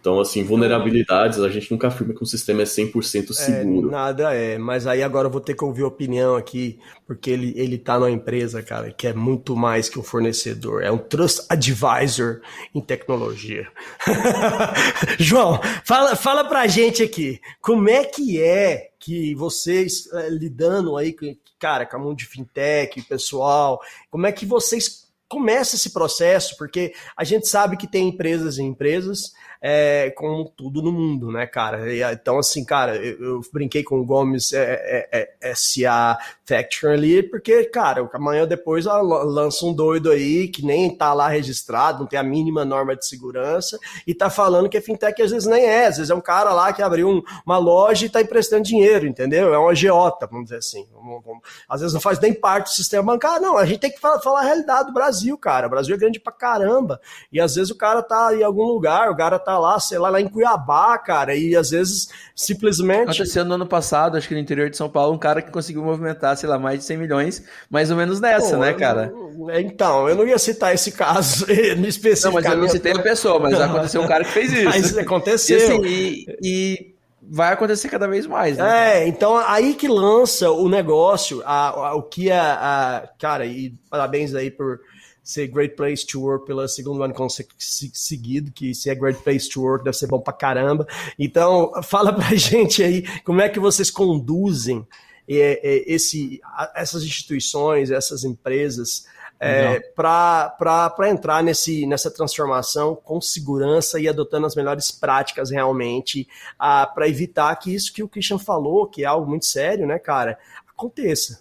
Então, 0.00 0.20
assim, 0.20 0.44
vulnerabilidades, 0.44 1.40
a 1.40 1.48
gente 1.48 1.70
nunca 1.72 1.88
afirma 1.88 2.14
que 2.14 2.22
um 2.22 2.26
sistema 2.26 2.62
é 2.62 2.64
100% 2.64 3.30
É, 3.30 3.34
seguro. 3.34 3.90
nada 3.90 4.32
é, 4.32 4.56
mas 4.56 4.86
aí 4.86 5.02
agora 5.02 5.26
eu 5.26 5.30
vou 5.30 5.40
ter 5.40 5.54
que 5.54 5.64
ouvir 5.64 5.82
opinião 5.82 6.36
aqui, 6.36 6.78
porque 7.04 7.28
ele, 7.30 7.52
ele 7.56 7.76
tá 7.76 7.98
numa 7.98 8.10
empresa, 8.10 8.62
cara, 8.62 8.92
que 8.92 9.08
é 9.08 9.12
muito 9.12 9.56
mais 9.56 9.88
que 9.88 9.98
um 9.98 10.02
fornecedor, 10.02 10.82
é 10.82 10.90
um 10.90 10.98
Trust 10.98 11.46
Advisor 11.48 12.40
em 12.72 12.80
tecnologia. 12.80 13.66
João, 15.18 15.60
fala, 15.84 16.14
fala 16.14 16.44
pra 16.44 16.66
gente 16.68 17.02
aqui, 17.02 17.40
como 17.60 17.88
é 17.90 18.04
que 18.04 18.40
é 18.40 18.90
que 19.00 19.34
vocês, 19.34 20.08
eh, 20.12 20.28
lidando 20.30 20.96
aí, 20.96 21.14
cara, 21.58 21.84
com 21.84 21.96
a 21.96 21.98
mundo 22.00 22.16
de 22.16 22.26
fintech, 22.26 23.02
pessoal, 23.02 23.80
como 24.10 24.26
é 24.26 24.32
que 24.32 24.46
vocês 24.46 25.07
começam 25.28 25.76
esse 25.76 25.90
processo? 25.90 26.56
Porque 26.56 26.92
a 27.16 27.24
gente 27.24 27.46
sabe 27.46 27.76
que 27.76 27.86
tem 27.86 28.08
empresas 28.08 28.58
e 28.58 28.62
empresas, 28.62 29.32
é, 29.60 30.10
como 30.16 30.48
tudo 30.56 30.80
no 30.82 30.92
mundo, 30.92 31.30
né, 31.32 31.46
cara? 31.46 31.92
E, 31.92 32.02
então, 32.02 32.38
assim, 32.38 32.64
cara, 32.64 32.96
eu, 32.96 33.22
eu 33.22 33.40
brinquei 33.52 33.82
com 33.82 34.00
o 34.00 34.04
Gomes 34.04 34.52
é, 34.52 35.08
é, 35.12 35.30
é, 35.50 35.54
SA 35.54 36.16
Factory 36.44 36.92
ali, 36.94 37.22
porque, 37.22 37.64
cara, 37.64 38.08
amanhã 38.14 38.46
depois 38.46 38.86
ó, 38.86 39.00
lança 39.02 39.66
um 39.66 39.72
doido 39.72 40.10
aí 40.10 40.48
que 40.48 40.64
nem 40.64 40.94
tá 40.96 41.12
lá 41.12 41.28
registrado, 41.28 42.00
não 42.00 42.06
tem 42.06 42.18
a 42.18 42.22
mínima 42.22 42.64
norma 42.64 42.96
de 42.96 43.06
segurança, 43.06 43.78
e 44.06 44.14
tá 44.14 44.30
falando 44.30 44.68
que 44.68 44.76
é 44.76 44.80
fintech 44.80 45.20
às 45.22 45.30
vezes 45.30 45.48
nem 45.48 45.64
é, 45.64 45.86
às 45.86 45.96
vezes 45.96 46.10
é 46.10 46.14
um 46.14 46.20
cara 46.20 46.52
lá 46.52 46.72
que 46.72 46.82
abriu 46.82 47.08
um- 47.08 47.22
uma 47.44 47.58
loja 47.58 48.06
e 48.06 48.08
tá 48.08 48.20
emprestando 48.22 48.62
dinheiro, 48.62 49.06
entendeu? 49.06 49.52
É 49.52 49.58
um 49.58 49.68
agiota, 49.68 50.26
vamos 50.26 50.44
dizer 50.44 50.58
assim. 50.58 50.86
Vamos- 50.92 51.22
vamos- 51.24 51.42
Às 51.68 51.80
vezes 51.80 51.94
não 51.94 52.00
faz 52.00 52.18
nem 52.20 52.32
parte 52.32 52.66
do 52.70 52.74
sistema 52.74 53.02
bancário, 53.12 53.42
não. 53.42 53.56
A 53.58 53.64
gente 53.66 53.80
tem 53.80 53.90
que 53.90 54.00
falar, 54.00 54.20
falar 54.20 54.40
a 54.40 54.44
realidade 54.44 54.86
do 54.88 54.92
Brasil, 54.94 55.36
cara. 55.36 55.66
O 55.66 55.70
Brasil 55.70 55.94
é 55.94 55.98
grande 55.98 56.20
pra 56.20 56.32
caramba. 56.32 57.00
E 57.32 57.40
às 57.40 57.54
vezes 57.54 57.70
o 57.70 57.76
cara 57.76 58.02
tá 58.02 58.34
em 58.34 58.42
algum 58.42 58.64
lugar, 58.64 59.10
o 59.10 59.16
cara 59.16 59.38
tá 59.38 59.47
lá, 59.56 59.78
sei 59.78 59.98
lá, 59.98 60.10
lá 60.10 60.20
em 60.20 60.28
Cuiabá, 60.28 60.98
cara, 60.98 61.34
e 61.36 61.54
às 61.54 61.70
vezes 61.70 62.08
simplesmente. 62.34 63.04
Aconteceu 63.04 63.44
no 63.44 63.54
ano 63.54 63.66
passado, 63.66 64.16
acho 64.16 64.26
que 64.28 64.34
no 64.34 64.40
interior 64.40 64.68
de 64.68 64.76
São 64.76 64.90
Paulo, 64.90 65.14
um 65.14 65.18
cara 65.18 65.40
que 65.40 65.50
conseguiu 65.50 65.82
movimentar, 65.82 66.36
sei 66.36 66.48
lá, 66.48 66.58
mais 66.58 66.80
de 66.80 66.84
100 66.84 66.96
milhões, 66.98 67.44
mais 67.70 67.90
ou 67.90 67.96
menos 67.96 68.20
nessa, 68.20 68.56
Pô, 68.56 68.62
né, 68.62 68.74
cara? 68.74 69.06
não- 69.14 69.50
é, 69.50 69.60
Então, 69.60 70.08
eu 70.08 70.16
não 70.16 70.26
ia 70.26 70.38
citar 70.38 70.74
esse 70.74 70.92
caso 70.92 71.46
Não, 72.24 72.32
mas 72.32 72.44
eu 72.44 72.56
não 72.56 72.68
citei 72.68 72.92
a 72.92 72.98
pessoa, 73.02 73.38
mas 73.38 73.58
aconteceu 73.60 74.02
um 74.02 74.06
cara 74.08 74.24
que 74.24 74.30
fez 74.32 74.52
isso. 74.52 74.64
Mas 74.64 74.92
E, 74.96 75.00
aconteceu. 75.00 75.56
assim, 75.56 75.80
e, 75.86 76.26
e 76.42 76.94
vai 77.22 77.52
acontecer 77.52 77.88
cada 77.88 78.08
vez 78.08 78.26
mais, 78.26 78.56
né? 78.56 79.02
É, 79.02 79.06
então 79.08 79.36
aí 79.36 79.74
que 79.74 79.86
lança 79.88 80.50
o 80.50 80.68
negócio, 80.68 81.42
a, 81.44 81.68
a- 81.68 81.94
o 81.94 82.02
que 82.02 82.30
a, 82.30 82.54
a- 82.54 83.08
Cara, 83.18 83.44
e 83.46 83.74
parabéns 83.90 84.34
aí 84.34 84.50
por 84.50 84.80
ser 85.28 85.46
Great 85.46 85.76
Place 85.76 86.06
to 86.06 86.22
Work 86.22 86.46
pelo 86.46 86.66
segundo 86.66 87.02
ano 87.02 87.14
seguido, 87.28 88.50
que 88.50 88.74
se 88.74 88.88
é 88.88 88.94
Great 88.94 89.22
Place 89.22 89.46
to 89.50 89.60
Work 89.60 89.84
deve 89.84 89.94
ser 89.94 90.06
bom 90.06 90.18
pra 90.18 90.32
caramba. 90.32 90.86
Então, 91.18 91.70
fala 91.82 92.14
pra 92.14 92.32
gente 92.34 92.82
aí 92.82 93.04
como 93.24 93.42
é 93.42 93.48
que 93.50 93.60
vocês 93.60 93.90
conduzem 93.90 94.86
é, 95.28 95.60
é, 95.62 95.92
esse, 95.92 96.40
essas 96.74 97.02
instituições, 97.02 97.90
essas 97.90 98.24
empresas. 98.24 99.04
É, 99.40 99.78
para 99.94 101.08
entrar 101.08 101.44
nesse, 101.44 101.86
nessa 101.86 102.10
transformação 102.10 102.96
com 102.96 103.20
segurança 103.20 104.00
e 104.00 104.08
adotando 104.08 104.46
as 104.46 104.56
melhores 104.56 104.90
práticas 104.90 105.50
realmente 105.50 106.26
para 106.58 107.06
evitar 107.06 107.54
que 107.54 107.72
isso 107.72 107.92
que 107.92 108.02
o 108.02 108.08
Christian 108.08 108.38
falou, 108.38 108.88
que 108.88 109.04
é 109.04 109.06
algo 109.06 109.28
muito 109.28 109.46
sério, 109.46 109.86
né, 109.86 109.96
cara, 109.96 110.36
aconteça. 110.66 111.40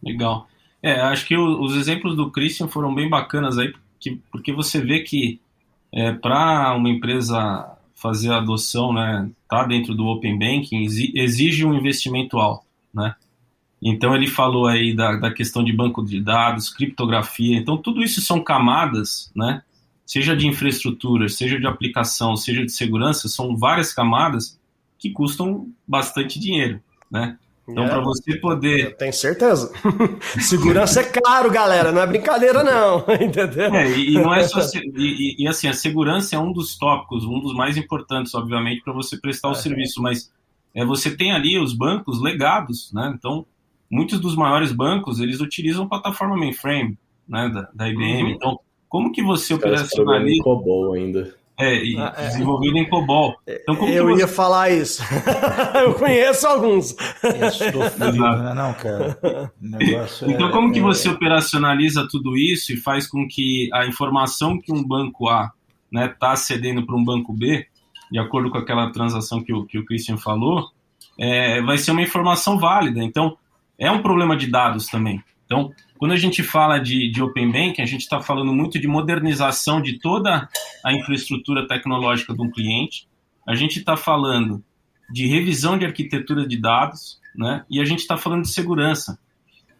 Legal. 0.00 0.46
É, 0.82 1.00
acho 1.00 1.26
que 1.26 1.36
o- 1.36 1.60
os 1.62 1.76
exemplos 1.76 2.16
do 2.16 2.30
Christian 2.30 2.68
foram 2.68 2.94
bem 2.94 3.08
bacanas 3.08 3.58
aí, 3.58 3.72
que, 4.00 4.20
porque 4.30 4.52
você 4.52 4.80
vê 4.80 5.00
que 5.00 5.40
é, 5.92 6.12
para 6.12 6.74
uma 6.74 6.90
empresa 6.90 7.76
fazer 7.94 8.30
a 8.32 8.38
adoção, 8.38 8.92
né, 8.92 9.30
tá 9.48 9.64
dentro 9.64 9.94
do 9.94 10.06
Open 10.06 10.38
Banking, 10.38 10.84
exige 11.14 11.64
um 11.64 11.74
investimento 11.74 12.38
alto, 12.38 12.66
né? 12.94 13.14
Então 13.82 14.14
ele 14.14 14.26
falou 14.28 14.66
aí 14.66 14.94
da, 14.94 15.16
da 15.16 15.32
questão 15.32 15.64
de 15.64 15.72
banco 15.72 16.04
de 16.04 16.20
dados, 16.20 16.70
criptografia, 16.70 17.56
então 17.58 17.76
tudo 17.76 18.02
isso 18.02 18.20
são 18.20 18.42
camadas, 18.42 19.32
né? 19.36 19.62
Seja 20.06 20.36
de 20.36 20.46
infraestrutura, 20.46 21.28
seja 21.28 21.58
de 21.60 21.66
aplicação, 21.66 22.36
seja 22.36 22.64
de 22.66 22.72
segurança, 22.72 23.28
são 23.28 23.56
várias 23.56 23.92
camadas 23.92 24.58
que 24.98 25.10
custam 25.10 25.68
bastante 25.86 26.38
dinheiro, 26.40 26.80
né? 27.10 27.38
Então, 27.68 27.84
é, 27.84 27.88
para 27.88 28.00
você 28.00 28.36
poder. 28.36 28.96
Tenho 28.96 29.12
certeza. 29.12 29.72
Segurança 30.40 31.00
é 31.00 31.04
caro, 31.04 31.50
galera, 31.50 31.92
não 31.92 32.02
é 32.02 32.06
brincadeira, 32.06 32.64
não. 32.64 33.04
Entendeu? 33.20 33.72
É, 33.74 33.98
e, 33.98 34.14
não 34.14 34.34
é 34.34 34.42
só. 34.44 34.60
E, 34.74 35.36
e, 35.38 35.48
assim, 35.48 35.68
a 35.68 35.72
segurança 35.72 36.34
é 36.34 36.38
um 36.38 36.52
dos 36.52 36.76
tópicos, 36.76 37.24
um 37.24 37.38
dos 37.38 37.54
mais 37.54 37.76
importantes, 37.76 38.34
obviamente, 38.34 38.82
para 38.82 38.92
você 38.92 39.16
prestar 39.16 39.48
o 39.48 39.52
é, 39.52 39.56
serviço, 39.56 40.02
mas 40.02 40.32
é, 40.74 40.84
você 40.84 41.16
tem 41.16 41.32
ali 41.32 41.58
os 41.58 41.72
bancos 41.72 42.20
legados, 42.20 42.92
né? 42.92 43.12
Então, 43.16 43.46
muitos 43.88 44.18
dos 44.18 44.34
maiores 44.34 44.72
bancos 44.72 45.20
eles 45.20 45.40
utilizam 45.40 45.88
plataforma 45.88 46.36
mainframe, 46.36 46.98
né, 47.28 47.48
da, 47.48 47.68
da 47.72 47.88
IBM. 47.88 48.22
Uhum. 48.22 48.30
Então, 48.30 48.60
como 48.88 49.12
que 49.12 49.22
você 49.22 49.54
operacionaliza? 49.54 50.42
COBOL 50.42 50.94
ainda. 50.94 51.34
É, 51.58 51.84
e 51.84 51.96
ah, 51.98 52.14
é. 52.16 52.28
desenvolvido 52.28 52.78
em 52.78 52.88
COBOL. 52.88 53.36
Então, 53.46 53.88
eu 53.88 54.06
você... 54.06 54.20
ia 54.20 54.28
falar 54.28 54.70
isso. 54.70 55.02
eu 55.84 55.94
conheço 55.94 56.46
alguns. 56.46 56.96
né, 57.22 58.54
não, 58.54 58.72
cara. 58.74 59.18
então, 60.22 60.48
é, 60.48 60.52
como 60.52 60.72
que 60.72 60.78
é 60.78 60.82
você 60.82 61.08
operacionaliza 61.08 62.08
tudo 62.10 62.36
isso 62.36 62.72
e 62.72 62.76
faz 62.76 63.06
com 63.06 63.28
que 63.28 63.68
a 63.72 63.86
informação 63.86 64.58
que 64.58 64.72
um 64.72 64.82
banco 64.82 65.28
A 65.28 65.52
está 65.92 66.00
né, 66.00 66.08
tá 66.08 66.34
cedendo 66.36 66.86
para 66.86 66.96
um 66.96 67.04
banco 67.04 67.32
B, 67.32 67.66
de 68.10 68.18
acordo 68.18 68.50
com 68.50 68.58
aquela 68.58 68.90
transação 68.90 69.42
que 69.42 69.52
o, 69.52 69.64
que 69.66 69.78
o 69.78 69.84
Christian 69.84 70.16
falou, 70.16 70.70
é, 71.18 71.60
vai 71.62 71.76
ser 71.76 71.90
uma 71.90 72.02
informação 72.02 72.58
válida. 72.58 73.02
Então, 73.02 73.36
é 73.78 73.90
um 73.90 74.02
problema 74.02 74.36
de 74.36 74.46
dados 74.46 74.86
também. 74.86 75.22
Então, 75.44 75.70
quando 76.02 76.14
a 76.14 76.16
gente 76.16 76.42
fala 76.42 76.80
de, 76.80 77.12
de 77.12 77.22
Open 77.22 77.52
Banking, 77.52 77.80
a 77.80 77.86
gente 77.86 78.00
está 78.00 78.20
falando 78.20 78.52
muito 78.52 78.76
de 78.76 78.88
modernização 78.88 79.80
de 79.80 80.00
toda 80.00 80.48
a 80.84 80.92
infraestrutura 80.92 81.64
tecnológica 81.68 82.34
de 82.34 82.42
um 82.42 82.50
cliente, 82.50 83.06
a 83.46 83.54
gente 83.54 83.78
está 83.78 83.96
falando 83.96 84.64
de 85.12 85.28
revisão 85.28 85.78
de 85.78 85.84
arquitetura 85.84 86.44
de 86.44 86.60
dados, 86.60 87.20
né? 87.36 87.64
e 87.70 87.80
a 87.80 87.84
gente 87.84 88.00
está 88.00 88.16
falando 88.16 88.42
de 88.42 88.48
segurança. 88.48 89.16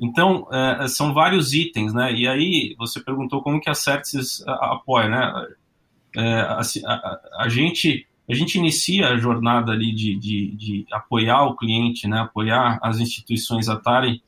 Então, 0.00 0.46
é, 0.52 0.86
são 0.86 1.12
vários 1.12 1.52
itens, 1.54 1.92
né? 1.92 2.14
E 2.14 2.28
aí, 2.28 2.76
você 2.78 3.00
perguntou 3.00 3.42
como 3.42 3.60
que 3.60 3.68
a 3.68 3.74
Certis 3.74 4.44
apoia, 4.46 5.08
né? 5.08 5.46
É, 6.16 6.40
a, 6.42 6.60
a, 6.60 7.20
a, 7.40 7.48
gente, 7.48 8.06
a 8.30 8.34
gente 8.34 8.58
inicia 8.58 9.08
a 9.08 9.16
jornada 9.16 9.72
ali 9.72 9.92
de, 9.92 10.16
de, 10.16 10.54
de 10.54 10.86
apoiar 10.92 11.42
o 11.46 11.56
cliente, 11.56 12.06
né? 12.06 12.20
Apoiar 12.20 12.78
as 12.80 13.00
instituições 13.00 13.68
Atari 13.68 14.22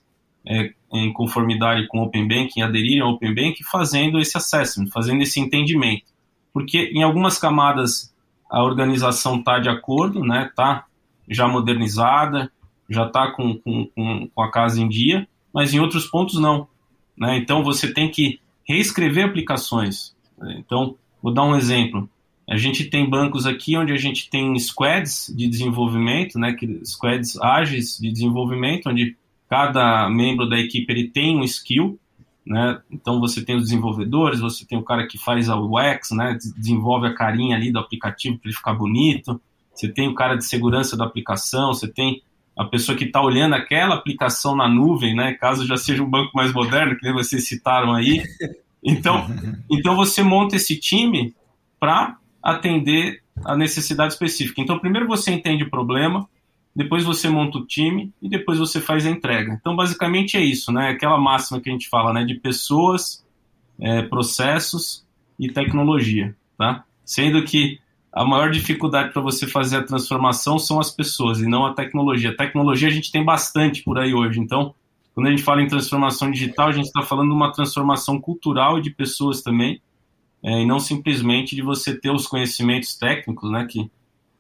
é, 0.47 0.73
em 0.93 1.13
conformidade 1.13 1.87
com 1.89 2.01
o 2.01 2.03
Open 2.03 2.29
Banking, 2.29 2.63
aderirem 2.63 3.01
ao 3.01 3.13
Open 3.13 3.35
Banking, 3.35 3.65
fazendo 3.65 4.19
esse 4.19 4.37
assessment, 4.37 4.89
fazendo 4.93 5.23
esse 5.23 5.41
entendimento. 5.41 6.05
Porque 6.53 6.91
em 6.95 7.03
algumas 7.03 7.39
camadas 7.39 8.15
a 8.51 8.63
organização 8.63 9.39
está 9.39 9.59
de 9.59 9.69
acordo, 9.69 10.21
né, 10.21 10.47
está 10.49 10.85
já 11.29 11.49
modernizada, 11.49 12.53
já 12.89 13.07
está 13.07 13.33
com, 13.33 13.59
com, 13.59 13.87
com, 14.35 14.43
a 14.43 14.51
casa 14.51 14.81
em 14.81 14.89
dia, 14.89 15.27
mas 15.53 15.73
em 15.73 15.81
outros 15.81 16.07
pontos 16.07 16.39
não. 16.39 16.69
Né? 17.17 17.39
Então 17.39 17.65
você 17.65 17.93
tem 17.93 18.11
que 18.11 18.39
reescrever 18.69 19.25
aplicações. 19.25 20.15
Então, 20.59 20.97
vou 21.23 21.33
dar 21.33 21.45
um 21.45 21.57
exemplo. 21.57 22.09
A 22.49 22.57
gente 22.57 22.85
tem 22.85 23.09
bancos 23.09 23.47
aqui 23.47 23.77
onde 23.77 23.93
a 23.93 23.97
gente 23.97 24.29
tem 24.29 24.57
squads 24.59 25.33
de 25.35 25.49
desenvolvimento, 25.49 26.39
né, 26.39 26.53
que, 26.53 26.81
squads 26.85 27.41
ágeis 27.41 27.99
de 27.99 28.13
desenvolvimento, 28.13 28.89
onde 28.91 29.17
cada 29.55 30.11
membro 30.11 30.49
da 30.49 30.59
equipe 30.59 30.93
ele 30.93 31.09
tem 31.09 31.39
um 31.39 31.45
skill, 31.45 31.97
né? 32.45 32.81
Então 32.91 33.21
você 33.21 33.41
tem 33.45 33.55
os 33.55 33.63
desenvolvedores, 33.63 34.41
você 34.41 34.67
tem 34.67 34.77
o 34.77 34.83
cara 34.83 35.07
que 35.07 35.17
faz 35.17 35.49
a 35.49 35.57
UX, 35.57 36.11
né? 36.11 36.37
Desenvolve 36.57 37.07
a 37.07 37.15
carinha 37.15 37.57
ali 37.57 37.71
do 37.71 37.79
aplicativo 37.79 38.37
para 38.37 38.49
ele 38.49 38.57
ficar 38.57 38.75
bonito. 38.75 39.41
Você 39.73 39.87
tem 39.87 40.09
o 40.09 40.15
cara 40.15 40.35
de 40.35 40.45
segurança 40.45 40.97
da 40.97 41.05
aplicação, 41.05 41.73
você 41.73 41.87
tem 41.87 42.21
a 42.59 42.65
pessoa 42.65 42.99
que 42.99 43.05
está 43.05 43.23
olhando 43.23 43.55
aquela 43.55 43.95
aplicação 43.95 44.57
na 44.57 44.69
nuvem, 44.69 45.15
né? 45.15 45.35
Caso 45.35 45.65
já 45.65 45.77
seja 45.77 46.03
um 46.03 46.11
banco 46.11 46.33
mais 46.35 46.53
moderno, 46.53 46.97
que 46.97 47.13
vocês 47.13 47.47
citaram 47.47 47.93
aí. 47.93 48.25
Então, 48.83 49.25
então 49.71 49.95
você 49.95 50.21
monta 50.21 50.57
esse 50.57 50.81
time 50.81 51.33
para 51.79 52.19
atender 52.43 53.23
a 53.45 53.57
necessidade 53.57 54.15
específica. 54.15 54.61
Então, 54.61 54.81
primeiro 54.81 55.07
você 55.07 55.31
entende 55.31 55.63
o 55.63 55.71
problema, 55.71 56.29
depois 56.75 57.05
você 57.05 57.29
monta 57.29 57.59
o 57.59 57.67
time 57.67 58.13
e 58.21 58.29
depois 58.29 58.59
você 58.59 58.81
faz 58.81 59.07
a 59.07 59.11
entrega. 59.11 59.53
Então, 59.53 59.77
basicamente 59.77 60.37
é 60.37 60.41
isso, 60.41 60.73
né? 60.73 60.89
Aquela 60.89 61.19
máxima 61.19 61.61
que 61.61 61.69
a 61.69 61.73
gente 61.73 61.89
fala, 61.89 62.13
né? 62.13 62.25
De 62.25 62.35
pessoas, 62.35 63.25
é, 63.79 64.03
processos 64.03 65.07
e 65.39 65.49
tecnologia, 65.49 66.35
tá? 66.59 66.85
Sendo 67.05 67.43
que 67.45 67.79
a 68.13 68.25
maior 68.25 68.51
dificuldade 68.51 69.13
para 69.13 69.21
você 69.21 69.47
fazer 69.47 69.79
a 69.79 69.83
transformação 69.83 70.59
são 70.59 70.79
as 70.79 70.91
pessoas 70.91 71.41
e 71.41 71.47
não 71.47 71.67
a 71.67 71.75
tecnologia. 71.75 72.31
A 72.31 72.37
tecnologia 72.37 72.89
a 72.89 72.93
gente 72.93 73.11
tem 73.11 73.25
bastante 73.25 73.83
por 73.83 73.99
aí 73.99 74.15
hoje. 74.15 74.39
Então, 74.41 74.75
quando 75.15 75.29
a 75.29 75.31
gente 75.31 75.43
fala 75.43 75.63
em 75.63 75.69
transformação 75.69 76.31
digital, 76.31 76.69
a 76.69 76.73
gente 76.73 76.87
está 76.87 77.03
falando 77.03 77.29
de 77.29 77.35
uma 77.35 77.53
transformação 77.53 78.21
cultural 78.21 78.79
e 78.79 78.83
de 78.83 78.91
pessoas 78.91 79.43
também, 79.43 79.81
é, 80.43 80.63
e 80.63 80.67
não 80.67 80.79
simplesmente 80.79 81.57
de 81.57 81.63
você 81.63 81.99
ter 81.99 82.11
os 82.11 82.27
conhecimentos 82.27 82.97
técnicos, 82.97 83.51
né? 83.51 83.67
Que, 83.69 83.91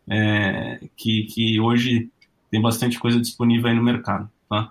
é, 0.08 0.80
que, 0.96 1.24
que 1.24 1.60
hoje 1.60 2.10
tem 2.54 2.62
bastante 2.62 3.00
coisa 3.00 3.20
disponível 3.20 3.68
aí 3.68 3.74
no 3.74 3.82
mercado, 3.82 4.30
tá? 4.48 4.70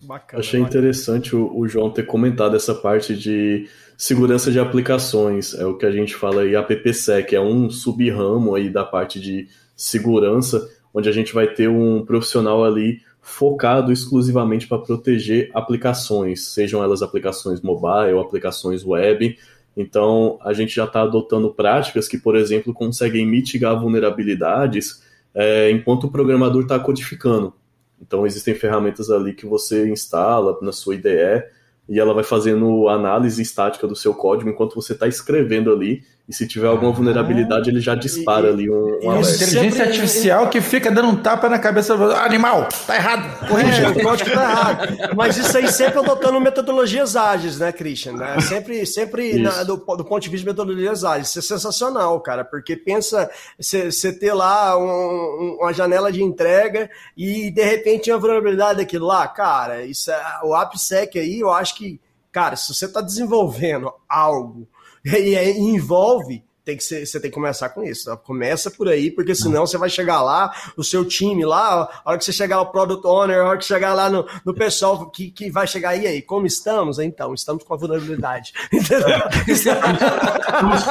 Bacana, 0.00 0.40
Achei 0.40 0.58
bacana. 0.58 0.78
interessante 0.78 1.36
o, 1.36 1.54
o, 1.54 1.68
João 1.68 1.90
ter 1.90 2.06
comentado 2.06 2.56
essa 2.56 2.74
parte 2.74 3.14
de 3.14 3.68
segurança 3.94 4.50
de 4.50 4.58
aplicações, 4.58 5.52
é 5.52 5.66
o 5.66 5.76
que 5.76 5.84
a 5.84 5.90
gente 5.90 6.14
fala 6.14 6.42
aí, 6.42 6.56
AppSec, 6.56 7.36
é 7.36 7.40
um 7.40 7.68
sub-ramo 7.68 8.54
aí 8.54 8.70
da 8.70 8.86
parte 8.86 9.20
de 9.20 9.48
segurança, 9.76 10.66
onde 10.94 11.10
a 11.10 11.12
gente 11.12 11.34
vai 11.34 11.46
ter 11.46 11.68
um 11.68 12.06
profissional 12.06 12.64
ali 12.64 13.02
focado 13.20 13.92
exclusivamente 13.92 14.66
para 14.66 14.78
proteger 14.78 15.50
aplicações, 15.52 16.46
sejam 16.46 16.82
elas 16.82 17.02
aplicações 17.02 17.60
mobile, 17.60 18.18
aplicações 18.18 18.82
web. 18.82 19.36
Então, 19.76 20.38
a 20.42 20.54
gente 20.54 20.74
já 20.74 20.84
está 20.84 21.02
adotando 21.02 21.52
práticas 21.52 22.08
que, 22.08 22.16
por 22.16 22.34
exemplo, 22.34 22.72
conseguem 22.72 23.26
mitigar 23.26 23.78
vulnerabilidades 23.78 25.06
é, 25.34 25.70
enquanto 25.70 26.04
o 26.04 26.10
programador 26.10 26.62
está 26.62 26.78
codificando. 26.78 27.54
Então 28.00 28.26
existem 28.26 28.54
ferramentas 28.54 29.10
ali 29.10 29.32
que 29.34 29.46
você 29.46 29.88
instala 29.88 30.56
na 30.62 30.72
sua 30.72 30.94
IDE 30.94 31.44
e 31.88 31.98
ela 31.98 32.14
vai 32.14 32.24
fazendo 32.24 32.88
análise 32.88 33.40
estática 33.40 33.86
do 33.86 33.96
seu 33.96 34.14
código 34.14 34.50
enquanto 34.50 34.74
você 34.74 34.92
está 34.92 35.08
escrevendo 35.08 35.72
ali 35.72 36.02
e 36.28 36.34
se 36.34 36.46
tiver 36.46 36.66
alguma 36.66 36.92
vulnerabilidade, 36.92 37.70
ele 37.70 37.80
já 37.80 37.94
dispara 37.94 38.50
ali 38.50 38.68
um, 38.68 38.98
um 39.02 39.10
alerta. 39.10 39.30
Inteligência 39.34 39.84
artificial 39.86 40.50
que 40.50 40.60
fica 40.60 40.90
dando 40.90 41.08
um 41.08 41.16
tapa 41.16 41.48
na 41.48 41.58
cabeça 41.58 41.96
do 41.96 42.12
animal, 42.12 42.68
tá 42.86 42.96
errado, 42.96 43.48
corrige. 43.48 43.82
É, 43.82 43.88
o 43.88 44.02
código 44.02 44.30
tá 44.30 44.42
errado. 44.42 45.16
Mas 45.16 45.38
isso 45.38 45.56
aí 45.56 45.66
sempre 45.72 46.00
adotando 46.00 46.38
metodologias 46.38 47.16
ágeis, 47.16 47.58
né, 47.58 47.72
Christian? 47.72 48.12
Né? 48.12 48.38
Sempre, 48.42 48.84
sempre 48.84 49.38
na, 49.38 49.62
do, 49.64 49.78
do, 49.78 50.04
ponto 50.04 50.20
de 50.20 50.28
vista 50.28 50.44
de 50.44 50.50
metodologias 50.50 51.02
ágeis. 51.02 51.30
Isso 51.30 51.38
é 51.38 51.42
sensacional, 51.42 52.20
cara, 52.20 52.44
porque 52.44 52.76
pensa 52.76 53.30
você 53.58 54.12
ter 54.12 54.34
lá 54.34 54.76
um, 54.76 55.56
uma 55.60 55.72
janela 55.72 56.12
de 56.12 56.22
entrega 56.22 56.90
e 57.16 57.50
de 57.50 57.64
repente 57.64 58.10
uma 58.10 58.18
vulnerabilidade 58.18 58.80
daquilo 58.80 59.06
lá, 59.06 59.26
cara, 59.26 59.82
isso 59.82 60.10
é, 60.10 60.20
o 60.44 60.54
AppSec 60.54 61.18
aí, 61.18 61.40
eu 61.40 61.50
acho 61.50 61.74
que, 61.74 61.98
cara, 62.30 62.54
se 62.54 62.74
você 62.74 62.84
está 62.84 63.00
desenvolvendo 63.00 63.90
algo 64.06 64.68
e, 65.16 65.58
envolve 65.58 66.42
tem 66.68 66.76
que 66.76 66.84
ser, 66.84 67.06
você 67.06 67.18
tem 67.18 67.30
que 67.30 67.34
começar 67.34 67.70
com 67.70 67.82
isso. 67.82 68.04
Tá? 68.04 68.14
Começa 68.14 68.70
por 68.70 68.88
aí, 68.88 69.10
porque 69.10 69.34
senão 69.34 69.66
você 69.66 69.78
vai 69.78 69.88
chegar 69.88 70.20
lá, 70.20 70.52
o 70.76 70.84
seu 70.84 71.02
time 71.02 71.42
lá, 71.46 71.88
a 72.04 72.10
hora 72.10 72.18
que 72.18 72.24
você 72.26 72.32
chegar 72.32 72.58
no 72.58 72.66
Product 72.66 73.06
Owner, 73.06 73.38
a 73.38 73.48
hora 73.48 73.58
que 73.58 73.64
chegar 73.64 73.94
lá 73.94 74.10
no, 74.10 74.26
no 74.44 74.52
pessoal 74.52 75.08
que, 75.10 75.30
que 75.30 75.50
vai 75.50 75.66
chegar 75.66 75.90
aí, 75.90 76.06
aí, 76.06 76.20
como 76.20 76.46
estamos? 76.46 76.98
Então, 76.98 77.32
estamos 77.32 77.64
com 77.64 77.72
a 77.72 77.76
vulnerabilidade. 77.78 78.52
Entendeu? 78.70 79.08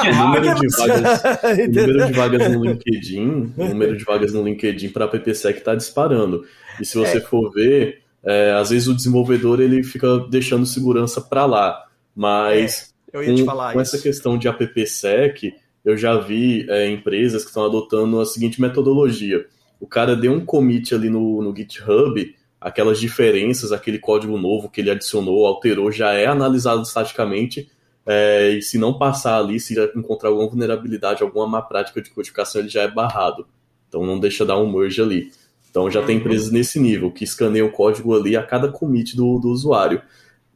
o 0.02 0.16
número 0.18 0.54
de 0.56 0.66
vagas, 0.76 1.22
o 1.22 1.68
número 1.68 2.06
de 2.06 2.12
vagas 2.12 2.50
no 2.50 2.64
LinkedIn, 2.64 3.54
o 3.56 3.64
número 3.68 3.96
de 3.96 4.04
vagas 4.04 4.32
no 4.32 4.42
LinkedIn 4.42 4.88
para 4.88 5.04
a 5.04 5.08
PPSec 5.08 5.60
está 5.60 5.76
disparando. 5.76 6.44
E 6.80 6.84
se 6.84 6.98
você 6.98 7.18
é. 7.18 7.20
for 7.20 7.52
ver, 7.52 8.02
é, 8.24 8.50
às 8.50 8.70
vezes 8.70 8.88
o 8.88 8.96
desenvolvedor 8.96 9.60
ele 9.60 9.84
fica 9.84 10.18
deixando 10.28 10.66
segurança 10.66 11.20
para 11.20 11.46
lá, 11.46 11.84
mas 12.16 12.92
é 12.92 12.97
eu 13.12 13.22
ia 13.22 13.30
com, 13.30 13.34
te 13.34 13.44
falar 13.44 13.72
com 13.72 13.80
isso. 13.80 13.94
essa 13.94 14.02
questão 14.02 14.38
de 14.38 14.48
AppSec, 14.48 15.54
eu 15.84 15.96
já 15.96 16.18
vi 16.18 16.66
é, 16.68 16.88
empresas 16.90 17.42
que 17.42 17.48
estão 17.48 17.64
adotando 17.64 18.20
a 18.20 18.26
seguinte 18.26 18.60
metodologia. 18.60 19.46
O 19.80 19.86
cara 19.86 20.16
deu 20.16 20.32
um 20.32 20.44
commit 20.44 20.94
ali 20.94 21.08
no, 21.08 21.42
no 21.42 21.54
GitHub, 21.56 22.34
aquelas 22.60 22.98
diferenças, 22.98 23.70
aquele 23.72 23.98
código 23.98 24.36
novo 24.36 24.68
que 24.68 24.80
ele 24.80 24.90
adicionou, 24.90 25.46
alterou, 25.46 25.90
já 25.92 26.12
é 26.12 26.26
analisado 26.26 26.82
estaticamente. 26.82 27.70
É, 28.04 28.50
e 28.52 28.62
se 28.62 28.78
não 28.78 28.98
passar 28.98 29.38
ali, 29.38 29.60
se 29.60 29.78
encontrar 29.94 30.30
alguma 30.30 30.48
vulnerabilidade, 30.48 31.22
alguma 31.22 31.46
má 31.46 31.62
prática 31.62 32.00
de 32.02 32.10
codificação, 32.10 32.60
ele 32.60 32.68
já 32.70 32.82
é 32.82 32.88
barrado. 32.90 33.46
Então 33.88 34.04
não 34.04 34.18
deixa 34.18 34.44
dar 34.44 34.58
um 34.58 34.70
merge 34.70 35.00
ali. 35.00 35.30
Então 35.70 35.90
já 35.90 36.02
tem 36.02 36.16
Uhum. 36.16 36.22
empresas 36.22 36.50
nesse 36.50 36.80
nível 36.80 37.10
que 37.12 37.22
escaneiam 37.24 37.68
o 37.68 37.72
código 37.72 38.16
ali 38.16 38.36
a 38.36 38.42
cada 38.42 38.68
commit 38.68 39.14
do, 39.16 39.38
do 39.38 39.48
usuário. 39.50 40.02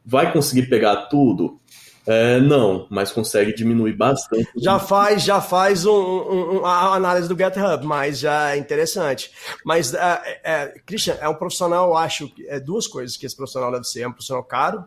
Vai 0.05 0.33
conseguir 0.33 0.63
pegar 0.63 1.05
tudo? 1.05 1.59
É, 2.05 2.39
não, 2.41 2.85
mas 2.89 3.11
consegue 3.11 3.53
diminuir 3.53 3.93
bastante. 3.93 4.49
Já 4.57 4.77
faz, 4.77 5.23
já 5.23 5.39
faz 5.39 5.85
um, 5.85 5.91
um- 5.93 6.55
um- 6.59 6.65
a 6.65 6.95
análise 6.95 7.27
do 7.29 7.37
GitHub, 7.37 7.85
mas 7.85 8.19
já 8.19 8.51
é 8.51 8.57
interessante. 8.57 9.31
Mas, 9.63 9.93
é, 9.93 10.39
é, 10.43 10.73
Christian, 10.85 11.17
é 11.21 11.29
um 11.29 11.35
profissional, 11.35 11.89
eu 11.89 11.97
acho, 11.97 12.27
que 12.27 12.45
é 12.47 12.59
duas 12.59 12.87
coisas 12.87 13.15
que 13.15 13.25
esse 13.25 13.35
profissional 13.35 13.71
deve 13.71 13.85
ser. 13.85 14.01
É 14.01 14.07
um 14.07 14.11
profissional 14.11 14.43
caro 14.43 14.83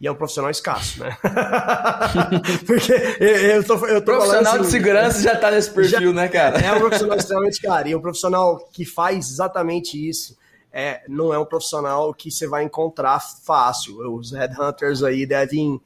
e 0.00 0.06
é 0.06 0.12
um 0.12 0.14
profissional 0.14 0.50
escasso, 0.50 1.00
né? 1.00 1.16
Porque 2.66 2.92
eu, 3.20 3.28
eu 3.28 3.64
tô, 3.64 3.74
eu 3.86 4.00
tô 4.00 4.12
Profissional 4.12 4.44
falando 4.44 4.44
de 4.44 4.60
assim, 4.60 4.70
segurança 4.70 5.22
já 5.22 5.36
tá 5.36 5.50
nesse 5.50 5.70
perfil, 5.70 6.12
né, 6.12 6.28
cara? 6.28 6.58
É 6.60 6.72
um 6.72 6.78
profissional 6.80 7.16
extremamente 7.18 7.60
caro. 7.60 7.88
E 7.88 7.94
um 7.94 8.00
profissional 8.00 8.58
que 8.72 8.84
faz 8.84 9.30
exatamente 9.30 9.96
isso 10.08 10.36
é, 10.72 11.02
não 11.08 11.32
é 11.32 11.38
um 11.38 11.44
profissional 11.44 12.12
que 12.12 12.30
você 12.30 12.46
vai 12.46 12.62
encontrar 12.62 13.20
fácil. 13.44 13.96
Os 14.14 14.32
headhunters 14.32 15.02
aí 15.02 15.24
devem 15.26 15.80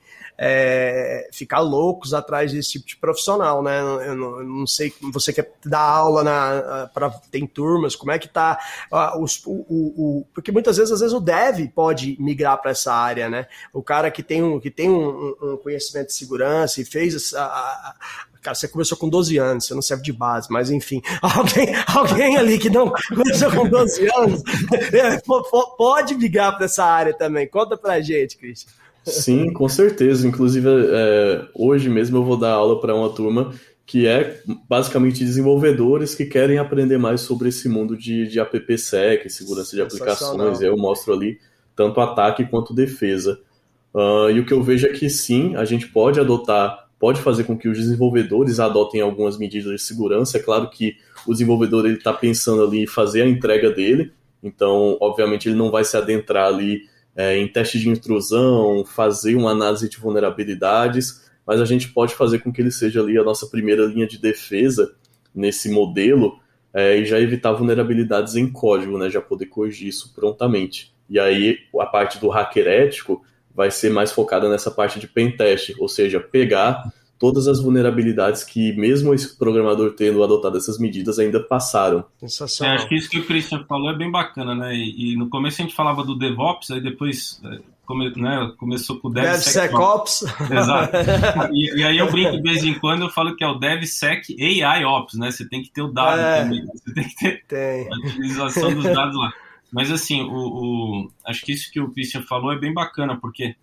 é, 0.44 1.28
ficar 1.32 1.60
loucos 1.60 2.12
atrás 2.12 2.52
desse 2.52 2.72
tipo 2.72 2.84
de 2.86 2.96
profissional, 2.96 3.62
né? 3.62 3.80
Eu 3.80 4.16
não, 4.16 4.38
eu 4.40 4.44
não 4.44 4.66
sei, 4.66 4.92
você 5.12 5.32
quer 5.32 5.52
dar 5.64 5.78
aula 5.80 6.24
na, 6.24 6.90
para 6.92 7.10
tem 7.30 7.46
turmas, 7.46 7.94
como 7.94 8.10
é 8.10 8.18
que 8.18 8.28
tá 8.28 8.58
os, 9.20 9.40
o, 9.46 9.50
o- 9.52 9.94
o- 10.20 10.26
porque 10.34 10.50
muitas 10.50 10.76
vezes, 10.78 10.92
às 10.92 10.98
vezes 10.98 11.14
o 11.14 11.20
dev 11.20 11.68
pode 11.72 12.16
migrar 12.20 12.60
para 12.60 12.72
essa 12.72 12.92
área, 12.92 13.28
né? 13.30 13.46
O 13.72 13.84
cara 13.84 14.10
que 14.10 14.20
tem 14.22 14.42
um, 14.42 14.58
que 14.58 14.68
tem 14.70 14.90
um, 14.90 15.34
um- 15.40 15.56
conhecimento 15.62 16.08
de 16.08 16.14
segurança 16.14 16.80
e 16.80 16.84
fez 16.84 17.14
essa, 17.14 17.40
a- 17.40 17.94
Cara, 18.42 18.56
você 18.56 18.66
começou 18.66 18.98
com 18.98 19.08
12 19.08 19.38
anos, 19.38 19.66
você 19.66 19.72
não 19.74 19.80
serve 19.80 20.02
de 20.02 20.12
base, 20.12 20.48
mas 20.50 20.68
enfim, 20.68 21.00
alguém, 21.22 21.72
alguém 21.86 22.36
ali 22.36 22.58
que 22.58 22.68
não 22.68 22.92
começou 23.14 23.48
com 23.52 23.68
12 23.68 24.04
anos 24.16 24.42
é, 24.92 25.20
po- 25.20 25.44
po- 25.44 25.76
pode 25.76 26.16
migrar 26.16 26.56
para 26.56 26.64
essa 26.64 26.84
área 26.84 27.14
também. 27.14 27.46
Conta 27.46 27.76
pra 27.76 28.00
gente, 28.00 28.36
Cristian. 28.36 28.72
Sim, 29.04 29.52
com 29.52 29.68
certeza. 29.68 30.26
Inclusive, 30.26 30.68
é, 30.68 31.44
hoje 31.54 31.88
mesmo 31.88 32.18
eu 32.18 32.24
vou 32.24 32.36
dar 32.36 32.52
aula 32.52 32.80
para 32.80 32.94
uma 32.94 33.10
turma 33.10 33.52
que 33.84 34.06
é 34.06 34.40
basicamente 34.68 35.24
desenvolvedores 35.24 36.14
que 36.14 36.24
querem 36.24 36.58
aprender 36.58 36.98
mais 36.98 37.20
sobre 37.20 37.48
esse 37.48 37.68
mundo 37.68 37.96
de, 37.96 38.26
de 38.28 38.40
AppSec, 38.40 39.28
segurança 39.28 39.74
de 39.74 39.82
aplicações. 39.82 40.60
Eu 40.60 40.76
mostro 40.76 41.12
ali 41.12 41.38
tanto 41.74 42.00
ataque 42.00 42.44
quanto 42.44 42.72
defesa. 42.74 43.40
Ah, 43.94 44.28
e 44.32 44.40
o 44.40 44.46
que 44.46 44.52
eu 44.52 44.62
vejo 44.62 44.86
é 44.86 44.90
que 44.90 45.10
sim, 45.10 45.56
a 45.56 45.64
gente 45.64 45.88
pode 45.88 46.18
adotar, 46.20 46.88
pode 46.98 47.20
fazer 47.20 47.44
com 47.44 47.58
que 47.58 47.68
os 47.68 47.76
desenvolvedores 47.76 48.60
adotem 48.60 49.00
algumas 49.00 49.36
medidas 49.36 49.72
de 49.72 49.82
segurança. 49.82 50.38
É 50.38 50.40
claro 50.40 50.70
que 50.70 50.96
o 51.26 51.32
desenvolvedor 51.32 51.86
está 51.86 52.12
pensando 52.12 52.64
ali 52.64 52.84
em 52.84 52.86
fazer 52.86 53.22
a 53.22 53.28
entrega 53.28 53.70
dele, 53.70 54.12
então, 54.42 54.96
obviamente, 55.00 55.48
ele 55.48 55.56
não 55.56 55.70
vai 55.70 55.84
se 55.84 55.96
adentrar 55.96 56.48
ali 56.48 56.82
é, 57.16 57.36
em 57.36 57.48
teste 57.48 57.78
de 57.78 57.88
intrusão, 57.88 58.84
fazer 58.84 59.34
uma 59.34 59.50
análise 59.50 59.88
de 59.88 59.98
vulnerabilidades, 59.98 61.30
mas 61.46 61.60
a 61.60 61.64
gente 61.64 61.88
pode 61.88 62.14
fazer 62.14 62.38
com 62.38 62.52
que 62.52 62.60
ele 62.60 62.70
seja 62.70 63.00
ali 63.00 63.18
a 63.18 63.24
nossa 63.24 63.46
primeira 63.46 63.84
linha 63.84 64.06
de 64.06 64.18
defesa 64.18 64.94
nesse 65.34 65.70
modelo 65.70 66.38
é, 66.72 66.96
e 66.96 67.04
já 67.04 67.20
evitar 67.20 67.52
vulnerabilidades 67.52 68.34
em 68.36 68.50
código, 68.50 68.96
né? 68.96 69.10
Já 69.10 69.20
poder 69.20 69.46
corrigir 69.46 69.88
isso 69.88 70.12
prontamente. 70.14 70.94
E 71.08 71.18
aí 71.18 71.58
a 71.78 71.86
parte 71.86 72.18
do 72.18 72.28
hacker 72.28 72.66
ético 72.66 73.22
vai 73.54 73.70
ser 73.70 73.90
mais 73.90 74.10
focada 74.10 74.48
nessa 74.48 74.70
parte 74.70 74.98
de 74.98 75.06
pentest, 75.06 75.74
ou 75.78 75.88
seja, 75.88 76.18
pegar 76.18 76.90
todas 77.22 77.46
as 77.46 77.62
vulnerabilidades 77.62 78.42
que 78.42 78.72
mesmo 78.72 79.14
esse 79.14 79.38
programador 79.38 79.92
tendo 79.92 80.22
adotado 80.24 80.58
essas 80.58 80.76
medidas 80.76 81.20
ainda 81.20 81.38
passaram. 81.38 82.00
É, 82.20 82.26
Sensacional. 82.26 82.74
acho 82.74 82.88
que 82.88 82.96
isso 82.96 83.08
que 83.08 83.20
o 83.20 83.24
Christian 83.24 83.64
falou 83.68 83.90
é 83.90 83.96
bem 83.96 84.10
bacana, 84.10 84.54
né? 84.56 84.74
E, 84.74 85.12
e 85.12 85.16
no 85.16 85.28
começo 85.28 85.62
a 85.62 85.64
gente 85.64 85.74
falava 85.76 86.02
do 86.04 86.18
DevOps, 86.18 86.72
aí 86.72 86.80
depois 86.80 87.40
é, 87.44 87.60
come- 87.86 88.12
né, 88.16 88.52
começou 88.58 88.98
com 88.98 89.06
o 89.06 89.12
DevSecOps. 89.12 90.22
DevSecOps. 90.22 90.50
Exato. 90.50 90.92
E, 91.54 91.80
e 91.80 91.84
aí 91.84 91.96
eu 91.98 92.10
brinco 92.10 92.32
de 92.36 92.42
vez 92.42 92.64
em 92.64 92.74
quando, 92.74 93.02
eu 93.02 93.10
falo 93.10 93.36
que 93.36 93.44
é 93.44 93.46
o 93.46 93.54
DevSec 93.54 94.34
AI 94.64 94.84
Ops, 94.84 95.14
né? 95.14 95.30
Você 95.30 95.48
tem 95.48 95.62
que 95.62 95.70
ter 95.72 95.82
o 95.82 95.92
dado 95.92 96.20
É. 96.20 96.42
também. 96.42 96.60
né? 96.64 96.72
Você 96.74 96.92
tem 96.94 97.04
que 97.08 97.14
ter 97.16 97.44
Tem. 97.46 97.88
a 97.92 97.96
utilização 98.08 98.74
dos 98.74 98.82
dados 98.84 99.16
lá. 99.16 99.32
Mas 99.72 99.90
assim, 99.92 100.22
o, 100.22 100.34
o- 100.34 101.10
acho 101.26 101.44
que 101.44 101.52
isso 101.52 101.70
que 101.72 101.80
o 101.80 101.90
Christian 101.92 102.22
falou 102.22 102.52
é 102.52 102.58
bem 102.58 102.74
bacana, 102.74 103.16
porque 103.20 103.54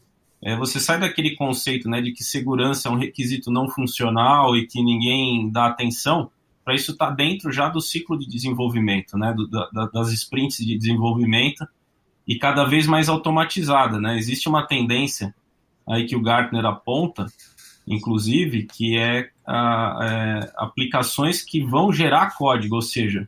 é, 0.41 0.55
você 0.55 0.79
sai 0.79 0.99
daquele 0.99 1.35
conceito 1.35 1.89
né, 1.89 2.01
de 2.01 2.11
que 2.11 2.23
segurança 2.23 2.87
é 2.87 2.91
um 2.91 2.97
requisito 2.97 3.51
não 3.51 3.67
funcional 3.69 4.55
e 4.55 4.65
que 4.65 4.81
ninguém 4.81 5.49
dá 5.51 5.67
atenção, 5.67 6.31
para 6.63 6.75
isso 6.75 6.91
estar 6.91 7.09
dentro 7.11 7.51
já 7.51 7.67
do 7.67 7.81
ciclo 7.81 8.17
de 8.17 8.27
desenvolvimento, 8.27 9.17
né, 9.17 9.33
do- 9.33 9.47
da- 9.47 9.85
das 9.87 10.11
sprints 10.13 10.57
de 10.65 10.77
desenvolvimento 10.77 11.67
e 12.27 12.37
cada 12.37 12.63
vez 12.63 12.85
mais 12.87 13.09
automatizada. 13.09 13.99
Né? 13.99 14.17
Existe 14.17 14.47
uma 14.47 14.65
tendência 14.67 15.33
aí 15.87 16.05
que 16.05 16.15
o 16.15 16.21
Gartner 16.21 16.65
aponta, 16.65 17.25
inclusive, 17.87 18.63
que 18.65 18.97
é, 18.97 19.29
a- 19.45 19.99
é, 20.01 20.51
aplicações 20.57 21.41
que 21.41 21.63
vão 21.63 21.91
gerar 21.91 22.35
código, 22.37 22.75
ou 22.75 22.81
seja, 22.81 23.27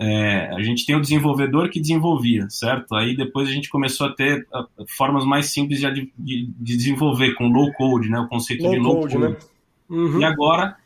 é, 0.00 0.48
a 0.54 0.62
gente 0.62 0.84
tem 0.84 0.96
o 0.96 1.00
desenvolvedor 1.00 1.68
que 1.70 1.80
desenvolvia, 1.80 2.48
certo? 2.50 2.94
Aí 2.94 3.16
depois 3.16 3.48
a 3.48 3.52
gente 3.52 3.68
começou 3.68 4.06
a 4.08 4.12
ter 4.12 4.46
ah, 4.52 4.66
formas 4.88 5.24
mais 5.24 5.46
simples 5.46 5.80
de, 5.80 5.90
de- 6.18 6.50
de 6.58 6.76
desenvolver 6.76 7.34
com 7.34 7.48
low 7.48 7.72
code, 7.74 8.08
né? 8.10 8.18
O 8.18 8.26
conceito 8.28 8.68
de 8.68 8.76
Low 8.76 8.92
low 8.94 9.00
code, 9.02 9.14
code. 9.14 9.28
né? 9.32 9.36
Uhum. 9.88 10.20
E 10.20 10.24
agora 10.24 10.76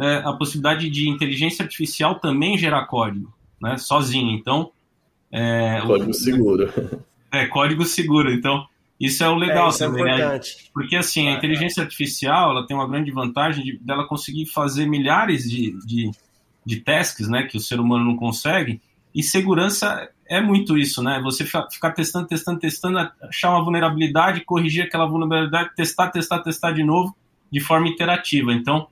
é, 0.00 0.16
a 0.24 0.32
possibilidade 0.32 0.90
de 0.90 1.08
inteligência 1.08 1.62
artificial 1.62 2.16
também 2.16 2.58
gerar 2.58 2.86
código, 2.86 3.32
né? 3.62 3.76
Sozinho. 3.78 4.30
Então 4.32 4.70
é, 5.30 5.80
o- 5.82 5.86
Código 5.86 6.12
seguro. 6.14 6.72
é 7.32 7.46
código 7.46 7.84
seguro. 7.84 8.32
Então 8.32 8.66
isso 8.98 9.22
é 9.22 9.28
o 9.28 9.34
legal 9.36 9.66
É, 9.66 9.70
isso 9.70 9.84
é 9.84 9.86
também, 9.86 10.04
né? 10.04 10.40
Porque 10.72 10.96
assim, 10.96 11.28
a 11.28 11.32
inteligência 11.32 11.82
artificial 11.82 12.50
ela 12.50 12.66
tem 12.66 12.76
uma 12.76 12.88
grande 12.88 13.10
vantagem 13.10 13.62
de, 13.64 13.78
dela 13.78 14.06
conseguir 14.08 14.46
fazer 14.46 14.86
milhares 14.86 15.48
de, 15.48 15.72
de, 15.86 16.10
de 16.66 16.80
tasks, 16.80 17.28
né, 17.28 17.44
que 17.44 17.56
o 17.56 17.60
ser 17.60 17.78
humano 17.80 18.04
não 18.04 18.16
consegue. 18.16 18.80
E 19.14 19.22
segurança 19.22 20.08
é 20.28 20.40
muito 20.40 20.76
isso, 20.76 21.02
né? 21.02 21.20
Você 21.22 21.44
fica- 21.44 21.68
ficar 21.70 21.92
testando, 21.92 22.26
testando, 22.26 22.58
testando, 22.58 22.98
achar 23.22 23.50
uma 23.50 23.62
vulnerabilidade, 23.64 24.44
corrigir 24.44 24.82
aquela 24.84 25.06
vulnerabilidade, 25.06 25.70
testar, 25.76 26.10
testar, 26.10 26.40
testar 26.40 26.72
de 26.72 26.82
novo, 26.82 27.16
de 27.50 27.60
forma 27.60 27.88
iterativa. 27.88 28.52
Então, 28.52 28.88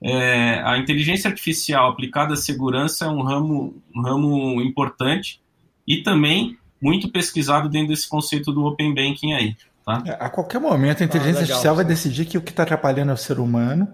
é, 0.00 0.62
a 0.64 0.78
inteligência 0.78 1.28
artificial 1.28 1.90
aplicada 1.90 2.34
à 2.34 2.36
segurança 2.36 3.06
é 3.06 3.08
um 3.08 3.22
ramo, 3.22 3.74
um 3.94 4.00
ramo 4.02 4.62
importante 4.62 5.40
e 5.86 6.02
também 6.02 6.56
muito 6.80 7.10
pesquisado 7.10 7.68
dentro 7.68 7.88
desse 7.88 8.08
conceito 8.08 8.52
do 8.52 8.64
Open 8.64 8.94
Banking 8.94 9.32
aí. 9.32 9.56
Tá? 9.84 10.02
É, 10.06 10.12
A 10.24 10.28
qualquer 10.30 10.60
momento 10.60 11.02
a 11.02 11.06
inteligência 11.06 11.38
Ah, 11.38 11.42
legal, 11.42 11.56
artificial 11.56 11.74
vai 11.76 11.84
decidir 11.84 12.24
que 12.26 12.38
o 12.38 12.42
que 12.42 12.50
está 12.50 12.62
atrapalhando 12.62 13.10
é 13.10 13.14
o 13.14 13.18
ser 13.18 13.38
humano? 13.40 13.88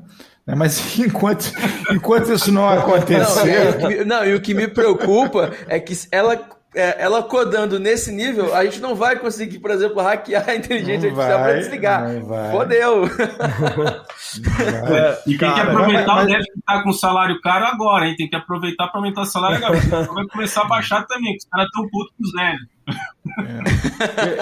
Mas 0.46 0.80
enquanto, 0.98 1.52
enquanto 1.90 2.32
isso 2.32 2.50
não 2.50 2.68
acontecer, 2.68 3.20
Não, 3.20 3.44
e 3.64 3.68
o 3.70 3.78
que 3.78 3.86
me- 3.98 4.04
não, 4.04 4.24
e 4.24 4.34
o 4.34 4.40
que 4.40 4.54
me 4.54 4.68
preocupa 4.68 5.52
é 5.68 5.78
que 5.78 5.96
ela, 6.10 6.40
é, 6.74 6.96
ela 7.02 7.22
codando 7.22 7.78
nesse 7.78 8.10
nível, 8.10 8.54
a 8.54 8.64
gente 8.64 8.80
não 8.80 8.94
vai 8.94 9.16
conseguir, 9.18 9.58
por 9.58 9.70
exemplo, 9.70 10.00
hackear 10.00 10.48
a 10.48 10.54
inteligência 10.54 11.10
Não 11.10 11.20
artificial 11.20 11.38
para 11.42 11.58
desligar. 11.58 12.08
não 12.08 12.24
vai. 12.24 12.50
Fodeu. 12.50 13.06
vai. 14.88 15.18
E 15.26 15.36
tem 15.38 15.52
que 15.54 15.60
aproveitar 15.60 16.14
mas- 16.14 16.24
o 16.24 16.26
dev 16.28 16.40
que 16.42 16.62
tá 16.66 16.82
com 16.82 16.92
salário 16.92 17.40
caro 17.40 17.66
agora, 17.66 18.06
hein? 18.06 18.14
Tem 18.16 18.28
que 18.28 18.36
aproveitar 18.36 18.88
para 18.88 18.98
aumentar 19.00 19.22
o 19.22 19.26
salário 19.26 19.56
agora. 19.58 19.76
Então 19.78 20.14
vai 20.14 20.26
começar 20.26 20.62
a 20.62 20.66
baixar 20.68 21.06
também, 21.06 21.32
que 21.32 21.38
os 21.38 21.44
caras 21.44 21.66
estão 21.66 21.88
putos 21.88 22.12
com 22.16 22.24
os 22.24 22.32
velhos. 22.32 22.72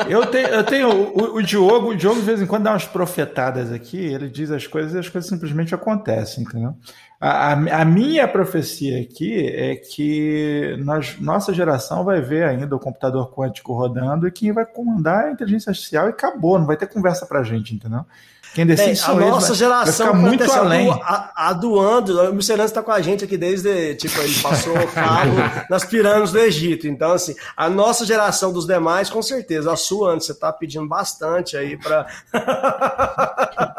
Eu 0.09 0.26
tenho, 0.26 0.49
eu 0.49 0.64
tenho 0.64 0.89
o, 0.91 1.35
o 1.37 1.43
Diogo, 1.43 1.91
o 1.91 1.97
Diogo 1.97 2.20
de 2.20 2.26
vez 2.26 2.41
em 2.41 2.47
quando 2.47 2.64
dá 2.64 2.72
umas 2.72 2.87
profetadas 2.87 3.70
aqui, 3.72 3.99
ele 3.99 4.28
diz 4.28 4.51
as 4.51 4.66
coisas 4.66 4.95
e 4.95 4.99
as 4.99 5.09
coisas 5.09 5.28
simplesmente 5.28 5.74
acontecem, 5.74 6.45
entendeu? 6.45 6.74
A, 7.23 7.53
a, 7.53 7.85
minha 7.85 8.27
profecia 8.27 9.03
aqui 9.03 9.47
é 9.47 9.77
que 9.77 10.75
nós, 10.79 11.21
nossa 11.21 11.53
geração 11.53 12.03
vai 12.03 12.18
ver 12.23 12.45
ainda 12.45 12.75
o 12.75 12.81
computador 12.81 13.31
quântico 13.31 13.75
rodando 13.75 14.27
e 14.27 14.33
quem 14.33 14.53
vai 14.53 14.64
comandar 14.64 15.25
é 15.25 15.29
a 15.29 15.33
inteligência 15.33 15.68
artificial 15.68 16.07
e 16.07 16.11
acabou, 16.11 16.59
não 16.59 16.64
vai 16.64 16.79
ter 16.79 16.87
conversa 16.87 17.27
pra 17.27 17.43
gente, 17.43 17.75
entendeu? 17.75 18.07
Quem 18.55 18.66
decide 18.66 19.01
Bem, 19.16 19.28
a 19.28 19.30
nossa 19.30 19.48
vai- 19.48 19.57
geração 19.57 20.07
vai 20.12 20.30
ficar 20.32 20.44
muito 20.46 20.53
além. 20.53 20.90
a- 20.90 21.30
aduando. 21.48 22.18
O 22.20 22.34
Luciano 22.34 22.64
está 22.64 22.82
com 22.82 22.90
a 22.90 23.01
gente 23.01 23.24
aqui 23.24 23.36
desde, 23.36 23.94
tipo, 23.94 24.20
ele 24.20 24.34
passou 24.42 24.76
o 24.76 24.86
carro 24.88 25.34
nas 25.70 25.84
pirâmides 25.84 26.32
do 26.32 26.38
Egito. 26.40 26.88
Então, 26.88 27.12
assim, 27.12 27.36
a 27.57 27.70
nossa 27.70 28.05
geração 28.05 28.53
dos 28.53 28.66
demais, 28.66 29.09
com 29.09 29.22
certeza. 29.22 29.72
A 29.72 29.76
sua, 29.76 30.14
antes, 30.14 30.26
você 30.26 30.32
está 30.32 30.53
pedindo 30.53 30.88
bastante 30.88 31.57
aí 31.57 31.76
para. 31.76 32.07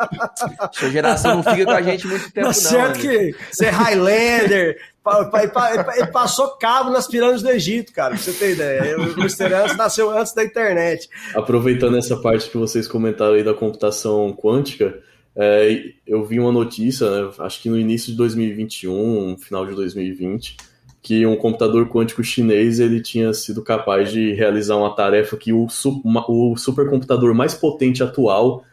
Sua 0.71 0.89
geração 0.89 1.35
não 1.37 1.43
fica 1.43 1.65
com 1.65 1.71
a 1.71 1.81
gente 1.81 2.07
muito 2.07 2.25
tempo, 2.31 2.47
Tá 2.47 2.47
não. 2.47 2.53
certo 2.53 2.95
né? 2.97 3.01
que 3.01 3.35
você 3.51 3.65
é 3.65 3.69
Highlander. 3.69 4.77
Ele 5.97 6.07
passou 6.07 6.49
cabo 6.57 6.91
nas 6.91 7.07
pirâmides 7.07 7.41
do 7.41 7.49
Egito, 7.49 7.91
cara, 7.91 8.13
pra 8.13 8.23
você 8.23 8.33
ter 8.33 8.53
ideia. 8.53 8.97
O 8.99 9.19
Mr. 9.19 9.53
Antes 9.53 9.77
nasceu 9.77 10.09
antes 10.09 10.33
da 10.33 10.43
internet. 10.43 11.09
Aproveitando 11.33 11.97
essa 11.97 12.17
parte 12.17 12.49
que 12.49 12.57
vocês 12.57 12.87
comentaram 12.87 13.33
aí 13.33 13.43
da 13.43 13.53
computação 13.53 14.31
quântica, 14.33 14.99
É, 15.33 15.93
eu 16.05 16.25
vi 16.25 16.41
uma 16.41 16.51
notícia, 16.51 17.09
né, 17.09 17.31
acho 17.39 17.61
que 17.61 17.69
no 17.69 17.79
início 17.79 18.11
de 18.11 18.17
2021, 18.17 19.37
final 19.37 19.65
de 19.65 19.73
2020, 19.73 20.57
que 21.01 21.25
um 21.25 21.37
computador 21.37 21.87
quântico 21.87 22.21
chinês 22.21 22.79
ele 22.79 23.01
tinha 23.01 23.33
sido 23.33 23.63
capaz 23.63 24.11
de 24.11 24.33
realizar 24.33 24.75
uma 24.75 24.93
tarefa 24.93 25.37
que 25.37 25.53
o, 25.53 25.67
o 26.27 26.57
supercomputador 26.57 27.33
mais 27.33 27.53
potente 27.53 28.03
atual 28.03 28.65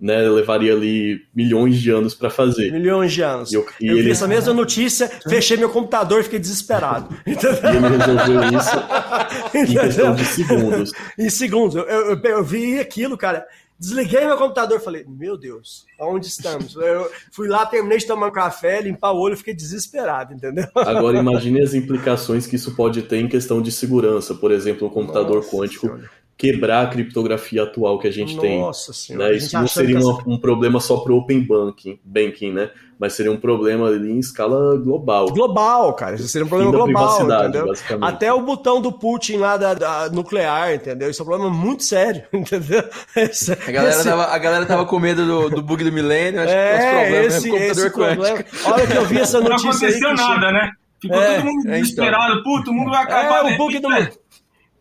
né, 0.00 0.16
levaria 0.28 0.72
ali 0.72 1.22
milhões 1.34 1.76
de 1.76 1.90
anos 1.90 2.14
para 2.14 2.30
fazer. 2.30 2.70
Milhões 2.72 3.12
de 3.12 3.22
anos. 3.22 3.50
E 3.50 3.56
eu, 3.56 3.66
e 3.80 3.86
eu 3.88 3.96
ele... 3.96 4.04
vi 4.04 4.10
essa 4.12 4.28
mesma 4.28 4.54
notícia, 4.54 5.08
fechei 5.28 5.56
meu 5.56 5.70
computador 5.70 6.20
e 6.20 6.24
fiquei 6.24 6.38
desesperado. 6.38 7.08
e 7.26 7.32
ele 7.32 7.88
resolveu 7.96 8.58
isso 8.58 8.76
em 9.54 9.66
questão 9.66 10.14
de 10.14 10.24
segundos. 10.24 10.92
Em 11.18 11.30
segundos. 11.30 11.74
Eu, 11.74 11.84
eu, 11.84 12.20
eu 12.22 12.44
vi 12.44 12.78
aquilo, 12.78 13.16
cara. 13.16 13.46
Desliguei 13.78 14.24
meu 14.24 14.36
computador 14.36 14.78
e 14.78 14.82
falei, 14.82 15.04
meu 15.08 15.36
Deus, 15.36 15.86
onde 16.00 16.26
estamos? 16.26 16.74
Eu 16.74 17.10
fui 17.30 17.46
lá, 17.46 17.64
terminei 17.64 17.98
de 17.98 18.06
tomar 18.06 18.26
um 18.26 18.32
café, 18.32 18.80
limpar 18.80 19.12
o 19.12 19.20
olho 19.20 19.36
fiquei 19.36 19.54
desesperado, 19.54 20.34
entendeu? 20.34 20.66
Agora 20.74 21.18
imagine 21.18 21.60
as 21.60 21.74
implicações 21.74 22.46
que 22.46 22.56
isso 22.56 22.74
pode 22.74 23.02
ter 23.02 23.18
em 23.18 23.28
questão 23.28 23.62
de 23.62 23.70
segurança. 23.70 24.34
Por 24.34 24.50
exemplo, 24.50 24.88
o 24.88 24.90
computador 24.90 25.36
Nossa 25.36 25.56
quântico 25.56 25.86
senhora 25.86 26.10
quebrar 26.38 26.84
a 26.84 26.86
criptografia 26.86 27.64
atual 27.64 27.98
que 27.98 28.06
a 28.06 28.12
gente 28.12 28.36
Nossa 28.36 28.46
tem. 28.46 28.60
Nossa 28.60 28.92
senhora. 28.92 29.30
Né? 29.30 29.36
Isso 29.36 29.58
não 29.58 29.66
seria 29.66 29.98
uma, 29.98 30.22
um 30.24 30.38
problema 30.38 30.78
só 30.78 30.98
para 30.98 31.12
o 31.12 31.16
Open 31.16 31.40
Banking, 31.44 31.98
banking, 32.04 32.52
né? 32.52 32.70
Mas 32.96 33.14
seria 33.14 33.30
um 33.30 33.36
problema 33.36 33.88
ali 33.88 34.10
em 34.10 34.18
escala 34.18 34.76
global. 34.76 35.26
Global, 35.26 35.92
cara. 35.94 36.14
Isso 36.14 36.28
seria 36.28 36.46
um 36.46 36.48
problema 36.48 36.70
global, 36.70 37.22
entendeu? 37.22 37.72
Até 38.00 38.32
o 38.32 38.40
botão 38.40 38.80
do 38.80 38.92
Putin 38.92 39.38
lá 39.38 39.56
da, 39.56 39.74
da, 39.74 40.10
nuclear, 40.10 40.74
entendeu? 40.74 41.10
Isso 41.10 41.20
é 41.20 41.24
um 41.24 41.26
problema 41.26 41.52
muito 41.52 41.82
sério, 41.82 42.22
entendeu? 42.32 42.84
Esse, 43.16 43.52
a, 43.52 43.56
galera 43.56 43.94
esse... 43.94 44.04
tava, 44.04 44.24
a 44.26 44.38
galera 44.38 44.66
tava 44.66 44.86
com 44.86 44.98
medo 45.00 45.26
do, 45.26 45.50
do 45.50 45.62
bug 45.62 45.82
do 45.82 45.92
milênio, 45.92 46.40
acho 46.40 46.52
é, 46.52 47.08
que 47.08 47.14
esse, 47.26 47.50
computador 47.50 47.70
esse 47.70 47.90
problema. 47.90 48.44
Olha 48.64 48.86
que 48.86 48.96
eu 48.96 49.04
vi 49.06 49.18
essa 49.18 49.40
notícia 49.40 49.70
Não 49.70 49.76
aconteceu 49.76 50.08
aí, 50.08 50.16
nada, 50.16 50.52
né? 50.52 50.70
Ficou 51.00 51.20
é, 51.20 51.36
todo 51.36 51.44
mundo 51.44 51.58
é, 51.58 51.70
então. 51.70 51.80
desesperado. 51.80 52.32
Então. 52.32 52.42
Puto, 52.42 52.70
o 52.70 52.74
mundo 52.74 52.90
vai 52.90 53.02
acabar. 53.02 53.50
É, 53.50 53.54
o 53.54 53.58
bug 53.58 53.78
do 53.78 53.88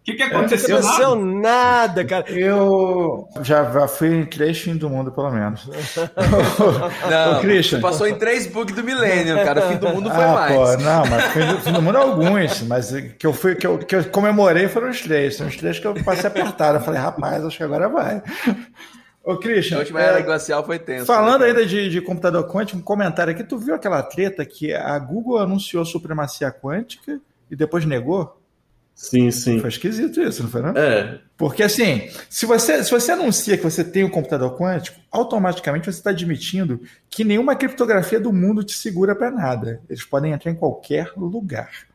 que, 0.08 0.14
que 0.14 0.24
aconteceu? 0.24 0.80
Não 0.80 0.88
aconteceu 0.88 1.16
nada? 1.16 1.98
nada, 1.98 2.06
cara. 2.06 2.32
Eu 2.32 3.28
já, 3.42 3.88
fui 3.90 4.16
em 4.16 4.26
três 4.26 4.58
fins 4.58 4.78
do 4.78 4.90
mundo, 4.90 5.12
pelo 5.12 5.30
menos. 5.30 5.68
não, 7.12 7.42
Christian. 7.42 7.82
passou 7.82 8.08
em 8.08 8.16
três 8.16 8.48
bugs 8.48 8.74
do 8.74 8.84
milênio, 8.84 9.36
cara. 9.44 9.66
O 9.66 9.70
fim 9.70 9.76
do 9.76 9.90
mundo 9.90 10.10
foi 10.10 10.24
ah, 10.24 10.34
mais. 10.34 10.56
Pô, 10.56 10.78
não, 10.78 11.06
mas 11.08 11.26
fim 11.34 11.46
do, 11.46 11.58
fim 11.60 11.72
do 11.74 11.82
mundo 11.82 11.98
é 11.98 12.02
alguns, 12.02 12.62
mas 12.62 12.92
que 13.20 13.28
eu 13.28 13.34
fui, 13.34 13.56
que 13.56 13.68
eu, 13.68 13.78
que 13.80 13.96
eu 13.98 14.06
comemorei 14.06 14.70
foram 14.70 14.90
os 14.90 15.02
três. 15.02 15.36
São 15.36 15.48
os 15.48 15.58
três 15.58 15.78
que 15.78 15.86
eu 15.86 15.94
passei 16.06 16.28
apertado. 16.28 16.78
Eu 16.78 16.82
falei, 16.82 17.02
rapaz, 17.02 17.44
acho 17.44 17.58
que 17.58 17.64
agora 17.64 17.90
vai. 17.90 18.24
Ô, 19.26 19.36
Christian. 19.36 19.76
A 19.76 19.80
última 19.82 20.02
era 20.02 20.20
é, 20.20 20.22
glacial 20.22 20.66
foi 20.66 20.80
tensa. 20.80 21.06
Falando 21.06 21.42
né, 21.42 21.48
ainda 21.48 21.66
de, 21.66 21.90
de 21.90 22.00
computador 22.00 22.48
quântico, 22.48 22.80
um 22.80 22.82
comentário 22.82 23.34
aqui. 23.34 23.44
Tu 23.44 23.58
viu 23.58 23.76
aquela 23.76 24.02
treta 24.02 24.46
que 24.46 24.74
a 24.74 24.98
Google 25.00 25.38
anunciou 25.38 25.84
supremacia 25.84 26.50
quântica 26.50 27.20
e 27.52 27.58
depois 27.58 27.84
negou? 27.86 28.38
Sim, 28.98 29.30
sim. 29.30 29.60
Foi 29.60 29.70
esquisito 29.70 30.20
isso, 30.20 30.42
não 30.42 30.50
foi 30.50 30.64
não? 30.64 30.70
É. 30.70 31.20
Porque 31.38 31.62
assim, 31.62 32.10
se 32.28 32.48
você, 32.48 32.84
se 32.84 32.90
você 32.90 33.12
anuncia 33.12 33.56
que 33.56 33.64
você 33.64 33.84
tem 33.84 34.04
um 34.04 34.10
computador 34.10 34.58
quântico, 34.58 35.00
automaticamente 35.12 35.86
você 35.86 36.00
está 36.00 36.10
admitindo 36.10 36.82
que 37.08 37.24
nenhuma 37.24 37.56
criptografia 37.56 38.20
do 38.20 38.34
mundo 38.34 38.64
te 38.64 38.76
segura 38.76 39.16
para 39.16 39.30
nada. 39.30 39.80
Eles 39.88 40.04
podem 40.04 40.34
entrar 40.34 40.52
em 40.52 40.56
qualquer 40.56 41.12
lugar. 41.16 41.87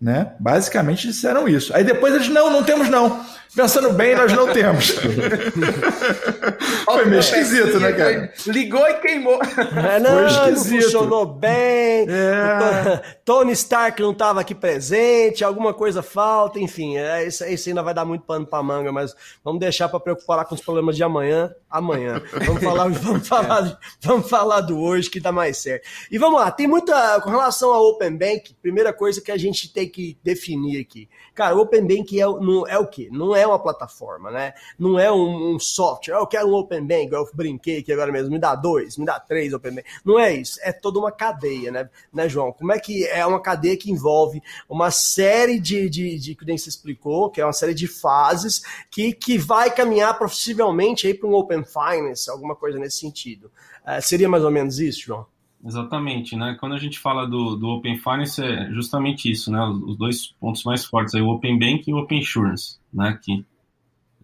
Né? 0.00 0.32
Basicamente 0.38 1.08
disseram 1.08 1.48
isso. 1.48 1.74
Aí 1.74 1.82
depois 1.82 2.14
eles, 2.14 2.28
não, 2.28 2.50
não 2.50 2.62
temos 2.62 2.88
não. 2.90 3.24
Pensando 3.56 3.90
bem, 3.94 4.14
nós 4.14 4.30
não 4.34 4.52
temos. 4.52 4.90
Foi 6.84 7.06
meio 7.06 7.20
esquisito, 7.20 7.80
né, 7.80 7.90
cara? 7.92 8.30
Ligou 8.46 8.86
e 8.86 8.94
queimou. 8.96 9.40
É, 9.42 9.98
não, 9.98 10.24
não 10.24 10.56
funcionou 10.56 11.24
bem. 11.24 12.06
É. 12.06 13.16
Tony 13.24 13.52
Stark 13.52 14.00
não 14.02 14.12
estava 14.12 14.42
aqui 14.42 14.54
presente, 14.54 15.42
alguma 15.42 15.72
coisa 15.72 16.02
falta, 16.02 16.60
enfim. 16.60 16.98
É, 16.98 17.26
isso, 17.26 17.42
isso 17.46 17.70
ainda 17.70 17.82
vai 17.82 17.94
dar 17.94 18.04
muito 18.04 18.26
pano 18.26 18.46
para 18.46 18.62
manga, 18.62 18.92
mas 18.92 19.14
vamos 19.42 19.58
deixar 19.58 19.88
para 19.88 20.00
preocupar 20.00 20.36
lá 20.36 20.44
com 20.44 20.54
os 20.54 20.60
problemas 20.60 20.94
de 20.94 21.02
amanhã, 21.02 21.50
amanhã. 21.70 22.20
Vamos 22.44 22.62
falar, 22.62 22.88
vamos 22.92 23.26
falar, 23.26 23.78
vamos 24.02 24.28
falar 24.28 24.60
do 24.60 24.78
hoje 24.78 25.08
que 25.08 25.18
dá 25.18 25.32
mais 25.32 25.56
certo. 25.56 25.88
E 26.10 26.18
vamos 26.18 26.38
lá, 26.38 26.50
tem 26.50 26.66
muita 26.66 27.22
com 27.22 27.30
relação 27.30 27.72
ao 27.72 27.86
Open 27.86 28.18
Bank, 28.18 28.54
primeira 28.60 28.92
coisa 28.92 29.22
que 29.22 29.32
a 29.32 29.38
gente 29.38 29.72
tem 29.72 29.88
que 29.96 30.18
definir 30.22 30.78
aqui. 30.78 31.08
Cara, 31.34 31.56
o 31.56 31.60
Open 31.60 31.86
Bank 31.86 32.20
é, 32.20 32.26
não, 32.26 32.66
é 32.66 32.78
o 32.78 32.86
quê? 32.86 33.08
Não 33.10 33.34
é 33.34 33.46
uma 33.46 33.58
plataforma, 33.58 34.30
né? 34.30 34.52
Não 34.78 34.98
é 34.98 35.10
um, 35.10 35.54
um 35.54 35.58
software. 35.58 36.16
Eu 36.16 36.26
quero 36.26 36.48
um 36.48 36.54
Open 36.54 36.86
Bank, 36.86 37.10
eu 37.10 37.26
brinquei 37.32 37.78
aqui 37.78 37.90
agora 37.90 38.12
mesmo, 38.12 38.30
me 38.30 38.38
dá 38.38 38.54
dois, 38.54 38.98
me 38.98 39.06
dá 39.06 39.18
três 39.18 39.54
Open 39.54 39.76
Bank. 39.76 39.88
Não 40.04 40.18
é 40.20 40.34
isso. 40.34 40.58
É 40.62 40.70
toda 40.70 40.98
uma 40.98 41.10
cadeia, 41.10 41.72
né, 41.72 41.88
né 42.12 42.28
João? 42.28 42.52
Como 42.52 42.72
é 42.72 42.78
que 42.78 43.06
é 43.06 43.24
uma 43.24 43.40
cadeia 43.40 43.74
que 43.74 43.90
envolve 43.90 44.42
uma 44.68 44.90
série 44.90 45.58
de, 45.58 45.88
de, 45.88 46.18
de 46.18 46.34
que 46.34 46.44
nem 46.44 46.58
se 46.58 46.68
explicou, 46.68 47.30
que 47.30 47.40
é 47.40 47.46
uma 47.46 47.54
série 47.54 47.74
de 47.74 47.88
fases 47.88 48.60
que, 48.90 49.14
que 49.14 49.38
vai 49.38 49.74
caminhar 49.74 50.18
possivelmente 50.18 51.06
aí 51.06 51.14
para 51.14 51.26
um 51.26 51.34
Open 51.34 51.64
Finance, 51.64 52.30
alguma 52.30 52.54
coisa 52.54 52.78
nesse 52.78 52.98
sentido. 52.98 53.50
Uh, 53.82 54.02
seria 54.02 54.28
mais 54.28 54.44
ou 54.44 54.50
menos 54.50 54.78
isso, 54.78 55.00
João? 55.00 55.26
Exatamente, 55.66 56.36
né? 56.36 56.56
Quando 56.60 56.76
a 56.76 56.78
gente 56.78 56.96
fala 56.96 57.26
do, 57.26 57.56
do 57.56 57.68
Open 57.70 57.98
Finance 57.98 58.40
é 58.40 58.70
justamente 58.70 59.28
isso, 59.28 59.50
né? 59.50 59.60
Os 59.64 59.96
dois 59.96 60.28
pontos 60.38 60.62
mais 60.62 60.84
fortes 60.84 61.12
aí, 61.12 61.20
o 61.20 61.28
Open 61.28 61.58
Bank 61.58 61.90
e 61.90 61.92
o 61.92 61.98
Open 61.98 62.20
Insurance, 62.20 62.78
né? 62.94 63.18
Que, 63.20 63.44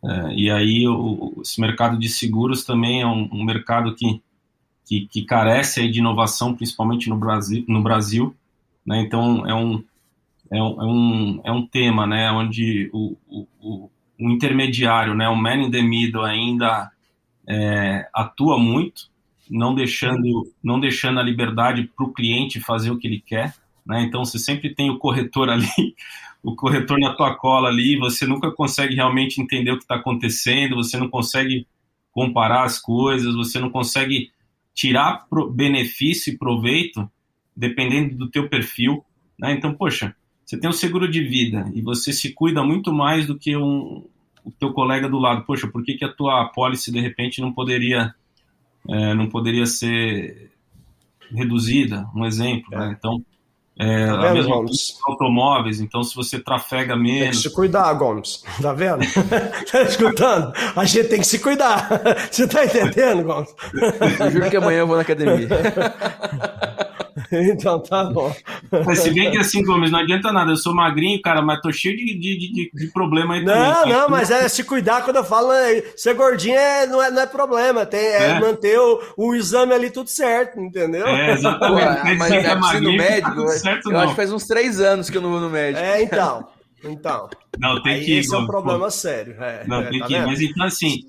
é, 0.04 0.34
e 0.34 0.48
aí 0.48 0.86
o, 0.86 1.34
esse 1.42 1.60
mercado 1.60 1.98
de 1.98 2.08
seguros 2.08 2.64
também 2.64 3.00
é 3.00 3.06
um, 3.06 3.28
um 3.32 3.44
mercado 3.44 3.92
que, 3.96 4.22
que, 4.86 5.08
que, 5.08 5.24
carece 5.24 5.88
de 5.88 5.98
inovação, 5.98 6.54
principalmente 6.54 7.08
no 7.10 7.16
Brasil, 7.16 7.64
no 7.66 7.82
Brasil, 7.82 8.36
né? 8.86 9.00
Então 9.00 9.44
é 9.44 9.52
um, 9.52 9.82
é 10.48 10.62
um, 10.62 10.80
é 10.80 10.84
um, 10.84 11.40
é 11.42 11.50
um 11.50 11.66
tema, 11.66 12.06
né? 12.06 12.30
Onde 12.30 12.88
o, 12.92 13.16
o, 13.28 13.90
o 14.20 14.30
intermediário, 14.30 15.12
né? 15.12 15.28
O 15.28 15.34
man 15.34 15.56
in 15.56 15.72
the 15.72 15.82
middle 15.82 16.24
ainda 16.24 16.88
é, 17.48 18.08
atua 18.14 18.60
muito, 18.60 19.10
não 19.52 19.74
deixando, 19.74 20.50
não 20.64 20.80
deixando 20.80 21.20
a 21.20 21.22
liberdade 21.22 21.90
para 21.94 22.06
o 22.06 22.12
cliente 22.12 22.58
fazer 22.58 22.90
o 22.90 22.98
que 22.98 23.06
ele 23.06 23.20
quer. 23.20 23.54
Né? 23.84 24.02
Então, 24.02 24.24
você 24.24 24.38
sempre 24.38 24.74
tem 24.74 24.90
o 24.90 24.98
corretor 24.98 25.48
ali, 25.50 25.94
o 26.42 26.56
corretor 26.56 26.98
na 26.98 27.14
tua 27.14 27.34
cola 27.34 27.68
ali, 27.68 27.98
você 27.98 28.26
nunca 28.26 28.50
consegue 28.50 28.94
realmente 28.94 29.40
entender 29.40 29.70
o 29.70 29.76
que 29.76 29.84
está 29.84 29.96
acontecendo, 29.96 30.76
você 30.76 30.96
não 30.96 31.08
consegue 31.08 31.66
comparar 32.10 32.64
as 32.64 32.78
coisas, 32.78 33.34
você 33.34 33.58
não 33.58 33.70
consegue 33.70 34.30
tirar 34.74 35.26
benefício 35.52 36.32
e 36.32 36.38
proveito 36.38 37.08
dependendo 37.54 38.16
do 38.16 38.30
teu 38.30 38.48
perfil. 38.48 39.04
Né? 39.38 39.52
Então, 39.52 39.74
poxa, 39.74 40.16
você 40.44 40.58
tem 40.58 40.68
um 40.68 40.72
seguro 40.72 41.10
de 41.10 41.22
vida 41.22 41.70
e 41.74 41.82
você 41.82 42.12
se 42.12 42.32
cuida 42.32 42.62
muito 42.62 42.92
mais 42.92 43.26
do 43.26 43.38
que 43.38 43.54
um, 43.54 44.04
o 44.44 44.50
teu 44.58 44.72
colega 44.72 45.08
do 45.08 45.18
lado. 45.18 45.44
Poxa, 45.44 45.68
por 45.68 45.84
que, 45.84 45.94
que 45.94 46.04
a 46.04 46.12
tua 46.12 46.46
pólice 46.46 46.90
de 46.90 47.00
repente 47.00 47.40
não 47.40 47.52
poderia 47.52 48.14
é, 48.88 49.14
não 49.14 49.28
poderia 49.28 49.66
ser 49.66 50.50
reduzida, 51.30 52.06
um 52.14 52.24
exemplo. 52.24 52.70
Né? 52.70 52.76
É. 52.76 52.88
Né? 52.88 52.96
Então, 52.98 53.24
é, 53.78 54.06
tá 54.06 54.30
a 54.30 54.34
mesma 54.34 54.56
coisa 54.56 54.82
automóveis, 55.06 55.80
então 55.80 56.04
se 56.04 56.14
você 56.14 56.38
trafega 56.38 56.94
menos. 56.94 57.20
Tem 57.20 57.30
que 57.30 57.36
se 57.36 57.50
cuidar, 57.50 57.92
Gomes. 57.94 58.44
Tá 58.60 58.72
vendo? 58.74 59.00
tá 59.70 59.82
escutando? 59.82 60.52
A 60.76 60.84
gente 60.84 61.08
tem 61.08 61.20
que 61.20 61.26
se 61.26 61.38
cuidar. 61.38 61.88
Você 62.30 62.46
tá 62.46 62.64
entendendo, 62.64 63.24
Gomes? 63.24 63.54
Eu 64.20 64.30
juro 64.30 64.50
que 64.50 64.56
amanhã 64.56 64.80
eu 64.80 64.86
vou 64.86 64.96
na 64.96 65.02
academia. 65.02 65.48
então 67.52 67.80
tá 67.80 68.04
bom. 68.04 68.34
Mas 68.84 68.98
se 68.98 69.10
bem 69.10 69.30
que 69.30 69.38
assim, 69.38 69.64
Gomes, 69.64 69.90
não 69.90 70.00
adianta 70.00 70.30
nada. 70.30 70.52
Eu 70.52 70.56
sou 70.56 70.74
magrinho, 70.74 71.20
cara, 71.22 71.40
mas 71.40 71.60
tô 71.60 71.72
cheio 71.72 71.96
de, 71.96 72.14
de, 72.18 72.52
de, 72.52 72.70
de 72.72 72.92
problema 72.92 73.34
aí 73.34 73.44
Não, 73.44 73.74
também, 73.74 73.92
não, 73.92 74.08
mas 74.08 74.30
é 74.30 74.46
se 74.48 74.62
cuidar 74.62 75.02
quando 75.02 75.16
eu 75.16 75.24
falo 75.24 75.50
é, 75.52 75.82
ser 75.96 76.14
gordinho 76.14 76.56
é, 76.56 76.86
não, 76.86 77.02
é, 77.02 77.10
não 77.10 77.22
é 77.22 77.26
problema. 77.26 77.86
Tem, 77.86 78.00
é, 78.00 78.30
é. 78.30 78.40
manter 78.40 78.78
o, 78.78 79.00
o 79.16 79.34
exame 79.34 79.72
ali 79.72 79.90
tudo 79.90 80.08
certo, 80.08 80.60
entendeu? 80.60 81.06
É, 81.06 81.32
exatamente. 81.32 82.00
Pô, 82.00 82.14
mas 82.18 82.30
é 82.30 82.54
magrinho, 82.54 82.92
no 82.92 82.98
médico, 82.98 83.46
tá 83.46 83.52
certo, 83.52 83.86
eu 83.86 83.92
não. 83.92 84.00
acho 84.00 84.10
que 84.10 84.16
faz 84.16 84.32
uns 84.32 84.46
três 84.46 84.80
anos 84.80 85.08
que 85.08 85.16
eu 85.16 85.22
não 85.22 85.30
vou 85.30 85.40
no 85.40 85.48
médico. 85.48 85.82
É, 85.82 86.02
então. 86.02 86.46
Então. 86.84 87.30
Não, 87.58 87.80
tem 87.82 88.00
que 88.00 88.10
ir. 88.12 88.18
Esse 88.18 88.34
é 88.34 88.38
um 88.38 88.46
problema 88.46 88.86
pô. 88.86 88.90
sério. 88.90 89.36
É, 89.40 89.64
não, 89.66 89.88
tem 89.88 90.00
tá 90.00 90.06
que 90.06 90.14
ir. 90.14 90.26
Mas 90.26 90.40
então, 90.40 90.66
assim, 90.66 91.04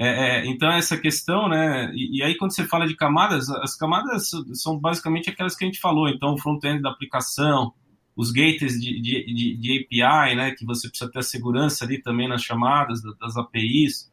é, 0.00 0.06
é, 0.06 0.46
então, 0.46 0.70
essa 0.70 0.96
questão, 0.96 1.48
né? 1.48 1.90
E, 1.92 2.18
e, 2.18 2.22
aí, 2.22 2.36
quando 2.36 2.54
você 2.54 2.64
fala 2.64 2.86
de 2.86 2.94
camadas, 2.94 3.50
as 3.50 3.74
camadas 3.74 4.30
são 4.52 4.78
basicamente 4.78 5.28
aquelas 5.28 5.56
que 5.56 5.64
a 5.64 5.66
gente 5.66 5.80
falou. 5.80 6.08
Então, 6.08 6.34
o 6.34 6.38
front-end 6.38 6.80
da 6.80 6.90
aplicação, 6.90 7.72
os 8.14 8.30
gates 8.30 8.80
de, 8.80 9.00
de, 9.00 9.56
de, 9.56 9.86
API, 10.00 10.36
né? 10.36 10.52
Que 10.52 10.64
você 10.64 10.88
precisa 10.88 11.10
ter 11.10 11.18
a 11.18 11.22
segurança 11.22 11.84
ali 11.84 12.00
também 12.00 12.28
nas 12.28 12.42
chamadas 12.44 13.02
das 13.02 13.36
APIs, 13.36 14.08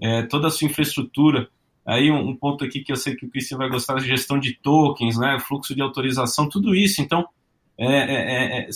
é, 0.00 0.22
toda 0.22 0.48
a 0.48 0.50
sua 0.50 0.66
infraestrutura. 0.66 1.50
Aí, 1.84 2.10
um, 2.10 2.30
um, 2.30 2.34
ponto 2.34 2.64
aqui 2.64 2.80
que 2.80 2.90
eu 2.90 2.96
sei 2.96 3.14
que 3.14 3.26
o 3.26 3.30
Christian 3.30 3.58
vai 3.58 3.68
gostar, 3.68 3.96
a 3.96 4.00
gestão 4.00 4.38
de 4.38 4.54
tokens, 4.54 5.18
né? 5.18 5.38
Fluxo 5.40 5.74
de 5.74 5.82
autorização, 5.82 6.48
tudo 6.48 6.74
isso. 6.74 7.02
Então, 7.02 7.26
é, 7.76 7.86
é, 7.86 8.58
é 8.60 8.68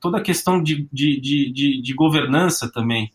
toda 0.00 0.16
a 0.16 0.22
questão 0.22 0.62
de, 0.62 0.88
de 0.90 1.94
governança 1.94 2.72
também 2.72 3.12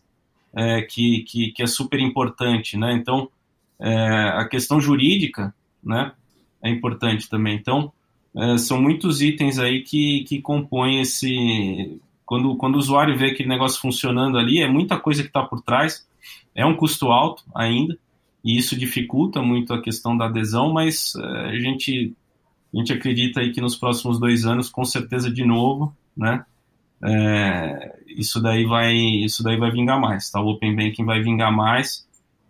é, 0.56 0.82
que, 0.82 1.20
que, 1.24 1.52
que, 1.52 1.62
é 1.62 1.66
super 1.66 2.00
importante, 2.00 2.76
né? 2.76 2.92
Então, 2.94 3.28
é, 3.78 4.08
a 4.36 4.48
questão 4.48 4.80
jurídica 4.80 5.54
né? 5.86 6.12
É 6.62 6.68
importante 6.68 7.28
também. 7.30 7.54
Então, 7.54 7.92
é, 8.34 8.58
são 8.58 8.82
muitos 8.82 9.22
itens 9.22 9.58
aí 9.58 9.82
que, 9.82 10.24
que 10.24 10.42
compõem 10.42 11.00
esse. 11.00 12.00
Quando, 12.24 12.56
quando 12.56 12.74
o 12.74 12.78
usuário 12.78 13.16
vê 13.16 13.26
aquele 13.26 13.48
negócio 13.48 13.80
funcionando 13.80 14.36
ali, 14.36 14.60
é 14.60 14.66
muita 14.68 14.98
coisa 14.98 15.22
que 15.22 15.28
está 15.28 15.44
por 15.44 15.62
trás, 15.62 16.06
é 16.54 16.66
um 16.66 16.74
custo 16.74 17.06
alto 17.06 17.44
ainda, 17.54 17.96
e 18.44 18.56
isso 18.58 18.76
dificulta 18.76 19.40
muito 19.40 19.72
a 19.72 19.80
questão 19.80 20.16
da 20.16 20.24
adesão, 20.24 20.72
mas 20.72 21.14
é, 21.14 21.50
a 21.50 21.56
gente, 21.56 22.12
a 22.74 22.78
gente 22.78 22.92
acredita 22.92 23.40
aí 23.40 23.52
que 23.52 23.60
nos 23.60 23.76
próximos 23.76 24.18
dois 24.18 24.44
anos, 24.44 24.68
com 24.68 24.84
certeza 24.84 25.30
de 25.30 25.44
novo, 25.44 25.96
né? 26.16 26.44
É, 27.04 28.00
isso 28.16 28.40
daí 28.40 28.64
vai 28.64 28.94
isso 28.94 29.42
daí 29.42 29.58
vai 29.58 29.70
vingar 29.70 30.00
mais, 30.00 30.30
tá? 30.30 30.40
O 30.40 30.48
Open 30.48 30.74
Banking 30.74 31.04
vai 31.04 31.22
vingar 31.22 31.52
mais 31.52 32.06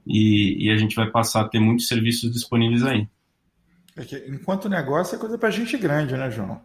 e, 0.06 0.66
e 0.66 0.70
a 0.70 0.76
gente 0.76 0.94
vai 0.94 1.10
passar 1.10 1.42
a 1.42 1.48
ter 1.48 1.58
muitos 1.58 1.88
serviços 1.88 2.32
disponíveis 2.32 2.84
aí. 2.84 3.08
É 3.96 4.04
que, 4.04 4.24
enquanto 4.28 4.68
negócio 4.68 5.16
é 5.16 5.18
coisa 5.18 5.36
para 5.36 5.50
gente 5.50 5.76
grande, 5.76 6.16
né, 6.16 6.30
João? 6.30 6.60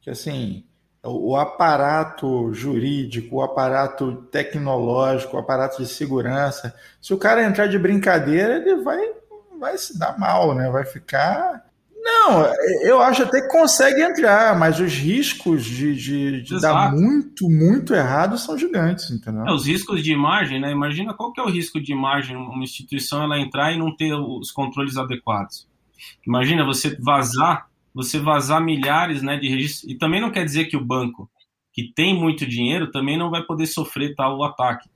Que 0.00 0.10
assim, 0.10 0.64
o, 1.02 1.32
o 1.32 1.36
aparato 1.36 2.52
jurídico, 2.54 3.36
o 3.36 3.42
aparato 3.42 4.22
tecnológico, 4.30 5.36
o 5.36 5.40
aparato 5.40 5.82
de 5.82 5.88
segurança, 5.88 6.74
se 7.00 7.12
o 7.12 7.18
cara 7.18 7.44
entrar 7.44 7.66
de 7.66 7.78
brincadeira, 7.78 8.56
ele 8.56 8.82
vai, 8.82 8.98
vai 9.58 9.76
se 9.76 9.98
dar 9.98 10.18
mal, 10.18 10.54
né? 10.54 10.70
Vai 10.70 10.84
ficar. 10.84 11.66
Não, 12.06 12.44
eu 12.82 13.00
acho 13.02 13.24
até 13.24 13.40
que 13.40 13.48
consegue 13.48 14.00
entrar, 14.00 14.56
mas 14.56 14.78
os 14.78 14.92
riscos 14.92 15.64
de, 15.64 15.92
de, 15.96 16.42
de 16.42 16.60
dar 16.60 16.94
muito, 16.94 17.50
muito 17.50 17.92
errado 17.92 18.38
são 18.38 18.56
gigantes, 18.56 19.10
entendeu? 19.10 19.44
É, 19.44 19.52
os 19.52 19.66
riscos 19.66 20.04
de 20.04 20.12
imagem, 20.12 20.60
né? 20.60 20.70
Imagina 20.70 21.12
qual 21.12 21.32
que 21.32 21.40
é 21.40 21.42
o 21.42 21.50
risco 21.50 21.80
de 21.80 21.90
imagem, 21.92 22.36
uma 22.36 22.62
instituição 22.62 23.24
ela 23.24 23.40
entrar 23.40 23.72
e 23.72 23.78
não 23.78 23.94
ter 23.94 24.14
os 24.14 24.52
controles 24.52 24.96
adequados. 24.96 25.66
Imagina 26.24 26.64
você 26.64 26.96
vazar, 27.00 27.66
você 27.92 28.20
vazar 28.20 28.62
milhares 28.62 29.20
né, 29.20 29.36
de 29.36 29.48
registros. 29.48 29.90
E 29.90 29.96
também 29.96 30.20
não 30.20 30.30
quer 30.30 30.44
dizer 30.44 30.66
que 30.66 30.76
o 30.76 30.84
banco 30.84 31.28
que 31.72 31.92
tem 31.92 32.14
muito 32.14 32.46
dinheiro 32.46 32.90
também 32.92 33.18
não 33.18 33.30
vai 33.30 33.42
poder 33.42 33.66
sofrer 33.66 34.14
tal 34.14 34.44
ataque. 34.44 34.88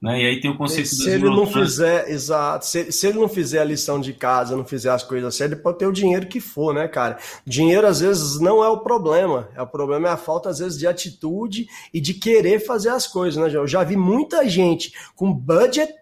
Né? 0.00 0.22
E 0.22 0.26
aí 0.26 0.40
tem 0.40 0.50
o 0.50 0.56
conceito 0.56 0.88
se 0.88 1.08
ele 1.08 1.24
não 1.24 1.46
fizer, 1.46 2.10
exato, 2.10 2.66
se, 2.66 2.92
se, 2.92 3.06
ele 3.06 3.18
não 3.18 3.28
fizer 3.28 3.60
a 3.60 3.64
lição 3.64 3.98
de 3.98 4.12
casa, 4.12 4.56
não 4.56 4.64
fizer 4.64 4.90
as 4.90 5.02
coisas 5.02 5.34
certas, 5.34 5.56
ele 5.56 5.62
pode 5.62 5.78
ter 5.78 5.86
o 5.86 5.92
dinheiro 5.92 6.26
que 6.26 6.38
for, 6.38 6.74
né, 6.74 6.86
cara? 6.86 7.18
Dinheiro 7.46 7.86
às 7.86 8.00
vezes 8.00 8.38
não 8.38 8.62
é 8.62 8.68
o 8.68 8.80
problema, 8.80 9.48
é 9.54 9.62
o 9.62 9.66
problema 9.66 10.08
é 10.08 10.12
a 10.12 10.16
falta 10.16 10.50
às 10.50 10.58
vezes 10.58 10.78
de 10.78 10.86
atitude 10.86 11.66
e 11.94 12.00
de 12.00 12.12
querer 12.12 12.60
fazer 12.60 12.90
as 12.90 13.06
coisas, 13.06 13.42
né? 13.42 13.56
Eu 13.56 13.66
já 13.66 13.82
vi 13.82 13.96
muita 13.96 14.46
gente 14.46 14.92
com 15.14 15.32
budget 15.32 15.94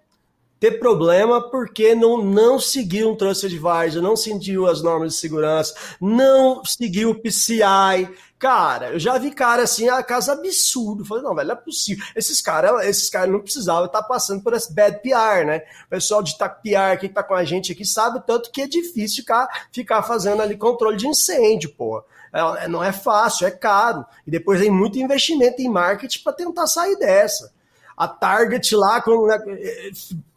ter 0.65 0.79
problema 0.79 1.51
porque 1.51 1.95
não, 1.95 2.25
não 2.25 2.59
seguiu 2.59 3.11
um 3.11 3.15
Trust 3.15 3.45
Advisor, 3.45 4.01
não 4.01 4.17
seguiu 4.17 4.67
as 4.67 4.83
normas 4.83 5.13
de 5.13 5.19
segurança, 5.19 5.75
não 6.01 6.65
seguiu 6.65 7.11
o 7.11 7.15
PCI. 7.15 8.09
Cara, 8.39 8.93
eu 8.93 8.99
já 8.99 9.19
vi 9.19 9.31
cara 9.31 9.65
assim, 9.65 9.91
a 9.91 10.03
casa 10.03 10.33
absurdo. 10.33 11.05
Falei, 11.05 11.23
não, 11.23 11.35
velho, 11.35 11.49
não 11.49 11.55
é 11.55 11.59
possível. 11.59 12.03
Esses 12.17 12.41
caras 12.41 12.87
esses 12.87 13.11
cara 13.11 13.27
não 13.27 13.41
precisavam 13.41 13.85
estar 13.85 14.03
passando 14.05 14.43
por 14.43 14.55
esse 14.55 14.75
bad 14.75 15.03
PR, 15.03 15.45
né? 15.47 15.61
O 15.87 15.91
pessoal 15.91 16.23
de 16.23 16.35
PR 16.35 16.99
que 16.99 17.11
tá 17.11 17.23
com 17.23 17.35
a 17.35 17.45
gente 17.45 17.71
aqui 17.71 17.85
sabe 17.85 18.23
tanto 18.27 18.51
que 18.51 18.63
é 18.63 18.67
difícil 18.67 19.19
ficar, 19.19 19.47
ficar 19.71 20.03
fazendo 20.03 20.41
ali 20.41 20.57
controle 20.57 20.97
de 20.97 21.07
incêndio, 21.07 21.75
pô. 21.77 22.03
É, 22.33 22.67
não 22.69 22.83
é 22.83 22.91
fácil, 22.91 23.47
é 23.47 23.51
caro. 23.51 24.03
E 24.27 24.31
depois 24.31 24.63
tem 24.63 24.71
muito 24.71 24.99
investimento 24.99 25.61
em 25.61 25.69
marketing 25.69 26.23
para 26.23 26.33
tentar 26.33 26.67
sair 26.67 26.97
dessa. 26.97 27.53
A 27.97 28.09
Target 28.09 28.75
lá 28.75 29.01
com, 29.01 29.27
né, 29.27 29.39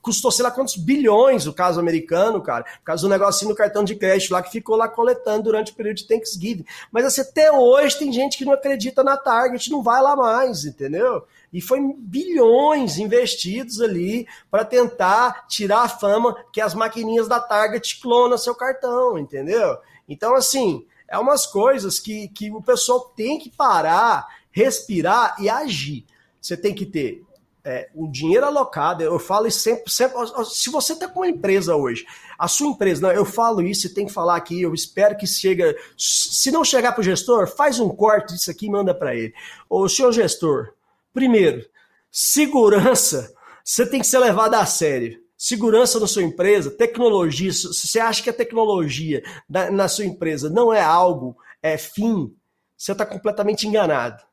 custou 0.08 0.32
sei 0.32 0.42
lá 0.42 0.52
quantos 0.52 0.78
bilhões 0.78 1.48
o 1.48 1.54
caso 1.54 1.82
americano, 1.82 2.42
cara, 2.42 2.64
por 2.64 2.86
causa 2.86 3.02
do 3.02 3.10
negocinho 3.10 3.50
no 3.50 3.58
cartão 3.58 3.84
de 3.84 3.94
crédito 3.94 4.32
lá 4.32 4.42
que 4.42 4.50
ficou 4.50 4.78
lá 4.78 4.88
coletando 4.88 5.44
durante 5.44 5.74
o 5.74 5.76
período 5.76 5.98
de 5.98 6.08
Thanksgiving. 6.08 6.64
Mas 6.90 7.04
assim, 7.04 7.20
até 7.20 7.52
hoje 7.52 8.00
tem 8.00 8.12
gente 8.14 8.38
que 8.38 8.46
não 8.46 8.54
acredita 8.54 9.04
na 9.04 9.18
Target, 9.18 9.70
não 9.70 9.84
vai 9.84 10.02
lá 10.02 10.16
mais, 10.16 10.64
entendeu? 10.64 11.26
E 11.52 11.60
foi 11.60 11.80
bilhões 11.98 12.98
investidos 12.98 13.82
ali 13.82 14.26
para 14.50 14.64
tentar 14.64 15.46
tirar 15.46 15.82
a 15.82 15.90
fama 15.90 16.34
que 16.54 16.62
as 16.62 16.74
maquininhas 16.74 17.28
da 17.28 17.42
Target 17.42 18.00
clonam 18.00 18.38
seu 18.38 18.56
cartão, 18.56 19.18
entendeu? 19.18 19.78
Então, 20.08 20.36
assim, 20.36 20.86
é 21.06 21.18
umas 21.18 21.46
coisas 21.46 22.00
que, 22.00 22.30
que 22.30 22.50
o 22.50 22.62
pessoal 22.62 23.12
tem 23.14 23.38
que 23.38 23.50
parar, 23.50 24.26
respirar 24.52 25.36
e 25.38 25.50
agir. 25.50 26.06
Você 26.40 26.56
tem 26.56 26.74
que 26.74 26.86
ter 26.86 27.27
é, 27.68 27.90
o 27.94 28.08
dinheiro 28.08 28.46
alocado, 28.46 29.04
eu 29.04 29.20
falo 29.20 29.52
sempre, 29.52 29.92
sempre 29.92 30.18
se 30.46 30.70
você 30.70 30.94
está 30.94 31.06
com 31.06 31.20
uma 31.20 31.28
empresa 31.28 31.76
hoje, 31.76 32.06
a 32.40 32.48
sua 32.48 32.68
empresa, 32.68 33.02
não, 33.02 33.12
eu 33.12 33.26
falo 33.26 33.62
isso 33.62 33.88
e 33.88 33.94
tem 33.94 34.06
que 34.06 34.14
falar 34.14 34.38
aqui, 34.38 34.62
eu 34.62 34.74
espero 34.74 35.18
que 35.18 35.28
chega, 35.28 35.76
se 35.98 36.50
não 36.50 36.64
chegar 36.64 36.94
para 36.94 37.02
o 37.02 37.04
gestor, 37.04 37.46
faz 37.46 37.78
um 37.78 37.90
corte 37.90 38.36
disso 38.36 38.50
aqui 38.50 38.68
e 38.68 38.70
manda 38.70 38.96
para 38.96 39.14
ele. 39.14 39.34
Ô, 39.70 39.90
senhor 39.90 40.14
gestor, 40.14 40.74
primeiro, 41.14 41.68
segurança, 42.10 43.34
você 43.62 43.86
tem 43.86 44.00
que 44.00 44.08
ser 44.08 44.20
levado 44.20 44.54
a 44.54 44.66
sério. 44.66 45.22
Segurança 45.38 46.00
na 46.00 46.08
sua 46.08 46.24
empresa, 46.24 46.72
tecnologia, 46.72 47.52
se 47.52 47.68
você 47.68 48.00
acha 48.00 48.24
que 48.24 48.30
a 48.30 48.34
tecnologia 48.34 49.22
na, 49.48 49.70
na 49.70 49.88
sua 49.90 50.06
empresa 50.06 50.50
não 50.50 50.74
é 50.74 50.82
algo, 50.82 51.38
é 51.62 51.78
fim, 51.78 52.34
você 52.78 52.94
está 52.94 53.06
completamente 53.06 53.68
enganado. 53.68 54.24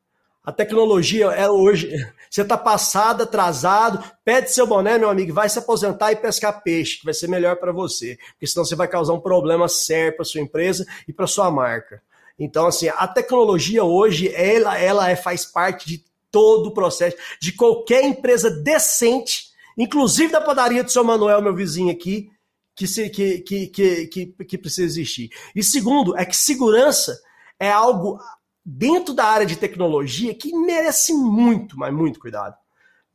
A 0.44 0.52
tecnologia 0.52 1.26
é 1.26 1.48
hoje. 1.48 1.90
Você 2.28 2.42
está 2.42 2.58
passado, 2.58 3.22
atrasado, 3.22 4.04
pede 4.22 4.52
seu 4.52 4.66
boné, 4.66 4.98
meu 4.98 5.08
amigo, 5.08 5.32
vai 5.32 5.48
se 5.48 5.58
aposentar 5.58 6.12
e 6.12 6.16
pescar 6.16 6.62
peixe, 6.62 6.98
que 6.98 7.04
vai 7.04 7.14
ser 7.14 7.28
melhor 7.28 7.56
para 7.56 7.72
você. 7.72 8.18
Porque 8.32 8.46
senão 8.46 8.64
você 8.64 8.76
vai 8.76 8.86
causar 8.86 9.14
um 9.14 9.20
problema 9.20 9.68
sério 9.68 10.16
para 10.16 10.24
sua 10.24 10.42
empresa 10.42 10.84
e 11.08 11.12
para 11.12 11.26
sua 11.26 11.50
marca. 11.50 12.02
Então, 12.38 12.66
assim, 12.66 12.88
a 12.88 13.08
tecnologia 13.08 13.84
hoje, 13.84 14.30
ela, 14.34 14.78
ela 14.78 15.08
é, 15.08 15.16
faz 15.16 15.46
parte 15.46 15.86
de 15.86 16.04
todo 16.30 16.66
o 16.66 16.74
processo, 16.74 17.16
de 17.40 17.52
qualquer 17.52 18.04
empresa 18.04 18.50
decente, 18.50 19.52
inclusive 19.78 20.32
da 20.32 20.40
padaria 20.40 20.84
do 20.84 20.90
seu 20.90 21.04
Manuel, 21.04 21.40
meu 21.40 21.54
vizinho 21.54 21.92
aqui, 21.92 22.28
que, 22.74 22.86
se, 22.86 23.08
que, 23.08 23.38
que, 23.38 23.68
que, 23.68 24.06
que, 24.08 24.26
que 24.26 24.58
precisa 24.58 24.84
existir. 24.84 25.30
E 25.54 25.62
segundo, 25.62 26.18
é 26.18 26.24
que 26.26 26.36
segurança 26.36 27.18
é 27.58 27.70
algo 27.70 28.18
dentro 28.64 29.12
da 29.12 29.24
área 29.24 29.46
de 29.46 29.56
tecnologia 29.56 30.34
que 30.34 30.56
merece 30.56 31.12
muito, 31.12 31.78
mas 31.78 31.92
muito 31.92 32.18
cuidado. 32.18 32.56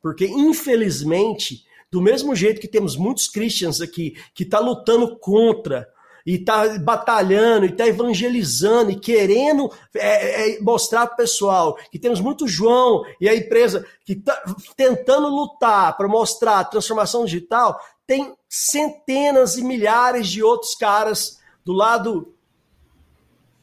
Porque, 0.02 0.26
infelizmente, 0.26 1.66
do 1.92 2.02
mesmo 2.02 2.36
jeito 2.36 2.62
que 2.62 2.68
temos 2.68 2.96
muitos 2.96 3.28
Christians 3.28 3.82
aqui 3.82 4.16
que 4.34 4.46
tá 4.46 4.60
lutando 4.60 5.18
contra 5.18 5.88
e 6.26 6.38
tá 6.38 6.78
batalhando 6.78 7.66
e 7.66 7.72
tá 7.72 7.88
evangelizando 7.88 8.92
e 8.92 9.00
querendo 9.00 9.72
é, 9.96 10.58
é, 10.58 10.62
mostrar 10.62 11.08
para 11.08 11.14
o 11.16 11.18
pessoal 11.18 11.78
que 11.92 11.98
temos 11.98 12.20
muito 12.20 12.48
João 12.48 13.04
e 13.20 13.28
a 13.28 13.36
empresa 13.36 13.86
que 14.06 14.16
tá 14.16 14.40
tentando 14.76 15.28
lutar 15.28 15.98
para 15.98 16.08
mostrar 16.08 16.60
a 16.60 16.64
transformação 16.64 17.26
digital, 17.26 17.80
tem 18.06 18.36
centenas 18.48 19.58
e 19.58 19.64
milhares 19.64 20.28
de 20.28 20.44
outros 20.44 20.76
caras 20.76 21.40
do 21.66 21.74
lado 21.74 22.34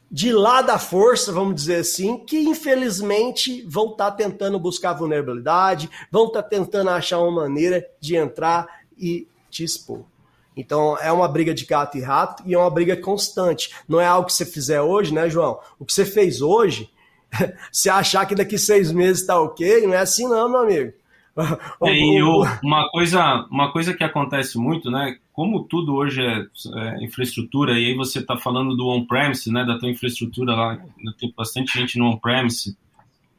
de 0.09 0.31
lá 0.31 0.61
da 0.61 0.79
força, 0.79 1.31
vamos 1.31 1.55
dizer 1.55 1.81
assim, 1.81 2.17
que 2.17 2.39
infelizmente 2.39 3.61
vão 3.67 3.91
estar 3.91 4.11
tá 4.11 4.17
tentando 4.17 4.59
buscar 4.59 4.93
vulnerabilidade, 4.93 5.89
vão 6.11 6.27
estar 6.27 6.43
tá 6.43 6.49
tentando 6.49 6.89
achar 6.89 7.19
uma 7.19 7.43
maneira 7.43 7.85
de 7.99 8.15
entrar 8.15 8.81
e 8.97 9.27
te 9.49 9.63
expor. 9.63 10.03
Então 10.55 10.97
é 10.97 11.11
uma 11.11 11.27
briga 11.27 11.53
de 11.53 11.65
gato 11.65 11.97
e 11.97 12.01
rato 12.01 12.41
e 12.45 12.53
é 12.53 12.57
uma 12.57 12.69
briga 12.69 12.97
constante. 12.97 13.75
Não 13.87 14.01
é 14.01 14.07
algo 14.07 14.27
que 14.27 14.33
você 14.33 14.45
fizer 14.45 14.81
hoje, 14.81 15.13
né, 15.13 15.29
João? 15.29 15.59
O 15.77 15.85
que 15.85 15.93
você 15.93 16.03
fez 16.05 16.41
hoje, 16.41 16.89
se 17.71 17.89
achar 17.89 18.25
que 18.25 18.33
daqui 18.33 18.57
seis 18.57 18.91
meses 18.91 19.21
está 19.21 19.39
ok, 19.39 19.85
não 19.85 19.93
é 19.93 19.99
assim 19.99 20.27
não, 20.27 20.49
meu 20.49 20.61
amigo. 20.61 20.93
É, 21.83 21.93
e 21.93 22.19
eu, 22.19 22.41
uma, 22.63 22.89
coisa, 22.89 23.45
uma 23.51 23.71
coisa 23.71 23.93
que 23.93 24.03
acontece 24.03 24.57
muito, 24.57 24.89
né? 24.89 25.17
Como 25.31 25.63
tudo 25.63 25.93
hoje 25.93 26.21
é, 26.25 26.45
é 26.75 27.03
infraestrutura, 27.03 27.73
e 27.73 27.87
aí 27.87 27.95
você 27.95 28.19
está 28.19 28.35
falando 28.37 28.75
do 28.75 28.87
on-premise, 28.87 29.51
né? 29.51 29.63
Da 29.63 29.77
tua 29.77 29.89
infraestrutura 29.89 30.55
lá, 30.55 30.77
tem 31.19 31.31
bastante 31.37 31.77
gente 31.77 31.99
no 31.99 32.05
on-premise, 32.05 32.75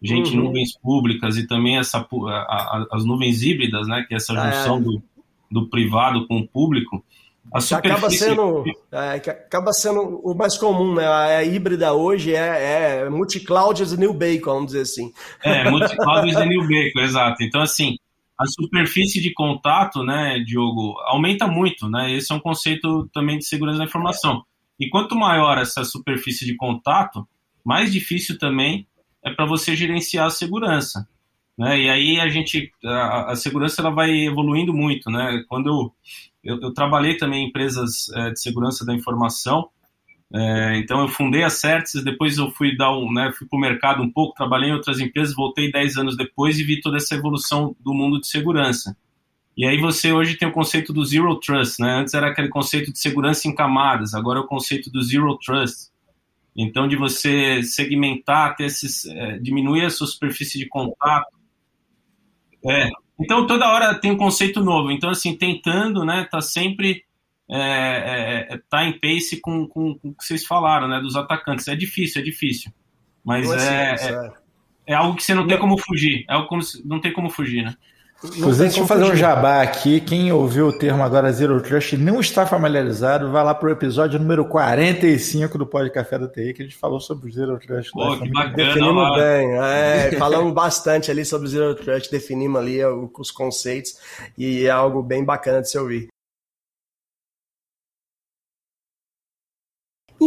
gente 0.01 0.31
uhum. 0.31 0.35
em 0.35 0.45
nuvens 0.45 0.79
públicas 0.79 1.37
e 1.37 1.47
também 1.47 1.77
essa, 1.79 1.99
a, 1.99 2.33
a, 2.33 2.87
as 2.93 3.05
nuvens 3.05 3.43
híbridas, 3.43 3.89
né? 3.89 4.05
Que 4.07 4.15
é 4.15 4.17
essa 4.17 4.33
é. 4.33 4.53
junção 4.53 4.79
é. 4.79 4.81
do, 4.81 5.03
do 5.51 5.67
privado 5.67 6.27
com 6.29 6.39
o 6.39 6.47
público. 6.47 7.05
A 7.53 7.61
superfície... 7.61 7.75
acaba 7.75 8.11
sendo 8.11 8.65
é, 8.93 9.11
acaba 9.15 9.73
sendo 9.73 10.21
o 10.23 10.35
mais 10.35 10.57
comum, 10.57 10.95
né? 10.95 11.07
A 11.07 11.45
híbrida 11.45 11.93
hoje 11.93 12.35
é, 12.35 13.03
é 13.05 13.09
multi-cloud 13.09 13.83
is 13.83 13.91
the 13.91 13.97
new 13.97 14.13
bacon, 14.13 14.55
vamos 14.55 14.67
dizer 14.69 14.83
assim. 14.83 15.13
É, 15.43 15.71
multi-cloud 15.71 16.29
is 16.29 16.37
the 16.37 16.47
new 16.47 16.67
bacon, 16.67 17.01
exato. 17.05 17.43
Então, 17.43 17.61
assim, 17.61 17.97
a 18.39 18.47
superfície 18.47 19.21
de 19.21 19.33
contato, 19.33 20.05
né, 20.05 20.39
Diogo, 20.47 20.95
aumenta 21.07 21.47
muito, 21.47 21.89
né? 21.89 22.13
Esse 22.13 22.33
é 22.33 22.37
um 22.37 22.41
conceito 22.41 23.09
também 23.13 23.39
de 23.39 23.45
segurança 23.45 23.79
da 23.79 23.85
informação. 23.85 24.45
E 24.79 24.89
quanto 24.89 25.17
maior 25.17 25.59
essa 25.59 25.85
superfície 25.85 26.47
de 26.47 26.57
contato, 26.57 27.27
mais 27.65 27.93
difícil 27.93 28.39
também 28.39 28.87
é 29.25 29.33
para 29.33 29.45
você 29.45 29.75
gerenciar 29.75 30.27
a 30.27 30.31
segurança. 30.31 31.09
Né? 31.59 31.81
E 31.81 31.91
aí 31.91 32.21
a 32.21 32.29
gente, 32.29 32.71
a, 32.85 33.33
a 33.33 33.37
segurança 33.37 33.83
ela 33.83 33.91
vai 33.91 34.11
evoluindo 34.11 34.73
muito, 34.73 35.11
né? 35.11 35.43
Quando 35.49 35.69
eu 35.69 35.93
eu, 36.49 36.61
eu 36.61 36.73
trabalhei 36.73 37.17
também 37.17 37.45
em 37.45 37.49
empresas 37.49 38.09
é, 38.15 38.31
de 38.31 38.41
segurança 38.41 38.85
da 38.85 38.95
informação 38.95 39.69
É, 40.35 40.79
então 40.79 41.01
eu 41.01 41.09
fundei 41.09 41.43
a 41.43 41.51
Certis, 41.51 42.05
depois 42.05 42.37
eu 42.37 42.51
fui 42.51 42.77
dar 42.77 42.97
um, 42.97 43.11
né, 43.13 43.33
fui 43.37 43.47
para 43.49 43.57
o 43.57 43.61
mercado 43.61 44.03
um 44.03 44.11
pouco, 44.11 44.35
trabalhei 44.35 44.71
em 44.71 44.75
outras 44.75 45.01
empresas, 45.01 45.35
voltei 45.35 45.71
10 45.73 45.97
anos 45.97 46.17
depois 46.17 46.59
e 46.59 46.65
vi 46.65 46.81
toda 46.81 46.99
essa 46.99 47.15
evolução 47.15 47.75
do 47.81 47.95
mundo 47.95 48.21
de 48.21 48.29
segurança. 48.29 48.97
E 49.57 49.67
aí 49.67 49.81
você 49.81 50.13
hoje 50.13 50.37
tem 50.37 50.47
o 50.49 50.53
conceito 50.53 50.93
do 50.93 51.05
Zero 51.05 51.35
Trust, 51.41 51.81
né? 51.83 52.01
Antes 52.01 52.15
era 52.15 52.29
aquele 52.29 52.49
conceito 52.49 52.93
de 52.93 52.99
segurança 52.99 53.49
em 53.49 53.55
camadas, 53.55 54.15
agora 54.15 54.39
é 54.39 54.43
o 54.43 54.47
conceito 54.47 54.91
do 54.91 55.03
Zero 55.03 55.37
Trust. 55.39 55.91
Então 56.57 56.87
de 56.89 56.97
você 56.97 57.63
segmentar, 57.63 58.55
ter 58.57 58.67
esses, 58.67 59.07
é, 59.07 59.39
diminuir 59.39 59.85
a 59.85 59.91
sua 59.91 60.07
superfície 60.07 60.59
de 60.59 60.69
contato. 60.69 61.37
É. 62.67 62.91
Então 63.21 63.47
toda 63.47 63.69
hora 63.69 63.95
tem 63.95 64.13
um 64.13 64.17
conceito 64.17 64.63
novo. 64.63 64.91
Então 64.91 65.11
assim 65.11 65.37
tentando, 65.37 66.05
né? 66.05 66.27
Tá 66.31 66.41
sempre 66.41 67.05
é, 67.51 67.59
é, 67.59 68.55
é, 68.55 68.61
tá 68.69 68.85
em 68.85 68.99
pace 68.99 69.41
com, 69.41 69.67
com, 69.67 69.99
com, 69.99 70.09
o 70.09 70.15
que 70.15 70.25
vocês 70.25 70.45
falaram, 70.47 70.87
né? 70.87 71.01
Dos 71.01 71.17
atacantes. 71.17 71.67
É 71.67 71.75
difícil, 71.75 72.21
é 72.21 72.25
difícil. 72.25 72.71
Mas 73.25 73.51
é, 73.51 73.95
é, 73.95 73.95
é, 73.95 74.33
é, 74.89 74.95
algo 74.95 75.17
que 75.17 75.23
você 75.23 75.35
não 75.35 75.47
tem 75.47 75.59
como 75.59 75.79
fugir. 75.79 76.25
É 76.29 76.35
algo 76.35 76.47
como, 76.47 76.63
não 76.85 77.01
tem 77.01 77.13
como 77.13 77.31
fugir, 77.31 77.65
né? 77.65 77.75
Inclusive, 78.25 78.65
deixa 78.65 78.81
eu 78.81 78.87
fazer 78.87 79.05
um 79.05 79.15
jabá 79.15 79.63
aqui. 79.63 80.01
Quem 80.01 80.33
ouviu 80.33 80.69
o 80.69 80.73
termo 80.73 81.05
agora 81.05 81.31
Zero 81.31 81.61
Trust 81.61 81.95
e 81.95 81.99
não 81.99 82.19
está 82.19 82.45
familiarizado, 82.45 83.31
vai 83.31 83.45
lá 83.45 83.55
para 83.55 83.69
o 83.69 83.71
episódio 83.71 84.19
número 84.19 84.45
45 84.45 85.57
do 85.57 85.65
Pod 85.65 85.89
Café 85.91 86.19
da 86.19 86.27
TI, 86.27 86.53
que 86.53 86.63
a 86.63 86.65
gente 86.65 86.77
falou 86.77 87.01
sobre 87.01 87.29
o 87.29 87.33
Zero 87.33 87.57
Trust. 87.61 87.93
Pô, 87.93 88.19
que 88.19 88.29
bacana, 88.31 88.57
definimos 88.57 89.15
bem. 89.15 89.53
É, 89.61 90.13
falamos 90.19 90.53
bastante 90.53 91.13
ali 91.13 91.25
sobre 91.25 91.47
o 91.47 91.51
Zero 91.51 91.75
Trust, 91.77 92.11
definimos 92.11 92.61
ali 92.61 92.85
os 92.85 93.31
conceitos 93.31 93.95
e 94.37 94.67
é 94.67 94.71
algo 94.71 95.01
bem 95.01 95.25
bacana 95.25 95.63
de 95.63 95.71
se 95.71 95.79
ouvir. 95.79 96.09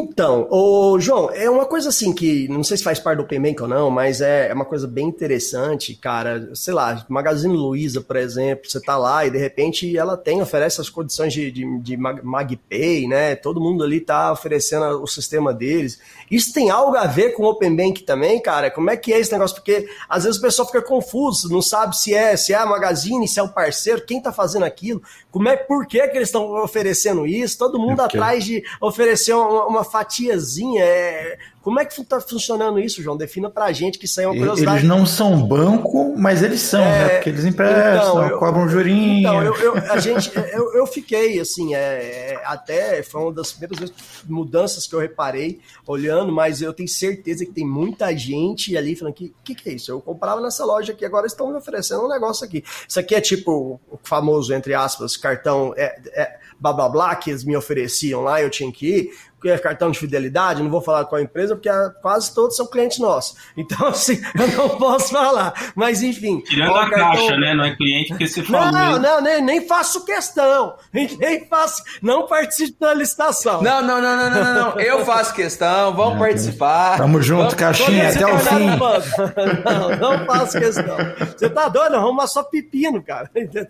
Então, 0.01 0.47
o 0.49 0.99
João, 0.99 1.29
é 1.29 1.47
uma 1.47 1.65
coisa 1.65 1.89
assim 1.89 2.11
que 2.11 2.47
não 2.47 2.63
sei 2.63 2.75
se 2.75 2.83
faz 2.83 2.99
parte 2.99 3.17
do 3.17 3.23
Open 3.23 3.39
Bank 3.39 3.61
ou 3.61 3.67
não, 3.67 3.91
mas 3.91 4.19
é, 4.19 4.49
é 4.49 4.53
uma 4.53 4.65
coisa 4.65 4.87
bem 4.87 5.07
interessante, 5.07 5.93
cara. 5.93 6.49
Sei 6.55 6.73
lá, 6.73 7.05
Magazine 7.07 7.55
Luiza, 7.55 8.01
por 8.01 8.15
exemplo, 8.15 8.67
você 8.67 8.81
tá 8.81 8.97
lá 8.97 9.25
e 9.27 9.29
de 9.29 9.37
repente 9.37 9.95
ela 9.95 10.17
tem, 10.17 10.41
oferece 10.41 10.81
as 10.81 10.89
condições 10.89 11.31
de, 11.31 11.51
de, 11.51 11.79
de 11.79 11.97
MagPay, 11.97 13.07
né? 13.07 13.35
Todo 13.35 13.61
mundo 13.61 13.83
ali 13.83 13.99
tá 13.99 14.31
oferecendo 14.31 15.03
o 15.03 15.07
sistema 15.07 15.53
deles. 15.53 15.99
Isso 16.31 16.51
tem 16.51 16.71
algo 16.71 16.97
a 16.97 17.05
ver 17.05 17.35
com 17.35 17.43
o 17.43 17.49
Open 17.49 17.75
Bank 17.75 18.01
também, 18.01 18.41
cara? 18.41 18.71
Como 18.71 18.89
é 18.89 18.97
que 18.97 19.13
é 19.13 19.19
esse 19.19 19.31
negócio? 19.31 19.55
Porque 19.55 19.87
às 20.09 20.23
vezes 20.23 20.39
o 20.39 20.41
pessoal 20.41 20.65
fica 20.65 20.81
confuso, 20.81 21.47
não 21.47 21.61
sabe 21.61 21.95
se 21.95 22.13
é, 22.13 22.35
se 22.35 22.53
é 22.53 22.57
a 22.57 22.65
Magazine, 22.65 23.27
se 23.27 23.39
é 23.39 23.43
o 23.43 23.49
parceiro, 23.49 24.03
quem 24.03 24.19
tá 24.19 24.31
fazendo 24.31 24.65
aquilo, 24.65 25.01
como 25.29 25.47
é, 25.47 25.55
por 25.55 25.85
que, 25.85 26.05
que 26.07 26.17
eles 26.17 26.29
estão 26.29 26.51
oferecendo 26.63 27.27
isso? 27.27 27.57
Todo 27.57 27.79
mundo 27.79 28.01
é 28.01 28.05
atrás 28.05 28.43
de 28.43 28.63
oferecer 28.81 29.33
uma, 29.33 29.65
uma 29.67 29.83
fatiazinha. 29.91 30.83
É, 30.83 31.37
como 31.61 31.79
é 31.79 31.85
que 31.85 31.99
está 31.99 32.19
funcionando 32.19 32.79
isso, 32.79 33.03
João? 33.03 33.15
Defina 33.15 33.49
para 33.49 33.65
a 33.65 33.71
gente 33.71 33.99
que 33.99 34.05
isso 34.05 34.19
aí 34.19 34.25
é 34.25 34.29
uma 34.29 34.35
curiosidade. 34.35 34.77
Eles 34.79 34.89
não 34.89 35.05
são 35.05 35.45
banco, 35.45 36.15
mas 36.17 36.41
eles 36.41 36.61
são, 36.61 36.81
né? 36.81 36.87
é, 36.87 36.99
né? 36.99 37.09
Porque 37.15 37.29
eles 37.29 37.45
emprestam, 37.45 37.83
então, 37.93 38.29
eu, 38.29 38.39
cobram 38.39 38.67
jurinho. 38.67 39.19
Então, 39.19 39.43
eu, 39.43 39.55
eu, 39.57 39.77
a 39.91 39.99
gente, 39.99 40.31
eu, 40.35 40.73
eu 40.73 40.87
fiquei, 40.87 41.39
assim, 41.39 41.75
é, 41.75 41.79
é, 41.79 42.41
até 42.45 43.03
foi 43.03 43.21
uma 43.21 43.33
das 43.33 43.51
primeiras 43.51 43.93
mudanças 44.27 44.87
que 44.87 44.95
eu 44.95 44.99
reparei 44.99 45.59
olhando, 45.85 46.31
mas 46.31 46.61
eu 46.63 46.73
tenho 46.73 46.89
certeza 46.89 47.45
que 47.45 47.51
tem 47.51 47.65
muita 47.65 48.15
gente 48.15 48.75
ali 48.75 48.95
falando 48.95 49.13
que 49.13 49.31
que, 49.43 49.55
que 49.55 49.69
é 49.69 49.73
isso? 49.73 49.91
Eu 49.91 50.01
comprava 50.01 50.41
nessa 50.41 50.65
loja 50.65 50.93
aqui, 50.93 51.05
agora 51.05 51.27
estão 51.27 51.49
me 51.49 51.57
oferecendo 51.57 52.05
um 52.05 52.09
negócio 52.09 52.45
aqui. 52.45 52.63
Isso 52.87 52.99
aqui 52.99 53.15
é 53.15 53.21
tipo 53.21 53.79
o 53.89 53.99
famoso, 54.03 54.53
entre 54.53 54.73
aspas, 54.73 55.17
cartão 55.17 55.73
é, 55.75 55.99
é, 56.13 56.39
blá 56.59 56.73
blá 56.73 56.89
blá 56.89 57.15
que 57.15 57.29
eles 57.31 57.43
me 57.43 57.55
ofereciam 57.55 58.21
lá, 58.21 58.41
eu 58.41 58.49
tinha 58.49 58.71
que 58.71 58.87
ir 58.87 59.11
é 59.49 59.57
cartão 59.57 59.91
de 59.91 59.99
fidelidade, 59.99 60.61
não 60.61 60.69
vou 60.69 60.81
falar 60.81 61.05
qual 61.05 61.21
empresa, 61.21 61.55
porque 61.55 61.69
quase 62.01 62.33
todos 62.33 62.55
são 62.55 62.67
clientes 62.67 62.99
nossos. 62.99 63.35
Então, 63.57 63.87
assim, 63.87 64.21
eu 64.37 64.47
não 64.57 64.69
posso 64.69 65.11
falar. 65.11 65.53
Mas, 65.75 66.03
enfim. 66.03 66.41
Tirando 66.41 66.75
a 66.75 66.89
cartão... 66.89 67.11
caixa, 67.11 67.37
né? 67.37 67.53
Não 67.53 67.63
é 67.63 67.75
cliente 67.75 68.09
porque 68.09 68.27
você 68.27 68.43
falou. 68.43 68.71
Não, 68.71 68.99
não, 68.99 69.21
nem, 69.21 69.41
nem 69.41 69.67
faço 69.67 70.05
questão. 70.05 70.75
Nem 70.93 71.45
faço. 71.47 71.83
Não 72.01 72.27
participo 72.27 72.79
da 72.79 72.93
licitação. 72.93 73.61
Não, 73.61 73.81
não, 73.81 74.01
não, 74.01 74.17
não, 74.17 74.29
não, 74.29 74.53
não. 74.53 74.79
Eu 74.79 75.05
faço 75.05 75.33
questão, 75.33 75.93
vamos 75.93 76.19
participar. 76.19 76.97
Tamo 76.97 77.21
junto, 77.21 77.39
vamos, 77.39 77.53
caixinha, 77.55 78.09
até 78.09 78.25
o 78.25 78.37
fim. 78.39 78.71
Não, 79.65 79.95
não 79.97 80.25
faço 80.25 80.59
questão. 80.59 80.97
Você 81.37 81.49
tá 81.49 81.67
doido? 81.69 81.93
Vamos 81.93 82.31
só 82.31 82.43
pepino, 82.43 83.01
cara. 83.01 83.29
Entendeu? 83.35 83.67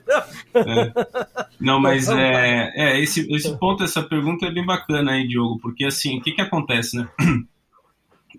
É. 0.53 0.91
Não, 1.59 1.80
mas 1.80 2.09
é, 2.09 2.72
é 2.76 2.99
esse, 2.99 3.32
esse 3.34 3.55
ponto, 3.57 3.84
essa 3.84 4.01
pergunta 4.01 4.45
é 4.45 4.51
bem 4.51 4.65
bacana 4.65 5.11
aí, 5.11 5.28
Diogo 5.28 5.59
porque 5.62 5.86
assim, 5.86 6.18
o 6.18 6.22
que, 6.22 6.32
que 6.32 6.41
acontece, 6.41 6.97
né? 6.97 7.07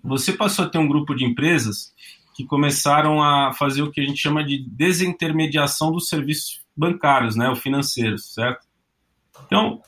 Você 0.03 0.33
passou 0.33 0.65
a 0.65 0.69
ter 0.69 0.77
um 0.77 0.87
grupo 0.87 1.15
de 1.15 1.23
empresas 1.23 1.93
que 2.35 2.43
começaram 2.43 3.21
a 3.21 3.53
fazer 3.53 3.83
o 3.83 3.91
que 3.91 4.01
a 4.01 4.05
gente 4.05 4.19
chama 4.19 4.43
de 4.43 4.57
desintermediação 4.67 5.91
dos 5.91 6.07
serviços 6.07 6.61
bancários, 6.75 7.35
né, 7.35 7.47
ou 7.47 7.55
financeiros, 7.55 8.33
certo? 8.33 8.65
Então, 9.45 9.75
o 9.75 9.81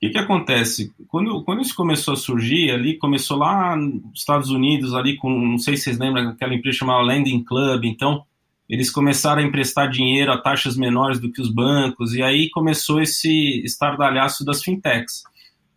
que, 0.00 0.10
que 0.10 0.18
acontece? 0.18 0.92
Quando, 1.08 1.42
quando 1.42 1.60
isso 1.60 1.74
começou 1.74 2.14
a 2.14 2.16
surgir, 2.16 2.70
ali 2.70 2.96
começou 2.96 3.36
lá 3.36 3.74
nos 3.74 4.20
Estados 4.20 4.48
Unidos, 4.48 4.94
ali 4.94 5.16
com, 5.16 5.28
não 5.28 5.58
sei 5.58 5.76
se 5.76 5.84
vocês 5.84 5.98
lembram, 5.98 6.28
aquela 6.28 6.54
empresa 6.54 6.78
chamada 6.78 7.02
Lending 7.02 7.42
Club, 7.42 7.84
então 7.84 8.22
eles 8.68 8.90
começaram 8.90 9.42
a 9.42 9.44
emprestar 9.44 9.90
dinheiro 9.90 10.30
a 10.30 10.38
taxas 10.38 10.76
menores 10.76 11.18
do 11.18 11.32
que 11.32 11.40
os 11.40 11.52
bancos, 11.52 12.14
e 12.14 12.22
aí 12.22 12.48
começou 12.50 13.00
esse 13.00 13.60
estardalhaço 13.64 14.44
das 14.44 14.62
fintechs. 14.62 15.24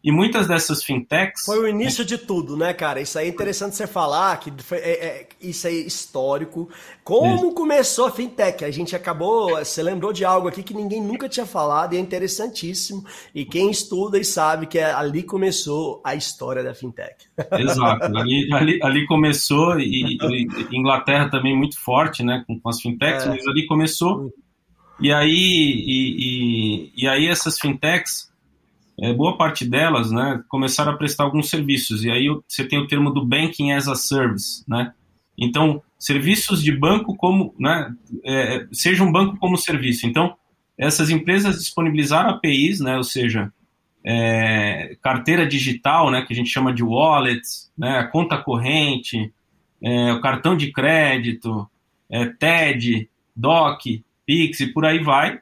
E 0.03 0.11
muitas 0.11 0.47
dessas 0.47 0.83
fintechs. 0.83 1.45
Foi 1.45 1.59
o 1.59 1.67
início 1.67 2.03
de 2.03 2.17
tudo, 2.17 2.57
né, 2.57 2.73
cara? 2.73 2.99
Isso 2.99 3.19
aí 3.19 3.27
é 3.27 3.29
interessante 3.29 3.75
você 3.75 3.85
falar, 3.85 4.39
que 4.39 4.51
foi, 4.63 4.79
é, 4.79 5.05
é, 5.05 5.27
isso 5.39 5.67
é 5.67 5.71
histórico. 5.71 6.67
Como 7.03 7.47
isso. 7.47 7.51
começou 7.53 8.07
a 8.07 8.11
fintech? 8.11 8.65
A 8.65 8.71
gente 8.71 8.95
acabou. 8.95 9.55
Você 9.59 9.83
lembrou 9.83 10.11
de 10.11 10.25
algo 10.25 10.47
aqui 10.47 10.63
que 10.63 10.73
ninguém 10.73 10.99
nunca 10.99 11.29
tinha 11.29 11.45
falado 11.45 11.93
e 11.93 11.97
é 11.97 11.99
interessantíssimo. 11.99 13.05
E 13.33 13.45
quem 13.45 13.69
estuda 13.69 14.17
e 14.17 14.25
sabe 14.25 14.65
que 14.65 14.79
é, 14.79 14.91
ali 14.91 15.21
começou 15.21 16.01
a 16.03 16.15
história 16.15 16.63
da 16.63 16.73
fintech. 16.73 17.27
Exato. 17.59 18.05
Ali, 18.17 18.51
ali, 18.53 18.79
ali 18.81 19.05
começou, 19.05 19.79
e, 19.79 20.17
e, 20.19 20.75
Inglaterra 20.75 21.29
também 21.29 21.55
muito 21.55 21.79
forte, 21.79 22.23
né, 22.23 22.43
com, 22.47 22.59
com 22.59 22.69
as 22.69 22.81
fintechs, 22.81 23.25
é. 23.25 23.29
mas 23.29 23.45
ali 23.45 23.67
começou. 23.67 24.33
E 24.99 25.11
aí, 25.13 25.29
e, 25.29 26.91
e 26.95 27.07
aí 27.07 27.27
essas 27.27 27.59
fintechs 27.59 28.30
é, 29.01 29.11
boa 29.11 29.35
parte 29.35 29.65
delas 29.65 30.11
né, 30.11 30.43
começaram 30.47 30.91
a 30.91 30.97
prestar 30.97 31.23
alguns 31.23 31.49
serviços. 31.49 32.03
E 32.05 32.11
aí 32.11 32.27
você 32.47 32.63
tem 32.63 32.77
o 32.77 32.85
termo 32.85 33.09
do 33.09 33.25
Banking 33.25 33.71
as 33.71 33.87
a 33.87 33.95
Service. 33.95 34.63
Né? 34.67 34.93
Então, 35.35 35.81
serviços 35.97 36.61
de 36.63 36.71
banco 36.71 37.15
como. 37.15 37.55
Né, 37.59 37.91
é, 38.23 38.67
seja 38.71 39.03
um 39.03 39.11
banco 39.11 39.37
como 39.37 39.57
serviço. 39.57 40.05
Então, 40.05 40.35
essas 40.77 41.09
empresas 41.09 41.57
disponibilizaram 41.57 42.29
APIs, 42.29 42.79
né, 42.79 42.95
ou 42.95 43.03
seja, 43.03 43.51
é, 44.05 44.95
carteira 45.01 45.47
digital, 45.47 46.11
né, 46.11 46.21
que 46.21 46.33
a 46.33 46.35
gente 46.35 46.49
chama 46.49 46.71
de 46.71 46.83
wallets, 46.83 47.71
né, 47.75 48.03
conta 48.11 48.37
corrente, 48.37 49.33
é, 49.81 50.13
o 50.13 50.21
cartão 50.21 50.55
de 50.55 50.71
crédito, 50.71 51.67
é, 52.07 52.25
TED, 52.25 53.09
DOC, 53.35 54.03
Pix 54.27 54.59
e 54.59 54.67
por 54.67 54.85
aí 54.85 54.99
vai. 54.99 55.39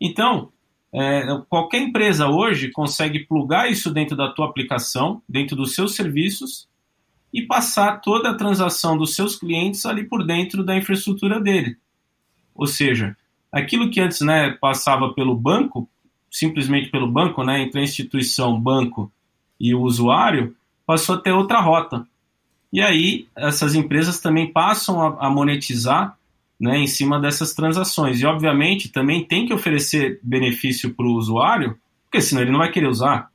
Então, 0.00 0.50
é, 0.94 1.26
qualquer 1.48 1.80
empresa 1.80 2.28
hoje 2.28 2.70
consegue 2.70 3.20
plugar 3.20 3.70
isso 3.70 3.90
dentro 3.90 4.14
da 4.14 4.30
tua 4.30 4.46
aplicação, 4.46 5.22
dentro 5.26 5.56
dos 5.56 5.74
seus 5.74 5.94
serviços 5.94 6.68
e 7.32 7.40
passar 7.42 8.02
toda 8.02 8.30
a 8.30 8.34
transação 8.34 8.96
dos 8.98 9.14
seus 9.14 9.36
clientes 9.36 9.86
ali 9.86 10.04
por 10.04 10.24
dentro 10.24 10.62
da 10.62 10.76
infraestrutura 10.76 11.40
dele. 11.40 11.78
Ou 12.54 12.66
seja, 12.66 13.16
aquilo 13.50 13.90
que 13.90 14.00
antes 14.00 14.20
né, 14.20 14.50
passava 14.60 15.14
pelo 15.14 15.34
banco, 15.34 15.88
simplesmente 16.30 16.90
pelo 16.90 17.10
banco, 17.10 17.42
né, 17.42 17.62
entre 17.62 17.80
a 17.80 17.84
instituição, 17.84 18.60
banco 18.60 19.10
e 19.58 19.74
o 19.74 19.80
usuário, 19.80 20.54
passou 20.84 21.14
a 21.14 21.18
ter 21.18 21.32
outra 21.32 21.60
rota. 21.60 22.06
E 22.70 22.82
aí 22.82 23.26
essas 23.34 23.74
empresas 23.74 24.20
também 24.20 24.52
passam 24.52 25.00
a, 25.00 25.26
a 25.26 25.30
monetizar 25.30 26.18
né, 26.62 26.78
em 26.78 26.86
cima 26.86 27.18
dessas 27.18 27.52
transações. 27.52 28.20
E, 28.20 28.24
obviamente, 28.24 28.88
também 28.88 29.24
tem 29.24 29.44
que 29.44 29.52
oferecer 29.52 30.20
benefício 30.22 30.94
para 30.94 31.04
o 31.04 31.14
usuário, 31.14 31.76
porque 32.04 32.20
senão 32.20 32.40
ele 32.40 32.52
não 32.52 32.60
vai 32.60 32.70
querer 32.70 32.86
usar. 32.86 33.28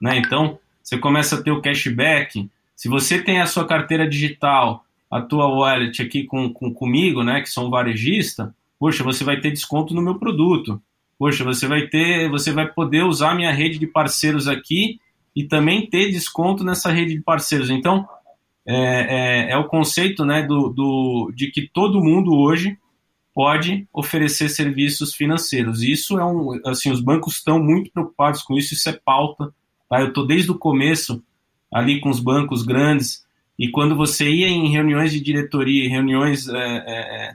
Né? 0.00 0.16
Então, 0.18 0.60
você 0.80 0.96
começa 0.96 1.34
a 1.34 1.42
ter 1.42 1.50
o 1.50 1.60
cashback. 1.60 2.48
Se 2.76 2.88
você 2.88 3.20
tem 3.20 3.40
a 3.40 3.46
sua 3.46 3.66
carteira 3.66 4.08
digital, 4.08 4.84
a 5.10 5.20
tua 5.20 5.48
wallet 5.48 6.00
aqui 6.00 6.22
com, 6.22 6.52
com 6.52 6.72
comigo, 6.72 7.24
né, 7.24 7.40
que 7.40 7.50
sou 7.50 7.66
um 7.66 7.70
varejista, 7.70 8.54
poxa, 8.78 9.02
você 9.02 9.24
vai 9.24 9.40
ter 9.40 9.50
desconto 9.50 9.92
no 9.92 10.00
meu 10.00 10.14
produto. 10.14 10.80
Poxa, 11.18 11.42
você 11.42 11.66
vai 11.66 11.88
ter, 11.88 12.30
você 12.30 12.52
vai 12.52 12.68
poder 12.68 13.02
usar 13.02 13.34
minha 13.34 13.50
rede 13.50 13.80
de 13.80 13.88
parceiros 13.88 14.46
aqui 14.46 15.00
e 15.34 15.42
também 15.42 15.84
ter 15.84 16.12
desconto 16.12 16.62
nessa 16.62 16.92
rede 16.92 17.14
de 17.14 17.22
parceiros. 17.22 17.70
Então, 17.70 18.06
é, 18.70 18.74
é, 18.76 19.50
é, 19.52 19.56
o 19.56 19.66
conceito 19.66 20.26
né, 20.26 20.42
do, 20.42 20.68
do, 20.68 21.32
de 21.34 21.50
que 21.50 21.66
todo 21.72 22.04
mundo 22.04 22.36
hoje 22.36 22.76
pode 23.34 23.88
oferecer 23.92 24.50
serviços 24.50 25.14
financeiros. 25.14 25.82
Isso 25.82 26.18
é 26.18 26.24
um, 26.24 26.60
assim, 26.66 26.90
os 26.90 27.00
bancos 27.00 27.36
estão 27.36 27.58
muito 27.58 27.90
preocupados 27.90 28.42
com 28.42 28.58
isso, 28.58 28.74
isso 28.74 28.86
é 28.90 28.92
pauta. 28.92 29.54
Tá? 29.88 30.00
Eu 30.02 30.08
estou 30.08 30.26
desde 30.26 30.50
o 30.50 30.58
começo 30.58 31.22
ali 31.72 31.98
com 31.98 32.10
os 32.10 32.20
bancos 32.20 32.62
grandes, 32.62 33.26
e 33.58 33.70
quando 33.70 33.96
você 33.96 34.30
ia 34.30 34.48
em 34.48 34.70
reuniões 34.70 35.12
de 35.12 35.20
diretoria, 35.20 35.88
reuniões 35.88 36.46
é, 36.48 36.84
é, 36.86 37.34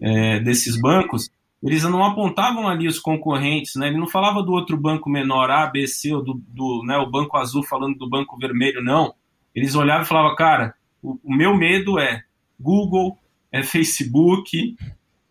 é, 0.00 0.40
desses 0.40 0.80
bancos, 0.80 1.28
eles 1.62 1.82
não 1.82 2.04
apontavam 2.04 2.68
ali 2.68 2.86
os 2.86 2.98
concorrentes, 2.98 3.74
né? 3.74 3.88
Ele 3.88 3.98
não 3.98 4.06
falava 4.06 4.42
do 4.42 4.52
outro 4.52 4.76
banco 4.76 5.10
menor, 5.10 5.50
A, 5.50 5.66
B, 5.66 5.86
C, 5.86 6.14
ou 6.14 6.22
do, 6.22 6.40
do 6.48 6.84
né, 6.86 6.96
o 6.98 7.10
banco 7.10 7.36
azul 7.36 7.62
falando 7.64 7.98
do 7.98 8.08
banco 8.08 8.38
vermelho, 8.38 8.82
não. 8.82 9.12
Eles 9.58 9.74
olhavam 9.74 10.04
e 10.04 10.06
falavam, 10.06 10.36
cara, 10.36 10.74
o, 11.02 11.18
o 11.24 11.34
meu 11.34 11.56
medo 11.56 11.98
é 11.98 12.22
Google, 12.58 13.18
é 13.50 13.62
Facebook 13.62 14.76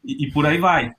e, 0.03 0.25
e 0.25 0.31
por 0.31 0.45
aí 0.45 0.57
vai, 0.57 0.93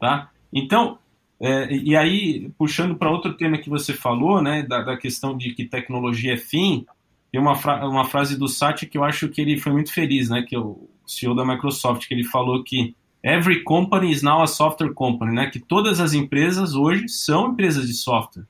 tá? 0.00 0.30
Então, 0.52 0.98
é, 1.40 1.70
e 1.72 1.94
aí, 1.94 2.50
puxando 2.56 2.96
para 2.96 3.10
outro 3.10 3.34
tema 3.34 3.58
que 3.58 3.68
você 3.68 3.92
falou, 3.92 4.42
né, 4.42 4.62
da, 4.62 4.82
da, 4.82 4.96
questão 4.96 5.36
de 5.36 5.52
que 5.52 5.64
tecnologia 5.64 6.34
é 6.34 6.38
fim, 6.38 6.86
tem 7.30 7.40
uma, 7.40 7.54
fra 7.54 7.86
uma 7.86 8.04
frase 8.04 8.38
do 8.38 8.48
Satya 8.48 8.88
que 8.88 8.96
eu 8.96 9.04
acho 9.04 9.28
que 9.28 9.40
ele 9.40 9.58
foi 9.58 9.72
muito 9.72 9.92
feliz, 9.92 10.30
né, 10.30 10.42
que 10.42 10.56
é 10.56 10.58
o 10.58 10.88
CEO 11.06 11.34
da 11.34 11.44
Microsoft, 11.44 12.08
que 12.08 12.14
ele 12.14 12.24
falou 12.24 12.64
que 12.64 12.96
every 13.22 13.62
company 13.62 14.10
is 14.10 14.22
now 14.22 14.42
a 14.42 14.46
software 14.46 14.94
company, 14.94 15.34
né? 15.34 15.50
Que 15.50 15.58
todas 15.58 16.00
as 16.00 16.14
empresas 16.14 16.74
hoje 16.74 17.08
são 17.08 17.52
empresas 17.52 17.86
de 17.86 17.94
software. 17.94 18.46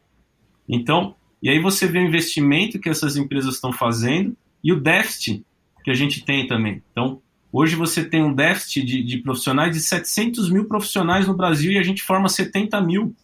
Então, 0.68 1.14
e 1.42 1.48
aí 1.48 1.60
você 1.60 1.86
vê 1.86 1.98
o 1.98 2.06
investimento 2.06 2.78
que 2.78 2.88
essas 2.88 3.16
empresas 3.16 3.54
estão 3.54 3.72
fazendo 3.72 4.36
e 4.62 4.72
o 4.72 4.80
déficit 4.80 5.44
que 5.84 5.90
a 5.90 5.94
gente 5.94 6.24
tem 6.24 6.46
também. 6.46 6.82
Então, 6.90 7.20
hoje 7.52 7.76
você 7.76 8.04
tem 8.04 8.22
um 8.22 8.34
déficit 8.34 8.84
de, 8.84 9.02
de 9.02 9.18
profissionais 9.18 9.74
de 9.74 9.80
700 9.80 10.50
mil 10.50 10.64
profissionais 10.64 11.26
no 11.26 11.34
Brasil 11.34 11.72
e 11.72 11.78
a 11.78 11.82
gente 11.82 12.02
forma 12.02 12.28
70 12.28 12.80
mil. 12.80 13.14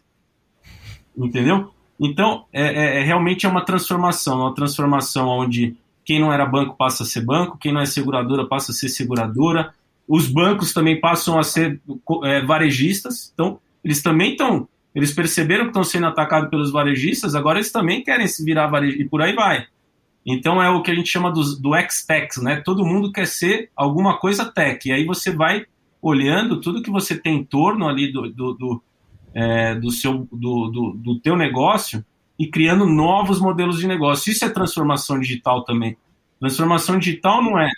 Entendeu? 1.16 1.72
Então, 1.98 2.44
é, 2.52 2.62
é, 2.62 3.00
é 3.00 3.04
realmente 3.04 3.46
é 3.46 3.48
uma 3.48 3.64
transformação, 3.64 4.40
uma 4.40 4.54
transformação 4.54 5.28
onde 5.28 5.76
quem 6.04 6.20
não 6.20 6.32
era 6.32 6.44
banco 6.44 6.76
passa 6.76 7.02
a 7.02 7.06
ser 7.06 7.22
banco, 7.22 7.58
quem 7.58 7.72
não 7.72 7.80
é 7.80 7.86
seguradora 7.86 8.46
passa 8.46 8.72
a 8.72 8.74
ser 8.74 8.88
seguradora, 8.88 9.72
os 10.06 10.28
bancos 10.28 10.72
também 10.72 11.00
passam 11.00 11.38
a 11.38 11.42
ser 11.42 11.80
é, 12.24 12.42
varejistas, 12.42 13.30
então 13.32 13.58
eles 13.82 14.02
também 14.02 14.32
estão, 14.32 14.68
eles 14.94 15.12
perceberam 15.12 15.64
que 15.64 15.70
estão 15.70 15.84
sendo 15.84 16.06
atacados 16.06 16.48
pelos 16.48 16.70
varejistas, 16.70 17.34
agora 17.34 17.58
eles 17.58 17.72
também 17.72 18.02
querem 18.02 18.26
se 18.26 18.44
virar 18.44 18.68
varejista, 18.68 19.02
e 19.02 19.08
por 19.08 19.20
aí 19.20 19.34
vai. 19.34 19.66
Então 20.24 20.62
é 20.62 20.70
o 20.70 20.82
que 20.82 20.90
a 20.90 20.94
gente 20.94 21.10
chama 21.10 21.30
do, 21.30 21.42
do 21.60 21.74
X-Tech, 21.74 22.40
né? 22.40 22.62
Todo 22.64 22.84
mundo 22.84 23.12
quer 23.12 23.26
ser 23.26 23.70
alguma 23.76 24.18
coisa 24.18 24.44
tech, 24.44 24.88
e 24.88 24.92
aí 24.92 25.04
você 25.04 25.30
vai 25.30 25.66
olhando 26.00 26.60
tudo 26.60 26.82
que 26.82 26.90
você 26.90 27.18
tem 27.18 27.38
em 27.38 27.44
torno 27.44 27.88
ali 27.88 28.12
do, 28.12 28.30
do, 28.30 28.52
do, 28.54 28.82
é, 29.34 29.74
do 29.74 29.90
seu, 29.90 30.28
do, 30.30 30.68
do, 30.68 30.92
do 30.96 31.20
teu 31.20 31.36
negócio 31.36 32.04
e 32.38 32.46
criando 32.46 32.86
novos 32.86 33.40
modelos 33.40 33.78
de 33.78 33.86
negócio. 33.86 34.30
Isso 34.30 34.44
é 34.44 34.48
transformação 34.48 35.18
digital 35.18 35.64
também. 35.64 35.96
Transformação 36.38 36.98
digital 36.98 37.42
não 37.42 37.58
é 37.58 37.70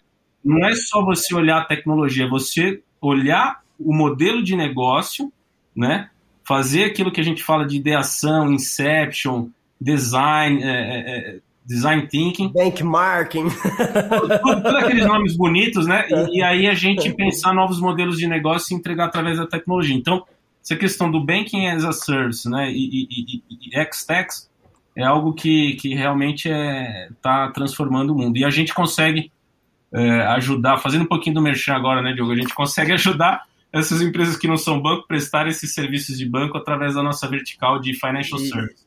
não 0.44 0.64
é 0.64 0.74
só 0.76 1.04
você 1.04 1.34
olhar 1.34 1.58
a 1.58 1.64
tecnologia, 1.64 2.24
é 2.24 2.28
você 2.28 2.80
olhar 3.00 3.62
o 3.78 3.92
modelo 3.92 4.44
de 4.44 4.54
negócio, 4.54 5.32
né? 5.74 6.08
Fazer 6.47 6.84
aquilo 6.84 7.11
que 7.11 7.20
a 7.20 7.24
gente 7.24 7.42
fala 7.42 7.66
de 7.66 7.76
ideação, 7.76 8.53
inception, 8.53 9.49
design, 9.80 10.62
é, 10.62 10.68
é, 10.68 11.18
é 11.18 11.38
design 11.66 12.07
thinking. 12.07 12.53
Benchmarking. 12.53 13.49
Todos 14.42 14.74
aqueles 14.74 15.05
nomes 15.09 15.36
bonitos, 15.36 15.86
né? 15.86 16.07
E, 16.09 16.38
e, 16.38 16.42
aí 16.42 16.68
a 16.68 16.74
gente 16.74 17.12
pensar 17.12 17.53
novos 17.53 17.80
modelos 17.80 18.16
de 18.16 18.28
negócio 18.28 18.72
e 18.72 18.78
entregar 18.78 19.07
através 19.07 19.38
da 19.38 19.47
tecnologia. 19.47 19.97
Então, 19.97 20.24
essa 20.62 20.76
questão 20.76 21.11
do 21.11 21.20
banking 21.20 21.66
as 21.66 21.84
a 21.84 21.92
service, 21.92 22.49
né? 22.49 22.70
E, 22.70 22.76
e, 22.76 23.42
e, 23.51 23.68
e 23.68 23.78
X-Tex 23.80 24.49
é 24.97 25.05
algo 25.05 25.34
que, 25.34 25.74
que 25.74 25.94
realmente 25.94 26.49
está 26.49 26.55
é, 26.55 27.09
tá 27.20 27.51
transformando 27.51 28.11
o 28.11 28.16
mundo. 28.16 28.38
E 28.38 28.44
a 28.44 28.51
gente 28.51 28.72
consegue 28.72 29.30
é, 29.92 30.20
ajudar, 30.28 30.78
fazendo 30.78 31.03
um 31.03 31.09
pouquinho 31.09 31.34
do 31.34 31.42
merchan 31.42 31.74
agora, 31.74 32.01
né, 32.03 32.12
Diogo? 32.12 32.32
A 32.32 32.36
gente 32.36 32.55
consegue 32.55 32.92
ajudar 32.94 33.42
essas 33.72 34.00
empresas 34.00 34.36
que 34.36 34.48
não 34.48 34.56
são 34.56 34.80
banco 34.80 35.06
prestar 35.06 35.46
esses 35.48 35.74
serviços 35.74 36.16
de 36.16 36.28
banco 36.28 36.56
através 36.56 36.94
da 36.94 37.02
nossa 37.02 37.28
vertical 37.28 37.80
de 37.80 37.94
financial 37.94 38.40
e, 38.40 38.48
service. 38.48 38.86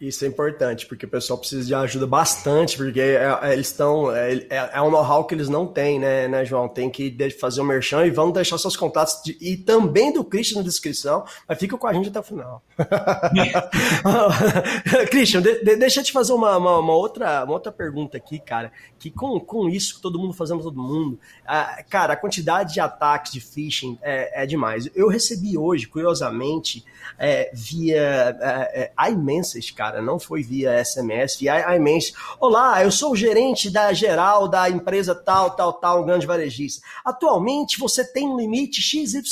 Isso 0.00 0.24
é 0.24 0.28
importante, 0.28 0.86
porque 0.86 1.06
o 1.06 1.08
pessoal 1.08 1.36
precisa 1.36 1.66
de 1.66 1.74
ajuda 1.74 2.06
bastante, 2.06 2.76
porque 2.76 3.00
é, 3.00 3.36
é, 3.42 3.52
eles 3.52 3.66
estão. 3.66 4.14
É, 4.14 4.32
é, 4.48 4.70
é 4.74 4.82
um 4.82 4.92
know-how 4.92 5.24
que 5.24 5.34
eles 5.34 5.48
não 5.48 5.66
têm, 5.66 5.98
né, 5.98 6.28
né, 6.28 6.44
João? 6.44 6.68
Tem 6.68 6.88
que 6.88 7.12
fazer 7.30 7.60
o 7.60 7.64
um 7.64 7.66
merchan 7.66 8.06
e 8.06 8.10
vamos 8.10 8.32
deixar 8.32 8.58
seus 8.58 8.76
contatos 8.76 9.20
de, 9.24 9.36
e 9.40 9.56
também 9.56 10.12
do 10.12 10.22
Christian 10.22 10.58
na 10.58 10.62
descrição, 10.62 11.24
mas 11.48 11.58
fica 11.58 11.76
com 11.76 11.88
a 11.88 11.92
gente 11.92 12.10
até 12.10 12.20
o 12.20 12.22
final. 12.22 12.62
Christian, 15.10 15.42
de, 15.42 15.64
de, 15.64 15.74
deixa 15.74 15.98
eu 15.98 16.04
te 16.04 16.12
fazer 16.12 16.32
uma, 16.32 16.56
uma, 16.56 16.78
uma, 16.78 16.94
outra, 16.94 17.42
uma 17.42 17.54
outra 17.54 17.72
pergunta 17.72 18.16
aqui, 18.16 18.38
cara. 18.38 18.70
Que 19.00 19.10
com, 19.10 19.40
com 19.40 19.68
isso, 19.68 20.00
todo 20.00 20.16
mundo 20.16 20.32
fazendo 20.32 20.62
todo 20.62 20.80
mundo, 20.80 21.18
a, 21.44 21.82
cara, 21.82 22.12
a 22.12 22.16
quantidade 22.16 22.74
de 22.74 22.78
ataques 22.78 23.32
de 23.32 23.40
phishing 23.40 23.98
é, 24.00 24.44
é 24.44 24.46
demais. 24.46 24.88
Eu 24.94 25.08
recebi 25.08 25.58
hoje, 25.58 25.88
curiosamente, 25.88 26.84
é, 27.18 27.50
via 27.52 28.38
é, 28.40 28.92
é, 28.96 29.10
iMessage, 29.10 29.72
cara 29.72 29.87
cara, 29.88 30.02
não 30.02 30.18
foi 30.18 30.42
via 30.42 30.84
SMS, 30.84 31.36
via 31.38 31.74
iMessage. 31.76 32.14
Olá, 32.38 32.84
eu 32.84 32.90
sou 32.90 33.12
o 33.12 33.16
gerente 33.16 33.70
da 33.70 33.90
geral 33.92 34.46
da 34.46 34.68
empresa 34.68 35.14
tal, 35.14 35.52
tal, 35.52 35.72
tal, 35.72 36.02
um 36.02 36.06
grande 36.06 36.26
varejista. 36.26 36.86
Atualmente 37.02 37.78
você 37.78 38.04
tem 38.04 38.28
um 38.28 38.36
limite 38.36 38.82
XYZ 38.82 39.22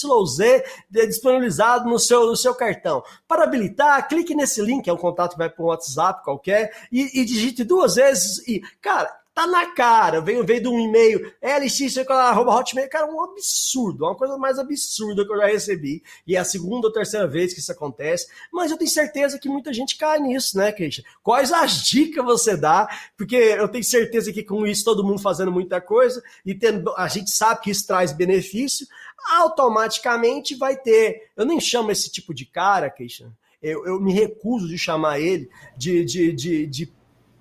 disponibilizado 0.91 1.89
no 1.89 1.99
seu, 1.99 2.27
no 2.27 2.37
seu 2.37 2.55
cartão. 2.55 3.03
Para 3.29 3.45
habilitar, 3.45 4.09
clique 4.09 4.35
nesse 4.35 4.63
link, 4.63 4.89
é 4.89 4.93
um 4.93 4.97
contato 4.97 5.33
que 5.33 5.39
vai 5.39 5.51
para 5.51 5.63
um 5.63 5.69
WhatsApp 5.69 6.25
qualquer, 6.25 6.73
e, 6.91 7.21
e 7.21 7.25
digite 7.27 7.63
duas 7.63 7.97
vezes 7.97 8.39
e, 8.49 8.63
cara, 8.81 9.11
Tá 9.37 9.47
na 9.47 9.67
cara, 9.67 10.19
veio, 10.19 10.43
veio 10.43 10.63
de 10.63 10.69
um 10.69 10.81
e-mail, 10.81 11.31
lx.hotmail, 11.43 12.89
cara, 12.89 13.05
um 13.05 13.23
absurdo, 13.23 14.07
uma 14.07 14.15
coisa 14.15 14.39
mais 14.39 14.59
absurda 14.59 15.27
que 15.27 15.31
eu 15.31 15.37
já 15.37 15.45
recebi. 15.45 16.03
E 16.27 16.35
é 16.35 16.39
a 16.39 16.45
segunda 16.45 16.87
ou 16.87 16.93
terceira 16.93 17.27
vez 17.27 17.53
que 17.53 17.61
isso 17.61 17.71
acontece, 17.71 18.29
mas 18.51 18.71
eu 18.71 18.79
tenho 18.79 18.91
certeza 18.91 19.39
que 19.39 19.47
muita 19.47 19.75
gente 19.75 19.99
cai 19.99 20.19
nisso, 20.21 20.57
né, 20.57 20.73
Christian? 20.73 21.05
Quais 21.23 21.53
as 21.53 21.83
dicas 21.83 22.25
você 22.25 22.57
dá? 22.57 22.89
Porque 23.15 23.37
eu 23.37 23.69
tenho 23.69 23.85
certeza 23.85 24.33
que 24.33 24.43
com 24.43 24.67
isso 24.67 24.87
todo 24.87 25.05
mundo 25.05 25.21
fazendo 25.21 25.53
muita 25.53 25.83
coisa 25.83 26.23
e 26.43 26.55
tendo, 26.55 26.95
a 26.97 27.07
gente 27.07 27.31
sabe 27.31 27.61
que 27.61 27.71
isso 27.71 27.87
traz 27.87 28.13
benefício, 28.13 28.87
automaticamente 29.33 30.55
vai 30.55 30.79
ter. 30.79 31.31
Eu 31.37 31.45
nem 31.45 31.61
chamo 31.61 31.91
esse 31.91 32.11
tipo 32.11 32.33
de 32.33 32.47
cara, 32.47 32.89
Christian. 32.89 33.31
Eu, 33.63 33.85
eu, 33.87 34.01
me 34.01 34.13
recuso 34.13 34.67
de 34.67 34.79
chamar 34.79 35.21
ele 35.21 35.51
de, 35.77 36.05
de, 36.05 36.33
de, 36.33 36.67
de 36.67 36.96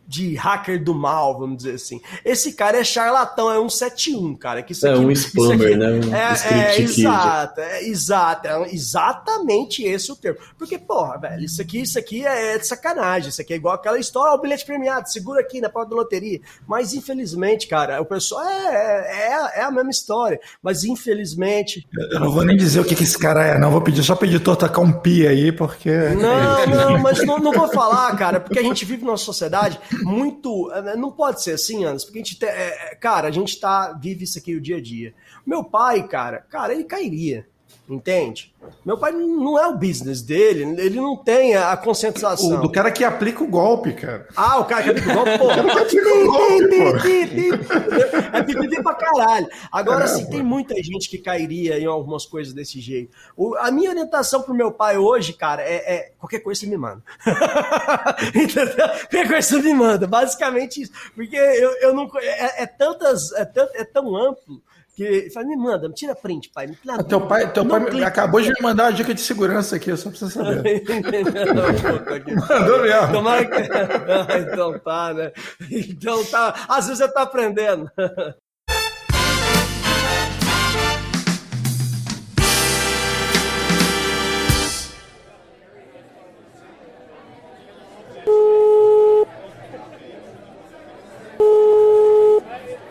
de 0.08 0.36
hacker 0.36 0.84
do 0.84 0.94
mal, 0.94 1.38
vamos 1.38 1.58
dizer 1.58 1.76
assim. 1.76 2.02
Esse 2.24 2.54
cara 2.54 2.78
é 2.80 2.84
charlatão, 2.84 3.52
é 3.52 3.60
um 3.60 3.70
71, 3.70 4.36
cara. 4.36 4.62
Que 4.62 4.74
isso 4.74 4.88
é 4.88 4.94
aqui, 4.94 5.00
um 5.00 5.12
spammer, 5.12 5.68
aqui, 5.68 5.78
né? 5.78 5.88
Um 5.92 6.16
é, 6.16 6.72
é 6.76 6.82
exato, 6.82 7.62
é, 7.62 7.84
exato, 7.84 8.48
é 8.48 8.74
exatamente 8.74 9.84
esse 9.84 10.12
o 10.12 10.16
termo. 10.16 10.40
Porque, 10.58 10.78
porra, 10.78 11.18
velho, 11.18 11.44
isso 11.44 11.62
aqui, 11.62 11.82
isso 11.82 11.98
aqui 11.98 12.26
é 12.26 12.58
de 12.58 12.68
sacanagem. 12.68 13.30
Isso 13.30 13.42
aqui 13.42 13.54
é 13.54 13.56
igual 13.56 13.76
aquela 13.76 14.00
história, 14.00 14.34
o 14.34 14.42
bilhete 14.42 14.66
premiado, 14.66 15.10
segura 15.10 15.42
aqui 15.42 15.60
na 15.60 15.70
porta 15.70 15.90
da 15.90 15.96
loteria. 15.96 16.40
Mas, 16.68 16.94
infelizmente, 16.94 17.68
cara, 17.68 18.02
o 18.02 18.06
pessoal 18.06 18.44
é, 18.44 19.30
é, 19.56 19.60
é 19.60 19.64
a 19.64 19.72
mesma 19.72 19.90
história. 19.90 20.40
Mas, 20.62 20.84
infelizmente. 20.84 21.88
Eu 22.12 22.20
não 22.20 22.32
vou 22.32 22.44
nem 22.44 22.56
dizer 22.56 22.80
o 22.80 22.86
que, 22.86 22.96
que 22.96 23.04
esse 23.04 23.18
cara 23.18 23.46
é, 23.46 23.58
não. 23.58 23.72
Vou 23.72 23.82
pedir 23.82 24.04
só 24.04 24.16
pro 24.16 24.28
editor 24.28 24.56
tacar 24.56 24.84
um 24.84 24.92
pi 24.92 25.28
aí, 25.28 25.52
porque. 25.52 25.92
Não, 25.92 26.66
não, 26.68 27.00
mas 27.00 27.26
não, 27.26 27.40
não 27.40 27.52
vou 27.52 27.68
falar, 27.70 28.16
cara, 28.16 28.40
porque 28.40 28.60
a 28.60 28.64
gente 28.64 28.86
vive 28.86 29.04
numa 29.04 29.18
sociedade 29.18 29.80
muito. 30.04 30.72
Eh, 30.72 30.96
não 30.96 31.12
pode 31.12 31.42
ser 31.42 31.54
assim, 31.54 31.86
Anderson, 31.86 32.08
porque 32.08 32.20
a 32.20 32.24
gente. 32.24 32.46
É, 32.46 32.96
cara, 32.96 33.28
a 33.28 33.32
gente 33.32 33.60
tá, 33.60 33.94
vive 33.94 34.24
isso 34.24 34.38
aqui 34.38 34.56
o 34.56 34.62
dia 34.62 34.78
a 34.78 34.82
dia. 34.82 35.14
Meu 35.46 35.64
pai, 35.64 36.08
cara, 36.08 36.40
cara, 36.40 36.74
ele 36.74 36.84
cairia. 36.84 37.48
Entende? 37.88 38.52
Meu 38.84 38.98
pai 38.98 39.12
não 39.12 39.60
é 39.60 39.68
o 39.68 39.78
business 39.78 40.24
dele, 40.24 40.64
ele 40.82 40.96
não 40.96 41.16
tem 41.16 41.56
a 41.56 41.78
conscientização. 41.78 42.58
O 42.58 42.62
do 42.62 42.72
cara 42.72 42.90
que 42.90 43.04
aplica 43.04 43.44
o 43.44 43.48
golpe, 43.48 43.94
cara. 43.94 44.28
Ah, 44.36 44.58
o 44.60 44.66
cara 44.66 44.82
que 44.82 44.90
aplica 44.90 45.12
o 45.12 45.14
golpe, 45.14 45.38
pô. 45.38 45.52
É 48.34 48.42
pipipi 48.42 48.82
pra 48.82 48.96
caralho. 48.96 49.48
Agora, 49.72 50.08
sim, 50.08 50.26
tem 50.26 50.42
muita 50.42 50.74
gente 50.82 51.08
que 51.08 51.20
cairia 51.20 51.80
em 51.80 51.86
algumas 51.86 52.26
coisas 52.26 52.54
desse 52.54 52.82
jeito. 52.82 53.16
O, 53.38 53.56
a 53.56 53.70
minha 53.70 53.92
orientação 53.92 54.42
pro 54.42 54.56
meu 54.56 54.72
pai 54.72 54.98
hoje, 54.98 55.34
cara, 55.34 55.62
é, 55.62 55.96
é 55.96 56.12
qualquer 56.18 56.40
coisa 56.40 56.62
você 56.62 56.68
me 56.68 56.78
manda. 56.78 57.04
Entendeu? 58.34 58.76
Qualquer 58.76 59.28
coisa 59.28 59.48
você 59.48 59.62
me 59.62 59.74
manda. 59.76 60.08
Basicamente 60.08 60.82
isso. 60.82 60.92
Porque 61.14 61.36
eu, 61.36 61.72
eu 61.82 61.94
não. 61.94 62.10
É, 62.18 62.64
é 62.64 62.66
tantas. 62.66 63.32
É, 63.34 63.46
tão, 63.46 63.70
é 63.76 63.84
tão 63.84 64.16
amplo 64.16 64.60
que 64.96 65.30
fala, 65.32 65.46
me 65.46 65.58
manda, 65.58 65.90
me 65.90 65.94
tira 65.94 66.16
print, 66.16 66.50
pai. 66.54 66.68
Me 66.68 66.76
tira, 66.76 67.04
teu 67.04 67.28
pai, 67.28 67.52
teu 67.52 67.66
pai 67.66 68.04
acabou 68.04 68.42
de 68.42 68.50
me 68.50 68.62
mandar 68.62 68.86
uma 68.86 68.94
dica 68.94 69.14
de 69.14 69.20
segurança 69.22 69.76
aqui, 69.76 69.96
só 69.98 70.10
pra 70.10 70.18
você 70.18 70.30
saber. 70.30 70.84
Mandou 72.50 72.82
mesmo. 72.82 73.12
Tomara 73.12 73.46
que... 73.46 73.56
Ah, 74.16 74.40
então 74.40 74.80
tá, 74.80 75.14
né? 75.14 75.32
Então 75.70 76.24
tá. 76.26 76.66
Às 76.70 76.88
vezes 76.88 77.04
você 77.04 77.12
tá 77.12 77.24
aprendendo. 77.24 77.92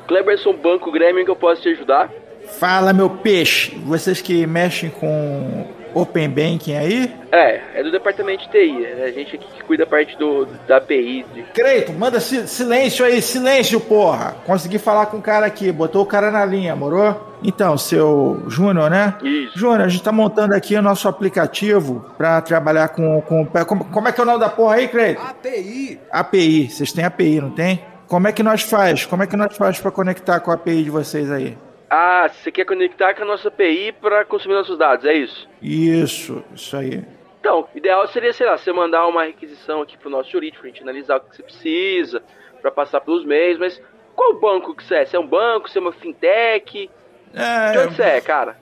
Cleberson 0.07 0.53
Banco 0.55 0.91
Grêmio 0.91 1.25
que 1.25 1.31
eu 1.31 1.37
posso 1.37 1.63
te 1.63 1.69
ajudar? 1.71 2.11
Fala, 2.59 2.93
meu 2.93 3.11
peixe. 3.11 3.75
Vocês 3.85 4.21
que 4.21 4.47
mexem 4.47 4.91
com 4.91 5.67
Open 5.95 6.29
Banking 6.29 6.75
aí? 6.77 7.13
É, 7.33 7.61
é 7.75 7.83
do 7.83 7.91
departamento 7.91 8.45
de 8.45 8.51
TI. 8.51 8.85
É 8.85 9.05
a 9.05 9.13
gente 9.13 9.37
aqui 9.37 9.47
que 9.47 9.65
cuida 9.65 9.85
da 9.85 9.91
parte 9.91 10.17
do, 10.19 10.47
da 10.67 10.77
API. 10.77 11.25
De... 11.33 11.43
Creito, 11.55 11.93
manda 11.93 12.21
si 12.21 12.47
silêncio 12.47 13.05
aí, 13.05 13.23
silêncio, 13.23 13.81
porra. 13.81 14.37
Consegui 14.45 14.79
falar 14.79 15.07
com 15.07 15.19
o 15.19 15.23
cara 15.23 15.47
aqui, 15.47 15.71
botou 15.73 16.03
o 16.03 16.07
cara 16.07 16.31
na 16.31 16.45
linha, 16.45 16.75
morou? 16.77 17.35
Então, 17.43 17.79
seu 17.79 18.43
Júnior, 18.49 18.91
né? 18.91 19.17
Isso. 19.23 19.59
Júnior, 19.59 19.83
a 19.83 19.89
gente 19.89 20.03
tá 20.03 20.13
montando 20.13 20.55
aqui 20.55 20.75
o 20.75 20.83
nosso 20.83 21.09
aplicativo 21.09 22.05
para 22.17 22.41
trabalhar 22.41 22.89
com, 22.89 23.21
com. 23.23 23.47
Como, 23.47 23.85
como 23.87 24.09
é 24.09 24.13
que 24.13 24.21
é 24.21 24.25
o 24.25 24.27
nome 24.27 24.41
da 24.41 24.49
porra 24.49 24.77
aí, 24.77 24.89
Creito? 24.89 25.21
API. 25.21 26.01
API. 26.11 26.71
Vocês 26.71 26.93
têm 26.93 27.05
API, 27.05 27.41
não 27.41 27.51
tem? 27.51 27.94
Como 28.15 28.29
é 28.29 28.33
que 28.33 28.45
nós 28.45 28.63
faz? 28.63 29.05
Como 29.05 29.25
é 29.25 29.27
que 29.27 29.37
nós 29.37 29.57
faz 29.57 29.81
para 29.81 29.91
conectar 29.91 30.39
com 30.39 30.53
a 30.53 30.55
API 30.55 30.85
de 30.85 30.91
vocês 30.91 31.33
aí? 31.33 31.59
Ah, 31.91 32.31
você 32.33 32.53
quer 32.53 32.65
conectar 32.65 33.13
com 33.13 33.25
a 33.25 33.27
nossa 33.27 33.49
API 33.49 33.91
para 33.91 34.25
consumir 34.25 34.55
nossos 34.55 34.79
dados, 34.79 35.05
é 35.05 35.15
isso? 35.15 35.49
Isso, 35.61 36.41
isso 36.55 36.77
aí. 36.77 37.05
Então, 37.41 37.67
o 37.75 37.77
ideal 37.77 38.07
seria, 38.07 38.33
sei 38.33 38.47
lá, 38.47 38.57
você 38.57 38.73
mandar 38.73 39.05
uma 39.09 39.25
requisição 39.25 39.83
aqui 39.83 39.99
pro 39.99 40.09
nosso 40.09 40.31
jurídico 40.31 40.61
pra 40.61 40.71
gente 40.71 40.81
analisar 40.81 41.17
o 41.17 41.21
que 41.23 41.35
você 41.35 41.43
precisa, 41.43 42.23
para 42.63 42.71
passar 42.71 43.01
pelos 43.01 43.27
meios, 43.27 43.59
mas 43.59 43.83
qual 44.15 44.39
banco 44.39 44.77
que 44.77 44.85
você 44.85 44.95
é? 44.95 45.07
Você 45.07 45.17
é 45.17 45.19
um 45.19 45.27
banco? 45.27 45.69
Você 45.69 45.79
é 45.79 45.81
uma 45.81 45.93
fintech? 45.93 46.89
É, 47.35 47.73
De 47.73 47.79
onde 47.79 47.97
você 47.97 48.03
é, 48.03 48.21
cara? 48.21 48.57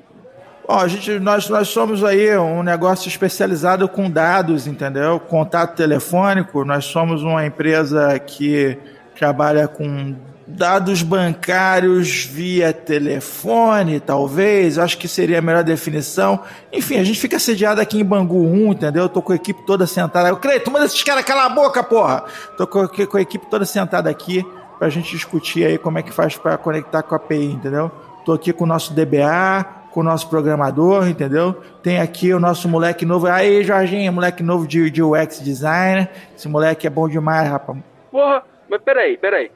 Ó, 0.67 0.79
a 0.79 0.89
gente, 0.89 1.21
nós, 1.21 1.51
nós 1.51 1.69
somos 1.69 2.03
aí 2.03 2.35
um 2.39 2.63
negócio 2.63 3.07
especializado 3.07 3.87
com 3.87 4.11
dados, 4.11 4.67
entendeu? 4.67 5.21
Contato 5.21 5.77
telefônico. 5.77 6.65
Nós 6.65 6.87
somos 6.87 7.23
uma 7.23 7.45
empresa 7.45 8.19
que 8.19 8.79
trabalha 9.23 9.69
com 9.69 10.17
dados 10.49 11.01
bancários 11.01 12.25
via 12.25 12.73
telefone, 12.73 14.01
talvez. 14.01 14.79
Acho 14.79 14.99
que 14.99 15.07
seria 15.07 15.39
a 15.39 15.41
melhor 15.41 15.63
definição. 15.63 16.41
Enfim, 16.73 16.99
a 16.99 17.05
gente 17.05 17.21
fica 17.21 17.39
sediado 17.39 17.81
aqui 17.81 18.01
em 18.01 18.05
Bangu 18.05 18.43
1, 18.45 18.73
entendeu? 18.73 19.09
Tô 19.09 19.23
com 19.23 19.33
a 19.33 19.37
equipe 19.37 19.65
toda 19.65 19.87
sentada. 19.87 20.29
Eu 20.29 20.39
creio, 20.39 20.61
manda 20.73 20.87
esses 20.87 21.05
caras 21.05 21.25
calar 21.25 21.47
a 21.47 21.51
boca, 21.51 21.85
porra! 21.85 22.25
Tô 22.59 22.67
com, 22.67 22.81
a 22.81 23.21
equipe 23.21 23.47
toda 23.49 23.65
sentada 23.65 24.11
aqui 24.11 24.45
pra 24.77 24.89
gente 24.89 25.13
discutir 25.13 25.65
aí 25.67 25.79
como 25.79 26.01
é 26.01 26.03
que 26.03 26.11
faz 26.11 26.37
para 26.37 26.59
conectar 26.59 27.05
com 27.05 27.15
a 27.15 27.19
API, 27.19 27.45
entendeu? 27.45 27.93
Tô 28.25 28.33
aqui 28.33 28.53
com 28.53 28.65
o 28.65 28.67
nosso 28.67 28.93
DBA, 28.93 29.65
com 29.93 30.01
o 30.01 30.03
nosso 30.03 30.29
programador, 30.29 31.07
entendeu? 31.07 31.63
Tem 31.81 32.01
aqui 32.01 32.35
o 32.35 32.41
nosso 32.41 32.69
moleque 32.69 33.07
novo. 33.07 33.29
Aí, 33.29 33.63
Jorginho, 33.63 34.13
moleque 34.13 34.43
novo 34.43 34.67
de, 34.67 34.91
de 34.91 35.01
UX 35.01 35.39
designer. 35.41 36.11
Esse 36.37 36.49
moleque 36.49 36.89
é 36.89 36.91
bom 36.91 37.09
demais, 37.09 37.49
rapaz. 37.49 37.79
Porra, 38.11 38.43
mas 38.73 38.81
peraí, 38.81 39.19
peraí. 39.19 39.51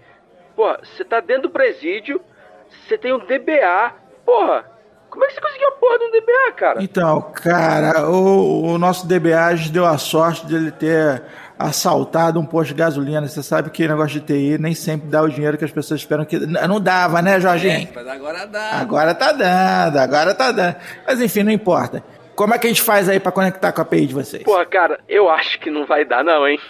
Porra, 0.54 0.78
você 0.82 1.02
tá 1.02 1.20
dentro 1.20 1.44
do 1.44 1.50
presídio, 1.50 2.20
você 2.86 2.98
tem 2.98 3.14
um 3.14 3.18
DBA. 3.18 3.94
Porra, 4.26 4.70
como 5.08 5.24
é 5.24 5.28
que 5.28 5.34
você 5.34 5.40
conseguiu 5.40 5.68
a 5.68 5.72
porra 5.72 5.98
de 5.98 6.04
um 6.04 6.10
DBA, 6.10 6.52
cara? 6.54 6.82
Então, 6.82 7.22
cara, 7.32 8.10
o, 8.10 8.74
o 8.74 8.78
nosso 8.78 9.08
DBA 9.08 9.54
deu 9.72 9.86
a 9.86 9.96
sorte 9.96 10.46
de 10.46 10.54
ele 10.54 10.70
ter 10.70 11.22
assaltado 11.58 12.38
um 12.38 12.44
posto 12.44 12.74
de 12.74 12.74
gasolina. 12.74 13.26
Você 13.26 13.42
sabe 13.42 13.70
que 13.70 13.88
negócio 13.88 14.20
de 14.20 14.26
TI 14.26 14.58
nem 14.58 14.74
sempre 14.74 15.08
dá 15.08 15.22
o 15.22 15.30
dinheiro 15.30 15.56
que 15.56 15.64
as 15.64 15.72
pessoas 15.72 16.00
esperam 16.00 16.26
que. 16.26 16.38
Não 16.38 16.78
dava, 16.78 17.22
né, 17.22 17.40
Jorginho? 17.40 17.88
Mas 17.94 18.06
agora 18.06 18.46
dá. 18.46 18.70
Agora 18.72 19.14
tá 19.14 19.32
dando, 19.32 19.96
agora 19.96 20.34
tá 20.34 20.52
dando. 20.52 20.76
Mas 21.06 21.22
enfim, 21.22 21.42
não 21.42 21.52
importa. 21.52 22.04
Como 22.34 22.52
é 22.52 22.58
que 22.58 22.66
a 22.66 22.70
gente 22.70 22.82
faz 22.82 23.08
aí 23.08 23.18
pra 23.18 23.32
conectar 23.32 23.72
com 23.72 23.80
a 23.80 23.82
API 23.82 24.04
de 24.04 24.12
vocês? 24.12 24.42
Porra, 24.42 24.66
cara, 24.66 25.00
eu 25.08 25.30
acho 25.30 25.58
que 25.58 25.70
não 25.70 25.86
vai 25.86 26.04
dar, 26.04 26.22
não, 26.22 26.46
hein? 26.46 26.60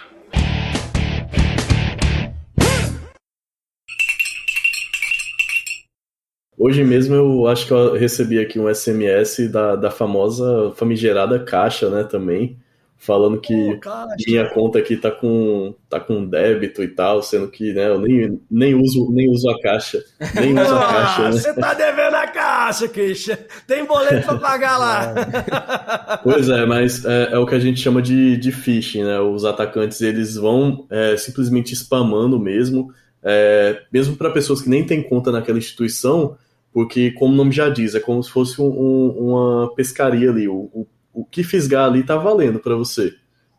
Hoje 6.57 6.83
mesmo 6.83 7.13
eu 7.13 7.47
acho 7.47 7.67
que 7.67 7.71
eu 7.73 7.93
recebi 7.93 8.39
aqui 8.39 8.59
um 8.59 8.73
SMS 8.73 9.47
da, 9.51 9.75
da 9.75 9.91
famosa 9.91 10.71
famigerada 10.75 11.39
Caixa, 11.39 11.87
né, 11.87 12.03
também, 12.03 12.57
falando 12.97 13.39
que 13.39 13.77
cara, 13.77 14.15
minha 14.25 14.49
conta 14.49 14.79
aqui 14.79 14.97
tá 14.97 15.11
com, 15.11 15.75
tá 15.87 15.99
com 15.99 16.25
débito 16.25 16.81
e 16.81 16.87
tal, 16.87 17.21
sendo 17.21 17.47
que, 17.47 17.73
né, 17.73 17.89
eu 17.89 17.99
nem, 17.99 18.41
nem, 18.49 18.73
uso, 18.73 19.11
nem 19.11 19.29
uso 19.29 19.47
a 19.51 19.61
Caixa, 19.61 20.03
nem 20.33 20.53
uso 20.59 20.73
a 20.75 20.79
Caixa, 20.79 21.21
Ah, 21.21 21.25
né? 21.25 21.31
você 21.33 21.53
tá 21.53 21.73
devendo 21.75 22.15
a 22.15 22.27
caixa, 22.27 22.87
Christian. 22.87 23.37
Tem 23.67 23.85
boleto 23.85 24.25
pra 24.25 24.37
pagar 24.37 24.77
lá. 24.79 25.13
Pois 26.23 26.49
é, 26.49 26.65
mas 26.65 27.05
é, 27.05 27.33
é 27.33 27.37
o 27.37 27.45
que 27.45 27.53
a 27.53 27.59
gente 27.59 27.79
chama 27.79 28.01
de, 28.01 28.35
de 28.37 28.51
phishing, 28.51 29.03
né? 29.03 29.19
Os 29.19 29.45
atacantes 29.45 30.01
eles 30.01 30.35
vão 30.35 30.85
é, 30.89 31.15
simplesmente 31.15 31.73
spamando 31.75 32.39
mesmo, 32.39 32.91
é, 33.23 33.79
mesmo 33.93 34.15
para 34.15 34.31
pessoas 34.31 34.61
que 34.61 34.69
nem 34.69 34.83
têm 34.85 35.03
conta 35.03 35.31
naquela 35.31 35.57
instituição, 35.59 36.35
porque, 36.73 37.11
como 37.11 37.33
o 37.33 37.35
nome 37.37 37.51
já 37.51 37.69
diz, 37.69 37.95
é 37.95 37.99
como 37.99 38.23
se 38.23 38.29
fosse 38.31 38.61
um- 38.61 38.65
um- 38.65 39.31
uma 39.33 39.73
pescaria 39.75 40.29
ali. 40.29 40.47
O, 40.47 40.69
o, 40.73 40.87
o 41.13 41.25
que 41.25 41.43
fisgar 41.43 41.85
ali 41.85 42.03
tá 42.03 42.15
valendo 42.15 42.59
para 42.59 42.75
você. 42.75 43.13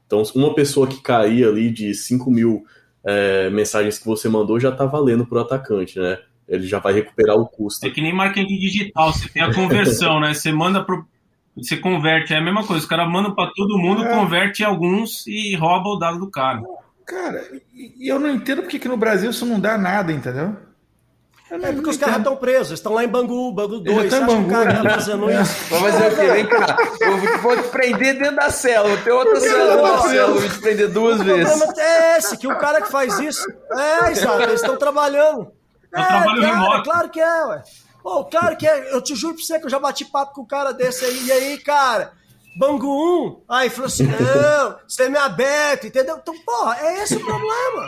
Então, 0.06 0.22
uma 0.34 0.54
pessoa 0.54 0.86
que 0.86 1.02
cair 1.02 1.46
ali 1.46 1.70
de 1.70 1.92
5 1.94 2.30
mil 2.30 2.64
é, 3.04 3.48
mensagens 3.50 3.98
que 3.98 4.04
você 4.06 4.28
mandou 4.28 4.58
já 4.60 4.70
tá 4.72 4.84
valendo 4.84 5.24
pro 5.24 5.38
atacante, 5.40 5.98
né? 5.98 6.18
Ele 6.48 6.66
já 6.66 6.78
vai 6.78 6.92
recuperar 6.92 7.36
o 7.36 7.46
custo. 7.46 7.86
É 7.86 7.90
que 7.90 8.00
nem 8.00 8.12
marketing 8.12 8.58
digital, 8.58 9.12
você 9.12 9.28
tem 9.28 9.42
a 9.42 9.54
conversão, 9.54 10.20
né? 10.20 10.34
Você 10.34 10.50
manda 10.52 10.82
pro. 10.82 11.06
Você 11.56 11.76
converte, 11.76 12.32
é 12.34 12.38
a 12.38 12.40
mesma 12.40 12.64
coisa. 12.66 12.82
Os 12.82 12.88
caras 12.88 13.10
mandam 13.10 13.34
pra 13.34 13.50
todo 13.54 13.78
mundo, 13.78 14.04
É. 14.04 14.14
converte 14.14 14.62
alguns 14.64 15.26
e 15.26 15.54
rouba 15.56 15.88
o 15.90 15.96
dado 15.98 16.18
do 16.18 16.30
cara. 16.30 16.62
Cara, 17.06 17.42
eu 18.00 18.18
não 18.18 18.30
entendo 18.30 18.62
porque 18.62 18.78
que 18.78 18.88
no 18.88 18.96
Brasil 18.96 19.30
isso 19.30 19.46
não 19.46 19.58
dá 19.58 19.78
nada, 19.78 20.12
entendeu? 20.12 20.56
Eu 21.50 21.64
É 21.64 21.72
porque 21.72 21.90
os 21.90 21.96
caras 21.96 22.18
estão 22.18 22.36
presos, 22.36 22.72
estão 22.72 22.92
lá 22.92 23.04
em 23.04 23.08
Bangu, 23.08 23.50
Bangu 23.52 23.76
Eles 23.76 23.84
2. 23.84 23.96
Você 23.96 24.04
estão 24.06 24.18
em 24.20 24.22
acha 24.24 24.26
que 24.26 24.32
o 24.32 24.36
Bangu, 24.36 24.50
cara 24.50 24.82
né? 24.82 24.82
tá 24.82 24.94
fazendo 24.96 25.30
isso? 25.30 25.54
Vamos 25.70 25.90
fazer 25.90 26.06
o 26.12 26.16
quê? 26.16 26.26
Vem 26.26 26.46
cá. 26.46 26.76
Eu 27.00 27.16
vou- 27.16 27.38
vou 27.38 27.56
te 27.62 27.68
prender 27.68 28.18
dentro 28.18 28.36
da 28.36 28.50
cela. 28.50 28.88
Vou 28.88 28.98
ter 28.98 29.12
outra 29.12 29.40
cela 29.40 29.76
dentro 29.76 29.82
da 29.92 30.02
cela. 30.08 30.32
Vou 30.34 30.48
te 30.48 30.58
prender 30.60 30.88
duas 30.88 31.20
O 31.20 31.24
vezes. 31.24 31.48
problema 31.52 31.74
é 31.80 32.18
esse, 32.18 32.36
que 32.36 32.46
o 32.46 32.58
cara 32.58 32.82
que 32.82 32.90
faz 32.90 33.18
isso. 33.18 33.46
É, 33.72 34.10
exato, 34.10 34.42
eles 34.42 34.60
estão 34.60 34.76
trabalhando. 34.76 35.50
É 35.94 36.00
o 36.00 36.06
trabalho 36.06 36.40
cara, 36.42 36.54
remoto. 36.54 36.82
Claro 36.84 37.08
que 37.08 37.20
é, 37.20 37.44
ué. 37.46 37.62
Pô, 38.02 38.24
claro 38.26 38.56
que 38.56 38.66
é. 38.66 38.94
Eu 38.94 39.00
te 39.02 39.14
juro 39.14 39.34
pra 39.34 39.42
você 39.42 39.58
que 39.58 39.66
eu 39.66 39.70
já 39.70 39.78
bati 39.78 40.04
papo 40.04 40.34
com 40.34 40.42
um 40.42 40.46
cara 40.46 40.72
desse 40.72 41.04
aí. 41.04 41.24
E 41.26 41.32
aí, 41.32 41.58
cara? 41.58 42.12
Bangu 42.58 42.88
1? 43.24 43.44
Aí 43.48 43.70
falou 43.70 43.86
assim: 43.86 44.02
não, 44.10 44.78
semi-aberto, 44.88 45.86
entendeu? 45.86 46.18
Então, 46.20 46.34
porra, 46.44 46.76
é 46.80 47.04
esse 47.04 47.14
o 47.14 47.24
problema. 47.24 47.86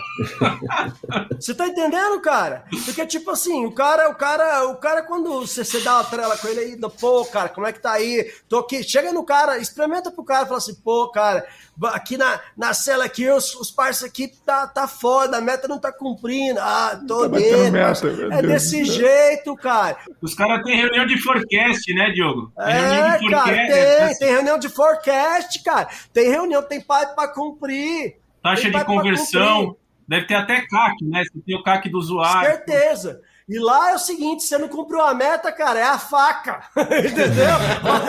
Você 1.34 1.52
tá 1.52 1.66
entendendo, 1.66 2.20
cara? 2.20 2.64
Porque, 2.84 3.04
tipo 3.04 3.32
assim, 3.32 3.66
o 3.66 3.72
cara, 3.72 4.08
o 4.08 4.14
cara, 4.14 4.68
o 4.68 4.76
cara, 4.76 5.02
quando 5.02 5.40
você, 5.40 5.64
você 5.64 5.80
dá 5.80 5.94
uma 5.94 6.04
trela 6.04 6.36
com 6.36 6.46
ele 6.46 6.60
aí, 6.60 6.80
pô, 7.00 7.24
cara, 7.24 7.48
como 7.48 7.66
é 7.66 7.72
que 7.72 7.80
tá 7.80 7.92
aí? 7.92 8.30
Tô 8.48 8.58
aqui, 8.58 8.84
chega 8.84 9.12
no 9.12 9.24
cara, 9.24 9.58
experimenta 9.58 10.10
pro 10.10 10.22
cara, 10.22 10.46
fala 10.46 10.58
assim, 10.58 10.74
pô, 10.74 11.10
cara, 11.10 11.46
aqui 11.88 12.16
na, 12.16 12.40
na 12.56 12.72
cela 12.74 13.04
aqui, 13.04 13.28
os, 13.30 13.54
os 13.54 13.70
parceiros 13.70 14.10
aqui 14.12 14.28
tá, 14.44 14.66
tá 14.66 14.86
foda, 14.88 15.38
a 15.38 15.40
meta 15.40 15.66
não 15.68 15.78
tá 15.78 15.92
cumprindo. 15.92 16.58
Ah, 16.60 17.00
tô 17.06 17.28
Tá 17.28 17.38
dentro. 17.38 17.72
meta, 17.72 18.06
É 18.08 18.42
Deus 18.42 18.46
desse 18.52 18.84
céu. 18.86 18.94
jeito, 18.94 19.54
cara. 19.56 19.96
Os 20.20 20.34
caras 20.34 20.62
têm 20.64 20.76
reunião 20.76 21.06
de 21.06 21.18
forecast, 21.20 21.94
né, 21.94 22.10
Diogo? 22.10 22.52
Tem 22.56 22.74
reunião 22.74 23.06
É, 23.06 23.18
de 23.18 23.30
cara, 23.30 23.44
tem, 23.54 23.82
assim, 24.02 24.18
tem 24.18 24.28
reunião 24.30 24.58
de 24.58 24.68
forecast, 24.68 25.62
cara. 25.62 25.88
Tem 26.12 26.28
reunião, 26.30 26.62
tem 26.62 26.80
pai 26.80 27.06
pra 27.14 27.28
cumprir. 27.28 28.16
taxa 28.42 28.70
de 28.70 28.84
conversão. 28.84 29.76
Deve 30.08 30.26
ter 30.26 30.34
até 30.34 30.60
CAC, 30.66 31.04
né? 31.04 31.22
Você 31.22 31.40
tem 31.46 31.56
o 31.56 31.62
CAC 31.62 31.88
do 31.88 31.96
usuário. 31.98 32.50
Certeza. 32.50 33.20
E 33.50 33.58
lá 33.58 33.90
é 33.90 33.94
o 33.96 33.98
seguinte, 33.98 34.44
você 34.44 34.56
não 34.56 34.68
cumpriu 34.68 35.00
a 35.00 35.12
meta, 35.12 35.50
cara, 35.50 35.80
é 35.80 35.82
a 35.82 35.98
faca. 35.98 36.70
Entendeu? 36.78 37.48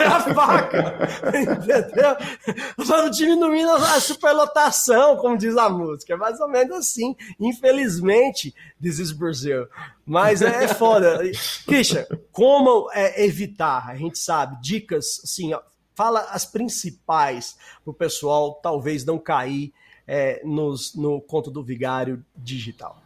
É 0.00 0.06
a 0.06 0.20
faca. 0.32 0.98
Entendeu? 1.36 2.16
Vamos 2.78 3.16
diminuindo 3.16 3.72
a 3.72 3.98
superlotação, 3.98 5.16
como 5.16 5.36
diz 5.36 5.56
a 5.56 5.68
música. 5.68 6.12
É 6.12 6.16
mais 6.16 6.38
ou 6.38 6.48
menos 6.48 6.76
assim. 6.76 7.16
Infelizmente, 7.40 8.54
this 8.80 9.00
is 9.00 9.10
Brazil. 9.10 9.66
Mas 10.06 10.42
é, 10.42 10.62
é 10.62 10.68
foda. 10.68 11.20
Christian, 11.66 12.06
como 12.30 12.88
é, 12.92 13.24
evitar? 13.24 13.90
A 13.90 13.96
gente 13.96 14.20
sabe, 14.20 14.62
dicas, 14.62 15.22
assim, 15.24 15.52
ó, 15.52 15.60
fala 15.92 16.20
as 16.30 16.44
principais 16.44 17.56
pro 17.82 17.92
pessoal 17.92 18.60
talvez 18.62 19.04
não 19.04 19.18
cair 19.18 19.72
é, 20.06 20.40
nos, 20.44 20.94
no 20.94 21.20
conto 21.20 21.50
do 21.50 21.64
vigário 21.64 22.24
digital. 22.36 23.02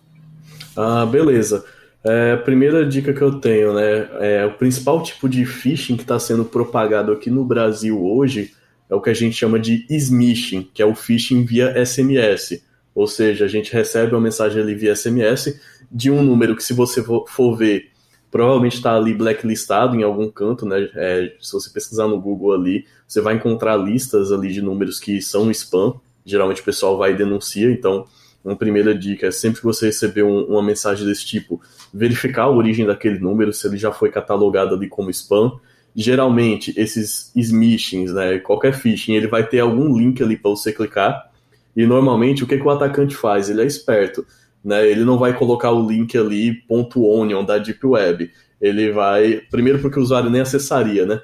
Ah, 0.77 1.07
beleza. 1.07 1.65
É, 2.09 2.33
a 2.33 2.37
primeira 2.37 2.87
dica 2.87 3.13
que 3.13 3.21
eu 3.21 3.41
tenho, 3.41 3.75
né? 3.75 4.09
É, 4.21 4.47
o 4.47 4.53
principal 4.53 5.03
tipo 5.03 5.29
de 5.29 5.45
phishing 5.45 5.97
que 5.97 6.03
está 6.03 6.19
sendo 6.21 6.45
propagado 6.45 7.11
aqui 7.11 7.29
no 7.31 7.45
Brasil 7.45 8.01
hoje 8.01 8.53
é 8.89 8.95
o 8.95 9.01
que 9.01 9.11
a 9.11 9.15
gente 9.15 9.35
chama 9.35 9.59
de 9.59 9.85
smishing, 9.91 10.71
que 10.73 10.81
é 10.81 10.87
o 10.87 10.95
phishing 10.95 11.45
via 11.45 11.75
SMS. 11.85 12.63
Ou 12.95 13.09
seja, 13.09 13.45
a 13.45 13.49
gente 13.49 13.73
recebe 13.73 14.15
uma 14.15 14.21
mensagem 14.21 14.63
ali 14.63 14.75
via 14.75 14.95
SMS 14.95 15.61
de 15.91 16.09
um 16.09 16.23
número 16.23 16.55
que, 16.55 16.63
se 16.63 16.73
você 16.73 17.03
for 17.03 17.57
ver, 17.57 17.91
provavelmente 18.31 18.77
está 18.77 18.95
ali 18.95 19.13
blacklistado 19.13 19.97
em 19.97 20.05
algum 20.05 20.31
canto, 20.31 20.65
né? 20.65 20.89
É, 20.95 21.33
se 21.41 21.53
você 21.53 21.71
pesquisar 21.71 22.07
no 22.07 22.21
Google 22.21 22.53
ali, 22.53 22.87
você 23.09 23.21
vai 23.21 23.35
encontrar 23.35 23.77
listas 23.77 24.31
ali 24.31 24.53
de 24.53 24.63
números 24.63 25.01
que 25.01 25.21
são 25.21 25.51
spam. 25.51 25.95
Geralmente 26.25 26.61
o 26.61 26.65
pessoal 26.65 26.97
vai 26.97 27.13
e 27.13 27.17
denuncia, 27.17 27.71
então 27.71 28.07
uma 28.47 28.57
primeira 28.57 28.95
dica 28.95 29.27
é 29.27 29.31
sempre 29.33 29.59
que 29.59 29.67
você 29.67 29.87
receber 29.87 30.23
um, 30.23 30.45
uma 30.45 30.63
mensagem 30.63 31.05
desse 31.05 31.27
tipo, 31.27 31.61
verificar 31.93 32.45
a 32.45 32.51
origem 32.51 32.87
daquele 32.87 33.19
número, 33.19 33.53
se 33.53 33.67
ele 33.67 33.77
já 33.77 33.91
foi 33.91 34.09
catalogado 34.09 34.75
ali 34.75 34.89
como 34.89 35.11
spam. 35.11 35.59
Geralmente, 35.95 36.73
esses 36.77 37.33
smishings, 37.35 38.13
né, 38.13 38.39
qualquer 38.39 38.73
phishing, 38.73 39.15
ele 39.15 39.27
vai 39.27 39.45
ter 39.45 39.61
algum 39.61 39.97
link 39.97 40.23
ali 40.23 40.37
para 40.37 40.51
você 40.53 40.73
clicar. 40.73 41.33
E 41.75 41.85
normalmente, 41.87 42.45
o 42.45 42.47
que, 42.47 42.57
que 42.57 42.63
o 42.63 42.71
atacante 42.71 43.17
faz? 43.17 43.51
Ele 43.51 43.63
é 43.63 43.67
esperto. 43.67 44.25
Né, 44.65 44.89
ele 44.89 45.05
não 45.05 45.19
vai 45.19 45.37
colocar 45.37 45.73
o 45.73 45.85
link 45.85 46.17
ali, 46.17 46.55
ponto 46.55 47.05
.onion 47.05 47.45
da 47.45 47.59
Deep 47.59 47.85
Web. 47.85 48.31
Ele 48.61 48.93
vai, 48.93 49.43
primeiro 49.51 49.81
porque 49.81 49.99
o 49.99 50.03
usuário 50.03 50.31
nem 50.31 50.41
acessaria, 50.41 51.05
né? 51.05 51.21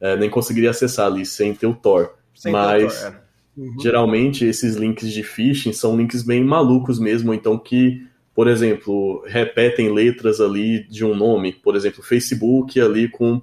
É, 0.00 0.16
nem 0.16 0.30
conseguiria 0.30 0.70
acessar 0.70 1.06
ali 1.06 1.26
sem 1.26 1.54
ter 1.54 1.66
o 1.66 1.74
Tor. 1.74 2.14
Sem 2.34 2.52
Mas 2.52 2.82
doutor, 2.82 3.18
é. 3.18 3.21
Uhum. 3.56 3.78
geralmente 3.80 4.46
esses 4.46 4.76
links 4.76 5.12
de 5.12 5.22
phishing 5.22 5.74
são 5.74 5.94
links 5.96 6.22
bem 6.22 6.42
malucos 6.42 6.98
mesmo, 6.98 7.34
então 7.34 7.58
que, 7.58 8.02
por 8.34 8.48
exemplo, 8.48 9.22
repetem 9.26 9.92
letras 9.92 10.40
ali 10.40 10.84
de 10.88 11.04
um 11.04 11.14
nome, 11.14 11.52
por 11.52 11.76
exemplo, 11.76 12.02
Facebook 12.02 12.80
ali 12.80 13.08
com 13.08 13.42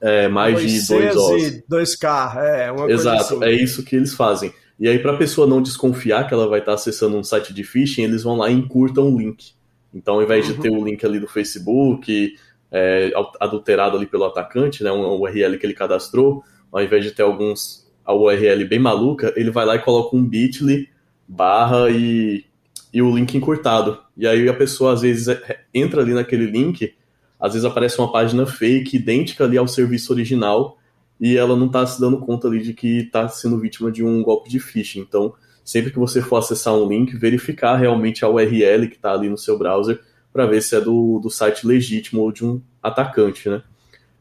é, 0.00 0.28
mais 0.28 0.58
de 0.60 0.68
Cs 0.80 0.88
dois 0.88 1.16
Os. 1.16 1.42
e 1.42 1.64
dois 1.68 1.94
K, 1.96 2.34
é, 2.42 2.72
uma 2.72 2.86
coisa 2.86 2.94
Exato, 2.94 3.34
assim. 3.34 3.44
é 3.44 3.52
isso 3.52 3.84
que 3.84 3.94
eles 3.94 4.14
fazem. 4.14 4.52
E 4.78 4.88
aí, 4.88 4.98
para 4.98 5.12
a 5.12 5.16
pessoa 5.16 5.46
não 5.46 5.60
desconfiar 5.60 6.26
que 6.26 6.32
ela 6.32 6.48
vai 6.48 6.60
estar 6.60 6.72
acessando 6.72 7.14
um 7.14 7.22
site 7.22 7.52
de 7.52 7.62
phishing, 7.62 8.02
eles 8.02 8.22
vão 8.22 8.36
lá 8.36 8.48
e 8.48 8.54
encurtam 8.54 9.12
o 9.12 9.18
link. 9.18 9.52
Então, 9.92 10.14
ao 10.14 10.22
invés 10.22 10.46
de 10.46 10.54
ter 10.54 10.70
o 10.70 10.82
link 10.82 11.04
ali 11.04 11.20
do 11.20 11.28
Facebook, 11.28 12.34
é, 12.72 13.12
adulterado 13.38 13.98
ali 13.98 14.06
pelo 14.06 14.24
atacante, 14.24 14.82
né, 14.82 14.90
um 14.90 15.20
URL 15.20 15.58
que 15.58 15.66
ele 15.66 15.74
cadastrou, 15.74 16.42
ao 16.72 16.82
invés 16.82 17.04
de 17.04 17.10
ter 17.10 17.22
alguns 17.22 17.79
a 18.04 18.14
URL 18.14 18.64
bem 18.66 18.78
maluca, 18.78 19.32
ele 19.36 19.50
vai 19.50 19.64
lá 19.64 19.76
e 19.76 19.80
coloca 19.80 20.16
um 20.16 20.24
bit.ly 20.24 20.88
barra 21.26 21.90
e, 21.90 22.44
e 22.92 23.00
o 23.00 23.14
link 23.14 23.36
encurtado. 23.36 23.98
E 24.16 24.26
aí 24.26 24.48
a 24.48 24.54
pessoa 24.54 24.92
às 24.92 25.02
vezes 25.02 25.28
é- 25.28 25.60
entra 25.72 26.02
ali 26.02 26.12
naquele 26.12 26.46
link, 26.46 26.94
às 27.38 27.52
vezes 27.52 27.64
aparece 27.64 27.98
uma 27.98 28.10
página 28.10 28.44
fake, 28.46 28.96
idêntica 28.96 29.44
ali 29.44 29.56
ao 29.56 29.68
serviço 29.68 30.12
original, 30.12 30.78
e 31.20 31.36
ela 31.36 31.54
não 31.54 31.66
está 31.66 31.86
se 31.86 32.00
dando 32.00 32.18
conta 32.18 32.48
ali 32.48 32.62
de 32.62 32.72
que 32.72 33.00
está 33.00 33.28
sendo 33.28 33.58
vítima 33.58 33.92
de 33.92 34.02
um 34.02 34.22
golpe 34.22 34.48
de 34.48 34.58
phishing. 34.58 35.00
Então, 35.00 35.34
sempre 35.64 35.90
que 35.90 35.98
você 35.98 36.20
for 36.20 36.36
acessar 36.36 36.74
um 36.74 36.88
link, 36.88 37.16
verificar 37.16 37.76
realmente 37.76 38.24
a 38.24 38.28
URL 38.28 38.88
que 38.88 38.96
está 38.96 39.12
ali 39.12 39.28
no 39.28 39.38
seu 39.38 39.58
browser 39.58 40.00
para 40.32 40.46
ver 40.46 40.62
se 40.62 40.74
é 40.74 40.80
do, 40.80 41.18
do 41.20 41.30
site 41.30 41.66
legítimo 41.66 42.22
ou 42.22 42.32
de 42.32 42.44
um 42.44 42.60
atacante, 42.82 43.48
né? 43.48 43.62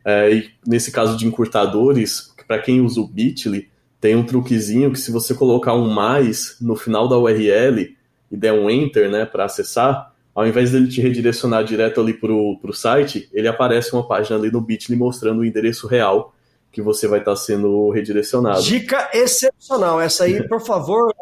É, 0.03 0.34
e 0.34 0.49
nesse 0.65 0.91
caso 0.91 1.18
de 1.18 1.26
encurtadores, 1.26 2.34
para 2.49 2.57
quem 2.57 2.81
usa 2.81 2.99
o 2.99 3.07
Bitly, 3.07 3.69
tem 4.01 4.15
um 4.15 4.26
truquezinho 4.26 4.91
que 4.91 4.99
se 4.99 5.11
você 5.11 5.35
colocar 5.35 5.76
um 5.76 5.88
mais 5.88 6.57
no 6.59 6.76
final 6.76 7.07
da 7.07 7.15
URL 7.15 7.95
e 8.31 8.35
der 8.35 8.53
um 8.53 8.67
enter, 8.67 9.07
né, 9.07 9.23
para 9.23 9.45
acessar, 9.45 10.15
ao 10.34 10.47
invés 10.47 10.71
dele 10.71 10.88
te 10.88 10.99
redirecionar 10.99 11.63
direto 11.63 12.01
ali 12.01 12.11
pro, 12.11 12.57
pro 12.59 12.73
site, 12.73 13.30
ele 13.31 13.47
aparece 13.47 13.93
uma 13.93 14.07
página 14.07 14.35
ali 14.35 14.51
no 14.51 14.61
Bitly 14.61 14.95
mostrando 14.95 15.41
o 15.41 15.45
endereço 15.45 15.85
real 15.85 16.34
que 16.71 16.81
você 16.81 17.07
vai 17.07 17.19
estar 17.19 17.35
sendo 17.35 17.91
redirecionado. 17.91 18.63
Dica 18.63 19.11
excepcional. 19.13 20.01
Essa 20.01 20.23
aí, 20.23 20.47
por 20.47 20.61
favor, 20.61 21.13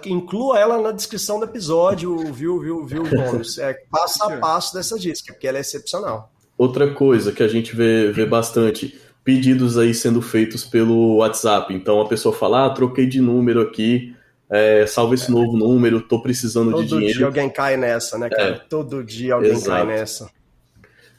que 0.00 0.10
inclua 0.10 0.58
ela 0.58 0.82
na 0.82 0.90
descrição 0.90 1.38
do 1.38 1.44
episódio, 1.44 2.16
viu, 2.32 2.58
viu, 2.58 2.84
viu, 2.84 3.04
Gomes? 3.08 3.56
É 3.58 3.72
passo 3.88 4.24
a 4.24 4.36
passo 4.38 4.74
dessa 4.74 4.98
dica, 4.98 5.32
porque 5.32 5.46
ela 5.46 5.58
é 5.58 5.60
excepcional. 5.60 6.32
Outra 6.58 6.92
coisa 6.92 7.30
que 7.30 7.42
a 7.42 7.48
gente 7.48 7.74
vê, 7.74 8.10
vê 8.10 8.26
bastante, 8.26 9.00
pedidos 9.24 9.78
aí 9.78 9.94
sendo 9.94 10.20
feitos 10.20 10.64
pelo 10.64 11.16
WhatsApp. 11.16 11.72
Então 11.74 12.00
a 12.00 12.08
pessoa 12.08 12.34
fala, 12.34 12.66
ah, 12.66 12.70
troquei 12.70 13.06
de 13.06 13.20
número 13.20 13.60
aqui, 13.60 14.14
é, 14.50 14.86
salva 14.86 15.14
esse 15.14 15.30
novo 15.30 15.56
número, 15.56 16.00
tô 16.00 16.20
precisando 16.20 16.70
de 16.70 16.88
Todo 16.88 16.98
dinheiro. 16.98 17.18
dia 17.18 17.26
alguém 17.26 17.48
cai 17.48 17.76
nessa, 17.76 18.18
né, 18.18 18.28
cara? 18.28 18.50
É. 18.50 18.60
Todo 18.68 19.02
dia 19.02 19.34
alguém 19.34 19.52
Exato. 19.52 19.70
cai 19.70 19.86
nessa. 19.86 20.30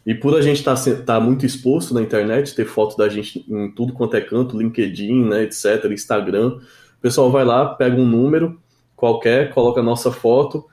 E 0.06 0.14
por 0.14 0.36
a 0.38 0.42
gente 0.42 0.58
estar 0.60 0.76
tá, 1.06 1.20
muito 1.20 1.46
exposto 1.46 1.94
na 1.94 2.02
internet, 2.02 2.54
ter 2.54 2.66
foto 2.66 2.98
da 2.98 3.08
gente 3.08 3.46
em 3.50 3.72
tudo 3.72 3.94
quanto 3.94 4.18
é 4.18 4.22
canto, 4.22 4.58
LinkedIn, 4.58 5.26
né, 5.26 5.44
etc., 5.44 5.86
Instagram, 5.92 6.58
o 6.98 7.02
pessoal 7.02 7.32
vai 7.32 7.46
lá, 7.46 7.74
pega 7.74 7.96
um 7.96 8.06
número 8.06 8.60
qualquer, 8.96 9.54
coloca 9.54 9.80
a 9.80 9.84
nossa 9.84 10.12
foto, 10.12 10.66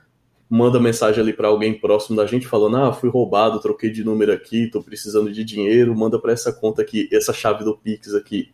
manda 0.50 0.80
mensagem 0.80 1.22
ali 1.22 1.32
para 1.32 1.48
alguém 1.48 1.78
próximo 1.78 2.16
da 2.16 2.26
gente 2.26 2.46
falando: 2.48 2.76
"Ah, 2.76 2.92
fui 2.92 3.08
roubado, 3.08 3.60
troquei 3.60 3.90
de 3.90 4.04
número 4.04 4.32
aqui, 4.32 4.68
tô 4.68 4.82
precisando 4.82 5.32
de 5.32 5.44
dinheiro, 5.44 5.96
manda 5.96 6.18
para 6.20 6.32
essa 6.32 6.52
conta 6.52 6.82
aqui, 6.82 7.08
essa 7.12 7.32
chave 7.32 7.64
do 7.64 7.76
Pix 7.78 8.14
aqui". 8.14 8.52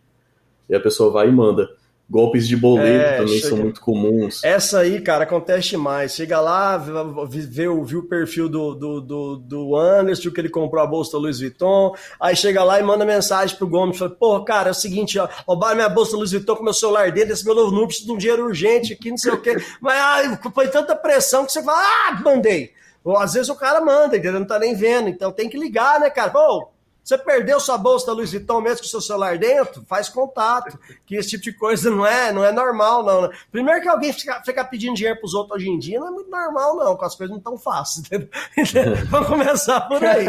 E 0.68 0.74
a 0.74 0.80
pessoa 0.80 1.10
vai 1.12 1.28
e 1.28 1.32
manda. 1.32 1.70
Golpes 2.08 2.46
de 2.46 2.56
boleto 2.56 2.86
É, 2.88 3.16
também 3.16 3.34
chega- 3.34 3.48
são 3.48 3.58
muito 3.58 3.80
comuns. 3.80 4.44
Essa 4.44 4.78
aí, 4.78 5.00
cara, 5.00 5.24
acontece 5.24 5.70
demais. 5.70 6.14
Chega 6.14 6.40
lá, 6.40 6.76
vê, 6.76 6.92
vê, 7.40 7.66
o- 7.68 7.84
vê 7.84 7.96
o 7.96 8.04
perfil 8.04 8.48
do, 8.48 8.74
do, 8.76 9.00
do, 9.00 9.36
do 9.36 9.76
Anderson, 9.76 10.30
que 10.30 10.40
ele 10.40 10.48
comprou 10.48 10.80
a 10.80 10.86
bolsa 10.86 11.12
da 11.12 11.18
Louis 11.18 11.40
Vuitton. 11.40 11.96
Aí 12.20 12.36
chega 12.36 12.62
lá 12.62 12.78
e 12.78 12.82
manda 12.84 13.04
mensagem 13.04 13.56
pro 13.56 13.66
Gomes. 13.66 13.98
Fala, 13.98 14.12
pô, 14.12 14.40
cara, 14.44 14.68
é 14.68 14.70
o 14.70 14.74
seguinte, 14.74 15.18
ó, 15.18 15.28
roubaram 15.48 15.74
minha 15.74 15.88
bolsa 15.88 16.12
da 16.12 16.18
Louis 16.18 16.30
Vuitton 16.30 16.54
com 16.54 16.62
meu 16.62 16.72
celular 16.74 17.10
dentro, 17.10 17.32
esse 17.32 17.44
meu 17.44 17.56
novo 17.56 17.70
número, 17.70 17.88
preciso 17.88 18.06
de 18.06 18.12
um 18.12 18.18
dinheiro 18.18 18.44
urgente 18.44 18.92
aqui, 18.92 19.10
não 19.10 19.18
sei 19.18 19.32
o 19.32 19.40
quê. 19.40 19.56
Mas 19.80 19.96
ai, 20.00 20.38
foi 20.54 20.68
tanta 20.68 20.94
pressão 20.94 21.44
que 21.44 21.50
você 21.50 21.60
fala, 21.60 21.78
ah, 21.82 22.20
mandei. 22.24 22.70
Ou 23.04 23.16
às 23.18 23.34
vezes 23.34 23.48
o 23.48 23.56
cara 23.56 23.80
manda, 23.80 24.16
entendeu? 24.16 24.38
Não 24.40 24.46
tá 24.46 24.58
nem 24.60 24.76
vendo. 24.76 25.08
Então 25.08 25.32
tem 25.32 25.48
que 25.48 25.58
ligar, 25.58 25.98
né, 25.98 26.08
cara? 26.10 26.30
Pô, 26.30 26.68
você 27.06 27.16
perdeu 27.16 27.60
sua 27.60 27.78
bolsa 27.78 28.06
da 28.06 28.12
Louis 28.12 28.32
Vuitton 28.32 28.60
mesmo 28.60 28.78
com 28.78 28.88
seu 28.88 29.00
celular 29.00 29.38
dentro? 29.38 29.84
Faz 29.86 30.08
contato. 30.08 30.76
Que 31.06 31.14
esse 31.14 31.30
tipo 31.30 31.44
de 31.44 31.52
coisa 31.52 31.88
não 31.88 32.04
é, 32.04 32.32
não 32.32 32.44
é 32.44 32.50
normal, 32.50 33.04
não. 33.04 33.22
né? 33.22 33.30
Primeiro 33.52 33.80
que 33.80 33.86
alguém 33.86 34.12
fica, 34.12 34.42
fica 34.44 34.64
pedindo 34.64 34.96
dinheiro 34.96 35.20
pros 35.20 35.32
outros 35.32 35.56
hoje 35.56 35.70
em 35.70 35.78
dia 35.78 36.00
não 36.00 36.08
é 36.08 36.10
muito 36.10 36.28
normal, 36.28 36.74
não, 36.74 36.96
com 36.96 37.04
as 37.04 37.14
coisas 37.14 37.32
não 37.32 37.40
tão 37.40 37.56
fáceis. 37.56 38.04
entendeu? 38.06 38.28
Vamos 39.06 39.28
começar 39.28 39.82
por 39.82 40.04
aí. 40.04 40.26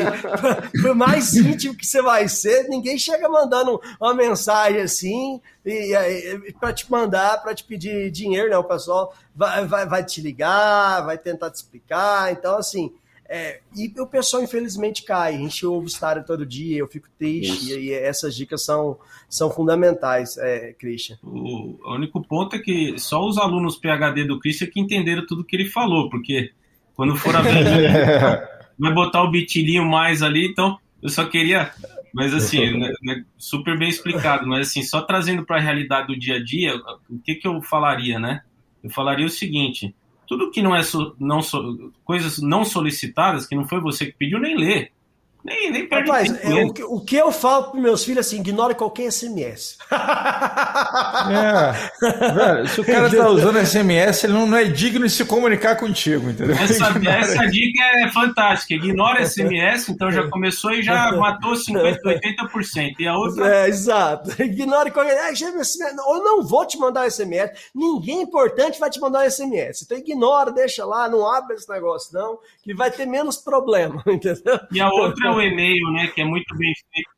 Por 0.79 0.93
mais 0.93 1.33
íntimo 1.33 1.73
que 1.73 1.83
você 1.85 1.99
vai 1.99 2.27
ser, 2.27 2.69
ninguém 2.69 2.95
chega 2.99 3.27
mandando 3.27 3.81
uma 3.99 4.13
mensagem 4.13 4.81
assim 4.81 5.41
para 6.59 6.73
te 6.73 6.91
mandar, 6.91 7.41
para 7.41 7.55
te 7.55 7.63
pedir 7.63 8.11
dinheiro, 8.11 8.51
não. 8.51 8.59
O 8.59 8.63
pessoal 8.63 9.15
vai, 9.35 9.65
vai, 9.65 9.87
vai 9.87 10.03
te 10.03 10.21
ligar, 10.21 11.03
vai 11.03 11.17
tentar 11.17 11.49
te 11.49 11.55
explicar. 11.55 12.31
Então, 12.31 12.55
assim. 12.55 12.93
É, 13.29 13.59
e 13.75 13.91
o 13.99 14.07
pessoal, 14.07 14.41
infelizmente, 14.41 15.03
cai. 15.03 15.35
A 15.35 15.37
gente 15.37 15.65
ouve 15.65 15.87
história 15.87 16.23
todo 16.23 16.45
dia, 16.45 16.77
eu 16.77 16.87
fico 16.87 17.07
triste, 17.17 17.71
Isso. 17.71 17.79
e, 17.79 17.91
essas 17.91 18.35
dicas 18.35 18.63
são, 18.63 18.97
são 19.29 19.49
fundamentais, 19.49 20.37
é, 20.37 20.73
Christian. 20.73 21.17
O 21.21 21.77
o 21.87 21.95
único 21.95 22.21
ponto 22.21 22.55
é 22.55 22.59
que 22.59 22.97
só 22.97 23.25
os 23.25 23.37
alunos 23.37 23.77
PHD 23.77 24.25
do 24.25 24.39
Christian 24.39 24.67
que 24.67 24.79
entenderam 24.79 25.25
tudo 25.25 25.43
que 25.43 25.55
ele 25.55 25.65
falou, 25.65 26.09
porque 26.09 26.51
quando 26.95 27.15
for 27.15 27.35
a 27.35 27.41
ver, 27.41 27.53
vai 28.77 28.93
botar 28.93 29.23
o 29.23 29.31
bitilinho 29.31 29.85
mais 29.85 30.21
ali, 30.21 30.47
então 30.47 30.77
eu 31.01 31.09
só 31.09 31.25
queria, 31.25 31.71
mas 32.13 32.33
assim, 32.33 32.71
né, 32.77 32.91
né, 33.03 33.25
super 33.37 33.77
bem 33.77 33.89
explicado, 33.89 34.47
mas 34.47 34.67
assim, 34.67 34.83
só 34.83 35.01
trazendo 35.01 35.45
para 35.45 35.57
a 35.57 35.61
realidade 35.61 36.07
do 36.07 36.19
dia 36.19 36.35
a 36.35 36.43
dia, 36.43 36.75
o 37.09 37.19
que, 37.19 37.35
que 37.35 37.47
eu 37.47 37.61
falaria, 37.61 38.19
né? 38.19 38.41
Eu 38.83 38.89
falaria 38.89 39.25
o 39.25 39.29
seguinte: 39.29 39.95
tudo 40.27 40.51
que 40.51 40.61
não 40.61 40.75
é 40.75 40.83
so- 40.83 41.15
não 41.19 41.41
so- 41.41 41.91
coisas 42.03 42.39
não 42.39 42.63
solicitadas, 42.65 43.45
que 43.47 43.55
não 43.55 43.67
foi 43.67 43.79
você 43.79 44.05
que 44.07 44.11
pediu, 44.17 44.39
nem 44.39 44.57
lê. 44.57 44.89
Nem, 45.47 45.71
nem 45.71 45.87
perde 45.87 46.09
Rapaz, 46.09 46.29
tempo 46.29 46.57
é, 46.57 46.65
o, 46.65 46.73
que- 46.73 46.83
o 46.83 46.99
que 46.99 47.15
eu 47.15 47.31
falo 47.31 47.71
para 47.71 47.79
meus 47.79 48.03
filhos 48.03 48.27
assim, 48.27 48.39
ignore 48.39 48.75
qualquer 48.75 49.09
SMS. 49.11 49.77
É. 49.89 49.91
Velho, 52.31 52.67
se 52.67 52.81
o 52.81 52.85
cara 52.85 53.09
tá 53.09 53.29
usando 53.29 53.57
SMS, 53.65 54.23
ele 54.25 54.33
não, 54.33 54.45
não 54.45 54.57
é 54.57 54.65
digno 54.65 55.05
de 55.05 55.11
se 55.11 55.23
comunicar 55.25 55.75
contigo, 55.77 56.29
entendeu? 56.29 56.55
Essa, 56.55 56.87
essa 57.09 57.45
dica 57.47 57.83
é 57.95 58.09
fantástica. 58.11 58.73
Ignora 58.73 59.25
SMS, 59.25 59.89
então 59.89 60.11
já 60.11 60.27
começou 60.27 60.71
e 60.71 60.83
já 60.83 61.11
matou 61.13 61.53
50%, 61.53 61.99
80%. 62.03 62.95
E 62.99 63.07
a 63.07 63.17
outra. 63.17 63.55
É, 63.55 63.67
exato. 63.69 64.29
Ignore 64.41 64.91
qualquer. 64.91 65.17
É, 65.17 65.33
SMS, 65.35 65.79
Eu 65.79 66.23
não 66.23 66.43
vou 66.43 66.65
te 66.65 66.77
mandar 66.77 67.09
SMS. 67.09 67.51
Ninguém 67.73 68.21
importante 68.21 68.79
vai 68.79 68.89
te 68.89 68.99
mandar 68.99 69.25
um 69.25 69.29
SMS. 69.29 69.83
Então 69.83 69.97
ignora, 69.97 70.51
deixa 70.51 70.85
lá, 70.85 71.07
não 71.09 71.25
abre 71.31 71.55
esse 71.55 71.69
negócio, 71.69 72.09
não, 72.13 72.37
que 72.63 72.73
vai 72.73 72.91
ter 72.91 73.05
menos 73.05 73.37
problema, 73.37 74.03
entendeu? 74.07 74.59
E 74.71 74.81
a 74.81 74.89
outra 74.89 75.31
é 75.41 75.47
o 75.47 75.51
e-mail, 75.51 75.91
né? 75.93 76.07
Que 76.07 76.21
é 76.21 76.25
muito 76.25 76.55
bem 76.55 76.73
feito. 76.93 77.09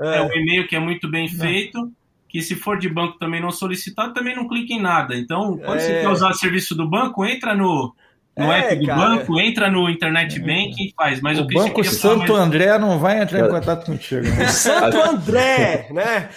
É, 0.00 0.20
o 0.22 0.32
e-mail 0.32 0.66
que 0.68 0.76
é 0.76 0.80
muito 0.80 1.08
bem 1.10 1.28
feito. 1.28 1.92
Que 2.28 2.42
se 2.42 2.54
for 2.56 2.78
de 2.78 2.88
banco 2.88 3.18
também 3.18 3.40
não 3.40 3.50
solicitado, 3.50 4.12
também 4.12 4.34
não 4.36 4.48
clica 4.48 4.74
em 4.74 4.80
nada. 4.82 5.16
Então, 5.16 5.56
quando 5.58 5.80
você 5.80 5.92
É. 5.92 6.00
quer 6.02 6.08
usar 6.08 6.32
serviço 6.34 6.74
do 6.74 6.88
banco, 6.88 7.24
entra 7.24 7.54
no, 7.54 7.94
no 8.36 8.52
É, 8.52 8.72
app 8.72 8.76
do 8.76 8.86
cara. 8.86 9.00
banco, 9.00 9.40
entra 9.40 9.70
no 9.70 9.88
internet 9.88 10.38
banking 10.38 10.88
e 10.88 10.94
faz. 10.94 11.20
Mas 11.22 11.38
o, 11.38 11.42
O 11.42 11.46
que 11.46 11.54
você 11.54 11.68
Banco 11.68 11.84
Santo 11.84 12.32
mais- 12.34 12.44
André 12.46 12.78
não 12.78 12.98
vai 12.98 13.22
entrar 13.22 13.46
em 13.46 13.50
contato 13.50 13.86
contigo. 13.86 14.22
né? 14.26 14.46
Santo 14.52 14.96
André, 15.00 15.88
né? 15.90 16.28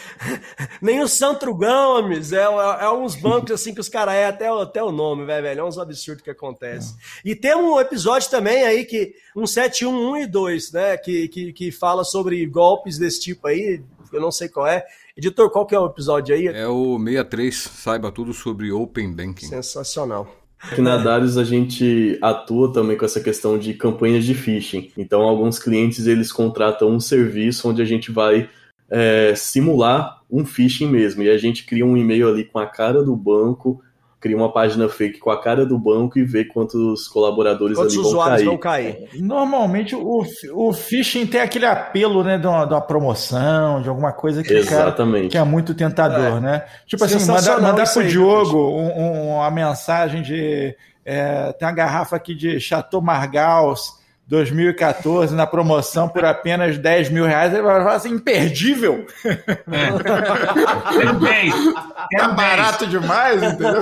Nem 0.81 1.01
o 1.01 1.07
Santo 1.07 1.53
Gomes, 1.53 2.31
é, 2.31 2.37
é, 2.43 2.83
é 2.85 2.89
uns 2.89 3.15
bancos 3.15 3.51
assim 3.51 3.73
que 3.73 3.81
os 3.81 3.89
caras 3.89 4.13
é 4.15 4.27
até, 4.27 4.51
o- 4.51 4.61
até 4.61 4.81
o 4.81 4.91
nome, 4.91 5.25
velho, 5.25 5.43
velho, 5.43 5.59
é 5.59 5.63
uns 5.63 5.77
absurdos 5.77 6.23
que 6.23 6.29
acontece. 6.29 6.95
E 7.25 7.35
tem 7.35 7.53
um 7.55 7.79
episódio 7.79 8.29
também 8.29 8.63
aí 8.63 8.85
que 8.85 9.13
um 9.35 9.45
711 9.45 10.21
e 10.23 10.27
2, 10.27 10.71
né, 10.71 10.97
que, 10.97 11.27
que, 11.27 11.51
que 11.53 11.71
fala 11.71 12.03
sobre 12.05 12.45
golpes 12.45 12.97
desse 12.97 13.19
tipo 13.19 13.45
aí, 13.47 13.81
eu 14.13 14.21
não 14.21 14.31
sei 14.31 14.47
qual 14.47 14.65
é. 14.67 14.83
Editor, 15.17 15.49
qual 15.51 15.65
que 15.65 15.75
é 15.75 15.79
o 15.79 15.85
episódio 15.85 16.33
aí? 16.33 16.47
É 16.47 16.65
o 16.65 16.97
63, 16.97 17.55
saiba 17.55 18.09
tudo 18.09 18.33
sobre 18.33 18.71
Open 18.71 19.13
Banking. 19.13 19.47
Sensacional. 19.47 20.33
Aqui 20.61 20.81
na 20.81 20.97
Darius 20.97 21.37
a 21.37 21.43
gente 21.43 22.17
atua 22.21 22.71
também 22.73 22.97
com 22.97 23.05
essa 23.05 23.21
questão 23.21 23.57
de 23.57 23.73
campanhas 23.73 24.25
de 24.25 24.33
phishing. 24.33 24.91
Então, 24.97 25.21
alguns 25.21 25.57
clientes 25.57 26.05
eles 26.05 26.31
contratam 26.31 26.89
um 26.89 26.99
serviço 26.99 27.69
onde 27.69 27.81
a 27.81 27.85
gente 27.85 28.11
vai 28.11 28.49
é, 28.89 29.33
simular 29.35 30.21
um 30.29 30.45
phishing 30.45 30.87
mesmo. 30.87 31.23
E 31.23 31.29
a 31.29 31.37
gente 31.37 31.65
cria 31.65 31.85
um 31.85 31.95
e-mail 31.95 32.27
ali 32.27 32.43
com 32.43 32.59
a 32.59 32.65
cara 32.65 33.01
do 33.01 33.15
banco, 33.15 33.81
cria 34.19 34.35
uma 34.35 34.51
página 34.51 34.89
fake 34.89 35.19
com 35.19 35.31
a 35.31 35.41
cara 35.41 35.65
do 35.65 35.77
banco 35.79 36.19
e 36.19 36.23
vê 36.23 36.43
quantos 36.43 37.07
colaboradores 37.07 37.77
Quantos 37.77 37.93
ali 37.93 38.01
vão 38.03 38.11
usuários 38.11 38.37
cair. 38.37 38.45
vão 38.45 38.57
cair? 38.57 39.09
Normalmente 39.21 39.95
o, 39.95 40.23
o 40.53 40.73
phishing 40.73 41.25
tem 41.25 41.39
aquele 41.41 41.65
apelo, 41.65 42.23
né, 42.23 42.37
de 42.37 42.45
uma, 42.45 42.65
de 42.65 42.73
uma 42.73 42.81
promoção, 42.81 43.81
de 43.81 43.87
alguma 43.89 44.11
coisa 44.11 44.43
que, 44.43 44.49
cara, 44.65 44.87
Exatamente. 44.87 45.29
que 45.29 45.37
é 45.37 45.43
muito 45.43 45.73
tentador, 45.73 46.37
É. 46.37 46.39
né? 46.41 46.65
Tipo 46.85 47.03
assim, 47.05 47.25
mandar, 47.25 47.83
isso 47.83 47.93
pro 47.93 48.01
aí, 48.03 48.07
Diogo 48.09 48.57
um- 48.57 49.01
um- 49.01 49.35
uma 49.35 49.51
mensagem 49.51 50.21
de. 50.21 50.75
é, 51.05 51.53
tem 51.53 51.67
uma 51.67 51.73
garrafa 51.73 52.15
aqui 52.15 52.35
de 52.35 52.59
Chateau 52.59 53.01
Margaux 53.01 53.98
2014 54.29 55.33
na 55.33 55.47
promoção 55.47 56.07
por 56.07 56.23
apenas 56.23 56.77
10 56.77 57.09
mil 57.09 57.25
reais. 57.25 57.51
Ele 57.51 57.63
vai 57.63 57.79
falar 57.79 57.95
assim: 57.95 58.11
imperdível, 58.11 59.07
É. 59.25 60.93
Quero 60.93 61.19
10. 61.19 61.73
tá 61.73 62.07
Quero 62.11 62.25
10. 62.27 62.35
barato 62.35 62.85
demais, 62.85 63.41
entendeu? 63.41 63.81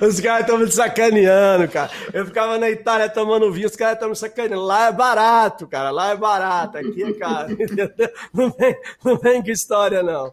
os 0.00 0.20
caras 0.20 0.42
estão 0.42 0.58
me 0.58 0.70
sacaneando, 0.70 1.66
cara. 1.68 1.90
Eu 2.12 2.26
ficava 2.26 2.58
na 2.58 2.70
Itália 2.70 3.08
tomando 3.08 3.50
vinho, 3.52 3.66
os 3.66 3.74
caras 3.74 3.94
estão 3.94 4.08
me 4.08 4.16
sacaneando. 4.16 4.64
Lá 4.64 4.86
é 4.86 4.92
barato, 4.92 5.66
cara. 5.66 5.90
Lá 5.90 6.10
é 6.10 6.16
barato. 6.16 6.78
Aqui 6.78 7.02
é 7.02 7.12
caro. 7.14 7.50
entendeu? 7.60 7.90
Não 8.32 8.50
vem, 8.50 8.76
não 9.04 9.18
vem 9.18 9.42
com 9.42 9.50
história, 9.50 10.00
não. 10.00 10.32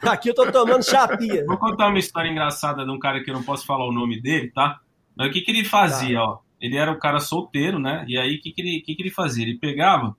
Aqui 0.00 0.30
eu 0.30 0.34
tô 0.34 0.50
tomando 0.50 0.82
chapinha. 0.82 1.44
Vou 1.44 1.58
contar 1.58 1.88
uma 1.88 1.98
história 1.98 2.30
engraçada 2.30 2.82
de 2.82 2.90
um 2.90 2.98
cara 2.98 3.22
que 3.22 3.30
eu 3.30 3.34
não 3.34 3.42
posso 3.42 3.66
falar 3.66 3.86
o 3.86 3.92
nome 3.92 4.22
dele, 4.22 4.50
tá? 4.54 4.78
Mas 5.14 5.28
o 5.28 5.32
que, 5.32 5.42
que 5.42 5.50
ele 5.50 5.64
fazia, 5.66 6.18
ó? 6.22 6.38
Ele 6.60 6.76
era 6.76 6.90
um 6.92 6.98
cara 6.98 7.20
solteiro, 7.20 7.78
né? 7.78 8.04
E 8.06 8.18
aí, 8.18 8.36
o 8.36 8.40
que, 8.40 8.52
que, 8.52 8.60
ele, 8.60 8.80
que, 8.80 8.94
que 8.94 9.02
ele 9.02 9.10
fazia? 9.10 9.44
Ele 9.44 9.58
pegava 9.58 10.14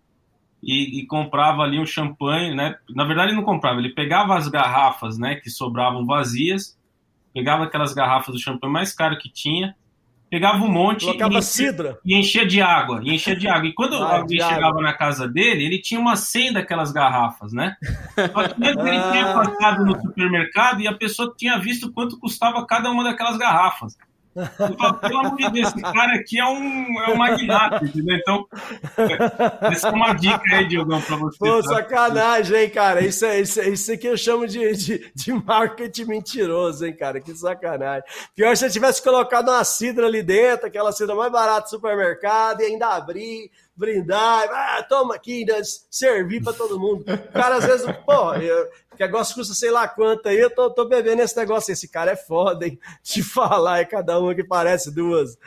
e, 0.63 0.99
e 0.99 1.05
comprava 1.07 1.61
ali 1.63 1.79
um 1.79 1.85
champanhe, 1.85 2.55
né? 2.55 2.75
Na 2.95 3.03
verdade, 3.05 3.29
ele 3.29 3.37
não 3.37 3.43
comprava, 3.45 3.79
ele 3.79 3.93
pegava 3.93 4.35
as 4.37 4.47
garrafas, 4.47 5.17
né? 5.17 5.35
Que 5.35 5.49
sobravam 5.49 6.05
vazias, 6.05 6.77
pegava 7.33 7.63
aquelas 7.65 7.93
garrafas 7.93 8.33
do 8.33 8.41
champanhe 8.41 8.73
mais 8.73 8.93
caro 8.93 9.17
que 9.17 9.29
tinha, 9.31 9.75
pegava 10.29 10.63
um 10.63 10.71
monte 10.71 11.01
Colocava 11.05 11.33
e 11.33 11.37
enchia, 11.37 11.41
cidra. 11.41 11.99
e 12.05 12.15
enchia 12.17 12.45
de 12.45 12.61
água, 12.61 13.01
e 13.03 13.13
enchia 13.13 13.35
de 13.35 13.47
água. 13.47 13.67
E 13.67 13.73
quando 13.73 13.95
Ah, 13.97 14.17
alguém 14.17 14.37
de 14.37 14.41
água. 14.41 14.55
chegava 14.55 14.81
na 14.81 14.93
casa 14.93 15.27
dele, 15.27 15.65
ele 15.65 15.79
tinha 15.81 15.99
uma 15.99 16.15
senha 16.15 16.53
daquelas 16.53 16.91
garrafas, 16.91 17.51
né? 17.53 17.75
Só 18.31 18.47
que 18.47 18.59
mesmo 18.59 18.87
ele 18.87 19.01
tinha 19.11 19.33
passado 19.33 19.85
no 19.85 19.99
supermercado 19.99 20.81
e 20.81 20.87
a 20.87 20.93
pessoa 20.93 21.33
tinha 21.37 21.57
visto 21.59 21.91
quanto 21.91 22.17
custava 22.19 22.65
cada 22.65 22.89
uma 22.91 23.03
daquelas 23.03 23.37
garrafas. 23.37 23.97
Eu 24.35 24.77
falo, 24.77 24.93
pelo 24.99 25.17
amor 25.19 25.35
de 25.37 25.51
Deus, 25.51 25.67
esse 25.67 25.81
cara 25.81 26.13
aqui 26.15 26.39
é 26.39 26.45
um, 26.45 27.01
é 27.01 27.09
um 27.09 27.17
magnata, 27.17 27.83
entendeu? 27.85 28.15
Então, 28.17 28.45
essa 29.69 29.89
é 29.89 29.91
uma 29.91 30.13
dica 30.13 30.41
aí, 30.55 30.67
Diogão, 30.67 31.01
pra 31.01 31.15
você. 31.17 31.37
Pô, 31.37 31.61
sacanagem, 31.63 32.57
hein, 32.57 32.69
cara? 32.69 33.01
Isso, 33.03 33.25
é, 33.25 33.39
isso, 33.41 33.59
é- 33.59 33.69
isso 33.69 33.91
aqui 33.91 34.07
eu 34.07 34.17
chamo 34.17 34.47
de, 34.47 34.71
de, 34.75 35.11
de 35.13 35.33
marketing 35.33 36.05
mentiroso, 36.05 36.85
hein, 36.85 36.95
cara? 36.95 37.19
Que 37.19 37.35
sacanagem. 37.35 38.03
Pior 38.35 38.55
se 38.55 38.65
eu 38.65 38.71
tivesse 38.71 39.01
colocado 39.03 39.49
uma 39.49 39.63
cidra 39.63 40.05
ali 40.05 40.23
dentro, 40.23 40.67
aquela 40.67 40.91
cidra 40.91 41.15
mais 41.15 41.31
barata 41.31 41.63
do 41.63 41.69
supermercado, 41.69 42.61
e 42.61 42.65
ainda 42.65 42.87
abrir, 42.87 43.51
brindar, 43.75 44.47
ah, 44.49 44.83
toma 44.87 45.15
aqui, 45.15 45.43
né, 45.45 45.61
servir 45.89 46.41
pra 46.43 46.53
todo 46.53 46.79
mundo. 46.79 47.03
O 47.07 47.31
cara, 47.33 47.55
às 47.55 47.65
vezes, 47.65 47.85
pô, 48.05 48.33
eu, 48.35 48.67
que 49.01 49.07
negócio 49.07 49.35
custa 49.35 49.53
sei 49.55 49.71
lá 49.71 49.87
quanto 49.87 50.27
aí, 50.27 50.37
eu 50.37 50.53
tô, 50.53 50.69
tô 50.69 50.87
bebendo 50.87 51.21
esse 51.21 51.35
negócio. 51.35 51.71
Esse 51.71 51.89
cara 51.89 52.11
é 52.11 52.15
foda, 52.15 52.67
hein? 52.67 52.77
De 53.03 53.23
falar, 53.23 53.79
é 53.79 53.85
cada 53.85 54.19
uma 54.19 54.35
que 54.35 54.43
parece 54.43 54.93
duas. 54.93 55.37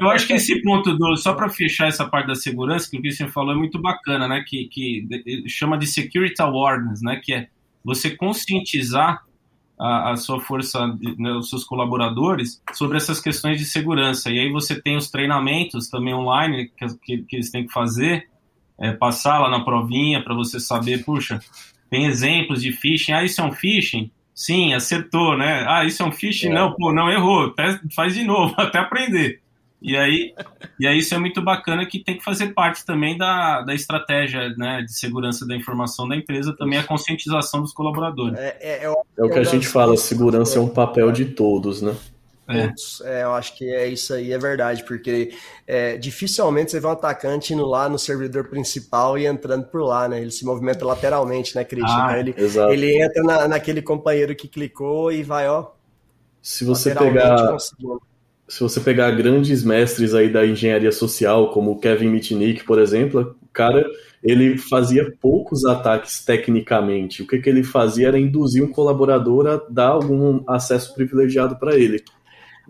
Eu 0.00 0.10
acho 0.10 0.26
que 0.26 0.32
esse 0.32 0.60
ponto 0.62 0.96
do. 0.96 1.16
Só 1.16 1.34
para 1.34 1.48
fechar 1.48 1.86
essa 1.86 2.08
parte 2.08 2.26
da 2.26 2.34
segurança, 2.34 2.90
que 2.90 2.98
o 2.98 3.00
Christian 3.00 3.28
falou 3.28 3.54
é 3.54 3.56
muito 3.56 3.80
bacana, 3.80 4.26
né? 4.26 4.42
Que, 4.46 4.66
que 4.66 5.06
chama 5.46 5.78
de 5.78 5.86
security 5.86 6.40
awareness, 6.42 7.00
né? 7.02 7.20
Que 7.22 7.34
é 7.34 7.48
você 7.84 8.10
conscientizar 8.10 9.22
a, 9.78 10.12
a 10.12 10.16
sua 10.16 10.40
força, 10.40 10.86
né, 11.18 11.32
os 11.32 11.48
seus 11.48 11.64
colaboradores 11.64 12.60
sobre 12.74 12.96
essas 12.96 13.20
questões 13.20 13.58
de 13.58 13.64
segurança. 13.64 14.30
E 14.30 14.38
aí 14.38 14.50
você 14.50 14.80
tem 14.80 14.96
os 14.96 15.10
treinamentos 15.10 15.88
também 15.88 16.12
online 16.12 16.70
que, 16.76 16.86
que, 16.98 17.22
que 17.22 17.36
eles 17.36 17.50
têm 17.50 17.66
que 17.66 17.72
fazer, 17.72 18.28
é, 18.78 18.92
passar 18.92 19.38
lá 19.38 19.48
na 19.48 19.64
provinha 19.64 20.22
para 20.22 20.34
você 20.34 20.60
saber, 20.60 21.04
puxa, 21.04 21.40
tem 21.90 22.06
exemplos 22.06 22.62
de 22.62 22.72
phishing. 22.72 23.12
Ah, 23.12 23.24
isso 23.24 23.40
é 23.40 23.44
um 23.44 23.52
phishing? 23.52 24.10
Sim, 24.34 24.72
acertou, 24.72 25.36
né? 25.36 25.64
Ah, 25.68 25.84
isso 25.84 26.02
é 26.02 26.06
um 26.06 26.12
phishing? 26.12 26.48
É. 26.48 26.54
Não, 26.54 26.72
pô, 26.74 26.92
não 26.92 27.10
errou. 27.10 27.46
Até- 27.46 27.78
Faz 27.94 28.14
de 28.14 28.24
novo, 28.24 28.54
até 28.58 28.78
aprender. 28.78 29.40
E 29.82 29.96
aí, 29.96 30.34
e 30.78 30.86
aí 30.86 30.98
isso 30.98 31.14
é 31.14 31.18
muito 31.18 31.40
bacana 31.40 31.86
que 31.86 32.04
tem 32.04 32.16
que 32.18 32.22
fazer 32.22 32.48
parte 32.52 32.84
também 32.84 33.16
da, 33.16 33.62
da 33.62 33.74
estratégia 33.74 34.50
né, 34.50 34.82
de 34.82 34.92
segurança 34.92 35.46
da 35.46 35.56
informação 35.56 36.06
da 36.06 36.14
empresa, 36.14 36.54
também 36.54 36.78
a 36.78 36.82
conscientização 36.84 37.62
dos 37.62 37.72
colaboradores. 37.72 38.38
É, 38.38 38.56
é, 38.60 38.84
é, 38.84 38.94
É 39.16 39.24
o 39.24 39.30
que 39.30 39.38
a 39.38 39.42
gente 39.42 39.66
fala, 39.66 39.96
segurança 39.96 40.58
é 40.58 40.60
um 40.60 40.68
papel 40.68 41.10
de 41.10 41.24
todos, 41.24 41.80
né? 41.80 41.94
É. 42.50 42.68
Putz, 42.68 43.00
é, 43.02 43.22
eu 43.22 43.32
acho 43.32 43.56
que 43.56 43.64
é 43.72 43.86
isso 43.86 44.12
aí, 44.12 44.32
é 44.32 44.38
verdade, 44.38 44.84
porque 44.84 45.32
é, 45.66 45.96
dificilmente 45.96 46.70
você 46.72 46.80
vê 46.80 46.86
um 46.86 46.90
atacante 46.90 47.54
indo 47.54 47.64
lá 47.66 47.88
no 47.88 47.98
servidor 47.98 48.48
principal 48.48 49.16
e 49.18 49.26
entrando 49.26 49.66
por 49.66 49.82
lá, 49.82 50.08
né? 50.08 50.20
Ele 50.20 50.30
se 50.30 50.44
movimenta 50.44 50.84
lateralmente, 50.84 51.54
né, 51.54 51.64
Christian? 51.64 52.04
Ah, 52.04 52.18
Então 52.18 52.18
ele, 52.18 52.34
Exato. 52.36 52.72
ele 52.72 53.02
entra 53.02 53.22
na, 53.22 53.48
naquele 53.48 53.82
companheiro 53.82 54.34
que 54.34 54.48
clicou 54.48 55.12
e 55.12 55.22
vai, 55.22 55.48
ó, 55.48 55.68
Se 56.42 56.64
você 56.64 56.94
pegar 56.94 57.36
conseguindo. 57.52 58.00
se 58.48 58.60
você 58.60 58.80
pegar 58.80 59.10
grandes 59.12 59.62
mestres 59.62 60.12
aí 60.14 60.32
da 60.32 60.44
engenharia 60.46 60.90
social, 60.92 61.50
como 61.52 61.72
o 61.72 61.78
Kevin 61.78 62.08
Mitnick, 62.10 62.64
por 62.64 62.78
exemplo, 62.80 63.36
o 63.42 63.48
cara, 63.52 63.84
ele 64.22 64.58
fazia 64.58 65.12
poucos 65.20 65.64
ataques 65.64 66.24
tecnicamente. 66.24 67.22
O 67.22 67.26
que, 67.26 67.38
que 67.38 67.48
ele 67.48 67.62
fazia 67.62 68.08
era 68.08 68.18
induzir 68.18 68.64
um 68.64 68.72
colaborador 68.72 69.46
a 69.46 69.56
dar 69.70 69.88
algum 69.88 70.42
acesso 70.48 70.92
privilegiado 70.94 71.56
para 71.56 71.76
ele. 71.76 72.02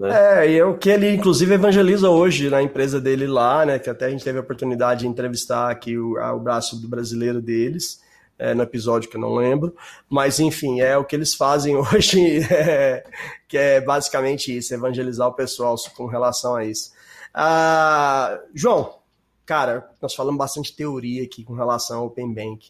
É, 0.03 0.51
e 0.51 0.59
é 0.59 0.65
o 0.65 0.79
que 0.79 0.89
ele, 0.89 1.11
inclusive, 1.15 1.53
evangeliza 1.55 2.09
hoje 2.09 2.49
na 2.49 2.63
empresa 2.63 3.01
dele 3.01 3.27
lá, 3.27 3.67
né? 3.67 3.79
Que 3.79 3.91
até 3.91 4.07
a 4.07 4.11
gente 4.11 4.25
teve 4.25 4.39
a 4.39 4.41
oportunidade 4.43 5.01
de 5.01 5.07
entrevistar 5.07 5.71
aqui 5.71 5.99
o, 5.99 6.17
a- 6.19 6.33
o 6.35 6.41
braço 6.41 6.81
do 6.81 6.89
brasileiro 6.89 7.41
deles, 7.43 8.01
é, 8.39 8.55
no 8.55 8.63
episódio 8.63 9.11
que 9.11 9.17
eu 9.17 9.21
não 9.21 9.35
lembro. 9.35 9.75
Mas, 10.09 10.41
enfim, 10.41 10.81
é 10.81 10.97
o 10.97 11.05
que 11.05 11.15
eles 11.15 11.35
fazem 11.35 11.77
hoje, 11.77 12.39
é, 12.51 13.05
que 13.47 13.59
é 13.59 13.81
basicamente 13.81 14.57
isso, 14.57 14.73
evangelizar 14.73 15.29
o 15.29 15.35
pessoal 15.35 15.75
com 15.95 16.07
relação 16.07 16.57
a 16.57 16.65
isso. 16.65 16.93
Ah, 17.35 18.41
João, 18.55 18.95
cara, 19.45 19.89
nós 20.01 20.15
falamos 20.15 20.39
bastante 20.39 20.75
teoria 20.75 21.23
aqui 21.25 21.45
com 21.45 21.53
relação 21.55 21.99
ao 22.01 22.07
Open 22.07 22.33
Bank. 22.33 22.69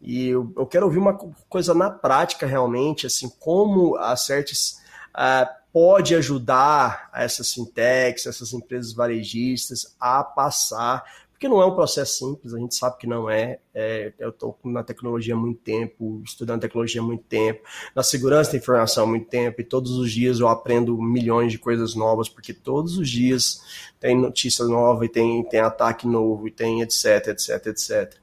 E 0.00 0.28
eu, 0.30 0.52
eu 0.56 0.66
quero 0.66 0.86
ouvir 0.86 0.98
uma 0.98 1.14
co- 1.14 1.32
coisa 1.48 1.72
na 1.74 1.88
prática, 1.90 2.44
realmente, 2.46 3.06
assim, 3.06 3.30
como 3.38 3.96
a 3.98 4.16
Certis 4.16 4.78
ah, 5.14 5.48
pode 5.72 6.14
ajudar 6.14 7.10
essas 7.14 7.52
fintechs, 7.52 8.26
essas 8.26 8.52
empresas 8.52 8.92
varejistas 8.92 9.96
a 9.98 10.22
passar, 10.22 11.02
porque 11.42 11.48
não 11.48 11.60
é 11.60 11.66
um 11.66 11.74
processo 11.74 12.18
simples, 12.18 12.54
a 12.54 12.58
gente 12.58 12.72
sabe 12.76 12.98
que 12.98 13.06
não 13.06 13.28
é. 13.28 13.58
É, 13.74 14.12
eu 14.16 14.28
estou 14.28 14.56
na 14.62 14.84
tecnologia 14.84 15.34
há 15.34 15.36
muito 15.36 15.60
tempo, 15.60 16.22
estudando 16.24 16.60
tecnologia 16.60 17.00
há 17.00 17.04
muito 17.04 17.24
tempo, 17.24 17.62
na 17.96 18.02
segurança 18.04 18.52
da 18.52 18.58
informação 18.58 19.02
há 19.02 19.06
muito 19.08 19.26
tempo, 19.26 19.60
e 19.60 19.64
todos 19.64 19.90
os 19.92 20.12
dias 20.12 20.38
eu 20.38 20.46
aprendo 20.46 20.96
milhões 21.02 21.50
de 21.50 21.58
coisas 21.58 21.96
novas, 21.96 22.28
porque 22.28 22.54
todos 22.54 22.96
os 22.96 23.10
dias 23.10 23.60
tem 23.98 24.16
notícia 24.16 24.64
nova, 24.66 25.04
e 25.04 25.08
tem, 25.08 25.42
tem 25.48 25.58
ataque 25.58 26.06
novo, 26.06 26.46
e 26.46 26.50
tem 26.52 26.80
etc, 26.80 27.28
etc, 27.28 27.66
etc. 27.66 28.21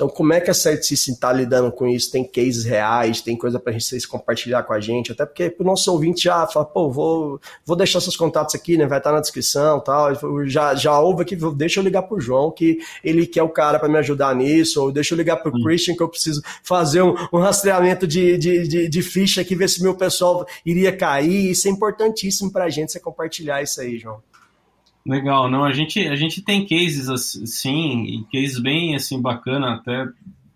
Então, 0.00 0.08
como 0.08 0.32
é 0.32 0.40
que 0.40 0.50
a 0.50 0.54
Certice 0.54 1.10
está 1.10 1.30
lidando 1.30 1.70
com 1.70 1.86
isso? 1.86 2.10
Tem 2.10 2.24
cases 2.24 2.64
reais, 2.64 3.20
tem 3.20 3.36
coisa 3.36 3.60
para 3.60 3.78
vocês 3.78 4.06
compartilhar 4.06 4.62
com 4.62 4.72
a 4.72 4.80
gente, 4.80 5.12
até 5.12 5.26
porque 5.26 5.54
o 5.58 5.62
nosso 5.62 5.92
ouvinte 5.92 6.22
já 6.22 6.46
fala, 6.46 6.64
pô, 6.64 6.90
vou, 6.90 7.38
vou 7.66 7.76
deixar 7.76 8.00
seus 8.00 8.16
contatos 8.16 8.54
aqui, 8.54 8.78
né? 8.78 8.86
Vai 8.86 8.96
estar 8.96 9.12
na 9.12 9.20
descrição 9.20 9.78
tal. 9.78 10.08
Já, 10.46 10.74
já 10.74 10.98
ouve 10.98 11.20
aqui, 11.20 11.36
deixa 11.54 11.80
eu 11.80 11.84
ligar 11.84 12.04
pro 12.04 12.18
João, 12.18 12.50
que 12.50 12.78
ele 13.04 13.26
que 13.26 13.38
é 13.38 13.42
o 13.42 13.50
cara 13.50 13.78
para 13.78 13.90
me 13.90 13.98
ajudar 13.98 14.34
nisso, 14.34 14.82
ou 14.82 14.90
deixa 14.90 15.12
eu 15.12 15.18
ligar 15.18 15.36
pro 15.36 15.52
Christian, 15.52 15.94
que 15.94 16.02
eu 16.02 16.08
preciso 16.08 16.40
fazer 16.62 17.02
um, 17.02 17.14
um 17.30 17.38
rastreamento 17.38 18.06
de, 18.06 18.38
de, 18.38 18.66
de, 18.66 18.88
de 18.88 19.02
ficha 19.02 19.42
aqui, 19.42 19.54
ver 19.54 19.68
se 19.68 19.82
meu 19.82 19.94
pessoal 19.94 20.46
iria 20.64 20.96
cair. 20.96 21.50
Isso 21.50 21.68
é 21.68 21.70
importantíssimo 21.70 22.50
para 22.50 22.64
a 22.64 22.70
gente, 22.70 22.90
você 22.90 22.98
compartilhar 22.98 23.62
isso 23.62 23.78
aí, 23.82 23.98
João. 23.98 24.29
Legal, 25.06 25.50
não, 25.50 25.64
a 25.64 25.72
gente, 25.72 26.06
a 26.06 26.14
gente 26.14 26.42
tem 26.42 26.66
cases 26.66 27.08
assim, 27.08 28.04
e 28.04 28.24
cases 28.30 28.58
bem 28.60 28.94
assim 28.94 29.20
bacana 29.20 29.74
até 29.74 30.06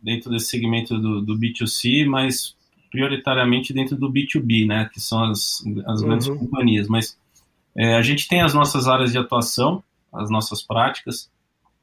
dentro 0.02 0.30
desse 0.30 0.46
segmento 0.46 0.98
do, 0.98 1.22
do 1.22 1.38
B2C, 1.38 2.06
mas 2.06 2.54
prioritariamente 2.90 3.72
dentro 3.72 3.96
do 3.96 4.08
B2B, 4.12 4.66
né, 4.68 4.88
que 4.92 5.00
são 5.00 5.24
as, 5.24 5.64
as 5.86 6.00
grandes 6.00 6.28
Uhum. 6.28 6.38
companhias, 6.38 6.86
mas 6.86 7.18
é, 7.76 7.96
a 7.96 8.02
gente 8.02 8.28
tem 8.28 8.40
as 8.40 8.54
nossas 8.54 8.86
áreas 8.86 9.10
de 9.10 9.18
atuação, 9.18 9.82
as 10.12 10.30
nossas 10.30 10.62
práticas, 10.62 11.28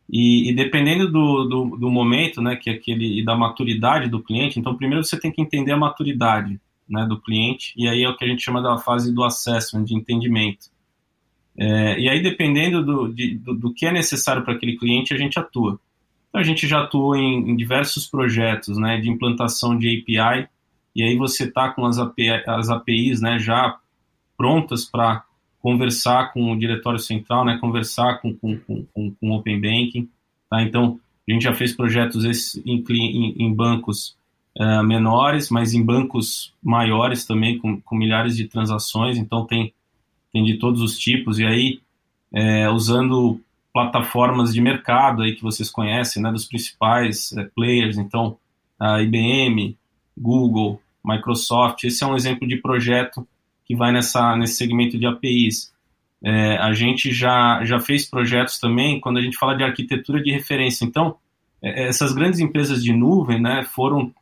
e, 0.10 0.50
e 0.50 0.56
dependendo 0.56 1.12
do, 1.12 1.44
do, 1.44 1.78
do 1.78 1.90
momento, 1.90 2.42
né, 2.42 2.56
que 2.56 2.70
é 2.70 2.74
aquele, 2.74 3.20
e 3.20 3.26
da 3.26 3.36
maturidade 3.36 4.08
do 4.08 4.24
cliente, 4.24 4.58
então 4.58 4.78
primeiro 4.78 5.04
você 5.04 5.20
tem 5.20 5.32
que 5.32 5.42
entender 5.42 5.74
a 5.74 5.78
maturidade, 5.78 6.62
né, 6.88 7.06
do 7.06 7.20
cliente, 7.20 7.74
e 7.76 7.90
aí 7.90 8.04
é 8.04 8.10
o 8.10 8.16
que 8.16 8.24
a 8.24 8.28
gente 8.28 8.42
chama 8.42 8.62
da 8.62 8.78
fase 8.78 9.14
do 9.14 9.24
assessment, 9.24 9.84
de 9.84 9.94
entendimento. 9.94 10.70
É, 11.64 12.00
e 12.00 12.10
aí, 12.10 12.24
dependendo 12.24 12.84
do, 12.84 13.08
de, 13.14 13.36
do, 13.36 13.54
do, 13.54 13.72
que 13.72 13.86
é 13.86 13.92
necessário 13.92 14.44
para 14.44 14.56
aquele 14.56 14.78
cliente, 14.78 15.14
a 15.14 15.18
gente 15.18 15.38
atua. 15.38 15.80
Então, 16.28 16.42
a 16.42 16.44
gente 16.44 16.68
já 16.68 16.82
atuou 16.82 17.16
em, 17.16 17.52
em 17.52 17.56
diversos 17.56 18.08
projetos 18.08 18.80
né, 18.80 19.00
de 19.00 19.12
implantação 19.12 19.78
de 19.78 19.88
API, 20.00 20.48
e 20.96 21.04
aí 21.04 21.16
você 21.16 21.44
está 21.44 21.70
com 21.70 21.86
as, 21.86 22.00
API, 22.00 22.30
as 22.48 22.72
APIs 22.72 23.22
né, 23.22 23.38
já 23.38 23.78
prontas 24.36 24.86
para 24.86 25.24
conversar 25.60 26.34
com 26.34 26.52
o 26.52 26.58
diretório 26.58 26.98
central, 26.98 27.46
né, 27.46 27.60
conversar 27.62 28.20
com, 28.22 28.34
com, 28.34 28.58
com, 28.58 29.12
com 29.12 29.32
Open 29.32 29.62
Banking. 29.62 30.10
Tá? 30.50 30.64
Então, 30.64 31.00
a 31.30 31.32
gente 31.32 31.44
já 31.44 31.54
fez 31.54 31.76
projetos 31.76 32.26
em, 32.66 32.84
em, 32.90 33.36
em 33.38 33.54
bancos 33.54 34.18
uh, 34.58 34.84
menores, 34.84 35.52
mas 35.52 35.76
em 35.76 35.86
bancos 35.86 36.56
maiores 36.64 37.24
também, 37.24 37.60
com, 37.60 37.80
com, 37.80 37.96
milhares 37.96 38.36
de 38.36 38.48
transações, 38.48 39.20
então 39.20 39.46
tem, 39.46 39.72
tem 40.32 40.44
de 40.44 40.58
todos 40.58 40.82
os 40.82 40.98
tipos, 40.98 41.40
e 41.40 41.45
aí 41.45 41.80
é, 42.34 42.70
usando 42.70 43.40
plataformas 43.74 44.53
de 44.53 44.62
mercado 44.62 45.22
aí 45.22 45.36
que 45.36 45.44
vocês 45.44 45.70
conhecem, 45.70 46.22
né, 46.22 46.32
dos 46.32 46.45
principais 46.45 47.32
é, 47.34 47.44
players, 47.56 47.98
então 47.98 48.38
a 48.80 49.02
IBM, 49.02 49.78
Google, 50.18 50.82
Microsoft, 51.03 51.84
esse 51.84 52.03
é 52.03 52.08
um 52.08 52.16
exemplo 52.16 52.48
de 52.48 52.58
projeto 52.58 53.28
que 53.66 53.76
vai 53.76 53.91
nessa, 53.91 54.36
nesse 54.36 54.56
segmento 54.56 54.98
de 54.98 55.06
APIs. 55.06 55.72
É, 56.24 56.58
a 56.58 56.74
gente 56.74 57.12
já, 57.12 57.64
já 57.64 57.80
fez 57.80 58.06
projetos 58.10 58.60
também 58.60 58.99
quando 58.99 59.18
a 59.18 59.22
gente 59.22 59.38
fala 59.38 59.56
de 59.56 59.64
arquitetura 59.64 60.22
de 60.22 60.32
referência. 60.32 60.86
Então, 60.86 61.16
é, 61.62 61.88
essas 61.88 62.14
grandes 62.14 62.40
empresas 62.40 62.84
de 62.84 62.94
nuvem, 62.94 63.40
né, 63.40 63.64
foram 63.64 64.14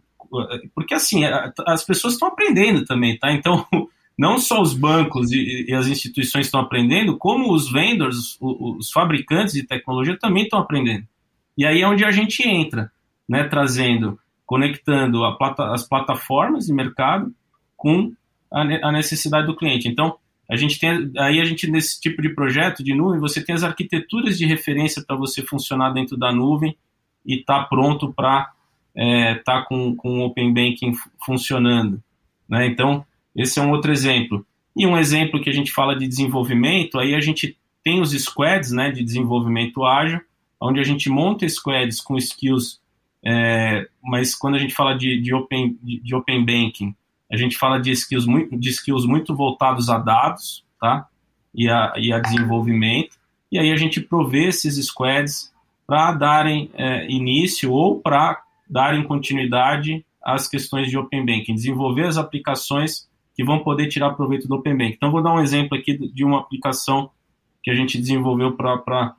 porque 0.76 0.94
assim 0.94 1.24
as 1.66 1.84
pessoas 1.84 2.14
estão 2.14 2.28
aprendendo 2.28 2.86
também, 2.86 3.18
tá? 3.18 3.32
Então 3.32 3.66
não 4.20 4.38
só 4.38 4.62
os 4.62 4.74
bancos 4.74 5.32
e, 5.32 5.66
e 5.70 5.74
as 5.74 5.88
instituições 5.88 6.48
estão 6.48 6.60
aprendendo, 6.60 7.18
como 7.18 7.54
os 7.54 7.72
vendors, 7.72 8.38
os, 8.42 8.78
os, 8.78 8.92
fabricantes 8.92 9.54
de 9.54 9.64
tecnologia 9.64 10.20
também 10.20 10.44
estão 10.44 10.60
aprendendo. 10.60 11.08
E 11.58 11.66
aí 11.66 11.82
é 11.82 11.88
onde 11.88 12.04
a 12.04 12.12
gente 12.12 12.46
entra, 12.46 12.92
né? 13.30 13.46
Trazendo, 13.46 14.20
conectando 14.46 15.20
plata, 15.38 15.72
as 15.72 15.88
plataformas 15.88 16.66
de 16.66 16.74
mercado 16.74 17.34
com 17.78 18.12
a, 18.52 18.90
a 18.90 18.92
necessidade 18.92 19.48
do 19.48 19.56
cliente. 19.56 19.88
Então 19.88 20.18
a 20.52 20.58
gente 20.58 20.78
tem 20.78 21.10
aí 21.18 21.40
a 21.40 21.46
gente 21.46 21.72
nesse 21.72 22.02
tipo 22.02 22.22
de 22.22 22.28
projeto 22.36 22.84
de 22.84 22.94
nuvem 22.94 23.22
você 23.22 23.42
tem 23.42 23.56
as 23.56 23.64
arquiteturas 23.64 24.38
de 24.38 24.46
referência 24.46 25.02
para 25.02 25.16
você 25.16 25.44
funcionar 25.44 25.92
dentro 25.92 26.18
da 26.18 26.34
nuvem 26.34 26.76
e 27.26 27.38
tá 27.38 27.64
pronto 27.64 28.14
para 28.14 28.52
é, 28.94 29.36
tá 29.36 29.62
com, 29.62 29.96
com 29.96 30.20
o 30.20 30.26
Open 30.26 30.54
Banking 30.54 30.92
funcionando. 31.26 32.04
Né? 32.50 32.66
Então, 32.68 33.06
esse 33.36 33.60
é 33.60 33.62
um 33.62 33.72
outro 33.72 33.92
exemplo. 33.92 34.46
E 34.76 34.86
um 34.86 34.98
exemplo 34.98 35.42
que 35.42 35.50
a 35.50 35.54
gente 35.54 35.72
fala 35.72 35.96
de 35.96 36.08
desenvolvimento, 36.08 37.00
aí 37.00 37.16
a 37.16 37.20
gente 37.20 37.58
tem 37.84 38.02
os 38.02 38.12
squads 38.12 38.72
né, 38.72 38.92
de 38.92 39.04
desenvolvimento 39.04 39.84
ágil, 39.84 40.22
onde 40.62 40.80
a 40.80 40.84
gente 40.84 41.10
monta 41.10 41.48
squads 41.48 42.02
com 42.02 42.18
skills, 42.18 42.80
é, 43.26 43.88
mas 44.04 44.36
quando 44.36 44.56
a 44.56 44.60
gente 44.60 44.74
fala 44.74 44.98
de, 44.98 45.20
de, 45.22 45.34
open, 45.34 45.78
de, 45.82 46.16
Open 46.16 46.46
Banking, 46.46 46.96
a 47.32 47.38
gente 47.38 47.58
fala 47.58 47.80
de 47.80 47.92
skills 47.92 48.26
muito, 48.26 48.58
de 48.58 48.70
skills 48.70 49.06
muito 49.06 49.36
voltados 49.36 49.90
a 49.90 49.98
dados, 49.98 50.66
tá? 50.80 51.08
E 51.54 51.70
a, 51.70 51.94
e 51.98 52.14
a 52.14 52.20
desenvolvimento. 52.20 53.18
E 53.52 53.58
aí 53.58 53.72
a 53.72 53.76
gente 53.76 54.00
provê 54.02 54.48
esses 54.48 54.76
squads 54.86 55.52
para 55.88 56.12
darem 56.12 56.70
é, 56.74 57.10
início 57.10 57.72
ou 57.72 58.00
para 58.00 58.42
darem 58.70 59.04
continuidade 59.04 60.06
às 60.24 60.48
questões 60.48 60.90
de 60.90 60.98
Open 60.98 61.26
Banking, 61.26 61.56
desenvolver 61.56 62.06
as 62.06 62.18
aplicações 62.18 63.09
que 63.40 63.46
vão 63.46 63.60
poder 63.60 63.88
tirar 63.88 64.16
proveito 64.16 64.50
do 64.50 64.56
Open 64.56 64.76
Banking. 64.76 64.96
Então, 64.96 65.12
vou 65.12 65.24
dar 65.24 65.34
um 65.34 65.40
exemplo 65.40 65.78
aqui 65.78 65.98
de 65.98 66.26
uma 66.26 66.42
aplicação 66.42 67.10
que 67.64 67.72
a 67.72 67.74
gente 67.74 67.98
desenvolveu 67.98 68.52
para 68.58 69.16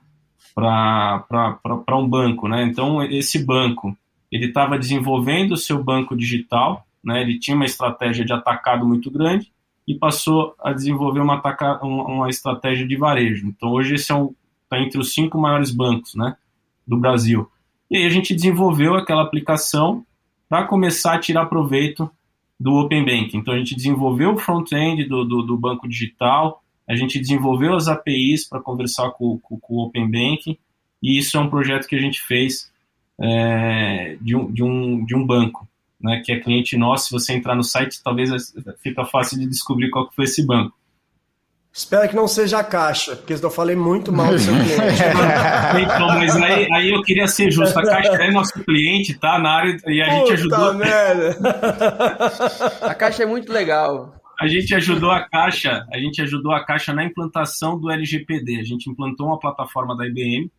um 1.96 2.06
banco. 2.06 2.46
Né? 2.46 2.64
Então, 2.64 3.02
esse 3.02 3.42
banco 3.42 3.96
ele 4.30 4.48
estava 4.48 4.78
desenvolvendo 4.78 5.52
o 5.52 5.56
seu 5.56 5.82
banco 5.82 6.14
digital, 6.14 6.86
né? 7.02 7.22
ele 7.22 7.38
tinha 7.38 7.56
uma 7.56 7.64
estratégia 7.64 8.22
de 8.22 8.30
atacado 8.30 8.86
muito 8.86 9.10
grande 9.10 9.50
e 9.88 9.94
passou 9.94 10.54
a 10.60 10.74
desenvolver 10.74 11.20
uma, 11.20 11.36
ataca, 11.36 11.82
uma 11.82 12.28
estratégia 12.28 12.86
de 12.86 12.96
varejo. 12.98 13.46
Então, 13.46 13.70
hoje 13.70 13.94
esse 13.94 14.12
é 14.12 14.14
um, 14.14 14.34
está 14.64 14.78
entre 14.78 14.98
os 14.98 15.14
cinco 15.14 15.38
maiores 15.38 15.70
bancos 15.70 16.14
né, 16.14 16.36
do 16.86 16.98
Brasil. 16.98 17.50
E 17.90 17.96
aí 17.96 18.04
a 18.04 18.10
gente 18.10 18.34
desenvolveu 18.34 18.96
aquela 18.96 19.22
aplicação 19.22 20.04
para 20.46 20.66
começar 20.66 21.14
a 21.14 21.18
tirar 21.18 21.46
proveito 21.46 22.10
do 22.60 22.74
Open 22.74 23.02
Banking. 23.02 23.38
Então 23.38 23.54
a 23.54 23.58
gente 23.58 23.74
desenvolveu 23.74 24.34
o 24.34 24.38
front-end 24.38 25.04
do, 25.04 25.24
do, 25.24 25.42
do, 25.42 25.56
banco 25.56 25.88
digital, 25.88 26.62
a 26.86 26.94
gente 26.94 27.18
desenvolveu 27.18 27.74
as 27.74 27.88
APIs 27.88 28.46
para 28.46 28.60
conversar 28.60 29.10
com, 29.12 29.38
com, 29.38 29.58
com, 29.58 29.74
o 29.74 29.86
Open 29.86 30.10
Banking, 30.10 30.58
e 31.02 31.18
isso 31.18 31.38
é 31.38 31.40
um 31.40 31.48
projeto 31.48 31.86
que 31.86 31.96
a 31.96 32.00
gente 32.00 32.20
fez 32.20 32.70
é, 33.18 34.18
de, 34.20 34.36
um, 34.36 34.52
de, 34.52 34.62
um, 34.62 35.04
de 35.06 35.16
um 35.16 35.26
banco, 35.26 35.66
né, 35.98 36.20
que 36.22 36.32
é 36.32 36.40
cliente 36.40 36.76
nosso. 36.76 37.06
Se 37.06 37.12
você 37.12 37.32
entrar 37.32 37.54
no 37.54 37.64
site, 37.64 38.02
talvez 38.02 38.52
fica 38.82 39.06
fácil 39.06 39.38
de 39.38 39.46
descobrir 39.46 39.88
qual 39.88 40.08
que 40.08 40.14
foi 40.14 40.24
esse 40.26 40.44
banco. 40.44 40.76
Espero 41.72 42.08
que 42.08 42.16
não 42.16 42.26
seja 42.26 42.58
a 42.58 42.64
Caixa, 42.64 43.14
porque 43.14 43.32
eu 43.32 43.50
falei 43.50 43.76
muito 43.76 44.12
mal 44.12 44.32
do 44.32 44.38
seu 44.38 44.52
cliente. 44.58 45.02
então, 45.82 46.08
mas 46.08 46.36
aí, 46.36 46.68
aí, 46.72 46.90
eu 46.90 47.00
queria 47.02 47.28
ser 47.28 47.50
justo. 47.50 47.78
A 47.78 47.82
Caixa 47.82 48.12
é 48.22 48.30
nosso 48.30 48.52
cliente, 48.64 49.14
tá? 49.14 49.38
Na 49.38 49.50
área 49.50 49.76
e 49.86 50.02
a 50.02 50.06
Puta 50.06 50.16
gente 50.18 50.32
ajudou. 50.32 50.74
Merda. 50.74 51.38
A 52.82 52.94
Caixa 52.94 53.22
é 53.22 53.26
muito 53.26 53.52
legal. 53.52 54.14
A 54.40 54.48
gente 54.48 54.74
ajudou 54.74 55.10
a 55.10 55.28
Caixa, 55.28 55.86
a 55.92 55.98
gente 55.98 56.20
ajudou 56.22 56.52
a 56.52 56.64
Caixa 56.64 56.92
na 56.92 57.04
implantação 57.04 57.78
do 57.78 57.90
LGPD. 57.90 58.58
A 58.58 58.64
gente 58.64 58.90
implantou 58.90 59.26
uma 59.26 59.38
plataforma 59.38 59.96
da 59.96 60.06
IBM 60.06 60.50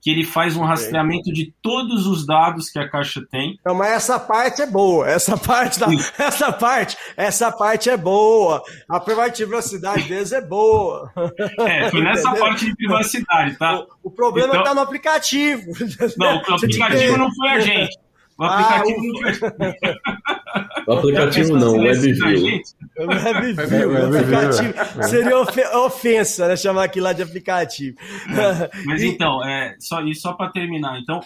que 0.00 0.10
ele 0.10 0.24
faz 0.24 0.56
um 0.56 0.64
rastreamento 0.64 1.32
de 1.32 1.52
todos 1.60 2.06
os 2.06 2.26
dados 2.26 2.70
que 2.70 2.78
a 2.78 2.88
caixa 2.88 3.22
tem. 3.30 3.58
Não, 3.64 3.74
mas 3.74 3.92
essa 3.92 4.18
parte 4.18 4.62
é 4.62 4.66
boa. 4.66 5.08
Essa 5.08 5.36
parte, 5.36 5.78
da, 5.78 5.86
essa 6.18 6.52
parte, 6.52 6.96
essa 7.16 7.52
parte 7.52 7.90
é 7.90 7.96
boa. 7.96 8.62
A 8.88 8.98
privacidade 8.98 10.08
deles 10.08 10.32
é 10.32 10.40
boa. 10.40 11.12
É, 11.60 11.90
foi 11.90 12.02
nessa 12.02 12.28
Entendeu? 12.28 12.40
parte 12.40 12.64
de 12.64 12.76
privacidade, 12.76 13.56
tá? 13.56 13.80
O, 13.80 13.86
o 14.04 14.10
problema 14.10 14.54
então, 14.54 14.64
tá 14.64 14.74
no 14.74 14.80
aplicativo. 14.80 15.72
Não, 16.16 16.36
o 16.36 16.54
aplicativo 16.54 17.16
não 17.16 17.34
foi 17.34 17.48
a 17.48 17.60
gente. 17.60 17.98
O 18.40 18.44
aplicativo 18.44 18.98
ah, 18.98 19.04
não 19.04 19.14
foi. 19.20 20.00
O 20.86 20.92
aplicativo 20.92 21.56
não, 21.56 21.76
o 21.76 21.82
WebView. 21.82 22.60
O 22.96 23.06
WebView, 23.06 23.92
o 23.92 24.06
aplicativo. 24.06 25.04
Seria 25.04 25.38
ofensa, 25.84 26.48
né? 26.48 26.56
Chamar 26.56 26.84
aquilo 26.84 27.04
lá 27.04 27.12
de 27.12 27.22
aplicativo. 27.22 27.96
É, 28.00 28.70
mas 28.86 29.02
então, 29.02 29.44
é, 29.44 29.76
só, 29.78 30.02
e 30.02 30.14
só 30.14 30.32
para 30.32 30.50
terminar, 30.50 30.98
então, 30.98 31.20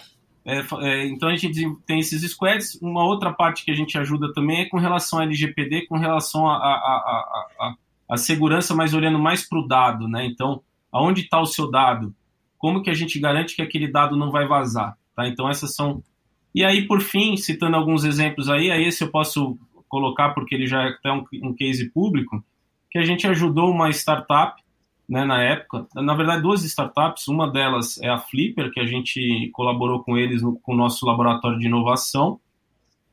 é, 0.45 0.59
é, 0.59 1.07
então 1.07 1.29
a 1.29 1.35
gente 1.35 1.51
tem 1.87 1.99
esses 1.99 2.21
squads. 2.29 2.75
Uma 2.81 3.03
outra 3.05 3.33
parte 3.33 3.63
que 3.63 3.71
a 3.71 3.75
gente 3.75 3.97
ajuda 3.97 4.31
também 4.33 4.61
é 4.61 4.65
com 4.69 4.77
relação 4.77 5.19
ao 5.19 5.25
LGPD, 5.25 5.87
com 5.87 5.97
relação 5.97 6.47
a, 6.47 6.57
a, 6.57 6.59
a, 6.59 7.47
a, 7.59 7.75
a 8.11 8.17
segurança, 8.17 8.75
mas 8.75 8.93
olhando 8.93 9.17
mais 9.17 9.47
para 9.47 9.59
o 9.59 9.67
dado, 9.67 10.07
né? 10.07 10.25
Então, 10.25 10.61
aonde 10.91 11.21
está 11.21 11.39
o 11.39 11.45
seu 11.45 11.71
dado? 11.71 12.13
Como 12.57 12.83
que 12.83 12.89
a 12.89 12.93
gente 12.93 13.19
garante 13.19 13.55
que 13.55 13.61
aquele 13.61 13.87
dado 13.87 14.17
não 14.17 14.31
vai 14.31 14.45
vazar? 14.45 14.97
Tá? 15.15 15.27
Então, 15.27 15.49
essas 15.49 15.73
são 15.73 16.03
e 16.55 16.63
aí, 16.63 16.87
por 16.87 17.01
fim, 17.01 17.35
citando 17.35 17.75
alguns 17.75 18.05
exemplos 18.05 18.49
aí, 18.49 18.71
aí 18.71 18.85
esse 18.85 19.03
eu 19.03 19.11
posso 19.11 19.59
colocar 19.89 20.29
porque 20.29 20.55
ele 20.55 20.65
já 20.65 20.83
é 21.03 21.11
um, 21.11 21.25
um 21.43 21.53
case 21.53 21.89
público, 21.89 22.41
que 22.89 22.97
a 22.97 23.03
gente 23.03 23.27
ajudou 23.27 23.69
uma 23.69 23.89
startup 23.89 24.63
né, 25.07 25.25
na 25.25 25.43
época, 25.43 25.85
na 25.93 26.15
verdade 26.15 26.41
duas 26.41 26.63
startups, 26.63 27.27
uma 27.27 27.51
delas 27.51 28.01
é 28.01 28.09
a 28.09 28.17
Flipper, 28.17 28.71
que 28.71 28.79
a 28.79 28.85
gente 28.85 29.49
colaborou 29.53 30.01
com 30.01 30.17
eles 30.17 30.41
no, 30.41 30.57
com 30.59 30.73
o 30.73 30.77
nosso 30.77 31.05
laboratório 31.05 31.59
de 31.59 31.67
inovação. 31.67 32.39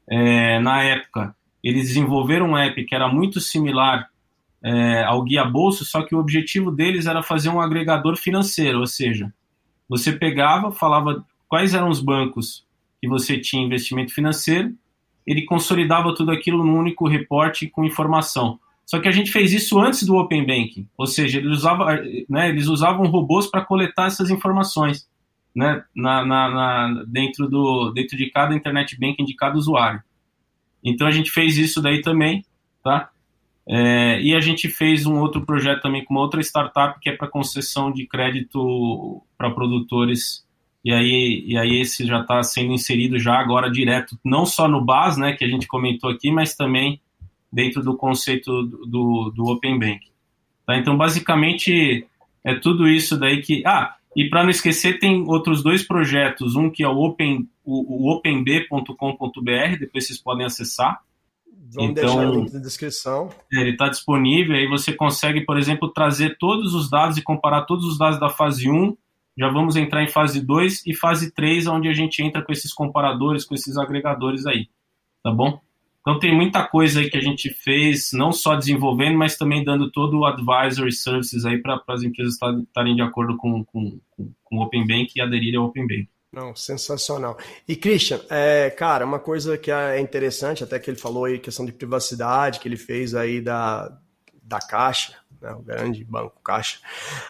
É, 0.09 0.61
na 0.61 0.81
época, 0.85 1.35
eles 1.65 1.89
desenvolveram 1.89 2.51
um 2.51 2.57
app 2.57 2.85
que 2.85 2.95
era 2.95 3.09
muito 3.09 3.41
similar 3.41 4.09
é, 4.63 5.03
ao 5.03 5.21
Guia 5.23 5.45
Bolso, 5.45 5.85
só 5.85 6.03
que 6.03 6.15
o 6.15 6.19
objetivo 6.19 6.71
deles 6.71 7.07
era 7.07 7.25
fazer 7.25 7.49
um 7.49 7.61
agregador 7.61 8.17
financeiro, 8.17 8.79
ou 8.79 8.87
seja, 8.87 9.35
você 9.89 10.13
pegava, 10.13 10.71
falava 10.71 11.25
quais 11.49 11.75
eram 11.75 11.89
os 11.89 12.01
bancos 12.01 12.65
que 13.03 13.09
você 13.09 13.37
tinha 13.37 13.67
investimento 13.67 14.15
financeiro, 14.15 14.73
ele 15.27 15.43
consolidava 15.43 16.15
tudo 16.15 16.31
aquilo 16.31 16.65
num 16.65 16.79
único 16.79 17.09
reporte 17.09 17.67
com 17.67 17.85
informação. 17.85 18.61
Só 18.87 19.01
que 19.01 19.09
a 19.09 19.13
gente 19.13 19.33
fez 19.33 19.53
isso 19.53 19.81
antes 19.81 20.05
do 20.05 20.15
Open 20.15 20.47
Banking, 20.47 20.89
ou 20.97 21.07
seja, 21.07 21.39
eles 21.39 21.59
usavam, 21.59 21.87
né, 22.29 22.49
eles 22.49 22.69
usavam 22.69 23.07
robôs 23.07 23.49
para 23.49 23.65
coletar 23.65 24.07
essas 24.07 24.31
informações 24.31 25.09
né, 25.55 25.83
na, 25.95 26.25
na, 26.25 26.49
na, 26.49 27.05
dentro, 27.09 27.49
do, 27.49 27.91
dentro 27.91 28.17
de 28.17 28.31
cada 28.31 28.55
internet 28.55 28.97
banking 28.99 29.25
de 29.25 29.35
cada 29.35 29.57
usuário. 29.57 30.01
Então 30.85 31.07
a 31.07 31.11
gente 31.11 31.31
fez 31.31 31.59
isso 31.59 31.83
daí 31.83 32.03
também, 32.03 32.45
tá? 32.85 33.11
É, 33.67 34.21
e 34.21 34.35
a 34.35 34.41
gente 34.41 34.69
fez 34.69 35.07
um 35.07 35.19
outro 35.19 35.45
projeto 35.45 35.83
também 35.83 36.05
com 36.05 36.15
uma 36.15 36.21
outra 36.21 36.41
startup 36.41 36.99
que 37.01 37.09
é 37.09 37.17
para 37.17 37.29
concessão 37.29 37.93
de 37.93 38.07
crédito 38.07 39.23
para 39.37 39.51
produtores 39.51 40.45
e 40.85 40.93
aí, 40.93 41.45
e 41.47 41.57
aí 41.57 41.81
esse 41.81 42.05
já 42.07 42.21
está 42.21 42.43
sendo 42.43 42.73
inserido 42.73 43.19
já 43.19 43.35
agora 43.39 43.71
direto, 43.71 44.19
não 44.25 44.45
só 44.45 44.67
no 44.69 44.85
BAS, 44.85 45.17
né, 45.17 45.33
que 45.33 45.45
a 45.45 45.49
gente 45.49 45.67
comentou 45.67 46.11
aqui, 46.11 46.31
mas 46.31 46.55
também 46.55 47.01
dentro 47.53 47.83
do 47.83 47.97
conceito 47.97 48.63
do, 48.63 49.31
do 49.35 49.45
Open 49.45 49.79
Bank. 49.79 50.01
Tá? 50.67 50.77
Então, 50.77 50.97
basicamente, 50.97 52.07
é 52.45 52.55
tudo 52.55 52.89
isso 52.89 53.19
daí 53.19 53.43
que. 53.43 53.63
Ah, 53.67 53.95
e 54.17 54.29
para 54.29 54.43
não 54.43 54.51
esquecer, 54.51 54.99
tem 54.99 55.23
outros 55.27 55.63
dois 55.63 55.83
projetos. 55.87 56.55
Um 56.57 56.71
que 56.71 56.83
é 56.83 56.89
o, 56.89 56.97
open, 56.99 57.49
o, 57.65 58.07
o 58.09 58.13
openb.com.br, 58.13 59.79
depois 59.79 60.07
vocês 60.07 60.19
podem 60.19 60.47
acessar. 60.47 61.01
Vamos 61.75 61.91
Então- 61.93 62.17
deixar 62.17 62.31
o 62.31 62.35
link 62.41 62.53
na 62.53 62.61
descrição. 62.61 63.31
É, 63.53 63.61
Ele 63.61 63.71
está 63.71 63.89
disponível, 63.89 64.55
aí 64.55 64.67
você 64.67 64.93
consegue, 64.93 65.41
por 65.43 65.57
exemplo, 65.59 65.89
trazer 65.89 66.37
todos 66.39 66.75
os 66.75 66.91
dados 66.91 67.17
e 67.17 67.23
comparar 67.23 67.63
todos 67.63 67.87
os 67.87 67.97
dados 67.99 68.21
da 68.21 68.29
fase 68.29 68.71
1. 68.71 68.95
Já 69.39 69.49
vamos 69.49 69.77
entrar 69.77 70.03
em 70.03 70.09
fase 70.09 70.45
2 70.45 70.87
e 70.87 70.95
fase 70.95 71.31
3, 71.33 71.67
onde 71.67 71.89
a 71.89 71.93
gente 71.95 72.23
entra 72.23 72.43
com 72.43 72.53
esses 72.53 72.73
comparadores, 72.73 73.45
com 73.45 73.55
esses 73.55 73.77
agregadores 73.77 74.47
aí. 74.47 74.69
Tá 75.23 75.31
bom? 75.31 75.61
Então 76.01 76.19
tem 76.19 76.35
muita 76.35 76.67
coisa 76.67 76.99
aí 77.01 77.09
que 77.09 77.17
a 77.17 77.21
gente 77.21 77.49
fez, 77.49 78.11
não 78.13 78.33
só 78.33 78.57
desenvolvendo, 78.57 79.17
mas 79.17 79.37
também 79.37 79.63
dando 79.65 79.91
todo 79.91 80.19
o 80.19 80.25
advisory 80.27 80.93
services 80.93 81.45
aí 81.45 81.59
para 81.59 81.81
as 81.89 82.03
empresas 82.03 82.35
esta- 82.35 82.59
estarem 82.61 82.97
de 82.97 83.03
acordo 83.03 83.37
com, 83.37 83.65
com, 83.65 83.99
com, 84.11 84.33
com 84.43 84.57
o 84.57 84.63
Open 84.63 84.85
Bank 84.87 85.13
e 85.15 85.21
aderirem 85.21 85.59
ao 85.59 85.67
Open 85.67 85.87
Bank. 85.87 86.09
Não, 86.33 86.57
sensacional. 86.57 87.39
E 87.69 87.77
Christian, 87.77 88.19
é, 88.31 88.69
cara, 88.71 89.05
uma 89.05 89.21
coisa 89.21 89.57
que 89.57 89.71
é 89.71 90.01
interessante, 90.01 90.65
até 90.65 90.79
que 90.79 90.91
ele 90.91 90.99
falou 90.99 91.27
aí, 91.27 91.39
questão 91.39 91.65
de 91.65 91.73
privacidade, 91.73 92.59
que 92.59 92.67
ele 92.67 92.77
fez 92.77 93.15
aí 93.15 93.41
da, 93.41 93.97
da 94.43 94.59
Caixa, 94.59 95.15
né, 95.43 95.53
o 95.53 95.61
grande 95.61 96.05
banco 96.05 96.41
Caixa. 96.43 96.79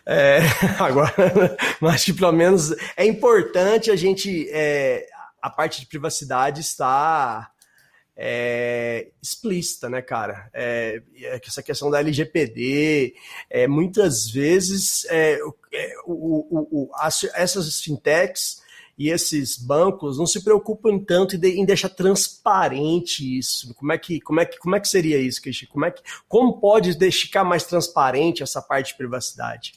É, 0.07 0.39
agora, 0.79 1.13
mas 1.81 2.05
que 2.05 2.13
pelo 2.13 2.33
menos 2.33 2.71
é 2.97 3.05
importante 3.07 3.91
a 3.91 3.97
gente, 3.97 4.49
é, 4.51 5.07
a 5.41 5.49
parte 5.51 5.81
de 5.81 5.87
privacidade 5.87 6.61
está 6.61 7.51
é, 8.17 9.09
explícita, 9.23 9.89
né, 9.89 10.03
cara? 10.03 10.51
É, 10.53 11.03
essa 11.45 11.63
questão 11.63 11.91
da 11.91 11.99
LGPD, 12.01 13.15
é, 13.49 13.67
muitas 13.67 14.29
vezes 14.31 15.07
é, 15.07 15.39
é, 15.73 15.95
o- 16.05 16.47
o- 16.51 16.69
o- 16.71 16.91
as- 16.97 17.25
essas 17.35 17.81
fintechs 17.81 18.62
e 18.99 19.09
esses 19.09 19.57
bancos 19.57 20.19
não 20.19 20.27
se 20.27 20.43
preocupam 20.45 20.99
tanto 20.99 21.37
em, 21.37 21.39
de- 21.39 21.61
em 21.61 21.65
deixar 21.65 21.89
transparente 21.89 23.39
isso. 23.39 23.75
Como 23.75 23.93
é 23.93 23.99
que, 23.99 24.21
como 24.21 24.41
é 24.41 24.45
que, 24.45 24.59
como 24.59 24.77
é 24.77 24.81
que 24.81 24.89
seria 24.89 25.19
isso, 25.19 25.41
Cristian? 25.43 25.69
Como, 25.71 25.85
é 25.85 25.91
que, 25.91 26.03
como 26.29 26.61
pode 26.61 26.97
deixar 26.97 27.45
mais 27.45 27.65
transparente 27.65 28.43
essa 28.43 28.61
parte 28.61 28.89
de 28.89 28.97
privacidade? 28.97 29.73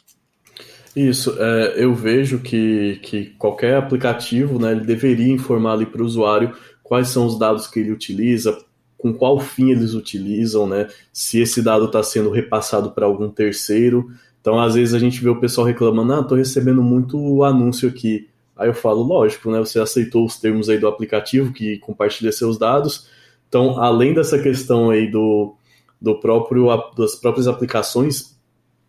Isso, 0.95 1.35
é, 1.37 1.73
eu 1.83 1.93
vejo 1.93 2.39
que, 2.39 2.99
que 3.03 3.25
qualquer 3.37 3.75
aplicativo, 3.75 4.57
né, 4.57 4.71
ele 4.71 4.85
deveria 4.85 5.31
informar 5.31 5.83
para 5.87 6.01
o 6.01 6.05
usuário 6.05 6.55
quais 6.81 7.09
são 7.09 7.25
os 7.25 7.37
dados 7.37 7.67
que 7.67 7.79
ele 7.79 7.91
utiliza, 7.91 8.57
com 8.97 9.13
qual 9.13 9.39
fim 9.39 9.71
eles 9.71 9.93
utilizam, 9.93 10.67
né, 10.67 10.87
se 11.11 11.39
esse 11.39 11.61
dado 11.61 11.85
está 11.85 12.01
sendo 12.01 12.29
repassado 12.29 12.91
para 12.91 13.05
algum 13.05 13.29
terceiro. 13.29 14.09
Então, 14.39 14.59
às 14.59 14.75
vezes 14.75 14.93
a 14.93 14.99
gente 14.99 15.21
vê 15.21 15.29
o 15.29 15.39
pessoal 15.39 15.67
reclamando, 15.67 16.13
ah, 16.13 16.21
estou 16.21 16.37
recebendo 16.37 16.81
muito 16.81 17.43
anúncio 17.43 17.89
aqui. 17.89 18.29
Aí 18.55 18.69
eu 18.69 18.73
falo, 18.73 19.03
lógico, 19.03 19.51
né, 19.51 19.59
você 19.59 19.79
aceitou 19.79 20.25
os 20.25 20.37
termos 20.37 20.69
aí 20.69 20.77
do 20.77 20.87
aplicativo 20.87 21.51
que 21.51 21.77
compartilha 21.79 22.31
seus 22.31 22.57
dados. 22.57 23.09
Então, 23.47 23.79
além 23.81 24.13
dessa 24.13 24.41
questão 24.41 24.89
aí 24.89 25.09
do, 25.09 25.55
do 26.01 26.19
próprio, 26.19 26.67
das 26.97 27.15
próprias 27.15 27.47
aplicações 27.47 28.35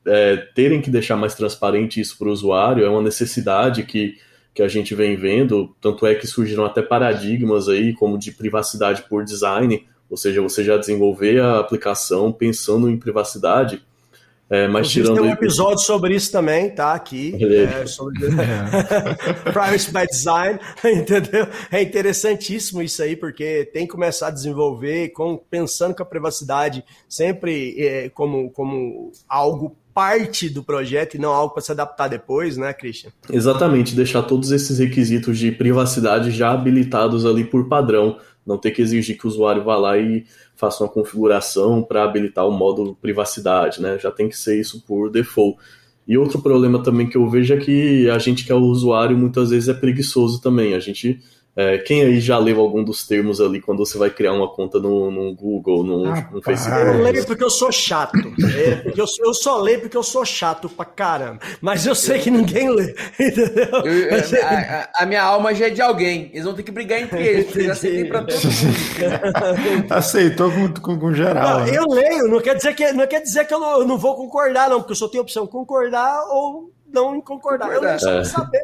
é, 0.07 0.37
terem 0.55 0.81
que 0.81 0.91
deixar 0.91 1.17
mais 1.17 1.35
transparente 1.35 2.01
isso 2.01 2.17
para 2.17 2.29
o 2.29 2.33
usuário 2.33 2.85
é 2.85 2.89
uma 2.89 3.03
necessidade 3.03 3.83
que, 3.83 4.17
que 4.55 4.63
a 4.63 4.69
gente 4.69 4.95
vem 4.95 5.17
vendo, 5.17 5.75
tanto 5.81 6.07
é 6.07 6.15
que 6.15 6.27
surgiram 6.27 6.65
até 6.65 6.81
paradigmas 6.81 7.69
aí, 7.69 7.93
como 7.93 8.19
de 8.19 8.31
privacidade 8.33 9.03
por 9.09 9.25
design, 9.25 9.87
ou 10.09 10.17
seja, 10.17 10.41
você 10.41 10.63
já 10.63 10.77
desenvolver 10.77 11.41
a 11.41 11.59
aplicação 11.59 12.33
pensando 12.33 12.89
em 12.89 12.97
privacidade, 12.97 13.83
é, 14.49 14.69
mas 14.69 14.89
tirando 14.91 15.17
tem 15.17 15.25
um 15.25 15.33
episódio 15.33 15.81
sobre 15.81 16.15
isso 16.15 16.31
também, 16.31 16.71
tá? 16.71 16.93
Aqui. 16.93 17.37
É, 17.43 17.85
sobre 17.87 18.29
Privacy 19.53 19.93
by 19.93 20.07
Design, 20.07 20.61
entendeu? 20.85 21.49
É 21.71 21.83
interessantíssimo 21.83 22.81
isso 22.81 23.03
aí, 23.03 23.17
porque 23.17 23.69
tem 23.73 23.87
que 23.87 23.93
começar 23.93 24.29
a 24.29 24.31
desenvolver 24.31 25.09
com, 25.09 25.37
pensando 25.37 25.97
com 25.97 26.03
a 26.03 26.07
privacidade 26.07 26.85
sempre 27.09 27.75
é, 27.79 28.09
como, 28.11 28.51
como 28.51 29.11
algo 29.29 29.77
parte 29.97 30.51
do 30.51 30.63
projeto 30.63 31.15
e 31.15 31.19
não 31.19 31.31
algo 31.31 31.55
para 31.55 31.63
se 31.63 31.73
adaptar 31.73 32.07
depois, 32.07 32.59
né, 32.59 32.71
Christian? 32.75 33.11
Exatamente, 33.33 33.97
deixar 33.97 34.21
todos 34.25 34.53
esses 34.53 34.79
requisitos 34.79 35.39
de 35.39 35.51
privacidade 35.51 36.31
já 36.33 36.53
habilitados 36.53 37.25
ali 37.25 37.43
por 37.45 37.67
padrão, 37.67 38.19
não 38.47 38.59
ter 38.59 38.73
que 38.73 38.83
exigir 38.83 39.17
que 39.17 39.27
o 39.27 39.31
usuário 39.31 39.65
vá 39.65 39.75
lá 39.79 39.97
e 39.97 40.27
faça 40.55 40.85
uma 40.85 40.91
configuração 40.91 41.83
para 41.83 42.05
habilitar 42.05 42.47
o 42.47 42.51
modo 42.51 42.95
privacidade, 43.01 43.81
né? 43.81 43.99
Já 43.99 44.11
tem 44.11 44.29
que 44.29 44.37
ser 44.37 44.61
isso 44.61 44.85
por 44.87 45.11
default. 45.11 45.57
E 46.07 46.19
outro 46.19 46.43
problema 46.43 46.83
também 46.83 47.09
que 47.09 47.17
eu 47.17 47.27
vejo 47.31 47.55
é 47.55 47.57
que 47.57 48.11
a 48.11 48.19
gente 48.19 48.45
que 48.45 48.53
é 48.53 48.55
o 48.55 48.61
usuário 48.61 49.17
muitas 49.17 49.49
vezes 49.49 49.71
é 49.71 49.75
preguiçoso 49.75 50.43
também. 50.43 50.75
A 50.75 50.79
gente, 50.79 51.21
é, 51.57 51.79
quem 51.79 52.03
aí 52.03 52.21
já 52.21 52.37
leu 52.39 52.61
algum 52.61 52.85
dos 52.85 53.07
termos 53.07 53.41
ali 53.41 53.61
quando 53.63 53.79
você 53.79 53.97
vai 53.97 54.11
criar 54.11 54.33
uma 54.35 54.47
conta 54.53 54.79
no, 54.79 55.11
no 55.11 55.35
Google, 55.35 55.83
no, 55.83 55.99
no 56.05 56.11
Rapaz. 56.11 56.35
Eu 56.35 56.43
Facebook? 56.43 57.03
leio 57.03 57.27
porque 57.27 57.45
eu 57.45 57.51
sou 57.51 57.73
chato. 57.73 58.19
É, 58.19 58.93
eu, 58.95 59.07
eu 59.25 59.35
só 59.35 59.59
leio 59.61 59.81
porque 59.81 59.97
eu 59.97 60.03
sou 60.03 60.25
chato 60.25 60.69
pra 60.69 60.85
caramba. 60.85 61.39
Mas 61.61 61.87
eu 61.87 61.95
sei 61.95 62.19
que 62.19 62.31
ninguém 62.31 62.69
lê, 62.71 62.95
entendeu? 63.19 63.69
Eu- 63.85 64.09
eu- 64.11 64.45
a, 64.45 64.49
a- 64.49 64.89
a 64.99 65.07
minha 65.07 65.23
alma 65.23 65.55
já 65.55 65.67
é 65.67 65.71
de 65.71 65.81
alguém. 65.81 66.31
Eles 66.33 66.45
vão 66.45 66.55
ter 66.55 66.63
que 66.63 66.71
brigar 66.71 67.01
entre 67.01 67.27
eles, 67.27 67.47
porque 67.47 67.71
aceitei 67.71 68.05
pra 68.05 68.23
todo 68.23 68.37
mundo. 68.45 69.87
Aceitou 69.91 70.51
com, 70.51 70.73
com, 70.81 70.99
com 70.99 71.15
geral. 71.15 71.61
Não, 71.61 71.67
né? 71.67 71.77
eu 71.77 71.85
leio, 71.89 72.29
não 72.29 72.41
quer 72.41 72.55
dizer 72.57 72.75
que, 72.75 72.93
não 72.93 73.07
quer 73.07 73.21
dizer 73.23 73.47
que 73.47 73.55
eu 73.55 73.59
não, 73.61 73.81
eu 73.81 73.87
não 73.87 73.97
vou 73.99 74.15
concordar, 74.15 74.69
não, 74.69 74.79
porque 74.81 74.93
eu 74.93 74.97
só 74.97 75.09
tenho 75.09 75.23
a 75.23 75.25
opção 75.25 75.47
concordar 75.47 76.23
ou 76.29 76.71
não 76.93 77.21
concordar. 77.21 77.73
Eu 77.73 77.81
leio 77.81 77.99
só 77.99 78.11
pra 78.11 78.21
É. 78.21 78.25
saber 78.25 78.61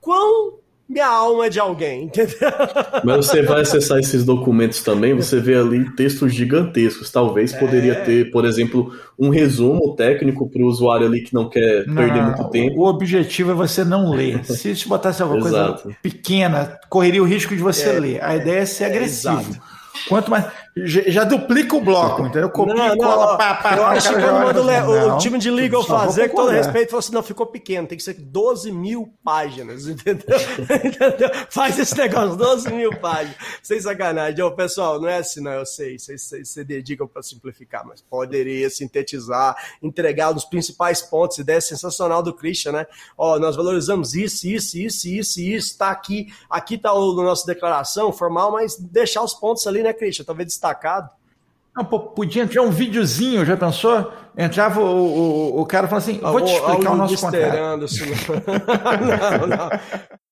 quão 0.00 0.54
minha 0.88 1.06
alma 1.06 1.46
é 1.46 1.48
de 1.48 1.58
alguém, 1.58 2.04
entendeu? 2.04 2.36
Mas 3.04 3.26
você 3.26 3.42
vai 3.42 3.62
acessar 3.62 3.98
esses 3.98 4.24
documentos 4.24 4.82
também, 4.82 5.14
você 5.14 5.40
vê 5.40 5.54
ali 5.54 5.88
textos 5.96 6.34
gigantescos. 6.34 7.10
Talvez 7.10 7.52
poderia 7.52 7.94
ter, 8.04 8.30
por 8.30 8.44
exemplo, 8.44 8.92
um 9.18 9.30
resumo 9.30 9.94
técnico 9.96 10.48
para 10.50 10.62
o 10.62 10.66
usuário 10.66 11.06
ali 11.06 11.22
que 11.22 11.32
não 11.32 11.48
quer 11.48 11.86
Não, 11.86 11.94
perder 11.94 12.22
muito 12.22 12.50
tempo. 12.50 12.80
O 12.80 12.86
objetivo 12.86 13.52
é 13.52 13.54
você 13.54 13.84
não 13.84 14.10
ler. 14.10 14.44
Se 14.44 14.74
te 14.74 14.86
botasse 14.88 15.22
alguma 15.22 15.40
coisa 15.40 15.78
pequena, 16.02 16.78
correria 16.90 17.22
o 17.22 17.26
risco 17.26 17.56
de 17.56 17.62
você 17.62 17.88
É, 17.88 17.98
ler. 18.00 18.24
A 18.24 18.36
ideia 18.36 18.60
é 18.60 18.66
ser 18.66 18.84
é, 18.84 18.86
agressivo. 18.88 19.40
exato. 19.40 19.60
Quanto 20.08 20.30
mais. 20.30 20.46
Já, 20.74 21.24
duplica 21.24 21.76
o 21.76 21.82
bloco, 21.82 22.22
entendeu? 22.22 22.48
Copia 22.48 22.74
Não, 22.74 22.86
e 22.86 22.88
não, 22.96 22.96
cola, 22.96 23.36
pá, 23.36 23.54
pá, 23.56 23.76
eu 23.76 23.84
acho 23.84 24.08
que 24.08 24.20
o, 24.24 25.14
o 25.14 25.18
time 25.18 25.38
de 25.38 25.50
legal 25.50 25.82
só 25.82 25.98
vou 25.98 26.06
fazer, 26.06 26.30
com 26.30 26.36
todo 26.36 26.50
respeito, 26.50 26.88
falou 26.88 27.00
assim: 27.00 27.12
não, 27.12 27.22
ficou 27.22 27.44
pequeno, 27.44 27.86
tem 27.86 27.98
que 27.98 28.02
ser 28.02 28.14
12 28.14 28.72
mil 28.72 29.12
páginas, 29.22 29.84
entendeu? 29.86 30.38
Entendeu? 30.60 31.30
Faz 31.50 31.78
esse 31.78 31.94
negócio, 31.98 32.36
12 32.36 32.72
mil 32.72 32.98
páginas. 32.98 33.36
Sem 33.62 33.78
sacanagem. 33.82 34.42
Ô, 34.42 34.50
pessoal, 34.52 34.98
não 34.98 35.08
é 35.10 35.18
assim, 35.18 35.42
não, 35.42 35.52
eu 35.52 35.66
sei, 35.66 35.98
vocês 35.98 36.32
se 36.42 36.64
dedicam 36.64 37.06
para 37.06 37.22
simplificar, 37.22 37.86
mas 37.86 38.00
poderia 38.00 38.70
sintetizar, 38.70 39.54
entregar 39.82 40.34
os 40.34 40.46
principais 40.46 41.02
pontos, 41.02 41.36
ideia 41.36 41.60
sensacional 41.60 42.22
do 42.22 42.32
Christian, 42.32 42.72
né? 42.72 42.86
Ó, 43.18 43.38
nós 43.38 43.56
valorizamos 43.56 44.14
isso, 44.14 44.48
isso, 44.48 44.78
isso, 44.78 45.06
isso, 45.06 45.38
isso, 45.38 45.76
tá 45.76 45.90
aqui, 45.90 46.32
aqui 46.48 46.78
tá 46.78 46.94
o 46.94 47.20
a 47.20 47.24
nossa 47.24 47.46
declaração 47.46 48.10
formal, 48.10 48.52
mas 48.52 48.78
deixar 48.78 49.22
os 49.22 49.34
pontos 49.34 49.66
ali, 49.66 49.82
né, 49.82 49.92
Christian? 49.92 50.24
Talvez 50.24 50.61
destacado. 50.62 51.10
Não, 51.74 51.84
pô, 51.84 51.98
podia 51.98 52.42
entrar 52.42 52.62
um 52.62 52.70
videozinho, 52.70 53.44
já 53.44 53.56
pensou? 53.56 54.12
Entrava 54.36 54.80
o, 54.80 55.56
o, 55.56 55.60
o 55.60 55.66
cara 55.66 55.88
falando 55.88 56.02
assim: 56.02 56.18
vou 56.18 56.40
te 56.40 56.52
explicar 56.52 56.92
o 56.92 56.96
nosso 56.96 57.14
Mr. 57.14 57.24
contrato. 57.24 57.86
Não, 59.40 59.46
não. 59.46 59.70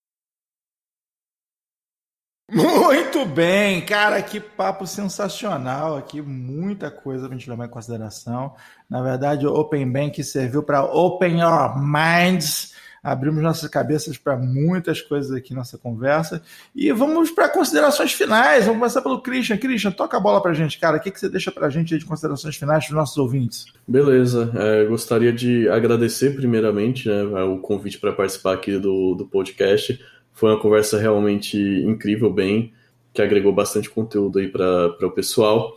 Muito 2.52 3.24
bem, 3.26 3.80
cara, 3.86 4.20
que 4.20 4.40
papo 4.40 4.84
sensacional 4.84 5.96
aqui, 5.96 6.20
muita 6.20 6.90
coisa 6.90 7.26
para 7.26 7.36
a 7.36 7.38
gente 7.38 7.48
levar 7.48 7.66
em 7.66 7.70
consideração. 7.70 8.56
Na 8.88 9.00
verdade, 9.00 9.46
o 9.46 9.54
Open 9.54 9.88
Bank 9.88 10.22
serviu 10.24 10.60
para 10.60 10.82
open 10.82 11.38
your 11.38 11.78
minds, 11.78 12.74
abrimos 13.02 13.42
nossas 13.42 13.68
cabeças 13.68 14.18
para 14.18 14.36
muitas 14.36 15.00
coisas 15.00 15.32
aqui 15.32 15.54
nessa 15.54 15.78
conversa. 15.78 16.42
E 16.74 16.92
vamos 16.92 17.30
para 17.30 17.48
considerações 17.48 18.12
finais. 18.12 18.64
Vamos 18.64 18.80
começar 18.80 19.02
pelo 19.02 19.20
Christian. 19.20 19.56
Christian, 19.56 19.90
toca 19.90 20.16
a 20.16 20.20
bola 20.20 20.40
para 20.40 20.50
a 20.50 20.54
gente, 20.54 20.78
cara. 20.78 20.96
O 20.96 21.00
que, 21.00 21.10
que 21.10 21.18
você 21.18 21.28
deixa 21.28 21.50
para 21.50 21.66
a 21.66 21.70
gente 21.70 21.96
de 21.98 22.04
considerações 22.04 22.56
finais 22.56 22.84
para 22.84 22.92
os 22.92 22.98
nossos 22.98 23.16
ouvintes? 23.16 23.66
Beleza, 23.86 24.52
é, 24.54 24.84
gostaria 24.84 25.32
de 25.32 25.68
agradecer 25.68 26.34
primeiramente 26.34 27.08
né, 27.08 27.42
o 27.42 27.58
convite 27.58 27.98
para 27.98 28.12
participar 28.12 28.54
aqui 28.54 28.78
do, 28.78 29.14
do 29.14 29.26
podcast. 29.26 30.00
Foi 30.32 30.50
uma 30.50 30.60
conversa 30.60 30.98
realmente 30.98 31.58
incrível, 31.58 32.32
bem, 32.32 32.72
que 33.12 33.20
agregou 33.20 33.52
bastante 33.52 33.90
conteúdo 33.90 34.38
aí 34.38 34.48
para 34.48 35.06
o 35.06 35.10
pessoal. 35.10 35.76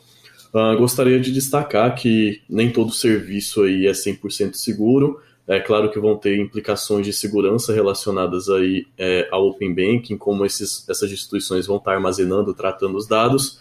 Ah, 0.54 0.76
gostaria 0.76 1.20
de 1.20 1.32
destacar 1.32 1.96
que 1.96 2.44
nem 2.48 2.72
todo 2.72 2.92
serviço 2.92 3.64
aí 3.64 3.88
é 3.88 3.92
100% 3.92 4.54
seguro. 4.54 5.20
É 5.48 5.60
claro 5.60 5.92
que 5.92 6.00
vão 6.00 6.16
ter 6.18 6.40
implicações 6.40 7.06
de 7.06 7.12
segurança 7.12 7.74
relacionadas 7.74 8.50
aí 8.50 8.88
é, 8.98 9.28
ao 9.30 9.48
Open 9.48 9.74
Banking, 9.74 10.18
como 10.18 10.46
esses, 10.46 10.88
essas 10.90 11.12
instituições 11.12 11.68
vão 11.68 11.78
estar 11.78 11.94
armazenando, 11.94 12.54
tratando 12.54 12.98
os 12.98 13.08
dados, 13.08 13.60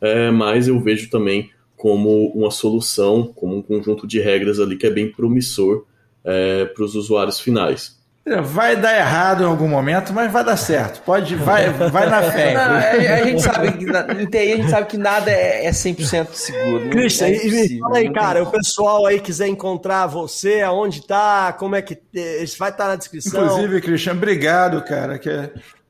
é, 0.00 0.30
mas 0.30 0.68
eu 0.68 0.78
vejo 0.80 1.10
também 1.10 1.50
como 1.76 2.28
uma 2.28 2.50
solução, 2.50 3.32
como 3.34 3.56
um 3.56 3.62
conjunto 3.62 4.06
de 4.06 4.20
regras 4.20 4.60
ali 4.60 4.76
que 4.76 4.86
é 4.86 4.90
bem 4.90 5.10
promissor 5.10 5.84
para 6.22 6.82
os 6.82 6.94
usuários 6.94 7.38
finais. 7.38 8.00
Vai 8.42 8.74
dar 8.74 8.96
errado 8.96 9.42
em 9.42 9.46
algum 9.46 9.68
momento, 9.68 10.10
mas 10.14 10.32
vai 10.32 10.42
dar 10.42 10.56
certo. 10.56 11.02
Pode, 11.02 11.36
vai, 11.36 11.68
vai 11.70 12.08
na 12.08 12.22
fé. 12.22 12.54
Não, 12.54 12.62
a, 12.62 13.20
a 13.20 13.24
gente 13.24 13.42
sabe 13.42 13.72
que 13.72 13.84
na, 13.84 14.00
em 14.12 14.24
TI 14.24 14.38
a 14.38 14.56
gente 14.56 14.70
sabe 14.70 14.86
que 14.86 14.96
nada 14.96 15.30
é, 15.30 15.66
é 15.66 15.70
100% 15.70 16.28
seguro. 16.32 16.88
Christian, 16.88 17.26
é 17.26 17.46
e 17.46 17.50
me 17.50 17.78
fala 17.80 17.98
aí, 17.98 18.10
cara, 18.10 18.42
o 18.42 18.50
pessoal 18.50 19.04
aí 19.04 19.20
quiser 19.20 19.48
encontrar 19.48 20.06
você, 20.06 20.62
aonde 20.62 21.06
tá, 21.06 21.52
como 21.52 21.76
é 21.76 21.82
que 21.82 22.00
eh, 22.16 22.44
vai 22.58 22.70
estar 22.70 22.88
na 22.88 22.96
descrição. 22.96 23.44
Inclusive, 23.44 23.80
Christian, 23.82 24.12
obrigado, 24.12 24.82
cara, 24.82 25.18
que 25.18 25.28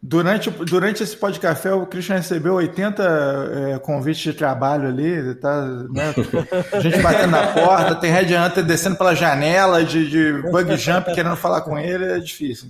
Durante, 0.07 0.51
durante 0.51 1.03
esse 1.03 1.17
podcast, 1.17 1.67
o 1.67 1.87
Christian 1.87 2.17
recebeu 2.17 2.53
80 2.57 3.73
é, 3.73 3.79
convites 3.79 4.23
de 4.23 4.35
trabalho 4.35 4.89
ali, 4.89 5.35
tá, 5.37 5.67
né? 5.91 6.15
A 6.71 6.81
gente 6.81 6.99
batendo 7.01 7.31
na 7.31 7.47
porta, 7.47 7.95
tem 7.95 8.13
Red 8.13 8.37
Hunter 8.37 8.67
descendo 8.67 8.97
pela 8.97 9.15
janela 9.15 9.83
de, 9.83 10.11
de 10.11 10.43
bug 10.43 10.77
jump 10.77 11.11
querendo 11.15 11.37
falar 11.37 11.63
com 11.63 11.79
ele, 11.79 12.05
é 12.05 12.19
difícil. 12.19 12.69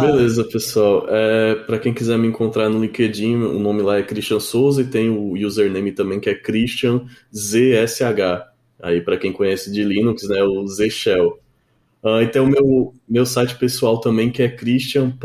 Beleza, 0.00 0.42
pessoal. 0.42 1.06
É, 1.08 1.54
Para 1.64 1.78
quem 1.78 1.94
quiser 1.94 2.18
me 2.18 2.26
encontrar 2.26 2.68
no 2.68 2.80
LinkedIn, 2.80 3.36
o 3.36 3.60
nome 3.60 3.82
lá 3.82 3.98
é 3.98 4.02
Christian 4.02 4.40
Souza 4.40 4.82
e 4.82 4.86
tem 4.86 5.10
o 5.10 5.34
username 5.34 5.92
também 5.92 6.18
que 6.18 6.28
é 6.28 6.34
Christian 6.34 7.02
ZSH. 7.32 8.48
Aí, 8.82 9.00
para 9.00 9.16
quem 9.16 9.32
conhece 9.32 9.70
de 9.70 9.84
Linux, 9.84 10.28
né, 10.28 10.42
o 10.42 10.66
Z 10.66 10.90
Shell. 10.90 11.43
Uh, 12.04 12.20
e 12.20 12.28
tem 12.28 12.42
o 12.42 12.46
meu, 12.46 12.94
meu 13.08 13.24
site 13.24 13.56
pessoal 13.56 13.98
também, 13.98 14.30
que 14.30 14.42
é 14.42 14.48
christian.sh, 14.48 15.18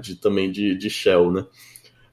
de, 0.00 0.16
também 0.16 0.50
de, 0.50 0.74
de 0.74 0.88
Shell, 0.88 1.30
né? 1.30 1.44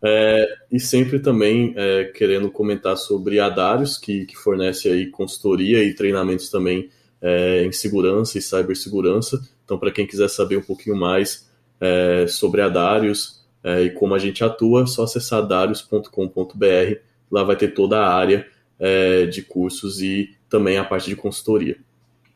É, 0.05 0.45
e 0.69 0.77
sempre 0.81 1.17
também 1.17 1.73
é, 1.77 2.03
querendo 2.03 2.51
comentar 2.51 2.97
sobre 2.97 3.39
a 3.39 3.47
Darius, 3.47 3.97
que, 3.97 4.25
que 4.25 4.35
fornece 4.35 4.89
aí 4.89 5.09
consultoria 5.09 5.81
e 5.81 5.93
treinamentos 5.93 6.49
também 6.49 6.89
é, 7.21 7.63
em 7.63 7.71
segurança 7.71 8.37
e 8.37 8.41
cibersegurança. 8.41 9.39
Então, 9.63 9.79
para 9.79 9.91
quem 9.91 10.05
quiser 10.05 10.27
saber 10.27 10.57
um 10.57 10.61
pouquinho 10.61 10.97
mais 10.97 11.49
é, 11.79 12.27
sobre 12.27 12.59
a 12.59 12.67
Darius 12.67 13.45
é, 13.63 13.83
e 13.83 13.91
como 13.91 14.13
a 14.13 14.19
gente 14.19 14.43
atua, 14.43 14.83
é 14.83 14.85
só 14.85 15.03
acessar 15.03 15.47
darius.com.br. 15.47 16.99
Lá 17.31 17.43
vai 17.45 17.55
ter 17.55 17.73
toda 17.73 17.99
a 17.99 18.13
área 18.13 18.45
é, 18.77 19.25
de 19.25 19.41
cursos 19.41 20.01
e 20.01 20.35
também 20.49 20.77
a 20.77 20.83
parte 20.83 21.09
de 21.09 21.15
consultoria. 21.15 21.77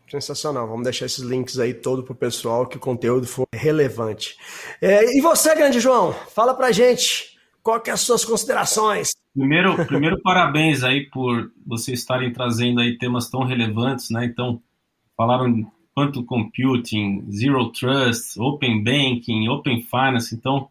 Sensacional. 0.09 0.67
Vamos 0.67 0.83
deixar 0.83 1.05
esses 1.05 1.23
links 1.23 1.59
aí 1.59 1.73
todo 1.73 2.03
pro 2.03 2.15
pessoal 2.15 2.65
que 2.65 2.77
o 2.77 2.79
conteúdo 2.79 3.27
for 3.27 3.45
relevante. 3.53 4.37
É, 4.81 5.17
e 5.17 5.21
você, 5.21 5.53
grande 5.53 5.79
João, 5.79 6.13
fala 6.13 6.53
pra 6.53 6.71
gente 6.71 7.37
qual 7.61 7.81
que 7.81 7.89
é 7.89 7.93
as 7.93 8.01
suas 8.01 8.23
considerações. 8.23 9.09
Primeiro, 9.33 9.75
primeiro 9.85 10.21
parabéns 10.21 10.83
aí 10.83 11.09
por 11.09 11.51
vocês 11.65 11.99
estarem 11.99 12.31
trazendo 12.31 12.79
aí 12.79 12.97
temas 12.97 13.29
tão 13.29 13.43
relevantes, 13.43 14.09
né? 14.09 14.23
Então, 14.25 14.61
falaram 15.17 15.69
quanto 15.93 16.23
computing, 16.23 17.25
zero 17.29 17.69
trust, 17.71 18.39
open 18.39 18.83
banking, 18.83 19.49
open 19.49 19.81
finance, 19.81 20.33
então 20.33 20.69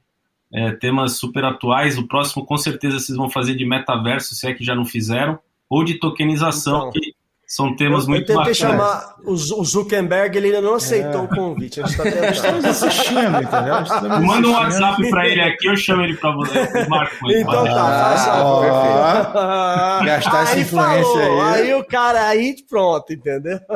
é, 0.51 0.71
temas 0.73 1.19
super 1.19 1.45
atuais. 1.45 1.99
O 1.99 2.07
próximo, 2.07 2.47
com 2.47 2.57
certeza, 2.57 2.99
vocês 2.99 3.19
vão 3.19 3.29
fazer 3.29 3.55
de 3.55 3.67
metaverso, 3.67 4.35
se 4.35 4.49
é 4.49 4.55
que 4.55 4.65
já 4.65 4.75
não 4.75 4.85
fizeram, 4.85 5.39
ou 5.69 5.85
de 5.85 5.99
tokenização, 5.99 6.89
então, 6.89 6.91
que 6.93 7.15
são 7.47 7.77
temas 7.77 8.05
eu, 8.05 8.11
muito 8.11 8.33
Eu 8.33 8.39
tentei 8.39 8.55
bacanas. 8.55 8.59
chamar 8.59 9.15
o 9.25 9.37
Zuckerberg, 9.37 10.37
ele 10.37 10.49
ainda 10.49 10.61
não 10.61 10.75
aceitou 10.75 11.21
é. 11.21 11.25
o 11.25 11.29
convite. 11.29 11.81
A 11.81 11.87
gente 11.87 11.97
tá 11.97 12.09
Estamos 12.09 12.65
assistindo, 12.65 13.41
entendeu? 13.41 13.83
Estamos 13.83 14.27
Manda 14.27 14.49
um 14.49 14.53
WhatsApp 14.53 15.11
para 15.11 15.29
ele 15.29 15.41
aqui, 15.41 15.69
eu 15.69 15.77
chamo 15.77 16.03
ele 16.03 16.17
para 16.17 16.35
você. 16.35 16.67
Marco, 16.89 17.31
então 17.31 17.65
tá, 17.65 18.17
faz 18.17 18.29
ah, 18.29 20.01
Gastar 20.05 20.43
essa 20.43 20.59
influência 20.59 21.05
falou, 21.05 21.43
aí. 21.43 21.63
Aí 21.63 21.75
o 21.75 21.85
cara, 21.85 22.27
aí 22.27 22.57
pronto, 22.69 23.13
entendeu? 23.13 23.61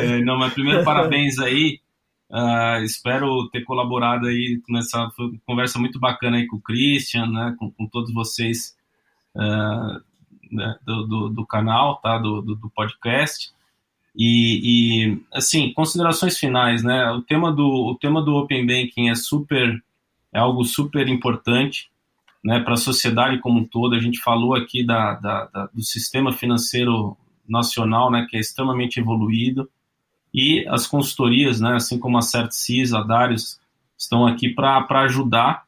É, 0.00 0.18
não, 0.20 0.38
mas 0.38 0.52
primeiro, 0.52 0.84
parabéns 0.84 1.38
aí. 1.38 1.80
Uh, 2.30 2.84
espero 2.84 3.48
ter 3.50 3.64
colaborado 3.64 4.26
aí 4.26 4.60
nessa 4.68 5.08
conversa 5.46 5.78
muito 5.78 5.98
bacana 5.98 6.36
aí 6.36 6.46
com 6.46 6.56
o 6.56 6.60
Christian, 6.60 7.26
né, 7.26 7.56
com, 7.58 7.70
com 7.70 7.86
todos 7.86 8.12
vocês. 8.12 8.76
Uh, 9.34 10.07
né, 10.50 10.76
do, 10.84 11.06
do, 11.06 11.28
do, 11.30 11.46
canal, 11.46 11.96
tá? 12.00 12.18
Do, 12.18 12.42
do, 12.42 12.54
do 12.54 12.70
podcast. 12.70 13.52
E, 14.16 14.60
e, 14.64 15.22
assim, 15.32 15.72
considerações 15.72 16.36
finais, 16.38 16.82
né? 16.82 17.10
O 17.12 17.22
tema 17.22 17.52
do, 17.52 17.66
o 17.66 17.94
tema 17.94 18.20
do 18.20 18.34
Open 18.34 18.66
Banking 18.66 19.10
é 19.10 19.14
super, 19.14 19.82
é 20.32 20.38
algo 20.38 20.64
super 20.64 21.06
importante, 21.08 21.88
né? 22.44 22.60
Para 22.60 22.74
a 22.74 22.78
sociedade 22.78 23.38
como 23.38 23.60
um 23.60 23.64
todo. 23.64 23.94
A 23.94 24.00
gente 24.00 24.18
falou 24.18 24.54
aqui 24.54 24.84
da, 24.84 25.14
da, 25.14 25.44
da, 25.46 25.66
do 25.66 25.82
sistema 25.82 26.32
financeiro 26.32 27.16
nacional, 27.48 28.10
né? 28.10 28.26
Que 28.28 28.36
é 28.36 28.40
extremamente 28.40 28.98
evoluído. 28.98 29.70
E 30.34 30.66
as 30.68 30.86
consultorias, 30.86 31.60
né? 31.60 31.76
Assim 31.76 31.98
como 31.98 32.18
a 32.18 32.22
CertSys, 32.22 32.92
a 32.92 33.02
Darius, 33.02 33.60
estão 33.96 34.26
aqui 34.26 34.48
para 34.48 34.84
ajudar, 35.02 35.64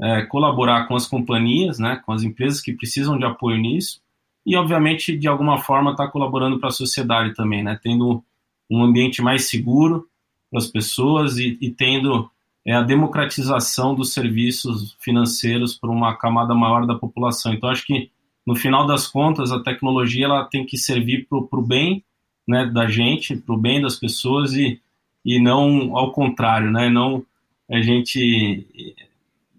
é, 0.00 0.22
colaborar 0.22 0.86
com 0.86 0.94
as 0.94 1.06
companhias, 1.06 1.80
né? 1.80 2.00
Com 2.06 2.12
as 2.12 2.22
empresas 2.22 2.60
que 2.60 2.72
precisam 2.72 3.18
de 3.18 3.24
apoio 3.24 3.58
nisso 3.58 4.00
e, 4.48 4.56
obviamente, 4.56 5.14
de 5.14 5.28
alguma 5.28 5.58
forma 5.58 5.90
está 5.90 6.08
colaborando 6.08 6.58
para 6.58 6.70
a 6.70 6.72
sociedade 6.72 7.34
também, 7.34 7.62
né? 7.62 7.78
Tendo 7.82 8.24
um 8.70 8.82
ambiente 8.82 9.20
mais 9.20 9.48
seguro 9.50 10.08
para 10.50 10.58
as 10.58 10.66
pessoas 10.66 11.36
e, 11.36 11.58
e 11.60 11.70
tendo 11.70 12.30
é, 12.66 12.72
a 12.72 12.82
democratização 12.82 13.94
dos 13.94 14.14
serviços 14.14 14.96
financeiros 15.00 15.76
para 15.76 15.90
uma 15.90 16.16
camada 16.16 16.54
maior 16.54 16.86
da 16.86 16.94
população. 16.94 17.52
Então, 17.52 17.68
acho 17.68 17.84
que, 17.86 18.10
no 18.46 18.56
final 18.56 18.86
das 18.86 19.06
contas, 19.06 19.52
a 19.52 19.62
tecnologia 19.62 20.24
ela 20.24 20.44
tem 20.44 20.64
que 20.64 20.78
servir 20.78 21.28
para 21.28 21.38
o 21.38 21.62
bem 21.62 22.02
né, 22.46 22.64
da 22.64 22.86
gente, 22.86 23.36
para 23.36 23.54
o 23.54 23.58
bem 23.58 23.82
das 23.82 23.96
pessoas 23.96 24.54
e, 24.54 24.80
e 25.22 25.38
não 25.38 25.94
ao 25.94 26.10
contrário, 26.10 26.70
né? 26.70 26.88
Não 26.88 27.22
a 27.70 27.82
gente 27.82 28.66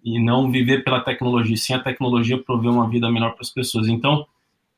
e 0.04 0.20
não 0.20 0.50
viver 0.50 0.84
pela 0.84 1.02
tecnologia, 1.02 1.56
sim 1.56 1.74
a 1.74 1.80
tecnologia 1.80 2.42
prover 2.42 2.72
uma 2.72 2.90
vida 2.90 3.12
melhor 3.12 3.34
para 3.34 3.42
as 3.42 3.52
pessoas. 3.52 3.88
Então, 3.88 4.26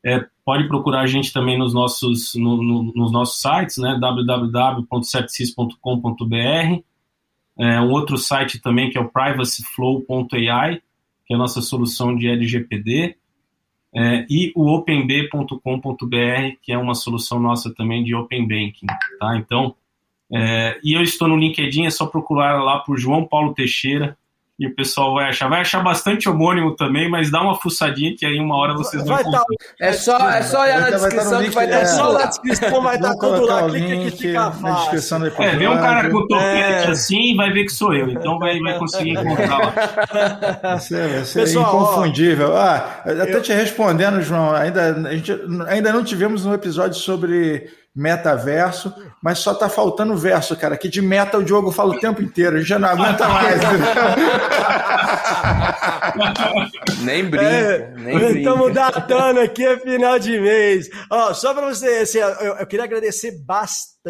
é, 0.06 0.26
pode 0.44 0.68
procurar 0.68 1.02
a 1.02 1.08
gente 1.08 1.32
também 1.32 1.58
nos 1.58 1.74
nossos, 1.74 2.36
no, 2.36 2.62
no, 2.62 2.84
nos 2.94 3.12
nossos 3.12 3.42
sites, 3.42 3.78
né, 3.78 3.98
www.certsis.com.br. 4.00 6.84
É, 7.60 7.82
um 7.82 7.92
outro 7.92 8.18
site 8.18 8.60
também 8.60 8.90
que 8.90 8.98
é 8.98 9.02
o 9.02 9.10
privacyflow.ai, 9.10 10.82
que 11.26 11.34
é 11.34 11.36
a 11.36 11.40
nossa 11.40 11.62
solução 11.62 12.16
de 12.16 12.28
LGPD. 12.28 13.16
É, 13.94 14.26
e 14.30 14.54
o 14.56 14.74
openb.com.br, 14.74 16.56
que 16.62 16.72
é 16.72 16.78
uma 16.78 16.96
solução 16.96 17.40
nossa 17.40 17.74
também 17.74 18.04
de 18.04 18.16
Open 18.16 18.48
Banking. 18.48 18.88
Tá? 19.20 19.38
Então, 19.38 19.76
é, 20.34 20.80
e 20.84 20.94
eu 20.94 21.02
estou 21.02 21.28
no 21.28 21.36
LinkedIn, 21.36 21.86
é 21.86 21.90
só 21.90 22.06
procurar 22.06 22.64
lá 22.64 22.80
por 22.80 22.98
João 22.98 23.28
Paulo 23.28 23.54
Teixeira, 23.54 24.18
e 24.62 24.68
o 24.68 24.76
pessoal 24.76 25.16
vai 25.16 25.28
achar. 25.28 25.50
Vai 25.50 25.62
achar 25.62 25.82
bastante 25.82 26.30
homônimo 26.30 26.76
também, 26.76 27.10
mas 27.10 27.32
dá 27.32 27.42
uma 27.42 27.60
fuçadinha 27.60 28.16
que 28.16 28.24
aí 28.24 28.40
uma 28.40 28.56
hora 28.56 28.76
vocês 28.76 29.04
vão. 29.04 29.18
Tá, 29.18 29.44
é 29.80 29.92
só, 29.92 30.18
é 30.30 30.44
só 30.44 30.62
olhar 30.62 30.82
na 30.82 30.92
descrição 30.92 31.42
que 31.42 31.50
vai 31.50 31.66
estar 31.66 31.80
é, 31.80 31.86
só 31.88 32.14
na 32.14 32.26
descrição, 32.26 32.82
vai 32.84 32.96
estar 32.96 33.16
tudo 33.16 33.46
lá. 33.48 33.68
Clica 33.68 33.88
que 33.88 34.12
fica 34.12 34.52
episódio. 34.52 35.42
É, 35.42 35.56
vê 35.56 35.68
um 35.68 35.78
cara 35.78 36.12
com 36.12 36.28
topete 36.28 36.88
é. 36.88 36.92
assim 36.92 37.32
e 37.32 37.36
vai 37.36 37.52
ver 37.52 37.64
que 37.64 37.72
sou 37.72 37.92
eu. 37.92 38.12
Então 38.12 38.38
vai, 38.38 38.60
vai 38.60 38.78
conseguir 38.78 39.12
encontrar 39.12 39.58
lá. 39.58 40.78
Você, 40.78 41.08
você 41.26 41.40
é 41.40 41.44
Pessoal, 41.44 41.66
é 41.66 41.68
inconfundível. 41.68 42.52
Ó, 42.52 42.58
ah, 42.58 43.02
até 43.04 43.36
eu... 43.38 43.42
te 43.42 43.52
respondendo, 43.52 44.22
João, 44.22 44.54
ainda, 44.54 44.96
a 44.96 45.16
gente, 45.16 45.32
ainda 45.68 45.92
não 45.92 46.04
tivemos 46.04 46.46
um 46.46 46.54
episódio 46.54 47.00
sobre 47.00 47.68
metaverso, 47.96 48.94
mas 49.22 49.40
só 49.40 49.54
tá 49.54 49.68
faltando 49.68 50.14
o 50.14 50.18
verso, 50.18 50.56
cara. 50.56 50.78
Que 50.78 50.88
de 50.88 51.02
meta 51.02 51.38
o 51.38 51.44
Diogo 51.44 51.72
fala 51.72 51.94
o 51.94 52.00
tempo 52.00 52.22
inteiro, 52.22 52.56
a 52.56 52.60
gente 52.60 52.70
já 52.70 52.80
não 52.80 52.90
aguenta 52.90 53.28
mais. 53.28 53.60
nem 57.04 57.30
brinca, 57.30 57.46
é, 57.46 57.94
nem 57.96 58.18
brinca. 58.18 58.40
Estamos 58.40 58.74
datando 58.74 59.42
aqui, 59.42 59.66
é 59.66 59.78
final 59.78 60.18
de 60.18 60.40
mês. 60.40 60.90
Ó, 61.10 61.34
só 61.34 61.54
para 61.54 61.68
você, 61.68 61.88
assim, 61.98 62.20
eu, 62.20 62.56
eu, 62.56 62.68
queria 62.68 62.86
agradecer 62.86 63.44
bastante, 63.46 64.01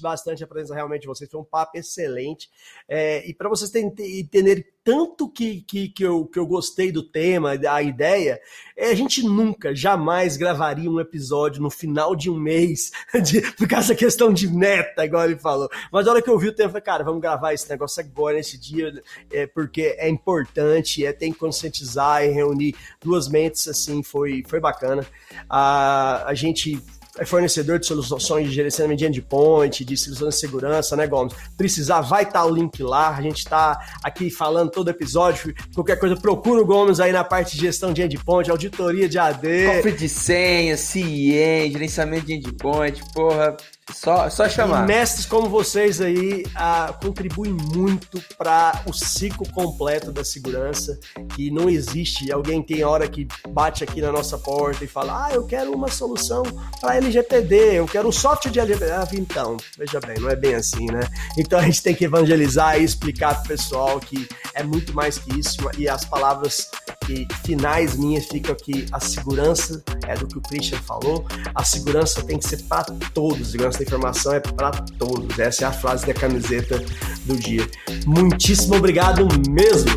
bastante 0.00 0.44
a 0.44 0.46
presença 0.46 0.74
realmente 0.74 1.02
de 1.02 1.08
vocês. 1.08 1.30
Foi 1.30 1.40
um 1.40 1.44
papo 1.44 1.76
excelente. 1.76 2.48
É, 2.88 3.28
e 3.28 3.34
para 3.34 3.48
vocês 3.48 3.74
entenderem 3.74 4.64
tanto 4.82 5.28
que, 5.28 5.62
que, 5.62 5.88
que, 5.88 6.02
eu, 6.02 6.26
que 6.26 6.38
eu 6.38 6.46
gostei 6.46 6.90
do 6.90 7.02
tema, 7.02 7.56
da 7.56 7.82
ideia, 7.82 8.40
é, 8.76 8.90
a 8.90 8.94
gente 8.94 9.22
nunca, 9.22 9.74
jamais 9.74 10.36
gravaria 10.36 10.90
um 10.90 10.98
episódio 10.98 11.62
no 11.62 11.70
final 11.70 12.16
de 12.16 12.30
um 12.30 12.38
mês 12.38 12.90
de, 13.22 13.40
por 13.52 13.68
causa 13.68 13.88
da 13.88 13.94
questão 13.94 14.32
de 14.32 14.48
meta, 14.48 15.04
igual 15.04 15.24
ele 15.24 15.38
falou. 15.38 15.68
Mas 15.92 16.06
a 16.06 16.10
hora 16.10 16.22
que 16.22 16.30
eu 16.30 16.38
vi 16.38 16.48
o 16.48 16.52
tema, 16.52 16.68
eu 16.68 16.70
falei, 16.70 16.82
cara, 16.82 17.04
vamos 17.04 17.20
gravar 17.20 17.52
esse 17.52 17.68
negócio 17.68 18.02
agora, 18.02 18.36
nesse 18.36 18.58
dia, 18.58 18.92
é, 19.30 19.46
porque 19.46 19.94
é 19.98 20.08
importante, 20.08 21.04
é, 21.04 21.12
tem 21.12 21.32
que 21.32 21.38
conscientizar 21.38 22.24
e 22.24 22.28
reunir 22.28 22.74
duas 23.02 23.28
mentes, 23.28 23.68
assim, 23.68 24.02
foi, 24.02 24.42
foi 24.48 24.60
bacana. 24.60 25.06
A, 25.48 26.24
a 26.26 26.34
gente 26.34 26.82
é 27.18 27.24
fornecedor 27.24 27.78
de 27.78 27.86
soluções 27.86 28.48
de 28.48 28.54
gerenciamento 28.54 28.98
de 28.98 29.06
endpoint, 29.06 29.84
de 29.84 29.96
soluções 29.96 30.34
de 30.34 30.40
segurança, 30.40 30.96
né, 30.96 31.06
Gomes? 31.06 31.34
Precisar, 31.56 32.00
vai 32.00 32.22
estar 32.22 32.44
o 32.44 32.54
link 32.54 32.82
lá. 32.82 33.16
A 33.16 33.22
gente 33.22 33.38
está 33.38 33.78
aqui 34.02 34.30
falando 34.30 34.70
todo 34.70 34.90
episódio. 34.90 35.54
Qualquer 35.74 35.98
coisa, 35.98 36.16
procura 36.16 36.60
o 36.60 36.66
Gomes 36.66 37.00
aí 37.00 37.12
na 37.12 37.24
parte 37.24 37.56
de 37.56 37.62
gestão 37.62 37.92
de 37.92 38.02
endpoint, 38.02 38.50
auditoria 38.50 39.08
de 39.08 39.18
AD. 39.18 39.66
Cofre 39.76 39.92
de 39.92 40.08
senha, 40.08 40.76
CIEM, 40.76 41.72
gerenciamento 41.72 42.26
de 42.26 42.34
endpoint, 42.34 43.02
porra. 43.12 43.56
Só, 43.92 44.28
só 44.30 44.48
chamar. 44.48 44.84
E 44.84 44.86
mestres 44.86 45.26
como 45.26 45.48
vocês 45.48 46.00
aí 46.00 46.44
ah, 46.54 46.94
contribuem 47.02 47.52
muito 47.52 48.22
para 48.36 48.82
o 48.86 48.92
ciclo 48.92 49.48
completo 49.52 50.12
da 50.12 50.24
segurança. 50.24 50.98
Que 51.34 51.50
não 51.50 51.68
existe 51.68 52.30
alguém 52.32 52.62
tem 52.62 52.84
hora 52.84 53.08
que 53.08 53.26
bate 53.48 53.84
aqui 53.84 54.00
na 54.00 54.12
nossa 54.12 54.38
porta 54.38 54.84
e 54.84 54.88
fala: 54.88 55.26
Ah, 55.26 55.34
eu 55.34 55.46
quero 55.46 55.72
uma 55.72 55.88
solução 55.88 56.42
para 56.80 56.96
LGPD, 56.96 57.78
eu 57.78 57.86
quero 57.86 58.08
um 58.08 58.12
software 58.12 58.50
de 58.50 58.60
LGPD. 58.60 58.92
Ah, 58.92 59.08
então, 59.12 59.56
veja 59.78 60.00
bem, 60.00 60.18
não 60.18 60.28
é 60.28 60.36
bem 60.36 60.54
assim, 60.54 60.86
né? 60.86 61.00
Então 61.36 61.58
a 61.58 61.62
gente 61.62 61.82
tem 61.82 61.94
que 61.94 62.04
evangelizar 62.04 62.80
e 62.80 62.84
explicar 62.84 63.34
para 63.34 63.44
o 63.44 63.48
pessoal 63.48 64.00
que 64.00 64.28
é 64.54 64.62
muito 64.62 64.94
mais 64.94 65.18
que 65.18 65.38
isso. 65.38 65.58
E 65.76 65.88
as 65.88 66.04
palavras 66.04 66.70
que, 67.06 67.26
finais 67.44 67.96
minhas 67.96 68.26
ficam 68.26 68.54
que 68.54 68.86
a 68.92 69.00
segurança 69.00 69.82
é 70.06 70.14
do 70.14 70.26
que 70.26 70.38
o 70.38 70.40
Christian 70.40 70.78
falou. 70.80 71.26
A 71.54 71.64
segurança 71.64 72.22
tem 72.22 72.38
que 72.38 72.48
ser 72.48 72.62
para 72.64 72.84
todos. 73.12 73.50
Segurança 73.50 73.79
da 73.80 73.82
informação 73.82 74.34
é 74.34 74.40
para 74.40 74.70
todos. 74.98 75.38
Essa 75.38 75.64
é 75.64 75.68
a 75.68 75.72
frase 75.72 76.06
da 76.06 76.12
camiseta 76.12 76.82
do 77.24 77.36
dia. 77.36 77.66
Muitíssimo 78.06 78.76
obrigado 78.76 79.26
mesmo. 79.48 79.90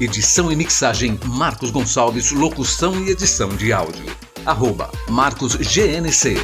Edição 0.00 0.52
e 0.52 0.56
mixagem 0.56 1.18
Marcos 1.24 1.70
Gonçalves, 1.70 2.30
locução 2.30 3.04
e 3.04 3.10
edição 3.10 3.48
de 3.50 3.72
áudio. 3.72 4.06
Arroba 4.46 4.90
Marcos 5.08 5.56
GNC. 5.56 6.36